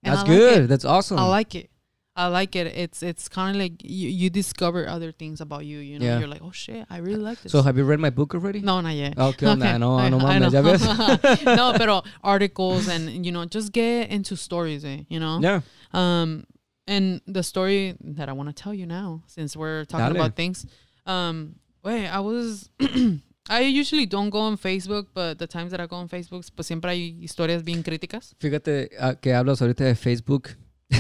And 0.05 0.13
That's 0.15 0.29
like 0.29 0.39
good. 0.39 0.63
it. 0.65 0.67
That's 0.69 0.85
awesome. 0.85 1.19
I 1.19 1.27
like 1.27 1.55
it. 1.57 1.71
I 2.15 2.27
like 2.27 2.55
it. 2.57 2.67
It's 2.67 3.03
it's 3.03 3.29
kind 3.29 3.57
of 3.57 3.61
like 3.63 3.83
you, 3.83 4.09
you 4.09 4.29
discover 4.29 4.87
other 4.87 5.13
things 5.13 5.41
about 5.41 5.65
you. 5.65 5.79
You 5.79 5.99
know, 5.99 6.05
Yeah. 6.05 6.19
you're 6.19 6.29
like, 6.29 6.43
oh 6.43 6.51
shit, 6.53 6.85
I 6.91 6.99
really 6.99 7.23
like 7.23 7.41
this. 7.43 7.53
so, 7.53 7.63
have 7.63 7.79
you 7.79 7.85
read 7.85 8.01
my 8.01 8.11
book 8.11 8.35
already? 8.35 8.61
no, 8.61 8.81
not 8.83 8.95
yet. 8.95 9.15
Oh, 9.17 9.33
¿qué 9.33 9.47
onda? 9.49 9.67
Okay. 9.71 9.79
No, 9.79 9.99
I- 9.99 10.11
no 10.11 10.19
I 10.19 10.39
mames, 10.39 10.53
know. 10.53 10.63
ves. 10.63 11.45
no, 11.47 11.73
pero 11.79 12.03
articles 12.23 12.89
and 12.89 13.25
you 13.25 13.33
know, 13.33 13.47
just 13.47 13.73
get 13.73 14.11
into 14.11 14.37
stories. 14.37 14.85
Eh, 14.85 15.05
you 15.09 15.19
know. 15.19 15.41
Yeah. 15.41 15.61
Um, 15.95 16.45
and 16.87 17.23
the 17.27 17.43
story 17.43 17.95
that 18.01 18.29
I 18.29 18.33
want 18.33 18.49
to 18.51 18.63
tell 18.63 18.75
you 18.75 18.85
now, 18.87 19.23
since 19.27 19.57
we're 19.57 19.85
talking 19.87 20.13
Dale. 20.13 20.17
about 20.23 20.37
things, 20.37 20.67
um, 21.07 21.55
wait, 21.83 22.09
I 22.09 22.21
was. 22.21 22.69
I 23.49 23.63
usually 23.63 24.07
don't 24.07 24.31
go 24.31 24.39
on 24.39 24.57
Facebook, 24.57 25.07
but 25.15 25.39
the 25.39 25.47
times 25.49 25.73
that 25.73 25.81
I 25.81 25.87
go 25.87 25.97
on 25.97 26.09
Facebook, 26.09 26.45
pues 26.55 26.67
siempre 26.67 26.91
hay 26.93 27.17
historias 27.23 27.65
bien 27.65 27.83
críticas. 27.83 28.35
Fíjate 28.39 28.91
ah, 29.01 29.15
que 29.15 29.33
hablas 29.33 29.61
ahorita 29.63 29.85
de 29.85 29.95
Facebook. 29.97 30.57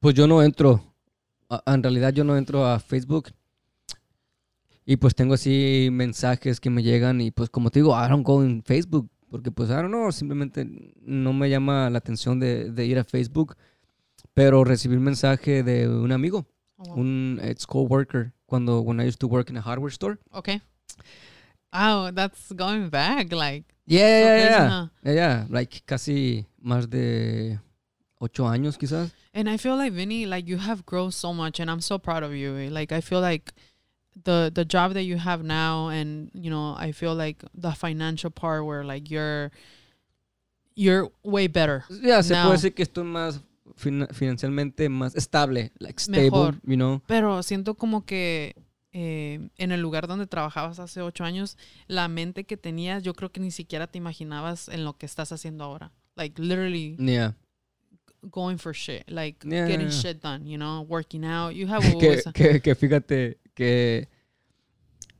pues 0.00 0.14
yo 0.14 0.26
no 0.26 0.42
entro. 0.42 0.82
a- 1.50 1.62
En 1.74 1.82
realidad 1.82 2.12
yo 2.12 2.24
no 2.24 2.36
entro 2.36 2.66
a 2.66 2.78
Facebook. 2.78 3.30
Y 4.84 4.96
pues 4.96 5.14
tengo 5.14 5.34
así 5.34 5.88
mensajes 5.92 6.60
que 6.60 6.70
me 6.70 6.82
llegan 6.82 7.20
y 7.20 7.30
pues 7.30 7.50
como 7.50 7.70
te 7.70 7.80
digo, 7.80 7.92
I 7.92 8.08
don't 8.08 8.26
go 8.26 8.42
in 8.44 8.62
Facebook. 8.62 9.08
Porque 9.30 9.50
pues 9.50 9.68
I 9.68 9.74
don't 9.74 9.88
know, 9.88 10.10
simplemente 10.10 10.66
no 11.02 11.32
me 11.34 11.50
llama 11.50 11.90
la 11.90 11.98
atención 11.98 12.40
de, 12.40 12.70
de 12.70 12.86
ir 12.86 12.98
a 12.98 13.04
Facebook. 13.04 13.56
Pero 14.32 14.64
recibí 14.64 14.96
un 14.96 15.02
mensaje 15.02 15.62
de 15.62 15.88
un 15.88 16.12
amigo, 16.12 16.46
Oh, 16.78 16.84
wow. 16.84 16.94
un 17.00 17.40
ex 17.42 17.66
coworker, 17.66 18.32
cuando 18.46 18.80
when 18.80 19.00
I 19.00 19.04
used 19.08 19.18
to 19.18 19.26
work 19.26 19.50
in 19.50 19.56
a 19.56 19.62
hardware 19.62 19.90
store. 19.92 20.18
Okay. 20.32 20.62
Oh, 21.72 22.10
that's 22.14 22.52
going 22.54 22.88
back. 22.88 23.32
Like, 23.32 23.66
Yeah, 23.84 24.20
yeah, 24.20 24.36
yeah. 24.38 24.68
huh? 24.70 24.88
Yeah, 25.02 25.12
yeah, 25.14 25.46
like 25.50 25.82
casi 25.84 26.46
más 26.62 26.88
de 26.88 27.58
ocho 28.20 28.48
años 28.48 28.78
quizás. 28.78 29.12
And 29.38 29.48
I 29.48 29.56
feel 29.56 29.76
like 29.76 29.92
Vinny, 29.92 30.26
like 30.26 30.48
you 30.48 30.56
have 30.56 30.84
grown 30.84 31.12
so 31.12 31.32
much, 31.32 31.60
and 31.60 31.70
I'm 31.70 31.80
so 31.80 31.96
proud 31.96 32.24
of 32.24 32.34
you. 32.34 32.50
Like 32.70 32.90
I 32.90 33.00
feel 33.00 33.20
like 33.20 33.52
the 34.24 34.50
the 34.52 34.64
job 34.64 34.94
that 34.94 35.04
you 35.04 35.16
have 35.16 35.44
now, 35.44 35.90
and 35.90 36.28
you 36.34 36.50
know, 36.50 36.74
I 36.76 36.90
feel 36.90 37.14
like 37.14 37.44
the 37.54 37.70
financial 37.70 38.30
part 38.30 38.64
where 38.64 38.82
like 38.82 39.12
you're 39.12 39.52
you're 40.74 41.12
way 41.22 41.46
better. 41.46 41.84
Ya, 42.02 42.20
se 42.22 42.34
puede 42.34 42.50
decir 42.50 42.74
que 42.74 42.82
estoy 42.82 43.04
más 43.04 43.40
financieramente 43.76 44.88
más 44.88 45.14
estable, 45.14 45.70
like 45.78 46.00
stable, 46.00 46.30
Mejor. 46.30 46.54
you 46.64 46.76
know. 46.76 47.00
Pero 47.06 47.40
siento 47.44 47.76
como 47.76 48.04
que 48.04 48.56
eh, 48.92 49.50
en 49.56 49.70
el 49.70 49.80
lugar 49.80 50.08
donde 50.08 50.26
trabajabas 50.26 50.80
hace 50.80 51.00
ocho 51.00 51.22
años, 51.22 51.56
la 51.86 52.08
mente 52.08 52.42
que 52.42 52.56
tenías, 52.56 53.04
yo 53.04 53.14
creo 53.14 53.30
que 53.30 53.38
ni 53.38 53.52
siquiera 53.52 53.86
te 53.86 53.98
imaginabas 53.98 54.68
en 54.68 54.84
lo 54.84 54.94
que 54.98 55.06
estás 55.06 55.30
haciendo 55.30 55.62
ahora. 55.62 55.92
Like 56.16 56.42
literally 56.42 56.96
Yeah. 56.98 57.34
Going 58.30 58.58
for 58.58 58.72
shit, 58.74 59.04
like 59.10 59.36
Yeah, 59.44 59.66
getting 59.66 59.86
yeah, 59.88 59.92
yeah. 59.94 60.00
shit 60.00 60.20
done, 60.22 60.46
you 60.46 60.58
know, 60.58 60.82
working 60.88 61.24
out. 61.24 61.54
You 61.54 61.66
have 61.68 61.82
que, 61.98 62.08
always 62.08 62.26
uh, 62.26 62.32
que, 62.32 62.60
que 62.60 62.74
fíjate 62.74 63.38
que 63.54 64.08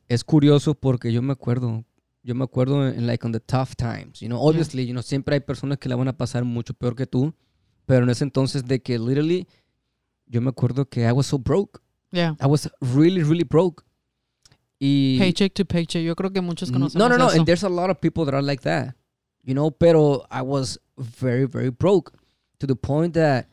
es 0.09 0.25
curioso 0.25 0.75
porque 0.75 1.13
yo 1.13 1.23
me 1.23 1.33
acuerdo, 1.33 1.85
yo 2.23 2.35
me 2.35 2.45
acuerdo 2.45 2.89
en 2.89 3.07
like 3.07 3.25
on 3.25 3.33
the 3.33 3.41
tough 3.41 3.75
times, 3.77 4.21
you 4.21 4.29
know, 4.29 4.41
obviously, 4.41 4.85
you 4.87 4.93
know, 4.93 5.03
siempre 5.03 5.35
hay 5.35 5.41
personas 5.41 5.79
que 5.79 5.89
la 5.89 5.97
van 5.97 6.09
a 6.09 6.17
pasar 6.17 6.45
mucho 6.45 6.75
peor 6.75 6.95
que 6.97 7.07
tú, 7.07 7.35
pero 7.87 8.05
en 8.05 8.11
ese 8.11 8.25
entonces 8.25 8.65
de 8.67 8.81
que 8.81 8.99
literally 8.99 9.47
yo 10.27 10.41
me 10.41 10.51
acuerdo 10.51 10.89
que 10.89 11.03
I 11.07 11.13
was 11.13 11.27
so 11.27 11.39
broke. 11.39 11.81
yeah. 12.11 12.35
I 12.41 12.47
was 12.47 12.71
really 12.81 13.23
really 13.23 13.45
broke. 13.45 13.85
Y 14.81 15.19
Paycheck 15.19 15.55
to 15.55 15.65
paycheck. 15.65 16.03
Yo 16.05 16.15
creo 16.15 16.33
que 16.33 16.41
muchos 16.41 16.71
conocemos 16.71 16.95
No, 16.95 17.09
no, 17.09 17.19
no. 17.19 17.29
eso. 17.29 17.37
And 17.37 17.47
there's 17.47 17.65
a 17.65 17.69
lot 17.69 17.91
of 17.91 17.99
people 18.01 18.25
that 18.25 18.35
are 18.35 18.43
like 18.43 18.63
that. 18.63 18.95
You 19.43 19.55
know, 19.55 19.71
pero 19.71 20.25
I 20.31 20.43
was 20.43 20.79
very, 20.97 21.47
very 21.47 21.71
broke 21.71 22.13
to 22.61 22.67
the 22.67 22.77
point 22.77 23.15
that 23.15 23.49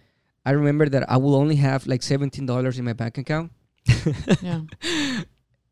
I 0.45 0.51
remember 0.51 0.88
that 0.89 1.10
I 1.10 1.18
will 1.18 1.36
only 1.36 1.56
have 1.58 1.88
like 1.88 2.01
$17 2.01 2.78
in 2.78 2.86
my 2.86 2.93
bank 2.93 3.18
account. 3.18 3.51
Yeah. 4.41 4.62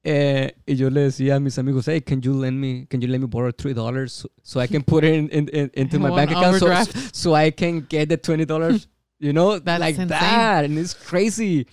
Eh, 0.05 0.51
y 0.67 0.75
yo 0.75 0.89
le 0.89 0.99
decía 0.99 1.37
a 1.37 1.39
mis 1.39 1.57
amigos, 1.57 1.87
hey, 1.87 2.01
can 2.01 2.21
you 2.21 2.33
lend 2.33 2.59
me, 2.59 2.85
can 2.89 2.99
you 2.99 3.07
let 3.07 3.21
me 3.21 3.25
borrow 3.25 3.51
$3 3.53 4.09
so, 4.09 4.27
so 4.43 4.59
I 4.59 4.67
can 4.67 4.83
put 4.85 5.05
it 5.05 5.13
in, 5.13 5.29
in, 5.29 5.47
in- 5.47 5.71
into 5.75 5.97
my 5.97 6.09
bank 6.13 6.29
account 6.31 6.57
so, 6.59 6.65
overdraft. 6.65 7.15
so 7.15 7.33
I 7.33 7.51
can 7.51 7.85
get 7.87 8.09
the 8.09 8.17
$20? 8.17 8.87
you 9.19 9.31
know, 9.31 9.59
That's 9.59 9.79
like 9.79 9.95
insane. 9.95 10.09
that. 10.09 10.65
And 10.65 10.77
it's 10.77 10.93
crazy. 10.93 11.67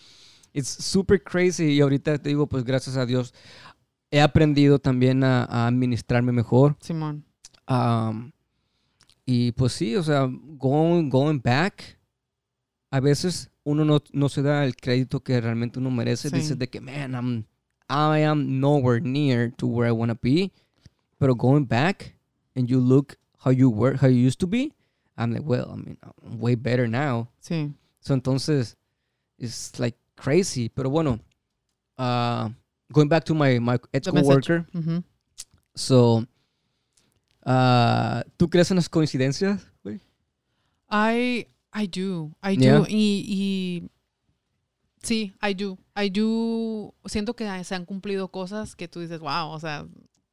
It's 0.55 0.69
super 0.69 1.19
crazy. 1.19 1.75
Y 1.77 1.81
ahorita 1.81 2.19
te 2.23 2.29
digo, 2.31 2.47
pues 2.49 2.63
gracias 2.63 2.97
a 2.97 3.05
Dios, 3.05 3.33
he 4.13 4.21
aprendido 4.21 4.79
también 4.79 5.25
a, 5.25 5.45
a 5.47 5.67
administrarme 5.67 6.31
mejor. 6.31 6.77
Simón. 6.81 7.25
Um, 7.67 8.31
y 9.27 9.53
pues 9.53 9.73
sí, 9.73 9.97
o 9.97 10.03
sea, 10.03 10.29
going, 10.59 11.09
going 11.09 11.41
back, 11.41 11.99
a 12.91 13.01
veces 13.01 13.51
uno 13.65 13.85
no, 13.85 14.03
no 14.13 14.29
se 14.29 14.43
da 14.43 14.65
el 14.65 14.75
crédito 14.75 15.21
que 15.21 15.41
realmente 15.41 15.79
uno 15.79 15.91
merece. 15.91 16.31
Sí. 16.31 16.37
Dices 16.37 16.59
de 16.59 16.69
que, 16.69 16.81
man, 16.81 17.15
I'm, 17.15 17.45
I 17.89 18.23
am 18.23 18.61
nowhere 18.61 19.01
near 19.01 19.53
to 19.59 19.67
where 19.67 19.89
I 19.89 19.93
want 19.93 20.11
to 20.11 20.19
be. 20.21 20.53
Pero 21.19 21.35
going 21.35 21.65
back 21.65 22.15
and 22.57 22.69
you 22.69 22.81
look 22.81 23.17
how 23.45 23.51
you 23.51 23.71
were, 23.71 23.97
how 23.97 24.09
you 24.09 24.19
used 24.19 24.41
to 24.41 24.47
be, 24.47 24.73
I'm 25.17 25.33
like, 25.33 25.45
well, 25.45 25.71
I 25.73 25.77
mean, 25.77 25.99
I'm 26.03 26.39
way 26.41 26.55
better 26.55 26.89
now. 26.89 27.29
Sí. 27.43 27.73
So 28.01 28.15
entonces, 28.15 28.75
it's 29.39 29.79
like 29.79 29.97
crazy. 30.17 30.69
Pero 30.69 30.89
bueno, 30.89 31.21
uh, 31.99 32.49
going 32.93 33.09
back 33.09 33.25
to 33.25 33.35
my, 33.35 33.59
my 33.59 33.79
ex 33.93 34.09
coworker. 34.09 34.67
Ujú. 34.75 35.05
So, 35.77 36.27
Ah, 37.45 38.25
¿Tú 38.37 38.49
crees 38.51 38.71
en 38.71 38.77
las 38.77 38.89
coincidencias, 38.89 39.63
güey? 39.83 40.01
I 40.91 41.47
I 41.75 41.87
do. 41.87 42.33
I 42.43 42.57
do. 42.57 42.63
Yeah. 42.63 42.85
Y, 42.89 43.25
y 43.27 43.91
sí, 45.03 45.33
I 45.43 45.55
do. 45.55 45.79
I 45.97 46.11
do. 46.11 46.95
Siento 47.07 47.35
que 47.35 47.47
se 47.65 47.75
han 47.75 47.85
cumplido 47.87 48.29
cosas 48.31 48.75
que 48.77 48.89
tú 48.89 49.01
dices, 49.01 49.21
wow, 49.21 49.51
o 49.53 49.61
sea, 49.61 49.87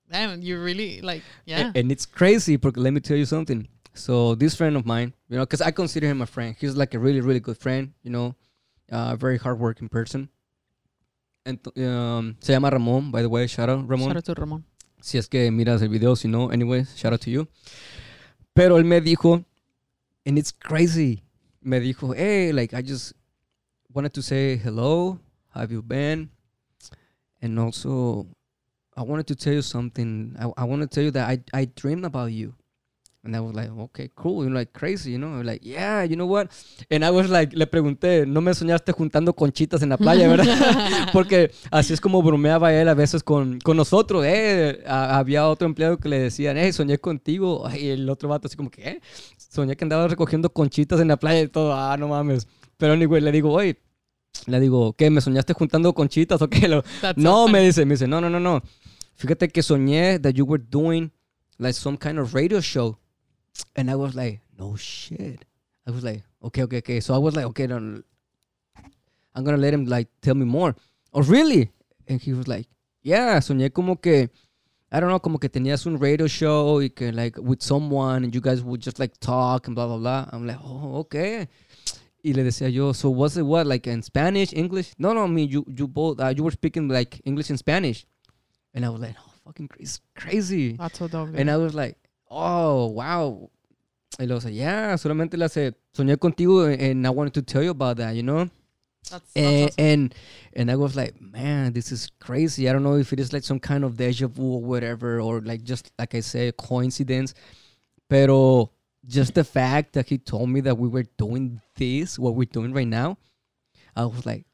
damn, 0.09 0.41
you 0.41 0.57
really 0.61 1.01
like, 1.01 1.23
yeah. 1.45 1.71
A- 1.73 1.79
And 1.79 1.91
it's 1.91 2.05
crazy 2.05 2.57
because 2.57 2.77
let 2.81 2.91
me 2.91 2.99
tell 3.01 3.17
you 3.17 3.25
something. 3.25 3.67
So 3.93 4.35
this 4.35 4.55
friend 4.55 4.75
of 4.75 4.85
mine, 4.85 5.13
you 5.29 5.37
know, 5.37 5.43
because 5.45 5.61
I 5.61 5.71
consider 5.71 6.07
him 6.07 6.21
a 6.21 6.27
friend. 6.27 6.55
He's 6.59 6.75
like 6.75 6.93
a 6.95 6.99
really, 6.99 7.21
really 7.21 7.39
good 7.39 7.57
friend. 7.57 7.93
You 8.03 8.11
know, 8.11 8.35
uh, 8.91 9.15
very 9.15 9.37
hardworking 9.37 9.89
person. 9.89 10.29
And 11.45 11.59
um, 11.77 12.35
se 12.41 12.53
llama 12.53 12.69
Ramón, 12.69 13.11
by 13.11 13.21
the 13.21 13.29
way. 13.29 13.47
Shout 13.47 13.69
out, 13.69 13.87
Ramón. 13.87 14.07
Shout 14.07 14.17
out 14.17 14.25
to 14.25 14.35
Ramón. 14.35 14.63
Si 15.01 15.17
es 15.17 15.27
que 15.27 15.51
miras 15.51 15.81
el 15.81 15.89
video, 15.89 16.15
si 16.15 16.27
no, 16.27 16.49
anyways, 16.51 16.95
shout 16.95 17.13
out 17.13 17.21
to 17.21 17.29
you. 17.29 17.47
Pero 18.53 18.77
él 18.77 18.85
me 18.85 18.99
dijo, 18.99 19.45
and 20.25 20.37
it's 20.37 20.51
crazy. 20.51 21.23
Me 21.61 21.79
dijo, 21.79 22.15
hey, 22.15 22.51
like 22.51 22.73
I 22.73 22.81
just 22.81 23.13
wanted 23.93 24.13
to 24.13 24.21
say 24.21 24.57
hello. 24.57 25.19
How 25.49 25.61
have 25.61 25.71
you 25.71 25.81
been? 25.81 26.29
And 27.41 27.59
also, 27.59 28.27
I 28.95 29.03
wanted 29.03 29.27
to 29.27 29.35
tell 29.35 29.53
you 29.53 29.61
something. 29.61 30.35
I, 30.39 30.61
I 30.61 30.63
want 30.63 30.81
to 30.81 30.87
tell 30.87 31.03
you 31.03 31.11
that 31.11 31.29
I, 31.29 31.39
I 31.53 31.65
dreamed 31.65 32.05
about 32.05 32.31
you. 32.31 32.55
And 33.23 33.35
I 33.35 33.41
was 33.41 33.53
like, 33.53 33.69
okay, 33.69 34.09
cool. 34.15 34.43
You 34.45 34.49
know, 34.51 34.59
like 34.59 34.71
crazy, 34.71 35.11
you 35.11 35.17
know, 35.17 35.41
like, 35.43 35.61
yeah, 35.65 36.03
you 36.05 36.15
know 36.15 36.25
what? 36.27 36.49
And 36.89 37.03
I 37.03 37.09
was 37.09 37.29
like, 37.29 37.53
le 37.53 37.65
pregunté, 37.67 38.25
¿no 38.25 38.39
me 38.39 38.53
soñaste 38.53 38.93
juntando 38.93 39.33
conchitas 39.35 39.81
en 39.81 39.89
la 39.89 39.97
playa, 39.97 40.27
verdad? 40.29 41.09
Porque 41.13 41.51
así 41.71 41.91
es 41.93 41.99
como 41.99 42.21
bromeaba 42.21 42.73
él 42.73 42.87
a 42.87 42.93
veces 42.93 43.23
con, 43.23 43.59
con 43.59 43.75
nosotros. 43.75 44.23
Eh, 44.25 44.81
a- 44.87 45.17
había 45.17 45.47
otro 45.49 45.65
empleado 45.67 45.97
que 45.97 46.07
le 46.07 46.19
decían, 46.19 46.57
hey, 46.57 46.71
soñé 46.71 46.99
contigo. 46.99 47.67
Y 47.77 47.87
el 47.89 48.09
otro 48.09 48.29
vato 48.29 48.47
así 48.47 48.55
como, 48.55 48.69
¿qué? 48.71 49.01
Soñé 49.37 49.75
que 49.75 49.83
andaba 49.83 50.07
recogiendo 50.07 50.49
conchitas 50.53 51.01
en 51.01 51.09
la 51.09 51.17
playa 51.17 51.41
y 51.41 51.47
todo. 51.49 51.73
Ah, 51.73 51.97
no 51.97 52.07
mames. 52.07 52.47
Pero 52.77 52.93
anyway, 52.93 53.19
le 53.19 53.31
digo, 53.33 53.51
oye, 53.51 53.77
le 54.45 54.59
digo, 54.61 54.93
¿qué? 54.93 55.09
¿Me 55.09 55.19
soñaste 55.19 55.51
juntando 55.53 55.91
conchitas 55.93 56.41
o 56.41 56.49
qué? 56.49 56.67
Lo- 56.69 56.83
no, 57.17 57.49
me 57.49 57.59
dice, 57.61 57.83
me 57.83 57.95
dice, 57.95 58.07
no, 58.07 58.21
no, 58.21 58.29
no, 58.29 58.39
no. 58.39 58.61
Fíjate 59.15 59.49
que 59.49 59.61
soñé 59.63 60.19
that 60.19 60.31
you 60.33 60.45
were 60.45 60.63
doing 60.69 61.11
like 61.57 61.73
some 61.73 61.97
kind 61.97 62.19
of 62.19 62.33
radio 62.33 62.61
show. 62.61 62.97
And 63.75 63.89
I 63.89 63.95
was 63.95 64.15
like, 64.15 64.41
no 64.57 64.75
shit. 64.75 65.45
I 65.85 65.91
was 65.91 66.03
like, 66.03 66.23
okay, 66.43 66.63
okay, 66.63 66.77
okay. 66.77 66.99
So 66.99 67.13
I 67.13 67.17
was 67.17 67.35
like, 67.35 67.45
okay, 67.45 67.67
no, 67.67 68.01
I'm 69.35 69.43
gonna 69.43 69.57
let 69.57 69.73
him 69.73 69.85
like 69.85 70.07
tell 70.21 70.35
me 70.35 70.45
more. 70.45 70.75
Oh, 71.13 71.21
really? 71.21 71.71
And 72.07 72.21
he 72.21 72.33
was 72.33 72.47
like, 72.47 72.67
yeah, 73.03 73.39
soñé 73.39 73.71
como 73.73 73.95
que, 73.95 74.29
I 74.91 74.99
don't 74.99 75.09
know, 75.09 75.19
como 75.19 75.37
que 75.37 75.49
tenías 75.49 75.85
un 75.85 75.97
radio 75.99 76.27
show 76.27 76.79
y 76.81 76.89
que 76.89 77.11
like 77.11 77.37
with 77.37 77.61
someone 77.61 78.23
and 78.23 78.33
you 78.33 78.41
guys 78.41 78.61
would 78.63 78.81
just 78.81 78.99
like 78.99 79.17
talk 79.19 79.67
and 79.67 79.75
blah, 79.75 79.87
blah, 79.87 79.97
blah. 79.97 80.25
I'm 80.31 80.47
like, 80.47 80.59
oh, 80.63 80.97
okay. 80.99 81.47
Y 82.23 82.33
le 82.33 82.43
decía 82.43 82.69
yo, 82.73 82.91
so 82.93 83.09
was 83.09 83.37
it 83.37 83.43
what, 83.43 83.67
like 83.67 83.87
in 83.87 84.01
Spanish, 84.01 84.51
English? 84.53 84.93
No, 84.97 85.13
no, 85.13 85.23
I 85.23 85.27
mean, 85.27 85.49
you, 85.49 85.65
you 85.67 85.87
both, 85.87 86.19
uh, 86.19 86.33
you 86.35 86.43
were 86.43 86.51
speaking 86.51 86.89
like 86.89 87.21
English 87.23 87.49
and 87.49 87.59
Spanish. 87.59 88.05
And 88.73 88.85
I 88.85 88.89
was 88.89 88.99
like, 88.99 89.15
oh, 89.19 89.31
fucking 89.45 89.67
crazy. 89.69 89.99
crazy. 90.15 90.73
That's 90.73 90.99
so 90.99 91.07
dope. 91.07 91.29
And 91.35 91.49
I 91.49 91.57
was 91.57 91.73
like, 91.73 91.97
oh, 92.29 92.87
wow. 92.87 93.49
Y 94.19 94.25
luego 94.25 94.39
dice, 94.39 94.53
yeah, 94.53 94.95
solamente 94.97 95.37
le 95.37 95.45
eh, 95.45 95.47
hace, 95.47 95.73
soñé 95.93 96.17
contigo 96.17 96.65
and 96.65 97.05
I 97.05 97.09
wanted 97.09 97.33
to 97.33 97.41
tell 97.41 97.63
you 97.63 97.71
about 97.71 97.97
that, 97.97 98.15
you 98.15 98.23
know? 98.23 98.49
That's, 99.09 99.33
that's 99.33 99.35
And, 99.35 99.69
awesome. 99.69 99.85
and 99.85 100.15
and 100.53 100.71
I 100.71 100.75
was 100.75 100.95
like, 100.95 101.21
man, 101.21 101.71
this 101.73 101.91
is 101.91 102.11
crazy. 102.19 102.67
I 102.67 102.73
don't 102.73 102.83
know 102.83 102.95
if 102.97 103.13
it 103.13 103.19
is 103.19 103.31
like 103.31 103.43
some 103.43 103.59
kind 103.59 103.83
of 103.83 103.95
deja 103.95 104.27
vu 104.27 104.43
or 104.43 104.61
whatever, 104.63 105.21
or 105.21 105.39
like 105.41 105.63
just 105.63 105.91
like 105.99 106.15
I 106.15 106.21
say, 106.21 106.51
coincidence. 106.51 107.33
Pero 108.09 108.71
just 109.05 109.35
the 109.35 109.43
fact 109.43 109.93
that 109.93 110.07
he 110.09 110.17
told 110.17 110.49
me 110.49 110.61
that 110.61 110.77
we 110.77 110.87
were 110.89 111.05
doing 111.17 111.61
this, 111.75 112.17
what 112.19 112.35
we're 112.35 112.45
doing 112.51 112.73
right 112.73 112.87
now, 112.87 113.17
I 113.95 114.05
was 114.05 114.25
like, 114.25 114.45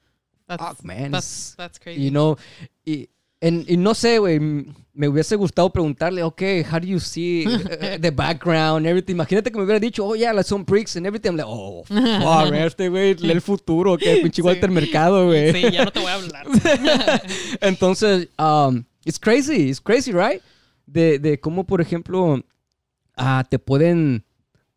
that's, 0.48 0.62
fuck, 0.62 0.84
man. 0.86 1.12
that's, 1.12 1.56
that's 1.56 1.80
crazy. 1.80 2.02
you 2.02 2.12
know, 2.12 2.38
y, 2.86 3.08
and, 3.44 3.70
y 3.70 3.78
no 3.78 3.94
sé, 3.94 4.20
güey, 4.20 4.40
me 4.40 5.08
hubiese 5.08 5.36
gustado 5.36 5.70
preguntarle, 5.72 6.24
okay, 6.24 6.64
how 6.64 6.80
do 6.80 6.88
you 6.88 7.00
see 7.00 7.46
uh, 7.48 8.00
the 8.00 8.12
background, 8.12 8.86
everything? 8.86 9.14
Imagínate 9.16 9.52
que 9.52 9.58
me 9.58 9.64
hubiera 9.66 9.80
dicho, 9.80 10.06
oh, 10.06 10.16
yeah, 10.16 10.32
like 10.32 10.48
some 10.48 10.64
bricks 10.64 10.96
and 10.96 11.06
everything. 11.06 11.30
I'm 11.30 11.38
like, 11.38 11.48
oh, 11.50 11.84
fuck, 11.84 12.54
este 12.54 12.90
güey, 12.90 13.16
lee 13.16 13.32
el 13.32 13.42
futuro, 13.42 13.98
que 13.98 14.18
pinche 14.22 14.42
Sí. 14.42 14.48
Walter 14.48 14.70
Mercado, 14.72 15.26
güey. 15.28 15.52
sí, 15.52 15.72
ya 15.72 15.86
no 15.86 15.92
te 15.92 16.00
voy 16.00 16.10
a 16.10 16.14
hablar. 16.14 16.48
Entonces, 17.62 18.30
um, 18.38 18.84
it's 19.06 19.20
crazy, 19.20 19.70
it's 19.70 19.82
crazy, 19.82 20.12
right? 20.12 20.42
De, 20.86 21.20
de 21.20 21.40
cómo, 21.40 21.66
por 21.66 21.82
ejemplo, 21.82 22.44
ah, 23.18 23.44
te 23.50 23.60
pueden 23.60 24.26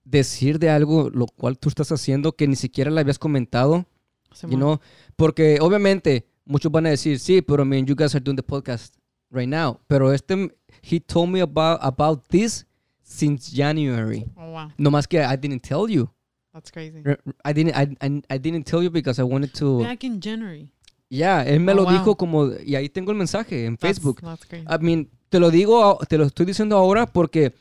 decir 0.05 0.59
de 0.59 0.71
algo 0.71 1.11
lo 1.11 1.27
cual 1.27 1.59
tú 1.59 1.69
estás 1.69 1.91
haciendo 1.91 2.33
que 2.33 2.47
ni 2.47 2.57
siquiera 2.57 2.91
le 2.91 3.01
habías 3.01 3.19
comentado, 3.19 3.87
you 4.31 4.37
Simón. 4.37 4.59
know? 4.59 4.81
Porque 5.17 5.59
obviamente 5.61 6.27
muchos 6.47 6.71
van 6.73 6.87
a 6.87 6.91
decir, 6.91 7.19
sí, 7.19 7.43
pero 7.43 7.63
I 7.63 7.67
mean, 7.67 7.85
you 7.87 7.95
guys 7.95 8.15
are 8.15 8.23
doing 8.25 8.37
the 8.37 8.43
podcast 8.43 8.95
right 9.31 9.49
now. 9.49 9.79
Pero 9.89 10.13
este, 10.13 10.51
he 10.83 11.01
told 11.01 11.29
me 11.31 11.41
about, 11.41 11.79
about 11.83 12.27
this 12.29 12.65
since 13.03 13.51
January. 13.55 14.25
Oh, 14.37 14.53
wow. 14.53 14.71
No 14.79 14.91
más 14.91 15.07
que 15.07 15.19
I 15.23 15.37
didn't 15.37 15.61
tell 15.63 15.89
you. 15.89 16.09
That's 16.53 16.71
crazy. 16.71 17.03
I 17.45 17.53
didn't, 17.53 17.75
I, 17.77 17.95
I, 18.01 18.23
I 18.31 18.39
didn't 18.39 18.65
tell 18.65 18.83
you 18.83 18.91
because 18.91 19.19
I 19.21 19.25
wanted 19.25 19.53
to. 19.55 19.81
Back 19.81 20.05
in 20.05 20.21
January. 20.21 20.73
Yeah, 21.11 21.45
él 21.47 21.61
me 21.61 21.73
Oh, 21.73 21.77
lo 21.77 21.85
wow. 21.85 21.93
dijo 21.93 22.17
como, 22.17 22.47
y 22.65 22.75
ahí 22.75 22.89
tengo 22.89 23.13
el 23.13 23.19
mensaje 23.19 23.67
en 23.67 23.77
That's- 23.77 23.81
Facebook. 23.81 24.21
That's 24.23 24.45
crazy. 24.47 24.65
I 24.69 24.79
mean, 24.81 25.09
te 25.29 25.39
lo 25.39 25.51
digo, 25.51 25.99
te 26.09 26.17
lo 26.19 26.25
estoy 26.25 26.47
diciendo 26.47 26.77
ahora 26.77 27.07
porque 27.07 27.53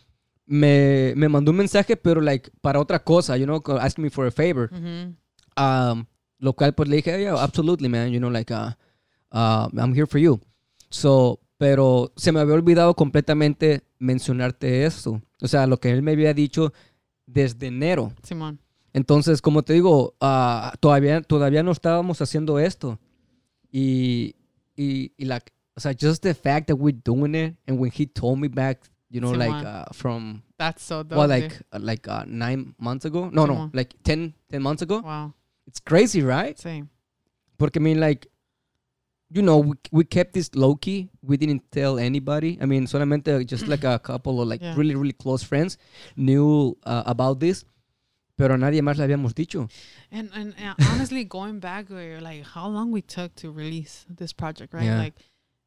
me, 0.46 1.14
me 1.16 1.28
mandó 1.30 1.52
un 1.52 1.58
mensaje, 1.58 1.98
pero 1.98 2.22
like 2.22 2.50
para 2.62 2.80
otra 2.80 3.00
cosa, 3.04 3.36
you 3.38 3.46
know, 3.46 3.62
asking 3.80 4.04
me 4.04 4.10
for 4.10 4.26
a 4.28 4.32
favor. 4.32 4.70
Mhm. 4.72 5.16
Um, 5.58 6.06
lo 6.40 6.54
cual 6.54 6.74
pues 6.74 6.90
le 6.90 6.98
dije, 6.98 7.20
yeah, 7.20 7.42
absolutely, 7.42 7.90
man, 7.90 8.12
you 8.12 8.20
know, 8.20 8.30
like, 8.30 8.54
uh, 8.54 8.72
uh, 9.32 9.68
I'm 9.78 9.94
here 9.94 10.06
for 10.08 10.20
you. 10.20 10.40
So, 10.90 11.40
pero 11.58 12.12
se 12.16 12.32
me 12.32 12.40
había 12.40 12.56
olvidado 12.56 12.94
completamente 12.96 13.84
mencionarte 14.00 14.86
esto. 14.86 15.22
O 15.42 15.48
sea, 15.48 15.68
lo 15.68 15.78
que 15.80 15.92
él 15.92 16.02
me 16.02 16.12
había 16.12 16.34
dicho 16.34 16.74
desde 17.26 17.68
enero. 17.68 18.12
Simón. 18.24 18.60
Entonces, 18.94 19.42
como 19.42 19.64
te 19.64 19.74
digo, 19.74 20.16
ah, 20.22 20.74
todavía, 20.80 21.22
todavía 21.22 21.64
no 21.64 21.72
estábamos 21.72 22.22
haciendo 22.22 22.60
esto. 22.60 22.98
Y, 23.72 24.36
y, 24.76 25.12
y 25.18 25.26
like, 25.26 25.52
o 25.76 25.82
sea, 25.82 25.94
just 26.00 26.24
the 26.24 26.34
fact 26.34 26.68
that 26.68 26.76
we're 26.78 26.98
doing 27.04 27.36
it, 27.36 27.56
and 27.68 27.78
when 27.78 27.92
he 27.92 28.06
told 28.06 28.40
me 28.40 28.48
back, 28.48 28.80
you 29.10 29.20
know, 29.20 29.34
like 29.34 29.66
uh, 29.66 29.84
from, 29.92 30.42
That's 30.58 30.82
so 30.82 31.04
dope. 31.04 31.20
dude. 31.20 31.30
like, 31.30 31.62
uh, 31.74 31.80
like 31.80 32.08
uh, 32.08 32.24
nine 32.26 32.74
months 32.80 33.06
ago? 33.06 33.30
No, 33.34 33.46
no, 33.46 33.70
like 33.74 33.94
10, 34.04 34.34
10 34.50 34.62
months 34.62 34.82
ago? 34.82 35.02
Wow. 35.02 35.34
It's 35.68 35.80
crazy, 35.80 36.22
right? 36.22 36.58
Sí. 36.58 36.84
Porque, 37.58 37.78
I 37.78 37.80
mean, 37.80 38.00
like, 38.00 38.28
you 39.30 39.42
know, 39.42 39.58
we, 39.58 39.76
we 39.92 40.04
kept 40.04 40.34
this 40.34 40.54
low 40.56 40.76
key. 40.76 41.10
We 41.22 41.38
didn't 41.38 41.64
tell 41.72 41.98
anybody. 41.98 42.58
I 42.62 42.66
mean, 42.66 42.86
solamente 42.86 43.46
just 43.48 43.68
like 43.68 43.84
a 43.84 43.98
couple 44.00 44.42
of 44.42 44.48
like 44.48 44.62
Yeah. 44.62 44.76
really, 44.76 44.96
really 44.96 45.14
close 45.14 45.44
friends 45.44 45.78
knew 46.16 46.78
uh, 46.86 47.04
about 47.06 47.40
this. 47.40 47.66
Pero 48.38 48.58
nadie 48.58 48.82
más 48.82 48.98
le 48.98 49.06
habíamos 49.06 49.34
dicho. 49.34 49.70
And 50.12 50.30
and 50.34 50.54
uh, 50.60 50.76
honestly, 50.92 51.24
going 51.24 51.60
back, 51.60 51.90
like 51.90 52.44
how 52.44 52.68
long 52.68 52.92
we 52.92 53.02
took 53.02 53.34
to 53.36 53.50
release 53.50 54.06
this 54.10 54.34
project, 54.34 54.74
right? 54.74 54.84
Yeah. 54.84 54.98
Like, 55.00 55.16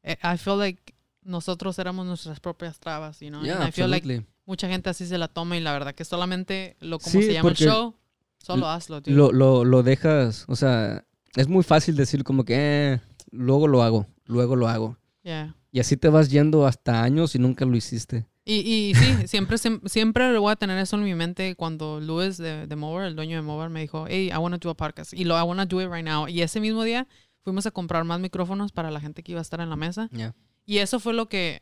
eh, 0.03 0.15
I 0.23 0.37
feel 0.37 0.55
like 0.55 0.93
nosotros 1.25 1.77
éramos 1.79 2.05
nuestras 2.05 2.39
propias 2.39 2.79
trabas, 2.79 3.21
you 3.21 3.31
know. 3.31 3.41
Yeah, 3.43 3.55
and 3.55 3.63
I 3.63 3.71
feel 3.71 3.87
like 3.89 4.05
mucha 4.45 4.67
gente 4.67 4.87
así 4.89 5.07
se 5.07 5.17
la 5.17 5.27
toma 5.27 5.57
y 5.57 5.61
la 5.61 5.73
verdad 5.73 5.95
que 5.95 6.05
solamente 6.05 6.75
lo 6.79 6.99
como 6.99 7.11
Sí, 7.11 7.23
se 7.23 7.33
llama 7.33 7.49
el 7.49 7.55
show, 7.55 7.95
solo 8.39 8.67
hazlo, 8.67 9.01
dude. 9.01 9.15
lo, 9.15 9.31
lo, 9.31 9.63
lo 9.65 9.83
dejas, 9.83 10.45
o 10.47 10.55
sea, 10.55 11.05
es 11.35 11.47
muy 11.47 11.63
fácil 11.63 11.95
decir 11.95 12.23
como 12.23 12.43
que 12.45 12.55
eh, 12.57 13.01
luego 13.31 13.67
lo 13.67 13.83
hago, 13.83 14.07
luego 14.25 14.55
lo 14.55 14.67
hago. 14.67 14.97
Yeah. 15.23 15.55
Y 15.71 15.79
así 15.79 15.97
te 15.97 16.09
vas 16.09 16.29
yendo 16.31 16.65
hasta 16.65 17.03
años 17.03 17.35
y 17.35 17.39
nunca 17.39 17.65
lo 17.65 17.75
hiciste. 17.75 18.25
Y, 18.45 18.55
y 18.89 18.95
sí, 18.95 19.27
siempre, 19.27 19.57
siem- 19.57 19.87
siempre 19.87 20.35
voy 20.39 20.51
a 20.51 20.55
tener 20.55 20.77
eso 20.79 20.95
en 20.95 21.03
mi 21.03 21.13
mente 21.13 21.53
cuando 21.55 21.99
Luis 21.99 22.37
de, 22.37 22.65
de 22.65 22.75
Mover, 22.75 23.05
el 23.05 23.15
dueño 23.15 23.35
de 23.35 23.43
Mover, 23.43 23.69
me 23.69 23.81
dijo, 23.81 24.05
hey, 24.09 24.31
I 24.33 24.37
want 24.37 24.59
to 24.59 24.67
do 24.67 24.71
a 24.71 24.75
podcast. 24.75 25.13
Y 25.13 25.25
lo, 25.25 25.37
I 25.37 25.43
want 25.43 25.59
to 25.59 25.65
do 25.67 25.81
it 25.83 25.89
right 25.91 26.03
now. 26.05 26.27
Y 26.27 26.41
ese 26.41 26.59
mismo 26.59 26.83
día 26.83 27.07
fuimos 27.43 27.67
a 27.67 27.71
comprar 27.71 28.03
más 28.05 28.19
micrófonos 28.19 28.71
para 28.71 28.89
la 28.89 28.99
gente 28.99 29.21
que 29.21 29.33
iba 29.33 29.39
a 29.39 29.43
estar 29.43 29.61
en 29.61 29.69
la 29.69 29.75
mesa. 29.75 30.09
Yeah. 30.11 30.33
Y 30.65 30.79
eso 30.79 30.99
fue 30.99 31.13
lo 31.13 31.29
que, 31.29 31.59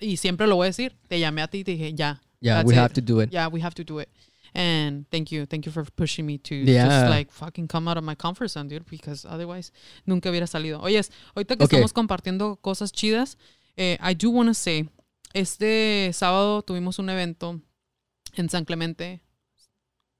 y 0.00 0.16
siempre 0.16 0.46
lo 0.46 0.56
voy 0.56 0.66
a 0.66 0.68
decir, 0.68 0.96
te 1.08 1.20
llamé 1.20 1.42
a 1.42 1.48
ti 1.48 1.58
y 1.58 1.64
te 1.64 1.72
dije, 1.72 1.92
ya, 1.92 2.22
Yeah, 2.40 2.62
we 2.64 2.72
it. 2.72 2.80
have 2.80 2.94
to 2.94 3.02
do 3.02 3.22
it. 3.22 3.28
yeah, 3.30 3.48
we 3.48 3.60
have 3.62 3.74
to 3.74 3.84
do 3.84 4.00
it. 4.00 4.08
And 4.54 5.06
thank 5.10 5.30
you, 5.30 5.46
thank 5.46 5.64
you 5.66 5.72
for 5.72 5.84
pushing 5.96 6.26
me 6.26 6.38
to 6.38 6.54
Yeah. 6.54 6.86
just 6.86 7.08
like 7.10 7.30
fucking 7.30 7.68
come 7.68 7.88
out 7.88 7.96
of 7.96 8.04
my 8.04 8.14
comfort 8.16 8.48
zone, 8.48 8.68
dude, 8.68 8.84
because 8.90 9.24
otherwise 9.26 9.72
nunca 10.06 10.28
hubiera 10.30 10.46
salido. 10.46 10.80
Oyes, 10.82 11.10
ahorita 11.34 11.56
que 11.56 11.64
Ok. 11.64 11.72
estamos 11.72 11.92
compartiendo 11.92 12.56
cosas 12.60 12.92
chidas, 12.92 13.38
eh, 13.76 13.96
I 14.02 14.14
do 14.14 14.30
want 14.30 14.48
to 14.48 14.54
say, 14.54 14.88
este 15.34 16.10
sábado 16.12 16.62
tuvimos 16.62 16.98
un 16.98 17.10
evento 17.10 17.60
en 18.34 18.48
San 18.48 18.64
Clemente, 18.64 19.20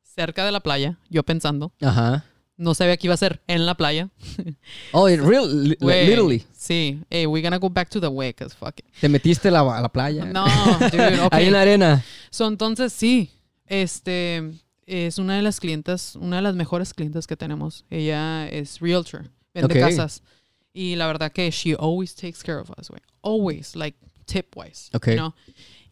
cerca 0.02 0.44
de 0.44 0.52
la 0.52 0.60
playa, 0.60 0.98
yo 1.08 1.22
pensando, 1.22 1.72
Ajá. 1.80 2.24
No 2.56 2.74
sabía 2.74 2.98
que 2.98 3.06
iba 3.06 3.14
a 3.14 3.16
ser 3.16 3.40
en 3.46 3.64
la 3.64 3.74
playa. 3.74 4.10
Oh, 4.92 5.08
it 5.08 5.18
real, 5.20 5.48
Güey, 5.80 6.06
literally. 6.06 6.44
Sí. 6.54 7.02
Hey, 7.08 7.24
we're 7.26 7.42
gonna 7.42 7.58
go 7.58 7.70
back 7.70 7.88
to 7.88 7.98
the 8.00 8.08
way, 8.08 8.34
cause 8.34 8.54
fuck 8.54 8.78
it. 8.80 8.84
Te 9.00 9.08
metiste 9.08 9.48
a 9.48 9.50
la, 9.50 9.60
a 9.78 9.80
la 9.80 9.88
playa. 9.88 10.26
No, 10.26 10.44
dude, 10.90 11.20
ok. 11.22 11.28
Ahí 11.32 11.46
en 11.46 11.52
la 11.54 11.62
arena. 11.62 12.04
So, 12.30 12.46
entonces, 12.46 12.92
sí. 12.92 13.30
Este 13.70 14.50
es 14.84 15.18
una 15.18 15.36
de 15.36 15.42
las 15.42 15.60
clientas, 15.60 16.16
una 16.16 16.36
de 16.36 16.42
las 16.42 16.56
mejores 16.56 16.92
clientas 16.92 17.26
que 17.28 17.36
tenemos. 17.36 17.84
Ella 17.88 18.48
es 18.48 18.80
realtor, 18.80 19.30
vende 19.54 19.74
Ok. 19.74 19.80
casas. 19.88 20.22
Y 20.72 20.96
la 20.96 21.06
verdad 21.06 21.30
que 21.32 21.48
she 21.50 21.74
always 21.78 22.14
takes 22.14 22.40
care 22.44 22.58
of 22.58 22.70
us, 22.78 22.88
güey. 22.88 23.00
Always, 23.22 23.76
like 23.76 23.96
tip 24.26 24.56
wise. 24.56 24.90
Ok. 24.92 25.06
you 25.08 25.14
know? 25.14 25.34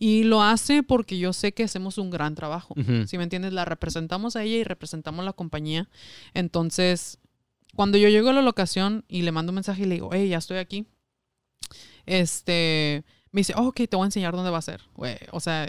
Y 0.01 0.24
lo 0.24 0.43
hace 0.43 0.83
porque 0.83 1.18
yo 1.18 1.33
sé 1.33 1.53
que 1.55 1.62
hacemos 1.64 1.99
un 1.99 2.11
gran 2.11 2.35
trabajo. 2.35 2.74
Ujú. 2.76 3.07
Si 3.07 3.16
me 3.16 3.24
entiendes, 3.24 3.53
la 3.53 3.64
representamos 3.64 4.35
a 4.35 4.43
ella 4.43 4.57
y 4.57 4.64
representamos 4.64 5.24
la 5.24 5.33
compañía. 5.33 5.89
Entonces, 6.35 7.18
cuando 7.76 7.97
yo 7.99 8.09
llego 8.09 8.31
a 8.31 8.33
la 8.33 8.43
locación 8.43 9.05
y 9.09 9.22
le 9.22 9.31
mando 9.33 9.51
un 9.51 9.57
mensaje 9.57 9.83
y 9.83 9.87
le 9.87 9.95
digo, 9.97 10.11
hey, 10.12 10.29
ya 10.29 10.39
estoy 10.39 10.59
aquí, 10.59 10.87
este, 12.07 13.05
me 13.31 13.41
dice, 13.41 13.55
oh, 13.57 13.68
ok, 13.68 13.76
te 13.89 13.97
voy 13.97 14.05
a 14.05 14.07
enseñar 14.07 14.35
dónde 14.35 14.51
va 14.51 14.59
a 14.59 14.62
ser. 14.62 14.83
Güey, 14.95 15.16
o 15.33 15.41
sea, 15.41 15.68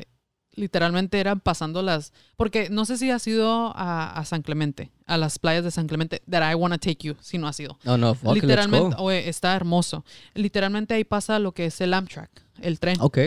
literalmente 0.56 1.20
eran 1.20 1.40
pasando 1.40 1.82
las, 1.82 2.12
porque 2.36 2.70
no 2.70 2.86
sé 2.86 2.98
si 2.98 3.10
has 3.12 3.26
ido 3.28 3.72
a, 3.76 4.12
a 4.12 4.26
San 4.26 4.42
Clemente, 4.42 4.92
a 5.06 5.18
las 5.18 5.40
playas 5.40 5.64
de 5.64 5.72
San 5.72 5.88
Clemente, 5.88 6.22
that 6.30 6.50
I 6.52 6.56
want 6.56 6.74
to 6.74 6.80
take 6.80 7.08
you, 7.08 7.16
si 7.22 7.38
no 7.38 7.48
has 7.48 7.60
ido. 7.60 7.78
No, 7.84 7.98
no, 7.98 8.14
fuck 8.16 8.34
let's 8.34 8.42
Literalmente, 8.44 8.96
go. 8.98 9.12
está 9.12 9.56
hermoso. 9.56 10.04
Literalmente 10.34 10.94
ahí 10.94 11.04
pasa 11.04 11.40
lo 11.40 11.54
que 11.54 11.66
es 11.66 11.80
el 11.82 11.94
Amtrak, 11.94 12.30
el 12.62 12.80
tren. 12.80 12.98
Ok, 13.00 13.18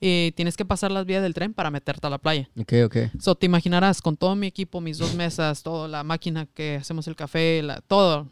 Y 0.00 0.32
tienes 0.32 0.56
que 0.56 0.64
pasar 0.64 0.90
las 0.90 1.06
vías 1.06 1.22
del 1.22 1.32
tren 1.34 1.54
para 1.54 1.70
meterte 1.70 2.06
a 2.06 2.10
la 2.10 2.18
playa. 2.18 2.50
ok, 2.60 2.72
ok. 2.86 2.96
So, 3.20 3.34
te 3.36 3.46
imaginarás 3.46 4.02
con 4.02 4.16
todo 4.16 4.34
mi 4.34 4.46
equipo, 4.48 4.80
mis 4.80 4.98
dos 4.98 5.14
mesas, 5.14 5.62
toda 5.62 5.86
la 5.88 6.02
máquina 6.02 6.46
que 6.46 6.76
hacemos 6.76 7.06
el 7.06 7.14
café, 7.16 7.62
la, 7.62 7.80
todo. 7.82 8.28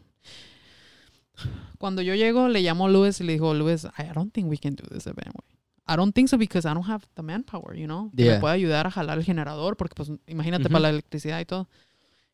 Cuando 1.79 2.01
yo 2.01 2.13
llego, 2.15 2.47
le 2.47 2.61
llamo 2.61 2.85
a 2.85 2.89
Luis 2.89 3.19
y 3.21 3.23
le 3.23 3.33
digo, 3.33 3.53
Luis, 3.53 3.85
I 3.97 4.13
don't 4.13 4.31
think 4.33 4.49
we 4.49 4.57
can 4.57 4.75
do 4.75 4.83
this 4.89 5.07
event, 5.07 5.33
güey. 5.33 5.53
I 5.85 5.95
don't 5.97 6.13
think 6.13 6.29
so 6.29 6.37
because 6.37 6.65
I 6.65 6.73
don't 6.73 6.87
have 6.87 7.05
the 7.15 7.21
manpower, 7.23 7.75
you 7.75 7.85
know? 7.87 8.09
Que 8.15 8.25
Yeah. 8.25 8.35
Me 8.35 8.39
puede 8.39 8.53
ayudar 8.53 8.87
a 8.87 8.91
jalar 8.91 9.17
el 9.17 9.23
generador 9.25 9.75
porque, 9.75 9.95
pues, 9.95 10.09
imagínate 10.27 10.69
para 10.69 10.79
la 10.81 10.89
electricidad 10.89 11.39
y 11.41 11.45
todo. 11.45 11.67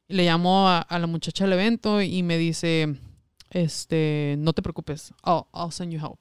Y 0.07 0.13
le 0.15 0.25
llamo 0.25 0.67
a, 0.69 0.79
a 0.79 0.99
la 0.99 1.07
muchacha 1.07 1.45
del 1.45 1.53
evento 1.53 2.01
y 2.01 2.21
me 2.23 2.37
dice, 2.37 2.95
este, 3.49 4.35
no 4.37 4.53
te 4.53 4.61
preocupes, 4.61 5.13
I'll, 5.25 5.45
I'll 5.53 5.71
send 5.71 5.91
you 5.91 5.99
help. 5.99 6.19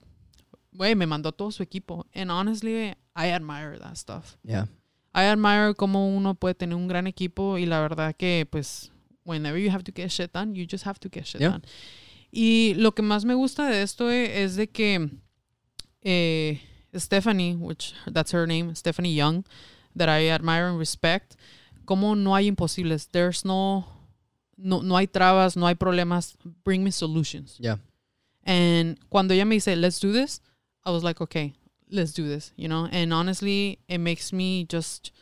Güey, 0.72 0.94
me 0.94 1.06
mandó 1.06 1.32
todo 1.32 1.50
su 1.50 1.62
equipo. 1.62 2.06
And 2.14 2.30
honestly, 2.30 2.94
I 3.16 3.30
admire 3.32 3.78
that 3.78 3.96
stuff. 3.96 4.36
Yeah. 4.44 4.66
I 5.14 5.24
admire 5.24 5.74
cómo 5.74 6.06
uno 6.08 6.34
puede 6.34 6.54
tener 6.54 6.76
un 6.76 6.86
gran 6.86 7.06
equipo 7.06 7.58
y 7.58 7.66
la 7.66 7.80
verdad 7.80 8.14
que 8.16 8.46
pues 8.48 8.92
whenever 9.24 9.58
you 9.60 9.70
have 9.70 9.82
to 9.82 9.92
get 9.94 10.10
shit 10.10 10.32
done, 10.32 10.54
you 10.54 10.66
just 10.70 10.86
have 10.86 10.98
to 11.00 11.08
get 11.10 11.24
shit 11.24 11.40
Yeah. 11.40 11.50
done. 11.50 11.62
Y 12.30 12.74
lo 12.76 12.92
que 12.92 13.02
más 13.02 13.24
me 13.24 13.34
gusta 13.34 13.66
de 13.66 13.82
esto 13.82 14.10
eh, 14.10 14.42
es 14.44 14.54
de 14.56 14.68
que 14.68 15.10
eh, 16.02 16.60
Stephanie, 16.94 17.54
which 17.54 17.94
that's 18.06 18.30
her 18.32 18.46
name, 18.46 18.74
Stephanie 18.74 19.12
Young, 19.12 19.44
that 19.94 20.08
I 20.08 20.28
admire 20.28 20.68
and 20.68 20.78
respect, 20.78 21.36
como 21.86 22.14
no 22.14 22.34
hay 22.34 22.48
imposibles. 22.48 23.08
There's 23.10 23.44
no, 23.44 23.84
no, 24.56 24.80
no 24.80 24.96
hay 24.96 25.06
trabas, 25.06 25.56
no 25.56 25.66
hay 25.66 25.74
problemas. 25.74 26.34
Bring 26.64 26.84
me 26.84 26.90
solutions. 26.90 27.56
Yeah. 27.58 27.76
And 28.44 28.98
cuando 29.10 29.34
ella 29.34 29.44
me 29.44 29.56
dice, 29.56 29.76
let's 29.76 30.00
do 30.00 30.12
this, 30.12 30.40
I 30.84 30.90
was 30.90 31.04
like, 31.04 31.20
okay, 31.20 31.52
let's 31.90 32.12
do 32.12 32.26
this, 32.26 32.52
you 32.56 32.68
know? 32.68 32.88
And 32.90 33.12
honestly, 33.12 33.78
it 33.88 33.98
makes 33.98 34.32
me 34.32 34.64
just 34.64 35.12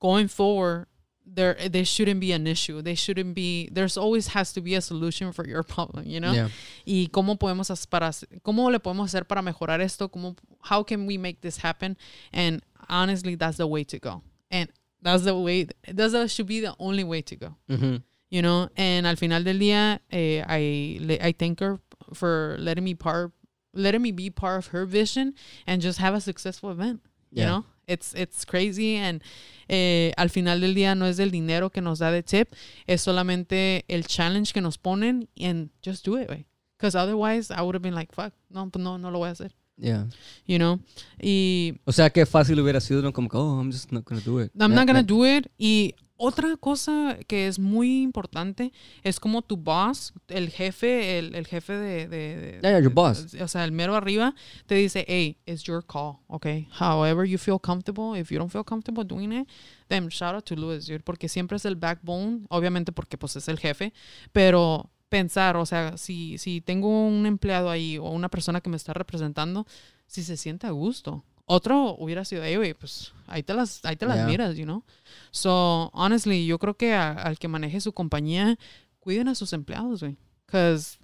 going 0.00 0.28
forward, 0.28 0.86
there 1.26 1.56
there 1.70 1.84
shouldn't 1.84 2.20
be 2.20 2.32
an 2.32 2.46
issue. 2.46 2.82
They 2.82 2.94
shouldn't 2.94 3.34
be 3.34 3.68
there's 3.72 3.96
always 3.96 4.28
has 4.28 4.52
to 4.52 4.60
be 4.60 4.74
a 4.74 4.80
solution 4.80 5.32
for 5.32 5.46
your 5.46 5.62
problem, 5.62 6.06
you 6.06 6.20
know? 6.20 6.32
Yeah. 6.32 6.48
Y 6.86 7.08
cómo 7.10 7.38
podemos 7.38 7.68
para 7.88 8.10
cómo 8.44 8.70
le 8.70 8.78
podemos 8.78 9.06
hacer 9.12 9.26
para 9.26 9.40
mejorar 9.42 9.80
esto? 9.80 10.08
Cómo 10.08 10.36
how 10.62 10.82
can 10.82 11.06
we 11.06 11.16
make 11.18 11.40
this 11.40 11.58
happen? 11.58 11.96
And 12.32 12.62
honestly, 12.88 13.34
that's 13.36 13.56
the 13.56 13.66
way 13.66 13.84
to 13.84 13.98
go. 13.98 14.22
And 14.50 14.70
that's 15.02 15.24
the 15.24 15.34
way 15.38 15.66
that's 15.86 16.12
that 16.12 16.30
should 16.30 16.46
be 16.46 16.60
the 16.60 16.74
only 16.78 17.04
way 17.04 17.20
to 17.22 17.36
go 17.36 17.56
Mhm. 17.68 18.02
you 18.30 18.40
know 18.40 18.70
and 18.74 19.06
al 19.06 19.16
final 19.16 19.42
del 19.42 19.58
día 19.58 19.98
eh, 20.10 20.42
I 20.48 20.98
I 21.20 21.32
thank 21.32 21.60
her 21.60 21.78
for 22.14 22.56
letting 22.58 22.84
me 22.84 22.94
part 22.94 23.32
letting 23.74 24.00
me 24.00 24.12
be 24.12 24.30
part 24.30 24.58
of 24.58 24.66
her 24.68 24.86
vision 24.86 25.34
and 25.66 25.82
just 25.82 25.98
have 25.98 26.14
a 26.14 26.20
successful 26.22 26.70
event 26.70 27.00
you 27.30 27.44
know 27.44 27.64
it's 27.86 28.14
it's 28.14 28.44
crazy 28.44 28.96
and 28.96 29.22
eh, 29.68 30.12
al 30.16 30.30
final 30.30 30.60
del 30.60 30.74
día 30.74 30.94
no 30.94 31.06
es 31.06 31.18
el 31.18 31.30
dinero 31.30 31.70
que 31.70 31.80
nos 31.80 31.98
da 31.98 32.10
de 32.10 32.22
tip 32.22 32.48
es 32.86 33.00
solamente 33.02 33.84
el 33.88 34.06
challenge 34.06 34.52
que 34.52 34.60
nos 34.60 34.78
ponen 34.78 35.28
and 35.40 35.70
just 35.84 36.04
do 36.06 36.18
it 36.20 36.28
because 36.76 36.96
otherwise 36.96 37.50
I 37.52 37.60
would 37.62 37.74
have 37.74 37.82
been 37.82 37.94
like 37.94 38.12
fuck 38.14 38.32
no 38.50 38.68
pues 38.70 38.82
no 38.82 38.98
no 38.98 39.10
lo 39.10 39.18
voy 39.18 39.28
a 39.28 39.32
hacer 39.32 39.52
Yeah. 39.76 40.06
you 40.46 40.58
know 40.58 40.78
y 41.20 41.74
O 41.84 41.90
sea, 41.90 42.08
qué 42.10 42.24
fácil 42.26 42.60
hubiera 42.60 42.80
sido, 42.80 43.02
¿no? 43.02 43.12
Como 43.12 43.28
que, 43.28 43.36
oh, 43.36 43.58
I'm 43.60 43.72
just 43.72 43.90
not 43.90 44.04
gonna 44.04 44.20
do 44.24 44.40
it. 44.40 44.52
I'm 44.54 44.70
Yeah, 44.70 44.76
not 44.76 44.86
gonna 44.86 45.00
yeah. 45.00 45.02
do 45.02 45.26
it. 45.26 45.46
Y 45.58 45.96
otra 46.26 46.56
cosa 46.56 47.18
que 47.26 47.46
es 47.46 47.58
muy 47.58 48.02
importante 48.02 48.72
es 49.02 49.18
como 49.20 49.42
tu 49.42 49.56
boss, 49.56 50.12
el 50.28 50.50
jefe, 50.50 51.18
el, 51.18 51.34
el 51.34 51.46
jefe 51.46 51.72
de, 51.74 52.08
de, 52.08 52.36
de- 52.36 52.60
Yeah, 52.62 52.70
yeah, 52.70 52.80
your 52.80 52.92
boss. 52.92 53.34
o 53.40 53.48
sea, 53.48 53.64
el 53.64 53.72
mero 53.72 53.94
arriba, 53.94 54.34
te 54.66 54.74
dice, 54.74 55.04
hey, 55.08 55.36
it's 55.46 55.62
your 55.64 55.84
call, 55.84 56.18
okay? 56.28 56.68
However 56.80 57.24
you 57.26 57.38
feel 57.38 57.58
comfortable, 57.60 58.18
if 58.18 58.30
you 58.30 58.38
don't 58.38 58.50
feel 58.50 58.64
comfortable 58.64 59.04
doing 59.04 59.32
it, 59.32 59.48
then 59.88 60.08
shout 60.08 60.34
out 60.34 60.44
to 60.44 60.54
Louis, 60.56 60.86
dude, 60.86 61.00
porque 61.04 61.28
siempre 61.28 61.56
es 61.56 61.64
el 61.64 61.76
backbone, 61.76 62.46
obviamente 62.48 62.92
porque 62.92 63.16
pues 63.18 63.36
es 63.36 63.48
el 63.48 63.58
jefe, 63.58 63.92
pero 64.32 64.90
pensar, 65.08 65.56
o 65.56 65.64
sea, 65.66 65.96
si, 65.96 66.38
si 66.38 66.60
tengo 66.60 66.88
un 67.06 67.26
empleado 67.26 67.70
ahí 67.70 67.98
o 67.98 68.10
una 68.10 68.28
persona 68.28 68.60
que 68.60 68.70
me 68.70 68.76
está 68.76 68.92
representando, 68.94 69.66
si 70.06 70.22
se 70.24 70.36
siente 70.36 70.66
a 70.66 70.70
gusto. 70.70 71.22
Otro 71.46 71.94
hubiera 71.98 72.24
sido, 72.24 72.42
hey, 72.42 72.56
güey, 72.56 72.72
pues 72.74 73.12
ahí 73.26 73.42
te 73.42 73.52
las, 73.54 73.84
ahí 73.84 73.96
te 73.96 74.06
las 74.06 74.16
Yeah. 74.16 74.26
miras, 74.26 74.56
you 74.56 74.64
know? 74.64 74.82
So, 75.30 75.90
honestly, 75.92 76.46
yo 76.46 76.58
creo 76.58 76.74
que 76.76 76.94
a- 76.94 77.12
al 77.12 77.38
que 77.38 77.48
maneje 77.48 77.80
su 77.80 77.92
compañía, 77.92 78.56
cuiden 79.00 79.28
a 79.28 79.34
sus 79.34 79.52
empleados, 79.52 80.00
güey. 80.00 80.16
Because, 80.46 80.98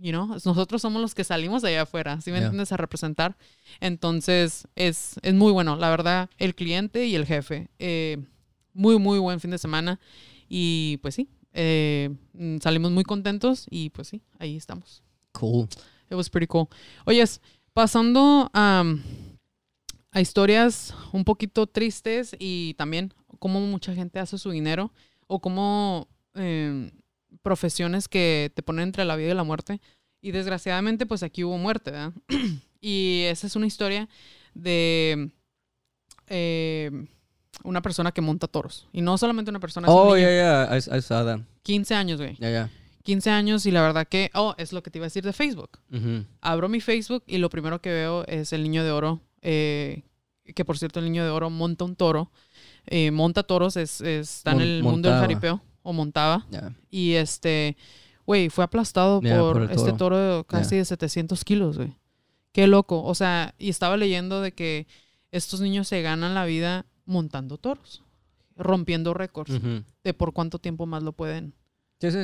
you 0.00 0.10
know, 0.10 0.26
nosotros 0.26 0.82
somos 0.82 1.00
los 1.00 1.14
que 1.14 1.22
salimos 1.22 1.62
de 1.62 1.68
allá 1.68 1.82
afuera, 1.82 2.20
¿sí 2.20 2.30
me 2.32 2.38
Yeah. 2.38 2.46
entiendes? 2.46 2.72
A 2.72 2.76
representar. 2.76 3.36
Entonces, 3.80 4.66
es, 4.74 5.14
es 5.22 5.34
muy 5.34 5.52
bueno, 5.52 5.76
la 5.76 5.90
verdad, 5.90 6.28
el 6.38 6.54
cliente 6.56 7.06
y 7.06 7.14
el 7.14 7.26
jefe. 7.26 7.68
Eh, 7.78 8.18
muy, 8.72 8.98
muy 8.98 9.20
buen 9.20 9.38
fin 9.38 9.52
de 9.52 9.58
semana. 9.58 10.00
Y 10.48 10.96
pues 11.02 11.14
sí, 11.14 11.28
eh, 11.52 12.10
mm, 12.32 12.58
salimos 12.58 12.90
muy 12.90 13.04
contentos 13.04 13.66
y 13.70 13.90
pues 13.90 14.08
sí, 14.08 14.22
ahí 14.40 14.56
estamos. 14.56 15.04
Cool. 15.32 15.68
It 16.10 16.14
was 16.16 16.28
pretty 16.28 16.48
cool. 16.48 16.66
Oyes, 17.06 17.40
pasando 17.72 18.50
a, 18.52 18.82
a 20.14 20.20
historias 20.20 20.94
un 21.12 21.24
poquito 21.24 21.66
tristes 21.66 22.34
y 22.38 22.74
también 22.74 23.12
cómo 23.38 23.60
mucha 23.60 23.94
gente 23.94 24.18
hace 24.20 24.38
su 24.38 24.50
dinero 24.50 24.92
o 25.26 25.40
cómo 25.40 26.08
eh, 26.34 26.90
profesiones 27.42 28.08
que 28.08 28.50
te 28.54 28.62
ponen 28.62 28.84
entre 28.84 29.04
la 29.04 29.16
vida 29.16 29.32
y 29.32 29.34
la 29.34 29.44
muerte. 29.44 29.80
Y 30.22 30.30
desgraciadamente, 30.30 31.04
pues 31.04 31.22
aquí 31.22 31.44
hubo 31.44 31.58
muerte, 31.58 31.90
¿verdad? 31.90 32.12
y 32.80 33.24
esa 33.26 33.46
es 33.46 33.56
una 33.56 33.66
historia 33.66 34.08
de 34.54 35.30
eh, 36.28 36.90
una 37.62 37.82
persona 37.82 38.12
que 38.12 38.20
monta 38.20 38.46
toros. 38.46 38.88
Y 38.92 39.00
no 39.02 39.18
solamente 39.18 39.50
una 39.50 39.60
persona, 39.60 39.88
Oh, 39.90 40.16
yeah, 40.16 40.30
yeah. 40.68 40.76
I, 40.76 40.98
I 40.98 41.02
saw 41.02 41.24
that. 41.24 41.40
15 41.64 41.94
años, 41.94 42.20
güey. 42.20 42.36
Yeah, 42.36 42.50
yeah. 42.50 42.70
15 43.02 43.30
años 43.30 43.66
y 43.66 43.70
la 43.70 43.82
verdad 43.82 44.06
que, 44.08 44.30
oh, 44.34 44.54
es 44.56 44.72
lo 44.72 44.82
que 44.82 44.90
te 44.90 44.98
iba 44.98 45.04
a 45.04 45.08
decir 45.08 45.24
de 45.24 45.34
Facebook 45.34 45.78
Mhm. 45.90 46.26
abro 46.40 46.68
mi 46.70 46.80
Facebook 46.80 47.22
y 47.26 47.36
lo 47.36 47.50
primero 47.50 47.82
que 47.82 47.90
veo 47.90 48.24
es 48.26 48.54
el 48.54 48.62
niño 48.62 48.82
de 48.82 48.90
oro, 48.92 49.20
eh, 49.44 50.02
que 50.54 50.64
por 50.64 50.76
cierto 50.78 50.98
el 50.98 51.06
niño 51.06 51.22
de 51.24 51.30
oro 51.30 51.48
monta 51.50 51.84
un 51.84 51.94
toro, 51.96 52.30
eh, 52.86 53.10
monta 53.12 53.42
toros, 53.44 53.76
es, 53.76 54.00
es- 54.00 54.38
está 54.38 54.50
en 54.52 54.60
el 54.60 54.82
mundo 54.82 55.08
del 55.08 55.18
jaripeo, 55.20 55.62
o 55.82 55.92
montaba, 55.92 56.46
Yeah. 56.50 56.74
y 56.90 57.12
este, 57.12 57.76
güey, 58.26 58.48
fue 58.50 58.64
aplastado 58.64 59.20
por, 59.20 59.70
este 59.70 59.92
toro. 59.92 59.96
toro 59.96 60.44
casi 60.46 60.76
de 60.76 60.84
700 60.84 61.44
kilos, 61.44 61.76
güey. 61.78 61.94
Qué 62.52 62.66
loco, 62.66 63.02
o 63.02 63.14
sea, 63.14 63.54
y 63.58 63.68
estaba 63.70 63.96
leyendo 63.96 64.40
de 64.40 64.52
que 64.52 64.86
estos 65.32 65.60
niños 65.60 65.88
se 65.88 66.02
ganan 66.02 66.34
la 66.34 66.44
vida 66.44 66.86
montando 67.06 67.58
toros, 67.58 68.02
rompiendo 68.56 69.12
récords 69.14 69.60
de 70.04 70.14
por 70.14 70.32
cuánto 70.32 70.58
tiempo 70.58 70.86
más 70.86 71.02
lo 71.02 71.12
pueden. 71.12 71.54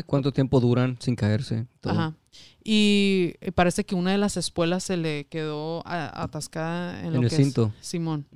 ¿Cuánto 0.06 0.32
tiempo 0.32 0.60
duran 0.60 0.96
sin 1.00 1.16
caerse? 1.16 1.66
Todo. 1.80 1.92
Ajá. 1.92 2.14
Y 2.62 3.32
parece 3.54 3.84
que 3.84 3.94
una 3.94 4.12
de 4.12 4.18
las 4.18 4.36
espuelas 4.36 4.84
se 4.84 4.96
le 4.96 5.24
quedó 5.26 5.82
atascada 5.86 7.00
en, 7.00 7.06
En 7.06 7.14
lo 7.14 7.22
el 7.22 7.28
que 7.30 7.36
cinto. 7.36 7.72
es 7.80 7.86
Simón. 7.86 8.26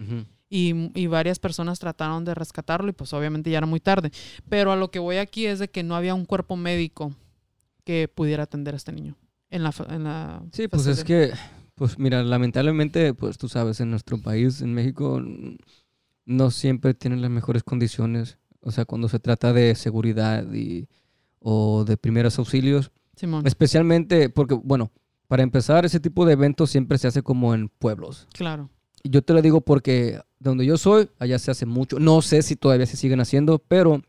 Y, 0.48 0.90
y 0.94 1.06
varias 1.06 1.38
personas 1.38 1.78
trataron 1.78 2.24
de 2.24 2.34
rescatarlo 2.34 2.88
y 2.88 2.92
pues 2.92 3.12
obviamente 3.12 3.50
ya 3.50 3.58
era 3.58 3.66
muy 3.66 3.80
tarde. 3.80 4.10
Pero 4.48 4.72
a 4.72 4.76
lo 4.76 4.90
que 4.90 4.98
voy 4.98 5.16
aquí 5.16 5.46
es 5.46 5.58
de 5.58 5.68
que 5.68 5.82
no 5.82 5.96
había 5.96 6.14
un 6.14 6.24
cuerpo 6.24 6.56
médico 6.56 7.12
que 7.84 8.08
pudiera 8.08 8.44
atender 8.44 8.74
a 8.74 8.76
este 8.76 8.92
niño. 8.92 9.16
En 9.50 9.62
la, 9.62 9.74
en 9.90 10.04
la 10.04 10.42
Sí, 10.52 10.68
pues 10.68 10.86
es 10.86 11.04
que, 11.04 11.32
pues 11.74 11.98
mira, 11.98 12.22
lamentablemente, 12.22 13.14
pues 13.14 13.36
tú 13.36 13.48
sabes, 13.48 13.80
en 13.80 13.90
nuestro 13.90 14.18
país, 14.18 14.62
en 14.62 14.72
México, 14.72 15.22
no 16.24 16.50
siempre 16.50 16.94
tienen 16.94 17.20
las 17.20 17.30
mejores 17.30 17.62
condiciones. 17.62 18.38
O 18.60 18.70
sea, 18.70 18.84
cuando 18.86 19.08
se 19.08 19.18
trata 19.18 19.52
de 19.52 19.74
seguridad 19.74 20.50
y, 20.52 20.88
o 21.44 21.84
de 21.84 21.96
primeros 21.96 22.38
auxilios. 22.38 22.90
Simón. 23.14 23.46
Especialmente 23.46 24.30
porque, 24.30 24.54
bueno, 24.54 24.90
para 25.28 25.42
empezar, 25.42 25.84
ese 25.84 26.00
tipo 26.00 26.24
de 26.24 26.32
eventos 26.32 26.70
siempre 26.70 26.96
se 26.96 27.06
hace 27.06 27.22
como 27.22 27.54
en 27.54 27.68
pueblos. 27.68 28.26
Claro. 28.32 28.70
Y 29.02 29.10
yo 29.10 29.22
te 29.22 29.34
lo 29.34 29.42
digo 29.42 29.60
porque 29.60 30.20
donde 30.38 30.64
yo 30.64 30.78
soy, 30.78 31.10
allá 31.18 31.38
se 31.38 31.50
hace 31.50 31.66
mucho. 31.66 32.00
No 32.00 32.22
sé 32.22 32.42
si 32.42 32.56
todavía 32.56 32.86
se 32.86 32.96
siguen 32.96 33.20
haciendo, 33.20 33.58
pero 33.58 34.02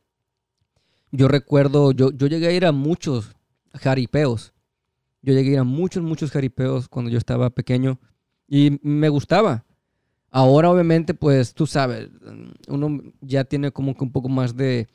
yo 1.11 1.27
recuerdo, 1.27 1.91
yo, 1.91 2.11
yo 2.11 2.27
llegué 2.27 2.47
a 2.47 2.51
ir 2.53 2.65
a 2.65 2.71
muchos 2.71 3.35
jaripeos. 3.73 4.53
Yo 5.21 5.33
llegué 5.33 5.49
a 5.49 5.53
ir 5.53 5.59
a 5.59 5.63
muchos, 5.63 6.03
muchos 6.03 6.31
jaripeos 6.31 6.87
cuando 6.87 7.11
yo 7.11 7.17
estaba 7.17 7.49
pequeño 7.49 7.99
y 8.47 8.79
me 8.81 9.09
gustaba. 9.09 9.65
Ahora, 10.31 10.69
obviamente, 10.69 11.13
pues 11.13 11.53
tú 11.53 11.67
sabes, 11.67 12.09
uno 12.69 13.01
ya 13.21 13.43
tiene 13.43 13.71
como 13.71 13.95
que 13.95 14.03
un 14.03 14.11
poco 14.11 14.29
más 14.29 14.55
de, 14.55 14.87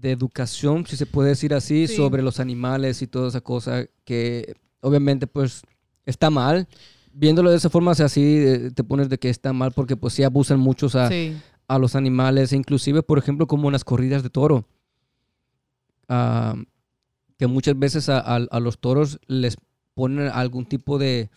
de 0.00 0.12
educación, 0.12 0.86
si 0.86 0.96
se 0.96 1.06
puede 1.06 1.30
decir 1.30 1.54
así, 1.54 1.86
Sí. 1.86 1.96
sobre 1.96 2.22
los 2.22 2.40
animales 2.40 3.02
y 3.02 3.06
toda 3.06 3.28
esa 3.28 3.40
cosa 3.40 3.86
que 4.04 4.54
obviamente 4.80 5.26
pues 5.26 5.62
está 6.06 6.30
mal. 6.30 6.68
Viéndolo 7.12 7.50
de 7.50 7.56
esa 7.56 7.68
forma, 7.70 7.90
o 7.90 7.94
sea, 7.94 8.06
así 8.06 8.22
eh, 8.38 8.70
te 8.74 8.84
pones 8.84 9.08
de 9.08 9.18
que 9.18 9.28
está 9.28 9.52
mal 9.52 9.72
porque 9.72 9.96
pues 9.96 10.14
sí 10.14 10.22
abusan 10.22 10.60
muchos 10.60 10.94
a, 10.94 11.08
Sí. 11.08 11.36
a 11.66 11.78
los 11.78 11.96
animales, 11.96 12.52
inclusive, 12.52 13.02
por 13.02 13.18
ejemplo, 13.18 13.46
como 13.46 13.68
en 13.68 13.72
las 13.72 13.84
corridas 13.84 14.22
de 14.22 14.30
toro. 14.30 14.66
Ah, 16.08 16.54
que 17.36 17.46
muchas 17.46 17.78
veces 17.78 18.08
a, 18.08 18.18
a- 18.18 18.46
a 18.50 18.60
los 18.60 18.78
toros 18.78 19.18
les 19.26 19.56
ponen 19.94 20.28
algún 20.28 20.66
tipo 20.66 20.98
de... 20.98 21.30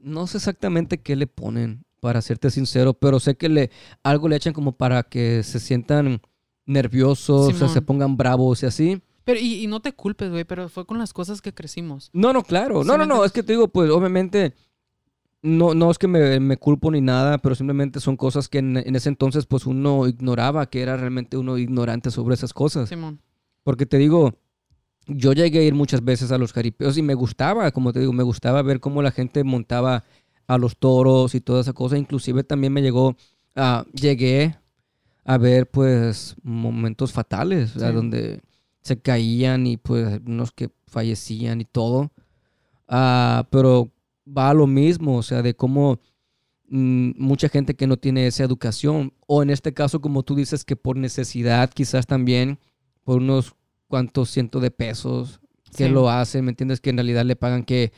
No 0.00 0.26
sé 0.26 0.36
exactamente 0.38 0.98
qué 1.00 1.16
le 1.16 1.26
ponen, 1.26 1.84
para 2.00 2.20
serte 2.20 2.50
sincero, 2.50 2.92
pero 2.94 3.18
sé 3.18 3.36
que 3.36 3.48
le 3.48 3.70
algo 4.02 4.28
le 4.28 4.36
echan 4.36 4.52
como 4.52 4.72
para 4.76 5.02
que 5.02 5.42
se 5.42 5.58
sientan 5.58 6.20
nerviosos, 6.66 7.48
o 7.48 7.56
sea, 7.56 7.68
se 7.68 7.74
Simón. 7.74 7.84
pongan 7.86 8.16
bravos 8.16 8.62
y 8.62 8.66
así. 8.66 9.02
Pero, 9.24 9.40
y, 9.40 9.62
y 9.64 9.66
no 9.66 9.80
te 9.80 9.92
culpes, 9.92 10.30
güey, 10.30 10.44
pero 10.44 10.68
fue 10.68 10.86
con 10.86 10.98
las 10.98 11.12
cosas 11.12 11.40
que 11.40 11.54
crecimos. 11.54 12.10
No, 12.12 12.32
no, 12.32 12.42
claro. 12.42 12.82
¿Sí 12.82 12.88
No, 12.88 12.98
no, 12.98 13.06
no. 13.06 13.24
Es 13.24 13.32
que 13.32 13.42
te 13.42 13.52
digo, 13.52 13.68
pues 13.68 13.90
obviamente, 13.90 14.54
no, 15.42 15.74
no 15.74 15.90
es 15.90 15.98
que 15.98 16.08
me, 16.08 16.40
me 16.40 16.56
culpo 16.56 16.90
ni 16.90 17.00
nada, 17.00 17.38
pero 17.38 17.54
simplemente 17.54 18.00
son 18.00 18.16
cosas 18.16 18.48
que 18.48 18.58
en, 18.58 18.76
en 18.76 18.96
ese 18.96 19.08
entonces, 19.08 19.46
pues 19.46 19.66
uno 19.66 20.06
ignoraba, 20.08 20.66
que 20.66 20.82
era 20.82 20.96
realmente 20.96 21.36
uno 21.36 21.56
ignorante 21.58 22.10
sobre 22.10 22.34
esas 22.34 22.52
cosas. 22.52 22.88
Simón. 22.88 23.20
Porque 23.62 23.86
te 23.86 23.96
digo, 23.96 24.34
yo 25.06 25.32
llegué 25.32 25.60
a 25.60 25.62
ir 25.62 25.74
muchas 25.74 26.04
veces 26.04 26.30
a 26.32 26.38
los 26.38 26.52
jaripeos 26.52 26.98
y 26.98 27.02
me 27.02 27.14
gustaba, 27.14 27.70
como 27.70 27.92
te 27.92 28.00
digo, 28.00 28.12
me 28.12 28.22
gustaba 28.22 28.60
ver 28.62 28.80
cómo 28.80 29.00
la 29.02 29.10
gente 29.10 29.42
montaba 29.44 30.04
a 30.46 30.58
los 30.58 30.76
toros 30.76 31.34
y 31.34 31.40
toda 31.40 31.62
esa 31.62 31.72
cosa. 31.72 31.96
Inclusive 31.96 32.44
también 32.44 32.72
me 32.74 32.82
llegó, 32.82 33.16
a 33.54 33.86
llegué 33.94 34.56
a 35.24 35.38
ver 35.38 35.70
pues 35.70 36.36
momentos 36.42 37.12
fatales, 37.12 37.70
Sí. 37.70 37.78
donde 37.80 38.40
se 38.82 38.98
caían 39.00 39.66
y 39.66 39.76
pues 39.78 40.20
unos 40.26 40.52
que 40.52 40.70
fallecían 40.86 41.60
y 41.60 41.64
todo. 41.64 42.12
Ah, 42.88 43.46
pero 43.50 43.90
va 44.26 44.50
a 44.50 44.54
lo 44.54 44.66
mismo, 44.66 45.16
o 45.16 45.22
sea, 45.22 45.42
de 45.42 45.54
cómo 45.54 46.00
mm, 46.66 47.12
mucha 47.18 47.48
gente 47.50 47.74
que 47.74 47.86
no 47.86 47.98
tiene 47.98 48.26
esa 48.26 48.42
educación, 48.42 49.12
o 49.26 49.42
en 49.42 49.50
este 49.50 49.74
caso, 49.74 50.00
como 50.00 50.22
tú 50.22 50.34
dices, 50.34 50.64
que 50.64 50.76
por 50.76 50.96
necesidad 50.96 51.70
quizás 51.70 52.06
también, 52.06 52.58
por 53.04 53.18
unos 53.18 53.54
cuantos 53.86 54.30
cientos 54.30 54.62
de 54.62 54.70
pesos 54.70 55.40
que 55.76 55.86
Sí. 55.86 55.90
lo 55.90 56.08
hacen, 56.08 56.44
¿me 56.46 56.50
entiendes? 56.52 56.80
Que 56.80 56.90
en 56.90 56.96
realidad 56.96 57.24
le 57.26 57.36
pagan 57.36 57.64
que 57.64 57.92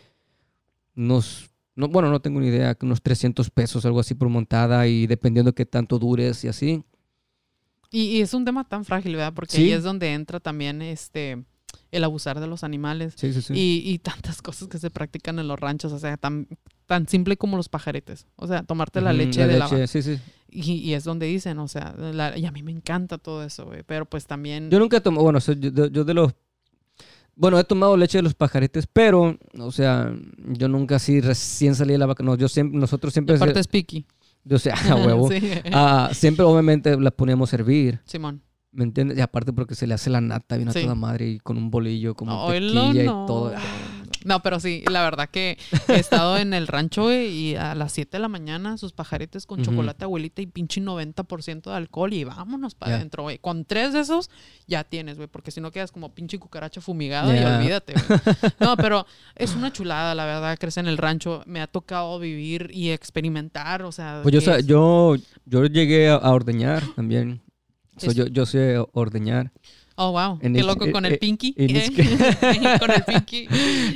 unos, 0.96 1.50
no, 1.74 1.88
bueno, 1.88 2.10
no 2.10 2.20
tengo 2.20 2.40
ni 2.40 2.48
idea, 2.48 2.74
que 2.74 2.86
unos 2.86 3.02
300 3.02 3.50
pesos, 3.50 3.84
algo 3.86 4.00
así 4.00 4.14
por 4.14 4.28
montada 4.28 4.86
y 4.88 5.06
dependiendo 5.06 5.54
qué 5.54 5.64
tanto 5.66 5.98
dures 5.98 6.42
y 6.44 6.48
así. 6.48 6.82
Y, 7.90 8.02
y 8.16 8.20
es 8.20 8.34
un 8.34 8.44
tema 8.44 8.64
tan 8.64 8.84
frágil, 8.84 9.14
¿verdad? 9.16 9.32
Porque 9.34 9.56
Sí. 9.56 9.62
ahí 9.64 9.72
es 9.72 9.82
donde 9.84 10.12
entra 10.12 10.40
también 10.40 10.82
este 10.82 11.44
el 11.92 12.04
abusar 12.04 12.40
de 12.40 12.46
los 12.46 12.64
animales. 12.64 13.14
Sí, 13.16 13.32
sí, 13.32 13.40
sí. 13.42 13.52
Y, 13.54 13.82
y 13.90 13.98
tantas 13.98 14.42
cosas 14.42 14.68
que 14.68 14.78
se 14.78 14.90
practican 14.90 15.38
en 15.38 15.48
los 15.48 15.58
ranchos, 15.58 15.92
o 15.92 15.98
sea, 15.98 16.16
tan, 16.16 16.48
tan 16.86 17.06
simple 17.08 17.36
como 17.36 17.56
los 17.56 17.68
pajaretes. 17.68 18.26
O 18.36 18.46
sea, 18.46 18.62
tomarte 18.64 19.00
la 19.00 19.12
leche 19.12 19.46
de 19.46 19.58
la 19.58 19.68
leche, 19.68 19.86
sí, 19.86 20.02
sí. 20.02 20.18
Y, 20.50 20.72
y 20.74 20.94
es 20.94 21.04
donde 21.04 21.26
dicen, 21.26 21.58
o 21.58 21.68
sea, 21.68 21.94
la- 21.98 22.36
y 22.36 22.44
a 22.46 22.50
mí 22.50 22.62
me 22.62 22.72
encanta 22.72 23.18
todo 23.18 23.44
eso, 23.44 23.66
güey. 23.66 23.82
Pero 23.84 24.04
pues 24.06 24.26
también. 24.26 24.68
Yo 24.70 24.78
nunca 24.78 24.96
he 24.98 25.00
tomado, 25.00 25.22
bueno, 25.24 25.38
yo, 25.38 25.54
de- 25.54 25.90
yo 25.90 26.04
de 26.04 26.14
los, 26.14 26.32
bueno, 27.34 27.58
he 27.58 27.64
tomado 27.64 27.96
leche 27.96 28.18
de 28.18 28.22
los 28.22 28.34
pajaretes, 28.34 28.86
pero, 28.86 29.38
o 29.58 29.70
sea, 29.72 30.12
yo 30.54 30.68
nunca 30.68 30.96
así 30.96 31.20
recién 31.20 31.74
salí 31.74 31.92
de 31.92 31.98
la 31.98 32.06
vaca, 32.06 32.22
no, 32.24 32.34
yo 32.36 32.48
siempre, 32.48 32.78
nosotros 32.80 33.12
y 33.12 33.14
siempre, 33.14 33.36
aparte 33.36 33.60
es 33.60 33.68
piqui. 33.68 34.06
yo 34.48 34.58
sé, 34.58 34.70
a 34.70 34.94
huevo, 35.06 35.28
sí. 35.28 35.40
Ah, 35.72 36.10
siempre 36.12 36.44
obviamente 36.44 36.98
la 36.98 37.10
poníamos 37.10 37.52
a 37.52 37.56
hervir, 37.56 38.00
Simón. 38.04 38.42
¿me 38.72 38.84
entiendes? 38.84 39.16
Y 39.18 39.20
aparte 39.22 39.52
porque 39.52 39.74
se 39.74 39.86
le 39.86 39.94
hace 39.94 40.10
la 40.10 40.20
nata 40.20 40.56
bien 40.56 40.68
a 40.68 40.72
Sí. 40.72 40.82
toda 40.82 40.94
madre 40.94 41.26
y 41.28 41.38
con 41.38 41.56
un 41.56 41.70
bolillo 41.70 42.14
como 42.14 42.46
tequilla 42.50 42.82
no. 43.04 43.24
y 43.24 43.26
todo. 43.26 43.52
No, 44.26 44.42
pero 44.42 44.58
sí, 44.58 44.82
la 44.90 45.02
verdad 45.02 45.28
que 45.30 45.56
he 45.86 45.94
estado 45.94 46.36
en 46.36 46.52
el 46.52 46.66
rancho, 46.66 47.12
y 47.12 47.54
a 47.54 47.76
las 47.76 47.92
7 47.92 48.16
de 48.16 48.20
la 48.20 48.26
mañana 48.26 48.76
sus 48.76 48.92
pajaretes 48.92 49.46
con 49.46 49.62
chocolate 49.62 50.02
abuelita 50.02 50.42
y 50.42 50.46
pinche 50.46 50.80
90% 50.80 51.70
de 51.70 51.76
alcohol 51.76 52.12
y 52.12 52.24
vámonos 52.24 52.74
para 52.74 52.90
Ya. 52.90 52.96
adentro, 52.96 53.22
güey. 53.22 53.38
Con 53.38 53.64
tres 53.64 53.92
de 53.92 54.00
esos 54.00 54.28
ya 54.66 54.82
tienes, 54.82 55.16
güey, 55.16 55.28
porque 55.28 55.52
si 55.52 55.60
no 55.60 55.70
quedas 55.70 55.92
como 55.92 56.12
pinche 56.12 56.40
cucaracha 56.40 56.80
fumigada 56.80 57.34
y 57.36 57.44
olvídate, 57.44 57.94
güey. 57.94 58.20
No, 58.58 58.76
pero 58.76 59.06
es 59.36 59.54
una 59.54 59.72
chulada, 59.72 60.16
la 60.16 60.24
verdad, 60.24 60.58
crecer 60.58 60.84
en 60.84 60.88
el 60.88 60.98
rancho. 60.98 61.44
Me 61.46 61.60
ha 61.60 61.68
tocado 61.68 62.18
vivir 62.18 62.70
y 62.74 62.90
experimentar, 62.90 63.82
o 63.82 63.92
sea. 63.92 64.20
Pues 64.24 64.34
yo, 64.44 64.58
yo, 64.58 65.14
yo 65.44 65.64
llegué 65.66 66.08
a, 66.08 66.18
ordeñar 66.18 66.82
también. 66.96 67.42
So, 67.96 68.10
yo, 68.10 68.26
yo 68.26 68.44
sé 68.44 68.84
ordeñar. 68.92 69.52
Oh, 69.96 70.12
wow. 70.12 70.38
en 70.42 70.54
Qué 70.54 70.62
loco 70.62 70.90
con 70.92 71.04
eh, 71.06 71.08
el 71.08 71.18
pinky. 71.18 71.54
¿eh? 71.56 72.76
con 72.78 72.90
el 72.90 73.02
pinky. 73.04 73.48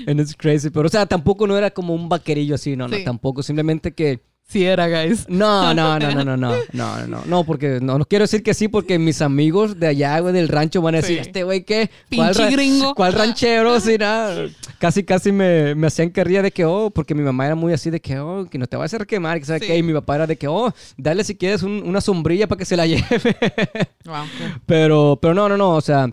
And 0.07 0.19
it's 0.21 0.35
crazy. 0.35 0.71
Pero, 0.71 0.87
o 0.87 0.89
sea, 0.91 1.07
tampoco 1.07 1.47
no 1.47 1.57
era 1.57 1.71
como 1.71 1.95
un 1.95 2.09
vaquerillo 2.09 2.55
así, 2.55 2.75
no, 2.75 2.89
no, 2.89 2.97
Sí. 2.97 3.05
tampoco. 3.05 3.43
Simplemente 3.43 3.93
que 3.93 4.21
Sí 4.51 4.65
era, 4.65 4.89
guys. 4.89 5.27
No, 5.29 5.73
no, 5.75 5.97
no, 6.01 6.11
no, 6.13 6.25
no, 6.25 6.37
no, 6.37 6.55
no, 6.73 7.07
no, 7.07 7.23
no, 7.25 7.45
porque 7.45 7.79
no, 7.81 7.99
no 7.99 8.05
quiero 8.05 8.25
decir 8.25 8.43
que 8.43 8.53
sí, 8.53 8.67
porque 8.67 8.99
mis 8.99 9.23
amigos 9.23 9.79
de 9.79 9.87
allá, 9.87 10.19
güey, 10.19 10.35
del 10.35 10.49
rancho 10.49 10.83
van 10.83 10.97
a 10.97 10.99
decir, 10.99 11.17
Sí. 11.19 11.21
este 11.29 11.45
güey, 11.45 11.63
¿qué? 11.63 11.89
¿Cuál, 12.15 12.35
Pinche 12.35 12.51
gringo. 12.51 12.95
¿Cuál 12.97 13.13
ranchero? 13.13 13.79
Sí, 13.79 13.97
nada. 13.97 14.49
Casi, 14.81 15.05
casi 15.05 15.31
me, 15.31 15.75
me 15.75 15.87
hacían 15.87 16.11
carrilla 16.11 16.43
de 16.43 16.51
que, 16.51 16.65
oh, 16.65 16.91
porque 16.91 17.15
mi 17.15 17.23
mamá 17.23 17.47
era 17.47 17.55
muy 17.55 17.73
así 17.73 17.91
de 17.91 18.01
que, 18.01 18.19
oh, 18.19 18.47
que 18.51 18.59
no 18.59 18.67
te 18.67 18.77
va 18.77 18.83
a 18.85 18.87
hacer 18.87 19.07
quemar, 19.07 19.39
que 19.39 19.45
sabe 19.45 19.61
Sí. 19.61 19.67
qué, 19.67 19.77
y 19.77 19.83
mi 19.83 19.93
papá 19.93 20.17
era 20.17 20.27
de 20.27 20.37
que, 20.37 20.49
oh, 20.49 20.73
dale 20.97 21.23
si 21.23 21.37
quieres 21.37 21.63
un- 21.63 21.83
una 21.87 22.01
sombrilla 22.01 22.49
para 22.49 22.59
que 22.59 22.65
se 22.65 22.77
la 22.77 22.87
lleve. 22.89 23.37
Wow. 24.05 24.25
pero, 24.67 25.19
pero 25.23 25.35
no, 25.35 25.49
no, 25.49 25.57
no, 25.57 25.77
o 25.77 25.81
sea, 25.81 26.11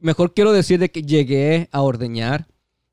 mejor 0.00 0.34
quiero 0.34 0.52
decir 0.52 0.78
de 0.78 0.90
que 0.90 1.02
llegué 1.02 1.68
a 1.72 1.80
ordeñar, 1.82 2.46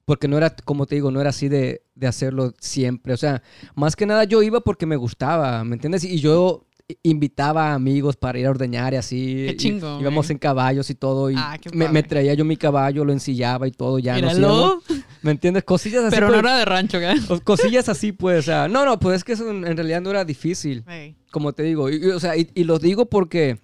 porque 0.09 0.27
no 0.27 0.37
era, 0.37 0.49
como 0.65 0.87
te 0.87 0.95
digo, 0.95 1.11
no 1.11 1.21
era 1.21 1.29
así 1.29 1.49
de, 1.49 1.83
de 1.93 2.07
hacerlo 2.07 2.55
siempre. 2.59 3.13
O 3.13 3.17
sea, 3.17 3.43
más 3.75 3.95
que 3.95 4.07
nada 4.07 4.23
yo 4.23 4.41
iba 4.41 4.59
porque 4.61 4.87
me 4.87 4.95
gustaba, 4.95 5.63
¿me 5.63 5.75
entiendes? 5.75 6.03
Y 6.03 6.19
yo 6.19 6.65
invitaba 7.03 7.69
a 7.69 7.73
amigos 7.75 8.15
para 8.17 8.39
ir 8.39 8.47
a 8.47 8.49
ordeñar 8.49 8.95
y 8.95 8.97
así. 8.97 9.45
Qué 9.49 9.55
chingón, 9.55 10.01
Íbamos 10.01 10.31
en 10.31 10.39
caballos 10.39 10.89
y 10.89 10.95
todo. 10.95 11.29
Y 11.29 11.35
Ah, 11.37 11.59
qué 11.61 11.69
me, 11.77 11.89
me 11.89 12.01
traía 12.01 12.33
yo 12.33 12.43
mi 12.43 12.57
caballo, 12.57 13.05
lo 13.05 13.13
ensillaba 13.13 13.67
y 13.67 13.71
todo. 13.71 13.99
Ya 13.99 14.15
Míralo. 14.15 14.81
¿Me 15.21 15.29
entiendes? 15.29 15.63
Cosillas 15.63 16.05
así. 16.05 16.15
Pero 16.15 16.29
no 16.29 16.33
pues, 16.33 16.43
era 16.43 16.57
de 16.57 16.65
rancho, 16.65 16.97
o- 17.29 17.39
Cosillas 17.41 17.87
así, 17.87 18.11
pues. 18.11 18.39
O 18.39 18.41
sea, 18.41 18.67
no, 18.67 18.85
no, 18.85 18.99
pues 18.99 19.17
es 19.17 19.23
que 19.23 19.33
eso 19.33 19.47
en 19.47 19.77
realidad 19.77 20.01
no 20.01 20.09
era 20.09 20.25
difícil 20.25 20.83
como 21.29 21.53
te 21.53 21.61
digo, 21.61 21.87
y, 21.91 21.97
y, 22.03 22.09
o 22.09 22.19
sea, 22.19 22.35
y, 22.35 22.49
y 22.55 22.63
lo 22.63 22.79
digo 22.79 23.05
porque, 23.05 23.59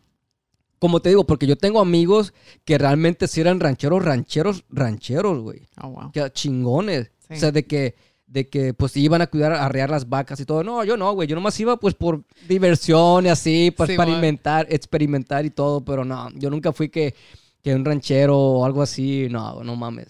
como 0.79 0.99
te 0.99 1.09
digo, 1.09 1.25
porque 1.25 1.47
yo 1.47 1.55
tengo 1.55 1.79
amigos 1.79 2.33
que 2.63 2.77
realmente 2.77 3.27
sí 3.27 3.41
eran 3.41 3.59
rancheros, 3.59 4.03
rancheros, 4.03 4.63
rancheros, 4.69 5.39
güey. 5.41 5.61
Oh, 5.81 5.89
wow. 5.89 6.11
Que 6.11 6.29
chingones. 6.31 7.11
Sí. 7.27 7.35
O 7.35 7.37
sea, 7.37 7.51
de 7.51 7.65
que, 7.65 7.95
de 8.27 8.47
que 8.49 8.73
pues 8.73 8.95
iban 8.97 9.21
a 9.21 9.27
cuidar, 9.27 9.53
a 9.53 9.65
arrear 9.65 9.89
las 9.89 10.09
vacas 10.09 10.39
y 10.39 10.45
todo. 10.45 10.63
No, 10.63 10.83
yo 10.83 10.97
no, 10.97 11.13
güey. 11.13 11.27
Yo 11.27 11.35
nomás 11.35 11.59
iba 11.59 11.77
pues 11.77 11.93
por 11.93 12.23
diversión 12.47 13.25
y 13.25 13.29
así, 13.29 13.71
pues 13.75 13.89
Sí, 13.89 13.95
para 13.95 14.07
güey. 14.07 14.15
inventar, 14.15 14.67
experimentar 14.69 15.45
y 15.45 15.49
todo. 15.49 15.83
Pero 15.83 16.05
no, 16.05 16.29
yo 16.35 16.49
nunca 16.49 16.71
fui 16.71 16.89
que, 16.89 17.15
que 17.63 17.73
un 17.73 17.85
ranchero 17.85 18.37
o 18.37 18.65
algo 18.65 18.81
así. 18.81 19.27
No, 19.29 19.63
no 19.63 19.75
mames. 19.75 20.07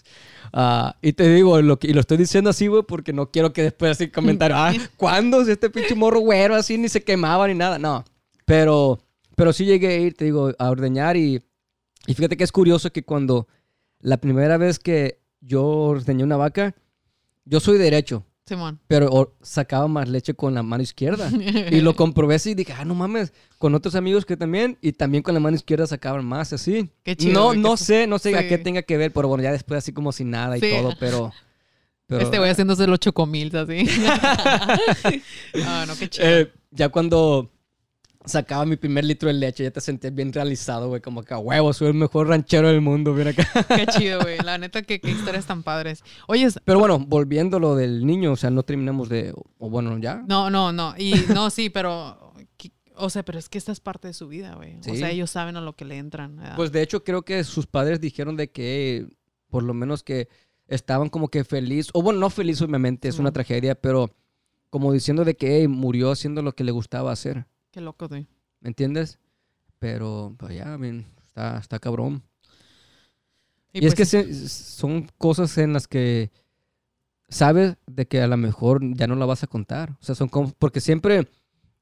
Ah, 0.52 0.96
y 1.02 1.12
te 1.12 1.28
digo, 1.34 1.60
lo 1.60 1.78
que, 1.78 1.88
y 1.88 1.92
lo 1.92 2.00
estoy 2.00 2.16
diciendo 2.16 2.50
así, 2.50 2.66
güey, 2.66 2.82
porque 2.82 3.12
no 3.12 3.30
quiero 3.30 3.52
que 3.52 3.62
después 3.62 3.92
así 3.92 4.08
comentario, 4.08 4.56
ah, 4.58 4.72
¿cuándo? 4.96 5.44
Si 5.44 5.50
este 5.50 5.70
pinche 5.70 5.94
morro 5.94 6.20
güero 6.20 6.54
así 6.54 6.78
ni 6.78 6.88
se 6.88 7.02
quemaba 7.02 7.46
ni 7.48 7.54
nada. 7.54 7.78
No, 7.78 8.04
pero, 8.44 8.98
pero 9.36 9.52
sí 9.52 9.64
llegué 9.64 9.88
a 9.88 9.96
ir, 9.98 10.14
te 10.14 10.24
digo, 10.24 10.52
a 10.58 10.70
ordeñar 10.70 11.16
y, 11.16 11.42
y 12.06 12.14
fíjate 12.14 12.36
que 12.36 12.42
es 12.44 12.50
curioso 12.52 12.90
que 12.92 13.04
cuando 13.04 13.46
la 14.00 14.16
primera 14.16 14.56
vez 14.56 14.78
que 14.80 15.20
yo 15.40 15.64
ordeñé 15.64 16.24
una 16.24 16.36
vaca, 16.36 16.74
yo 17.44 17.60
soy 17.60 17.78
derecho, 17.78 18.24
Simón. 18.46 18.80
pero 18.88 19.36
sacaba 19.42 19.86
más 19.88 20.08
leche 20.08 20.34
con 20.34 20.54
la 20.54 20.62
mano 20.62 20.82
izquierda. 20.82 21.30
Y 21.70 21.80
lo 21.80 21.94
comprobé 21.96 22.34
así 22.36 22.50
y 22.50 22.54
dije, 22.54 22.72
ah, 22.72 22.84
no 22.84 22.94
mames, 22.94 23.32
con 23.58 23.74
otros 23.74 23.94
amigos 23.94 24.24
que 24.24 24.36
también, 24.36 24.78
y 24.80 24.92
también 24.92 25.22
con 25.22 25.34
la 25.34 25.40
mano 25.40 25.56
izquierda 25.56 25.86
sacaban 25.86 26.24
más, 26.24 26.52
así. 26.52 26.90
Qué 27.04 27.16
chido, 27.16 27.32
No, 27.34 27.54
no 27.54 27.76
sé, 27.76 28.06
no 28.06 28.18
sé 28.18 28.36
a 28.36 28.48
qué 28.48 28.58
tenga 28.58 28.82
que 28.82 28.96
ver, 28.96 29.12
pero 29.12 29.28
bueno, 29.28 29.42
ya 29.44 29.52
después 29.52 29.78
así 29.78 29.92
como 29.92 30.12
sin 30.12 30.30
nada 30.30 30.56
y 30.56 30.60
Sí. 30.60 30.70
todo, 30.70 30.94
pero... 30.98 31.32
pero 32.06 32.20
Este 32.22 32.38
güey 32.38 32.50
haciéndose 32.50 32.86
los 32.86 33.00
chocomils 33.00 33.54
así. 33.54 33.84
ah, 35.64 35.84
no, 35.86 35.94
qué 35.96 36.08
chido. 36.08 36.26
eh, 36.26 36.52
ya 36.70 36.88
cuando 36.88 37.50
sacaba 38.26 38.66
mi 38.66 38.76
primer 38.76 39.04
litro 39.04 39.28
de 39.28 39.34
leche, 39.34 39.64
ya 39.64 39.70
te 39.70 39.80
sentías 39.80 40.14
bien 40.14 40.32
realizado, 40.32 40.88
güey. 40.88 41.00
Como 41.00 41.22
que 41.22 41.32
a 41.32 41.38
huevo, 41.38 41.72
soy 41.72 41.88
el 41.88 41.94
mejor 41.94 42.28
ranchero 42.28 42.68
del 42.68 42.80
mundo, 42.80 43.14
bien 43.14 43.28
acá. 43.28 43.46
Qué 43.74 43.86
chido, 43.86 44.20
güey. 44.20 44.38
La 44.38 44.58
neta, 44.58 44.82
que 44.82 45.00
qué 45.00 45.10
historias 45.10 45.46
tan 45.46 45.62
padres. 45.62 46.02
Oye, 46.26 46.48
Pero 46.64 46.78
bueno, 46.78 46.98
volviendo 46.98 47.58
lo 47.58 47.74
del 47.76 48.04
niño, 48.04 48.32
o 48.32 48.36
sea, 48.36 48.50
no 48.50 48.62
terminamos 48.62 49.08
de. 49.08 49.32
O 49.58 49.70
bueno, 49.70 49.96
ya. 49.98 50.22
no, 50.26 50.50
no, 50.50 50.72
no. 50.72 50.94
Y 50.98 51.14
no, 51.32 51.50
sí, 51.50 51.70
pero. 51.70 52.34
O 52.98 53.10
sea, 53.10 53.22
pero 53.22 53.38
es 53.38 53.50
que 53.50 53.58
esta 53.58 53.72
es 53.72 53.80
parte 53.80 54.08
de 54.08 54.14
su 54.14 54.26
vida, 54.26 54.54
güey. 54.54 54.78
O 54.78 54.94
sea, 54.94 55.10
ellos 55.10 55.30
saben 55.30 55.56
a 55.56 55.60
lo 55.60 55.74
que 55.74 55.84
le 55.84 55.98
entran. 55.98 56.36
¿verdad? 56.36 56.56
Pues 56.56 56.72
de 56.72 56.80
hecho, 56.82 57.04
creo 57.04 57.22
que 57.22 57.44
sus 57.44 57.66
padres 57.66 58.00
dijeron 58.00 58.36
de 58.36 58.50
que, 58.50 59.06
por 59.50 59.62
lo 59.62 59.74
menos 59.74 60.02
que 60.02 60.28
estaban 60.66 61.10
como 61.10 61.28
que 61.28 61.44
feliz. 61.44 61.90
O 61.92 62.02
bueno, 62.02 62.20
no 62.20 62.30
feliz, 62.30 62.60
obviamente, 62.62 63.08
es 63.08 63.18
una 63.18 63.32
tragedia, 63.32 63.74
pero 63.74 64.14
como 64.70 64.92
diciendo 64.92 65.24
de 65.24 65.36
que 65.36 65.58
hey, 65.58 65.68
murió 65.68 66.10
haciendo 66.10 66.42
lo 66.42 66.54
que 66.54 66.64
le 66.64 66.72
gustaba 66.72 67.12
hacer. 67.12 67.46
Qué 67.76 67.82
loco, 67.82 68.08
güey. 68.08 68.26
¿Me 68.60 68.68
entiendes? 68.70 69.18
Pero, 69.78 70.34
pues 70.38 70.54
ya, 70.56 70.74
I 70.74 70.78
mean, 70.78 71.04
está, 71.22 71.58
está 71.58 71.78
cabrón. 71.78 72.22
Y, 73.74 73.84
es 73.84 73.94
pues 73.94 73.94
que 73.94 74.04
sí. 74.06 74.32
se- 74.34 74.48
son 74.48 75.10
cosas 75.18 75.58
en 75.58 75.74
las 75.74 75.86
que 75.86 76.30
sabes 77.28 77.76
de 77.86 78.06
que 78.06 78.22
a 78.22 78.28
lo 78.28 78.38
mejor 78.38 78.80
ya 78.94 79.06
no 79.06 79.14
la 79.14 79.26
vas 79.26 79.42
a 79.42 79.46
contar. 79.46 79.90
O 80.00 80.02
sea, 80.02 80.14
son 80.14 80.30
como, 80.30 80.52
porque 80.58 80.80
siempre, 80.80 81.28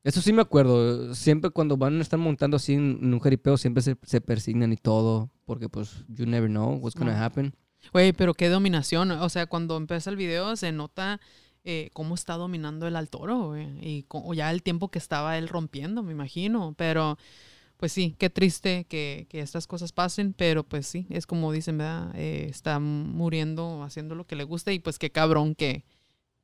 eso 0.03 0.21
sí 0.21 0.33
me 0.33 0.43
acuerdo, 0.43 1.15
siempre 1.15 1.51
cuando 1.51 1.77
van 1.77 2.01
a 2.01 2.03
estar 2.03 2.19
montando 2.19 2.57
así 2.57 2.73
en, 2.75 2.99
en 3.01 3.15
un 3.15 3.21
jaripeo, 3.21 3.57
siempre 3.57 3.81
se, 3.81 3.97
se 4.03 4.21
persignan 4.21 4.73
y 4.73 4.77
todo, 4.77 5.31
porque 5.45 5.69
pues 5.69 6.05
you 6.09 6.27
never 6.27 6.51
know 6.51 6.75
what's 6.75 6.99
gonna 6.99 7.25
happen. 7.25 7.55
Güey, 7.93 8.13
pero 8.15 8.35
qué 8.35 8.49
dominación. 8.49 9.13
O 9.13 9.29
sea, 9.29 9.47
cuando 9.47 9.77
empieza 9.77 10.11
el 10.11 10.17
video 10.17 10.57
se 10.57 10.73
nota 10.73 11.21
eh, 11.65 11.91
cómo 11.93 12.15
está 12.15 12.35
dominando 12.35 12.87
el 12.87 12.97
al 12.97 13.09
toro, 13.09 13.49
güey. 13.49 13.67
Y 13.81 14.07
ya 14.37 14.51
el 14.51 14.63
tiempo 14.63 14.91
que 14.91 14.99
estaba 14.99 15.39
él 15.39 15.49
rompiendo, 15.49 16.03
me 16.03 16.13
imagino. 16.13 16.75
Pero, 16.77 17.19
pues 17.77 17.93
sí, 17.93 18.15
qué 18.19 18.31
triste 18.31 18.85
que, 18.89 19.27
que 19.31 19.41
estas 19.41 19.67
cosas 19.67 19.93
pasen. 19.93 20.33
Pero 20.35 20.63
pues 20.65 20.87
sí, 20.87 21.07
es 21.11 21.27
como 21.27 21.53
dicen, 21.53 21.79
¿verdad? 21.79 22.13
Eh, 22.15 22.47
está 22.51 22.79
muriendo 22.81 23.83
haciendo 23.83 24.15
lo 24.15 24.27
que 24.27 24.37
le 24.37 24.45
gusta 24.45 24.73
y 24.73 24.79
pues 24.79 24.99
qué 24.99 25.11
cabrón 25.11 25.55
que, 25.55 25.85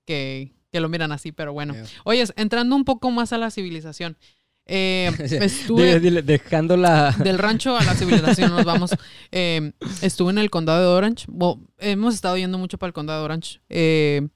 que, 0.05 0.53
que 0.73 0.81
lo 0.81 0.89
miran 0.89 1.13
así. 1.13 1.33
Pero 1.33 1.53
bueno. 1.53 1.75
Yeah. 1.75 1.85
Oyes, 2.05 2.33
entrando 2.37 2.75
un 2.77 2.85
poco 2.85 3.11
más 3.11 3.33
a 3.33 3.39
la 3.39 3.51
civilización. 3.51 4.17
eh, 4.67 5.11
Sí. 5.29 5.37
estuve... 5.37 5.97
Dile- 5.97 6.01
dile, 6.01 6.23
dejando 6.23 6.77
la... 6.77 7.11
Del 7.13 7.39
rancho 7.39 7.77
a 7.77 7.85
la 7.85 7.95
civilización 7.95 8.51
nos 8.53 8.65
vamos. 8.65 8.91
Eh, 9.33 9.73
estuve 10.03 10.31
en 10.31 10.39
el 10.39 10.49
condado 10.51 10.81
de 10.81 10.87
Orange. 10.87 11.27
Bueno, 11.29 11.63
hemos 11.79 12.15
estado 12.15 12.37
yendo 12.37 12.57
mucho 12.59 12.79
para 12.79 12.89
el 12.89 12.95
condado 12.95 13.21
de 13.21 13.25
Orange. 13.25 13.61
Eh, 13.69 14.29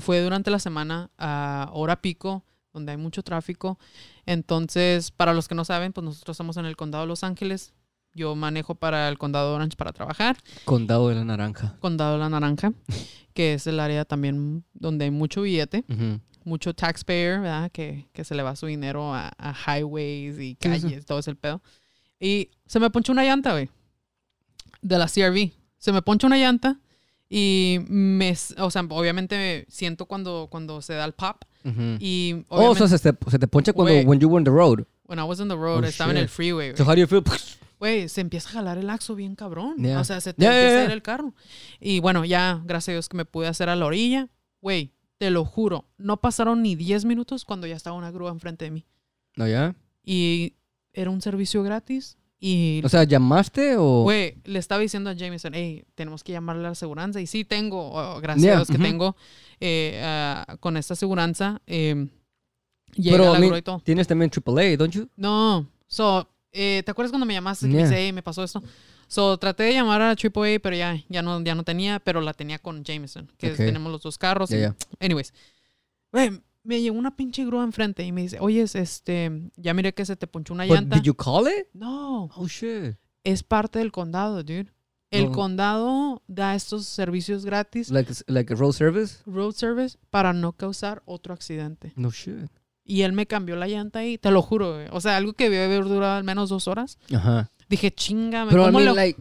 fue 0.00 0.20
durante 0.20 0.50
la 0.50 0.58
semana 0.58 1.10
a 1.18 1.70
hora 1.72 2.00
pico, 2.00 2.44
donde 2.72 2.92
hay 2.92 2.98
mucho 2.98 3.22
tráfico. 3.22 3.78
Entonces, 4.26 5.10
para 5.10 5.32
los 5.32 5.48
que 5.48 5.54
no 5.54 5.64
saben, 5.64 5.92
pues 5.92 6.04
nosotros 6.04 6.34
estamos 6.34 6.56
en 6.56 6.66
el 6.66 6.76
condado 6.76 7.04
de 7.04 7.08
Los 7.08 7.24
Ángeles. 7.24 7.72
Yo 8.14 8.34
manejo 8.34 8.74
para 8.74 9.08
el 9.08 9.18
condado 9.18 9.50
de 9.50 9.56
Orange 9.56 9.76
para 9.76 9.92
trabajar. 9.92 10.36
Condado 10.64 11.08
de 11.08 11.14
la 11.14 11.24
naranja. 11.24 11.76
Condado 11.80 12.14
de 12.14 12.18
la 12.18 12.28
Naranja, 12.30 12.72
que 13.34 13.54
es 13.54 13.66
el 13.66 13.78
área 13.78 14.04
también 14.04 14.64
donde 14.72 15.04
hay 15.04 15.10
mucho 15.10 15.42
billete 15.42 15.84
mucho 16.46 16.74
taxpayer, 16.74 17.40
¿verdad? 17.40 17.70
Que, 17.72 18.08
que 18.12 18.24
se 18.24 18.34
le 18.34 18.42
va 18.42 18.56
su 18.56 18.66
dinero 18.66 19.12
a, 19.12 19.32
a 19.36 19.78
highways 19.78 20.38
y 20.38 20.54
calles, 20.54 21.04
todo 21.04 21.18
ese 21.18 21.34
pedo. 21.34 21.60
Y 22.18 22.50
se 22.66 22.80
me 22.80 22.88
ponchó 22.88 23.12
una 23.12 23.24
llanta, 23.24 23.52
güey. 23.52 23.68
De 24.80 24.96
la 24.96 25.06
CRV. 25.06 25.52
Se 25.76 25.92
me 25.92 26.02
poncha 26.02 26.26
una 26.26 26.38
llanta 26.38 26.78
y 27.28 27.78
me, 27.88 28.34
o 28.58 28.70
sea, 28.70 28.82
obviamente 28.88 29.66
siento 29.68 30.06
cuando, 30.06 30.48
cuando 30.50 30.80
se 30.82 30.94
da 30.94 31.04
el 31.04 31.12
pop. 31.12 31.42
Ujú. 31.64 31.96
Y 31.98 32.44
Oh, 32.48 32.70
o 32.70 32.74
sea, 32.76 32.86
se 32.86 32.98
te, 33.12 33.30
se 33.30 33.38
te 33.38 33.48
poncha 33.48 33.72
cuando 33.72 33.92
Güey. 33.92 34.04
when 34.06 34.20
you 34.20 34.28
were 34.28 34.38
on 34.38 34.44
the 34.44 34.50
road. 34.50 34.84
when 35.08 35.18
I 35.18 35.22
was 35.22 35.40
on 35.40 35.48
the 35.48 35.54
road, 35.56 35.82
Oh, 35.84 35.86
estaba 35.86 36.10
en 36.12 36.16
el 36.18 36.24
shit. 36.24 36.30
freeway, 36.32 36.70
So 36.76 36.84
güey. 36.84 36.88
how 36.88 36.94
do 36.94 37.00
you 37.00 37.06
feel? 37.06 37.22
Güey, 37.78 38.08
se 38.08 38.20
empieza 38.22 38.48
a 38.48 38.52
jalar 38.52 38.78
el 38.78 38.88
axo 38.88 39.14
bien 39.14 39.34
cabrón. 39.34 39.76
Yeah. 39.78 40.00
O 40.00 40.04
sea, 40.04 40.20
se 40.20 40.32
te 40.32 40.42
Yeah, 40.42 40.52
empieza 40.56 40.74
yeah, 40.76 40.82
a 40.82 40.84
ir 40.86 40.90
el 40.92 41.02
carro. 41.02 41.34
Y 41.80 42.00
bueno, 42.00 42.24
ya, 42.24 42.62
gracias 42.64 42.88
a 42.90 42.92
Dios 42.92 43.08
que 43.08 43.16
me 43.16 43.24
pude 43.24 43.48
hacer 43.48 43.68
a 43.68 43.76
la 43.76 43.84
orilla. 43.86 44.28
Güey, 44.62 44.92
te 45.18 45.30
lo 45.30 45.44
juro, 45.44 45.88
no 45.98 46.18
pasaron 46.20 46.62
ni 46.62 46.74
10 46.76 47.04
minutos 47.04 47.44
cuando 47.44 47.66
ya 47.66 47.76
estaba 47.76 47.96
una 47.96 48.10
grúa 48.10 48.30
enfrente 48.30 48.64
de 48.66 48.70
mí. 48.70 48.86
¿No 49.36 49.46
ya? 49.46 49.74
y 50.04 50.54
era 50.92 51.10
un 51.10 51.20
servicio 51.20 51.62
gratis 51.62 52.16
y 52.48 52.80
O 52.84 52.88
sea, 52.88 53.04
¿llamaste 53.04 53.76
o...? 53.76 54.02
güey 54.02 54.36
le 54.44 54.58
estaba 54.58 54.80
diciendo 54.80 55.10
a 55.10 55.14
Jameson 55.14 55.52
hey 55.54 55.84
tenemos 55.94 56.22
que 56.22 56.32
llamarle 56.32 56.60
a 56.60 56.64
la 56.64 56.70
aseguranza 56.72 57.20
y 57.20 57.26
sí 57.26 57.44
tengo 57.44 57.90
oh, 57.92 58.20
gracias 58.20 58.44
Yeah, 58.44 58.52
a 58.54 58.56
Dios 58.58 58.68
que 58.68 58.74
ujú. 58.74 58.82
tengo 58.84 59.16
eh, 59.60 60.44
con 60.60 60.76
esta 60.76 60.94
aseguranza 60.94 61.60
eh, 61.66 62.06
Pero, 63.04 63.24
la 63.32 63.38
I 63.38 63.40
mean, 63.40 63.46
grúa 63.48 63.58
y 63.58 63.62
todo 63.62 63.80
Tienes 63.80 64.06
también 64.06 64.30
AAA, 64.30 64.76
don't 64.76 64.92
you? 64.94 65.08
no 65.16 65.66
so 65.88 66.28
eh, 66.52 66.82
¿te 66.84 66.90
acuerdas 66.90 67.10
cuando 67.10 67.26
me 67.26 67.34
llamaste 67.34 67.66
que 67.66 67.72
me 67.74 67.80
Yeah. 67.80 67.88
dice 67.90 68.00
hey 68.00 68.12
me 68.12 68.22
pasó 68.22 68.44
esto? 68.44 68.62
So, 69.08 69.36
traté 69.38 69.62
de 69.64 69.72
llamar 69.74 70.02
a 70.02 70.16
AAA, 70.16 70.58
pero 70.60 70.74
ya, 70.74 70.96
ya, 71.08 71.22
no, 71.22 71.40
ya 71.44 71.54
no 71.54 71.62
tenía, 71.62 72.00
pero 72.00 72.20
la 72.20 72.34
tenía 72.34 72.58
con 72.58 72.82
Jameson, 72.82 73.30
que 73.38 73.50
tenemos 73.50 73.92
los 73.92 74.02
dos 74.02 74.18
carros. 74.18 74.50
Y-. 74.50 74.66
Anyways, 74.98 75.32
güey, 76.10 76.40
me 76.66 76.80
llegó 76.82 76.98
una 76.98 77.16
pinche 77.16 77.44
grúa 77.44 77.64
enfrente 77.64 78.04
y 78.04 78.12
me 78.12 78.22
dice, 78.22 78.38
oye, 78.40 78.62
este, 78.62 79.50
ya 79.56 79.72
miré 79.74 79.94
que 79.94 80.04
se 80.04 80.16
te 80.16 80.26
ponchó 80.26 80.52
una 80.54 80.64
But 80.66 80.74
llanta. 80.74 80.96
did 80.96 81.02
you 81.04 81.14
call 81.14 81.46
it? 81.46 81.66
No, 81.72 82.30
Oh, 82.36 82.46
shit. 82.48 82.96
es 83.24 83.42
parte 83.42 83.78
del 83.78 83.92
condado, 83.92 84.42
dude. 84.42 84.72
El 85.10 85.26
No. 85.26 85.32
condado 85.32 86.22
da 86.26 86.54
estos 86.56 86.86
servicios 86.86 87.44
gratis, 87.44 87.90
Like, 87.90 88.12
like 88.26 88.52
a 88.52 88.56
road 88.56 88.72
service? 88.72 89.18
road 89.24 89.52
service, 89.54 89.96
para 90.10 90.32
no 90.32 90.52
causar 90.52 91.02
otro 91.06 91.32
accidente. 91.32 91.92
No 91.96 92.10
shit. 92.10 92.50
Y 92.84 93.02
él 93.02 93.12
me 93.12 93.26
cambió 93.26 93.56
la 93.56 93.68
llanta 93.68 94.00
ahí, 94.00 94.18
te 94.18 94.30
lo 94.30 94.42
juro, 94.42 94.74
güey. 94.74 94.88
O 94.92 95.00
sea, 95.00 95.16
algo 95.16 95.32
que 95.32 95.48
debe 95.48 95.64
haber 95.64 95.84
durado 95.84 96.16
al 96.16 96.24
menos 96.24 96.48
dos 96.50 96.66
horas. 96.68 96.98
Ajá. 97.14 97.50
Dije, 97.68 97.92
chingame, 97.92 98.50
Pero, 98.50 98.62
I 98.62 98.66
¿cómo 98.66 98.78
mean, 98.78 98.90
lo- 98.90 98.94
like, 98.94 99.20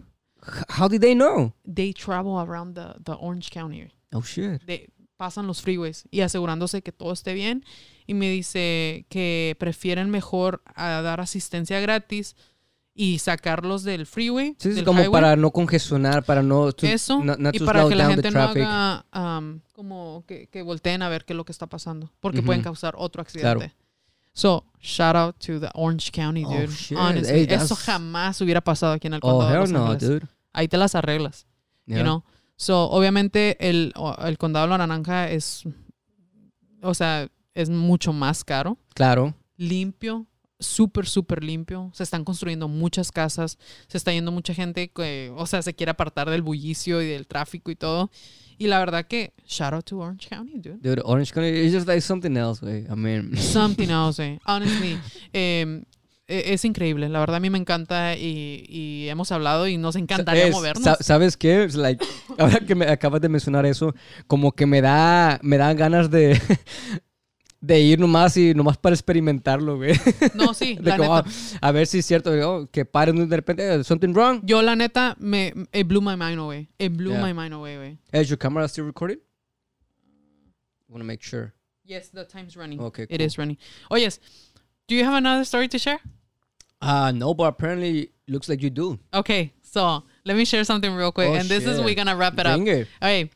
how 0.79 0.87
did 0.89 1.01
they 1.01 1.13
know? 1.15 1.53
They 1.71 1.93
travel 1.93 2.37
around 2.37 2.75
the, 2.75 2.99
the 3.03 3.13
Orange 3.19 3.49
County. 3.51 3.87
Oh, 4.11 4.21
shit. 4.21 4.61
de- 4.65 4.89
pasan 5.17 5.47
los 5.47 5.61
freeways 5.61 6.07
y 6.11 6.21
asegurándose 6.21 6.81
que 6.81 6.91
todo 6.91 7.11
esté 7.13 7.33
bien. 7.33 7.63
Y 8.07 8.13
me 8.13 8.29
dice 8.29 9.05
que 9.09 9.55
prefieren 9.59 10.09
mejor 10.09 10.61
a 10.75 11.01
dar 11.01 11.21
asistencia 11.21 11.79
gratis 11.79 12.35
y 12.93 13.19
sacarlos 13.19 13.83
del 13.83 14.05
freeway. 14.05 14.55
Sí, 14.59 14.69
es 14.69 14.75
del 14.75 14.85
como 14.85 14.99
highway, 15.01 15.11
para 15.21 15.35
no 15.35 15.51
congestionar, 15.51 16.23
para 16.23 16.41
no... 16.43 16.71
to- 16.71 16.85
eso 16.87 17.21
not- 17.23 17.39
not 17.39 17.53
y 17.55 17.59
para 17.59 17.87
que 17.89 17.95
la 17.95 18.07
gente 18.07 18.31
no 18.31 18.41
haga 18.41 19.05
como 19.73 20.23
que, 20.27 20.47
que 20.47 20.61
volteen 20.61 21.01
a 21.01 21.09
ver 21.09 21.25
qué 21.25 21.33
es 21.33 21.37
lo 21.37 21.43
que 21.45 21.51
está 21.51 21.67
pasando 21.67 22.11
porque 22.19 22.41
pueden 22.41 22.61
causar 22.61 22.93
otro 22.97 23.23
Claro. 23.25 23.59
accidente. 23.61 23.75
So, 24.33 24.65
shout 24.81 25.15
out 25.15 25.35
to 25.39 25.59
the 25.61 25.69
Orange 25.75 26.11
County, 26.11 26.43
Oh, 26.45 26.49
dude. 26.51 26.67
Honestly, 26.97 27.39
Hey, 27.39 27.47
eso 27.49 27.73
jamás 27.75 28.39
hubiera 28.41 28.59
pasado 28.61 28.91
aquí 28.93 29.07
en 29.07 29.13
el 29.13 29.19
Oh, 29.23 29.29
condado 29.39 29.49
de 29.49 29.53
hell 29.55 29.61
Los 29.61 29.71
no, 29.71 29.95
dude. 29.95 30.27
Ahí 30.51 30.67
te 30.67 30.77
las 30.77 30.93
arreglas. 30.93 31.47
Yeah. 31.85 31.97
You 31.99 32.03
know? 32.03 32.23
So, 32.57 32.89
obviamente, 32.89 33.57
el, 33.59 33.93
el 34.25 34.37
condado 34.37 34.65
de 34.65 34.69
la 34.71 34.77
naranja 34.77 35.29
es, 35.29 35.63
o 36.81 36.93
sea, 36.93 37.29
es 37.53 37.69
mucho 37.69 38.13
más 38.13 38.43
caro. 38.43 38.77
Claro. 38.93 39.35
Limpio, 39.57 40.25
súper, 40.59 41.05
súper 41.05 41.43
limpio. 41.43 41.91
Se 41.93 42.03
están 42.03 42.23
construyendo 42.23 42.67
muchas 42.67 43.11
casas. 43.11 43.57
Se 43.87 43.97
está 43.97 44.11
yendo 44.13 44.31
mucha 44.31 44.53
gente 44.53 44.89
que, 44.89 45.33
o 45.35 45.45
sea, 45.45 45.61
se 45.61 45.73
quiere 45.73 45.91
apartar 45.91 46.29
del 46.29 46.41
bullicio 46.41 47.01
y 47.01 47.07
del 47.07 47.27
tráfico 47.27 47.71
y 47.71 47.75
todo. 47.75 48.09
Y 48.57 48.67
la 48.67 48.79
verdad 48.79 49.05
que, 49.05 49.33
shout 49.45 49.73
out 49.73 49.83
to 49.85 49.97
Orange 49.97 50.29
County, 50.29 50.59
dude. 50.59 50.77
Dude, 50.81 51.01
Orange 51.03 51.33
County 51.33 51.49
is 51.49 51.73
just 51.73 51.87
like 51.87 51.99
something 51.99 52.37
else, 52.37 52.61
güey. 52.65 52.85
I 52.89 52.95
mean... 52.95 53.35
Something 53.37 53.89
else, 53.89 54.23
eh. 54.23 54.39
Honestly. 54.45 54.97
eh, 55.33 55.83
es 56.27 56.65
increíble, 56.65 57.07
la 57.09 57.19
verdad 57.19 57.35
a 57.35 57.39
mí 57.39 57.49
me 57.49 57.57
encanta 57.57 58.15
y, 58.17 58.65
y 58.67 59.07
hemos 59.09 59.31
hablado 59.31 59.67
y 59.67 59.77
nos 59.77 59.95
encantaría 59.95 60.47
Es- 60.47 60.51
movernos. 60.55 60.83
sa- 60.83 60.97
¿Sabes 61.01 61.37
qué? 61.37 61.67
Like, 61.73 62.03
ahora 62.39 62.59
que 62.59 62.73
me 62.75 62.85
acabas 62.87 63.21
de 63.21 63.29
mencionar 63.29 63.65
eso, 63.65 63.93
como 64.27 64.51
que 64.53 64.65
me 64.65 64.81
da, 64.81 65.39
me 65.43 65.57
dan 65.57 65.77
ganas 65.77 66.09
de, 66.09 66.39
de 67.61 67.79
ir 67.79 67.99
nomás 67.99 68.35
y 68.37 68.53
nomás 68.53 68.77
para 68.77 68.95
experimentarlo, 68.95 69.77
güey. 69.77 69.93
No, 70.33 70.53
sí, 70.53 70.77
la 70.81 70.97
como, 70.97 71.17
neta. 71.17 71.29
a, 71.61 71.71
ver 71.71 71.85
si 71.87 71.99
es 71.99 72.05
cierto, 72.05 72.31
oh, 72.49 72.67
que 72.71 72.85
paren 72.85 73.29
de 73.29 73.35
repente, 73.35 73.75
eh, 73.75 73.83
something 73.83 74.09
wrong. 74.13 74.41
Yo, 74.43 74.61
la 74.61 74.75
neta, 74.75 75.15
me, 75.19 75.53
it 75.73 75.87
blew 75.87 76.01
my 76.01 76.15
mind 76.15 76.39
away. 76.39 76.69
It 76.79 76.91
blew 76.93 77.11
Yeah. 77.11 77.21
my 77.21 77.33
mind 77.33 77.53
away, 77.53 77.75
güey. 77.77 77.97
Is 78.19 78.29
your 78.29 78.37
camera 78.39 78.67
still 78.67 78.85
recording? 78.85 79.19
want 80.87 81.01
to 81.01 81.05
make 81.07 81.21
sure. 81.23 81.53
Yes, 81.83 82.09
the 82.09 82.23
time's 82.25 82.55
running. 82.55 82.79
Okay, 82.79 83.05
It 83.09 83.21
is 83.21 83.37
running. 83.37 83.57
Oh, 83.91 83.95
yes. 83.97 84.19
Do 84.87 84.95
you 84.95 85.03
have 85.03 85.13
another 85.15 85.43
story 85.43 85.67
to 85.67 85.77
share? 85.77 85.99
Uh, 86.81 87.11
no, 87.11 87.33
but 87.33 87.45
apparently 87.45 88.11
looks 88.27 88.49
like 88.49 88.61
you 88.61 88.69
do. 88.69 88.99
Okay, 89.13 89.53
so 89.61 90.03
let 90.25 90.37
me 90.37 90.45
share 90.45 90.63
something 90.63 90.93
real 90.93 91.11
quick. 91.11 91.29
Oh, 91.29 91.33
and 91.33 91.47
this 91.47 91.65
is 91.65 91.81
we're 91.81 91.95
gonna 91.95 92.15
wrap 92.15 92.33
it 92.39 92.45
up. 92.45 92.57
Bring 92.57 92.67
it. 92.67 92.87
Okay, 93.01 93.29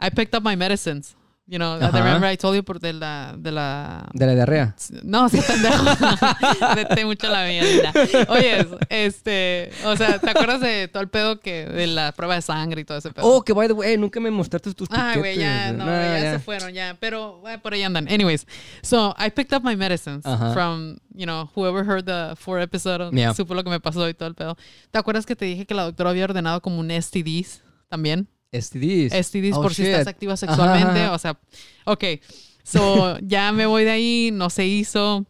I 0.00 0.10
picked 0.10 0.34
up 0.34 0.42
my 0.42 0.54
medicines 0.54 1.14
You 1.46 1.58
know, 1.58 1.74
Ajá. 1.74 1.90
remember 1.98 2.24
I 2.32 2.38
told 2.38 2.56
you 2.56 2.64
por 2.64 2.80
de 2.80 2.94
la, 2.94 3.34
de 3.36 3.52
la 3.52 4.08
De 4.14 4.24
la 4.24 4.34
diarrea. 4.34 4.74
no, 5.02 5.28
sí, 5.28 5.38
pendejo. 5.46 5.84
Vete 6.74 7.04
mucho 7.04 7.28
la 7.28 7.44
mierda. 7.46 7.92
Oye, 8.28 8.66
este, 8.88 9.70
o 9.84 9.94
sea, 9.94 10.18
¿te 10.18 10.30
acuerdas 10.30 10.62
de 10.62 10.88
todo 10.88 11.02
el 11.02 11.10
pedo 11.10 11.40
que 11.40 11.66
de 11.66 11.86
la 11.86 12.12
prueba 12.12 12.36
de 12.36 12.40
sangre 12.40 12.80
y 12.80 12.84
todo 12.86 12.96
ese 12.96 13.10
pedo? 13.10 13.26
Oh, 13.26 13.42
que 13.42 13.52
by 13.52 13.66
the 13.68 13.74
way, 13.74 13.98
nunca 13.98 14.20
me 14.20 14.30
mostraste 14.30 14.72
tus 14.72 14.88
Ay, 14.90 15.18
güey, 15.18 15.36
ya, 15.36 15.70
no, 15.72 15.84
Nah, 15.84 16.18
ya, 16.18 16.32
se 16.32 16.38
fueron, 16.38 16.72
ya. 16.72 16.96
Pero 16.98 17.42
eh, 17.46 17.58
por 17.58 17.74
ahí 17.74 17.82
andan. 17.82 18.08
Anyways, 18.08 18.46
so 18.82 19.14
I 19.18 19.28
picked 19.30 19.52
up 19.54 19.62
my 19.62 19.76
medicines 19.76 20.24
Ajá. 20.24 20.54
from, 20.54 20.96
you 21.14 21.26
know, 21.26 21.50
whoever 21.54 21.84
heard 21.84 22.06
the 22.06 22.34
four 22.36 22.58
episode, 22.58 23.10
Yeah. 23.14 23.34
supo 23.34 23.52
lo 23.54 23.62
que 23.62 23.68
me 23.68 23.80
pasó 23.80 24.08
y 24.08 24.14
todo 24.14 24.28
el 24.30 24.34
pedo. 24.34 24.56
¿Te 24.90 24.98
acuerdas 24.98 25.26
que 25.26 25.36
te 25.36 25.44
dije 25.44 25.66
que 25.66 25.74
la 25.74 25.82
doctora 25.82 26.08
había 26.08 26.24
ordenado 26.24 26.62
como 26.62 26.80
un 26.80 26.90
STDs 26.90 27.62
también? 27.90 28.28
STDs. 28.54 29.12
STDs 29.12 29.56
Oh, 29.56 29.62
por 29.62 29.74
si 29.74 29.84
estás 29.84 30.06
activa 30.06 30.36
sexualmente. 30.36 31.00
Ajá. 31.00 31.12
O 31.12 31.18
sea, 31.18 31.38
ok. 31.84 32.04
So, 32.62 33.18
ya 33.22 33.52
me 33.52 33.66
voy 33.66 33.84
de 33.84 33.90
ahí, 33.90 34.30
no 34.32 34.50
se 34.50 34.66
hizo. 34.66 35.26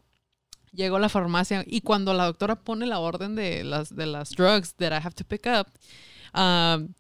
Llego 0.73 0.97
a 0.97 1.01
la 1.01 1.09
farmacia 1.09 1.65
y 1.67 1.83
cuando 1.83 2.15
la 2.15 2.25
doctora 2.25 2.57
pone 2.57 2.87
la 2.87 2.99
orden 2.99 3.37
de 3.37 3.63
las, 3.63 3.95
de 3.95 4.07
las 4.07 4.31
drugs 4.31 4.75
that 4.75 4.93
I 4.93 4.97
have 5.05 5.15
to 5.15 5.25
pick 5.25 5.47
up, 5.47 5.69
um, 6.39 6.95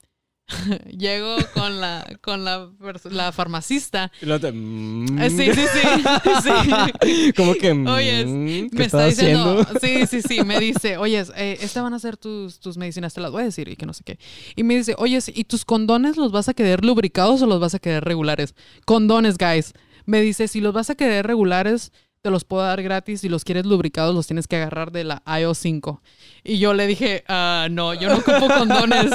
llego 0.96 1.36
con 1.54 1.80
la, 1.80 2.06
con 2.20 2.44
la, 2.44 2.70
la 3.10 3.32
farmacista. 3.32 4.12
Te- 4.20 4.52
mm. 4.52 5.18
Eh, 5.18 5.30
sí, 5.30 5.52
sí, 5.54 5.66
sí. 5.72 6.42
sí. 6.42 7.32
Como 7.36 7.54
que. 7.54 7.72
Oye, 7.72 8.26
mm, 8.26 8.70
¿qué 8.70 8.76
Me 8.78 8.84
está 8.84 9.06
diciendo, 9.06 9.60
haciendo? 9.60 9.80
sí, 9.80 10.06
sí, 10.06 10.22
sí, 10.22 10.44
me 10.44 10.60
dice, 10.60 10.96
oye, 10.98 11.24
eh, 11.36 11.58
estas 11.60 11.82
van 11.82 11.94
a 11.94 11.98
ser 11.98 12.16
tus, 12.16 12.60
tus 12.60 12.76
medicinas, 12.76 13.14
te 13.14 13.20
las 13.20 13.30
voy 13.30 13.42
a 13.42 13.46
decir 13.46 13.68
y 13.68 13.76
que 13.76 13.86
no 13.86 13.94
sé 13.94 14.04
qué. 14.04 14.18
Y 14.54 14.64
me 14.64 14.76
dice, 14.76 14.94
oye, 14.98 15.18
¿y 15.34 15.44
tus 15.44 15.64
condones 15.64 16.16
los 16.16 16.30
vas 16.32 16.48
a 16.48 16.54
querer 16.54 16.84
lubricados 16.84 17.40
o 17.42 17.46
los 17.46 17.60
vas 17.60 17.74
a 17.74 17.78
querer 17.78 18.04
regulares? 18.04 18.54
Condones, 18.84 19.38
guys. 19.38 19.72
Me 20.06 20.20
dice, 20.20 20.48
si 20.48 20.60
los 20.60 20.74
vas 20.74 20.90
a 20.90 20.94
querer 20.96 21.26
regulares, 21.26 21.90
te 22.24 22.30
los 22.30 22.42
puedo 22.44 22.62
dar 22.62 22.82
gratis. 22.82 23.20
Si 23.20 23.28
los 23.28 23.44
quieres 23.44 23.66
lubricados, 23.66 24.14
los 24.14 24.26
tienes 24.26 24.48
que 24.48 24.56
agarrar 24.56 24.90
de 24.90 25.04
la 25.04 25.22
IO5. 25.26 26.00
Y 26.42 26.58
yo 26.58 26.72
le 26.72 26.86
dije, 26.86 27.22
ah, 27.28 27.68
no, 27.70 27.92
yo 27.92 28.08
no 28.08 28.16
ocupo 28.16 28.48
condones. 28.48 29.12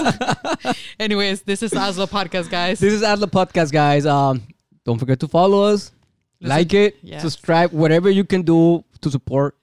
Anyways, 0.99 1.43
this 1.43 1.63
is 1.63 1.73
Oslo 1.73 2.05
Podcast, 2.05 2.51
guys. 2.51 2.79
This 2.79 2.93
is 2.93 3.01
Adler 3.01 3.27
Podcast, 3.27 3.71
guys. 3.71 4.05
Um, 4.05 4.41
don't 4.85 4.99
forget 4.99 5.19
to 5.21 5.27
follow 5.27 5.63
us, 5.73 5.91
Listen- 6.39 6.57
like 6.57 6.73
it, 6.75 6.97
Yes. 7.01 7.23
subscribe, 7.23 7.71
whatever 7.73 8.11
you 8.11 8.23
can 8.25 8.43
do 8.43 8.83
to 9.01 9.09
support 9.09 9.55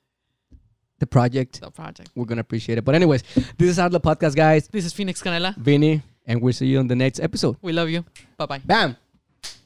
the 0.98 1.06
project. 1.06 1.60
The 1.60 1.70
project. 1.70 2.10
We're 2.16 2.24
gonna 2.26 2.40
appreciate 2.40 2.78
it. 2.78 2.84
But 2.84 2.96
anyways, 2.96 3.22
this 3.56 3.68
is 3.70 3.78
Adler 3.78 4.00
Podcast, 4.00 4.34
guys. 4.34 4.66
This 4.66 4.84
is 4.84 4.92
Phoenix 4.92 5.22
Canela. 5.22 5.54
Vinny, 5.56 6.02
and 6.26 6.42
we'll 6.42 6.52
see 6.52 6.66
you 6.66 6.80
on 6.80 6.88
the 6.88 6.96
next 6.96 7.20
episode. 7.20 7.56
We 7.62 7.72
love 7.72 7.90
you. 7.90 8.04
Bye 8.38 8.46
bye. 8.46 8.60
Bam. 8.64 8.96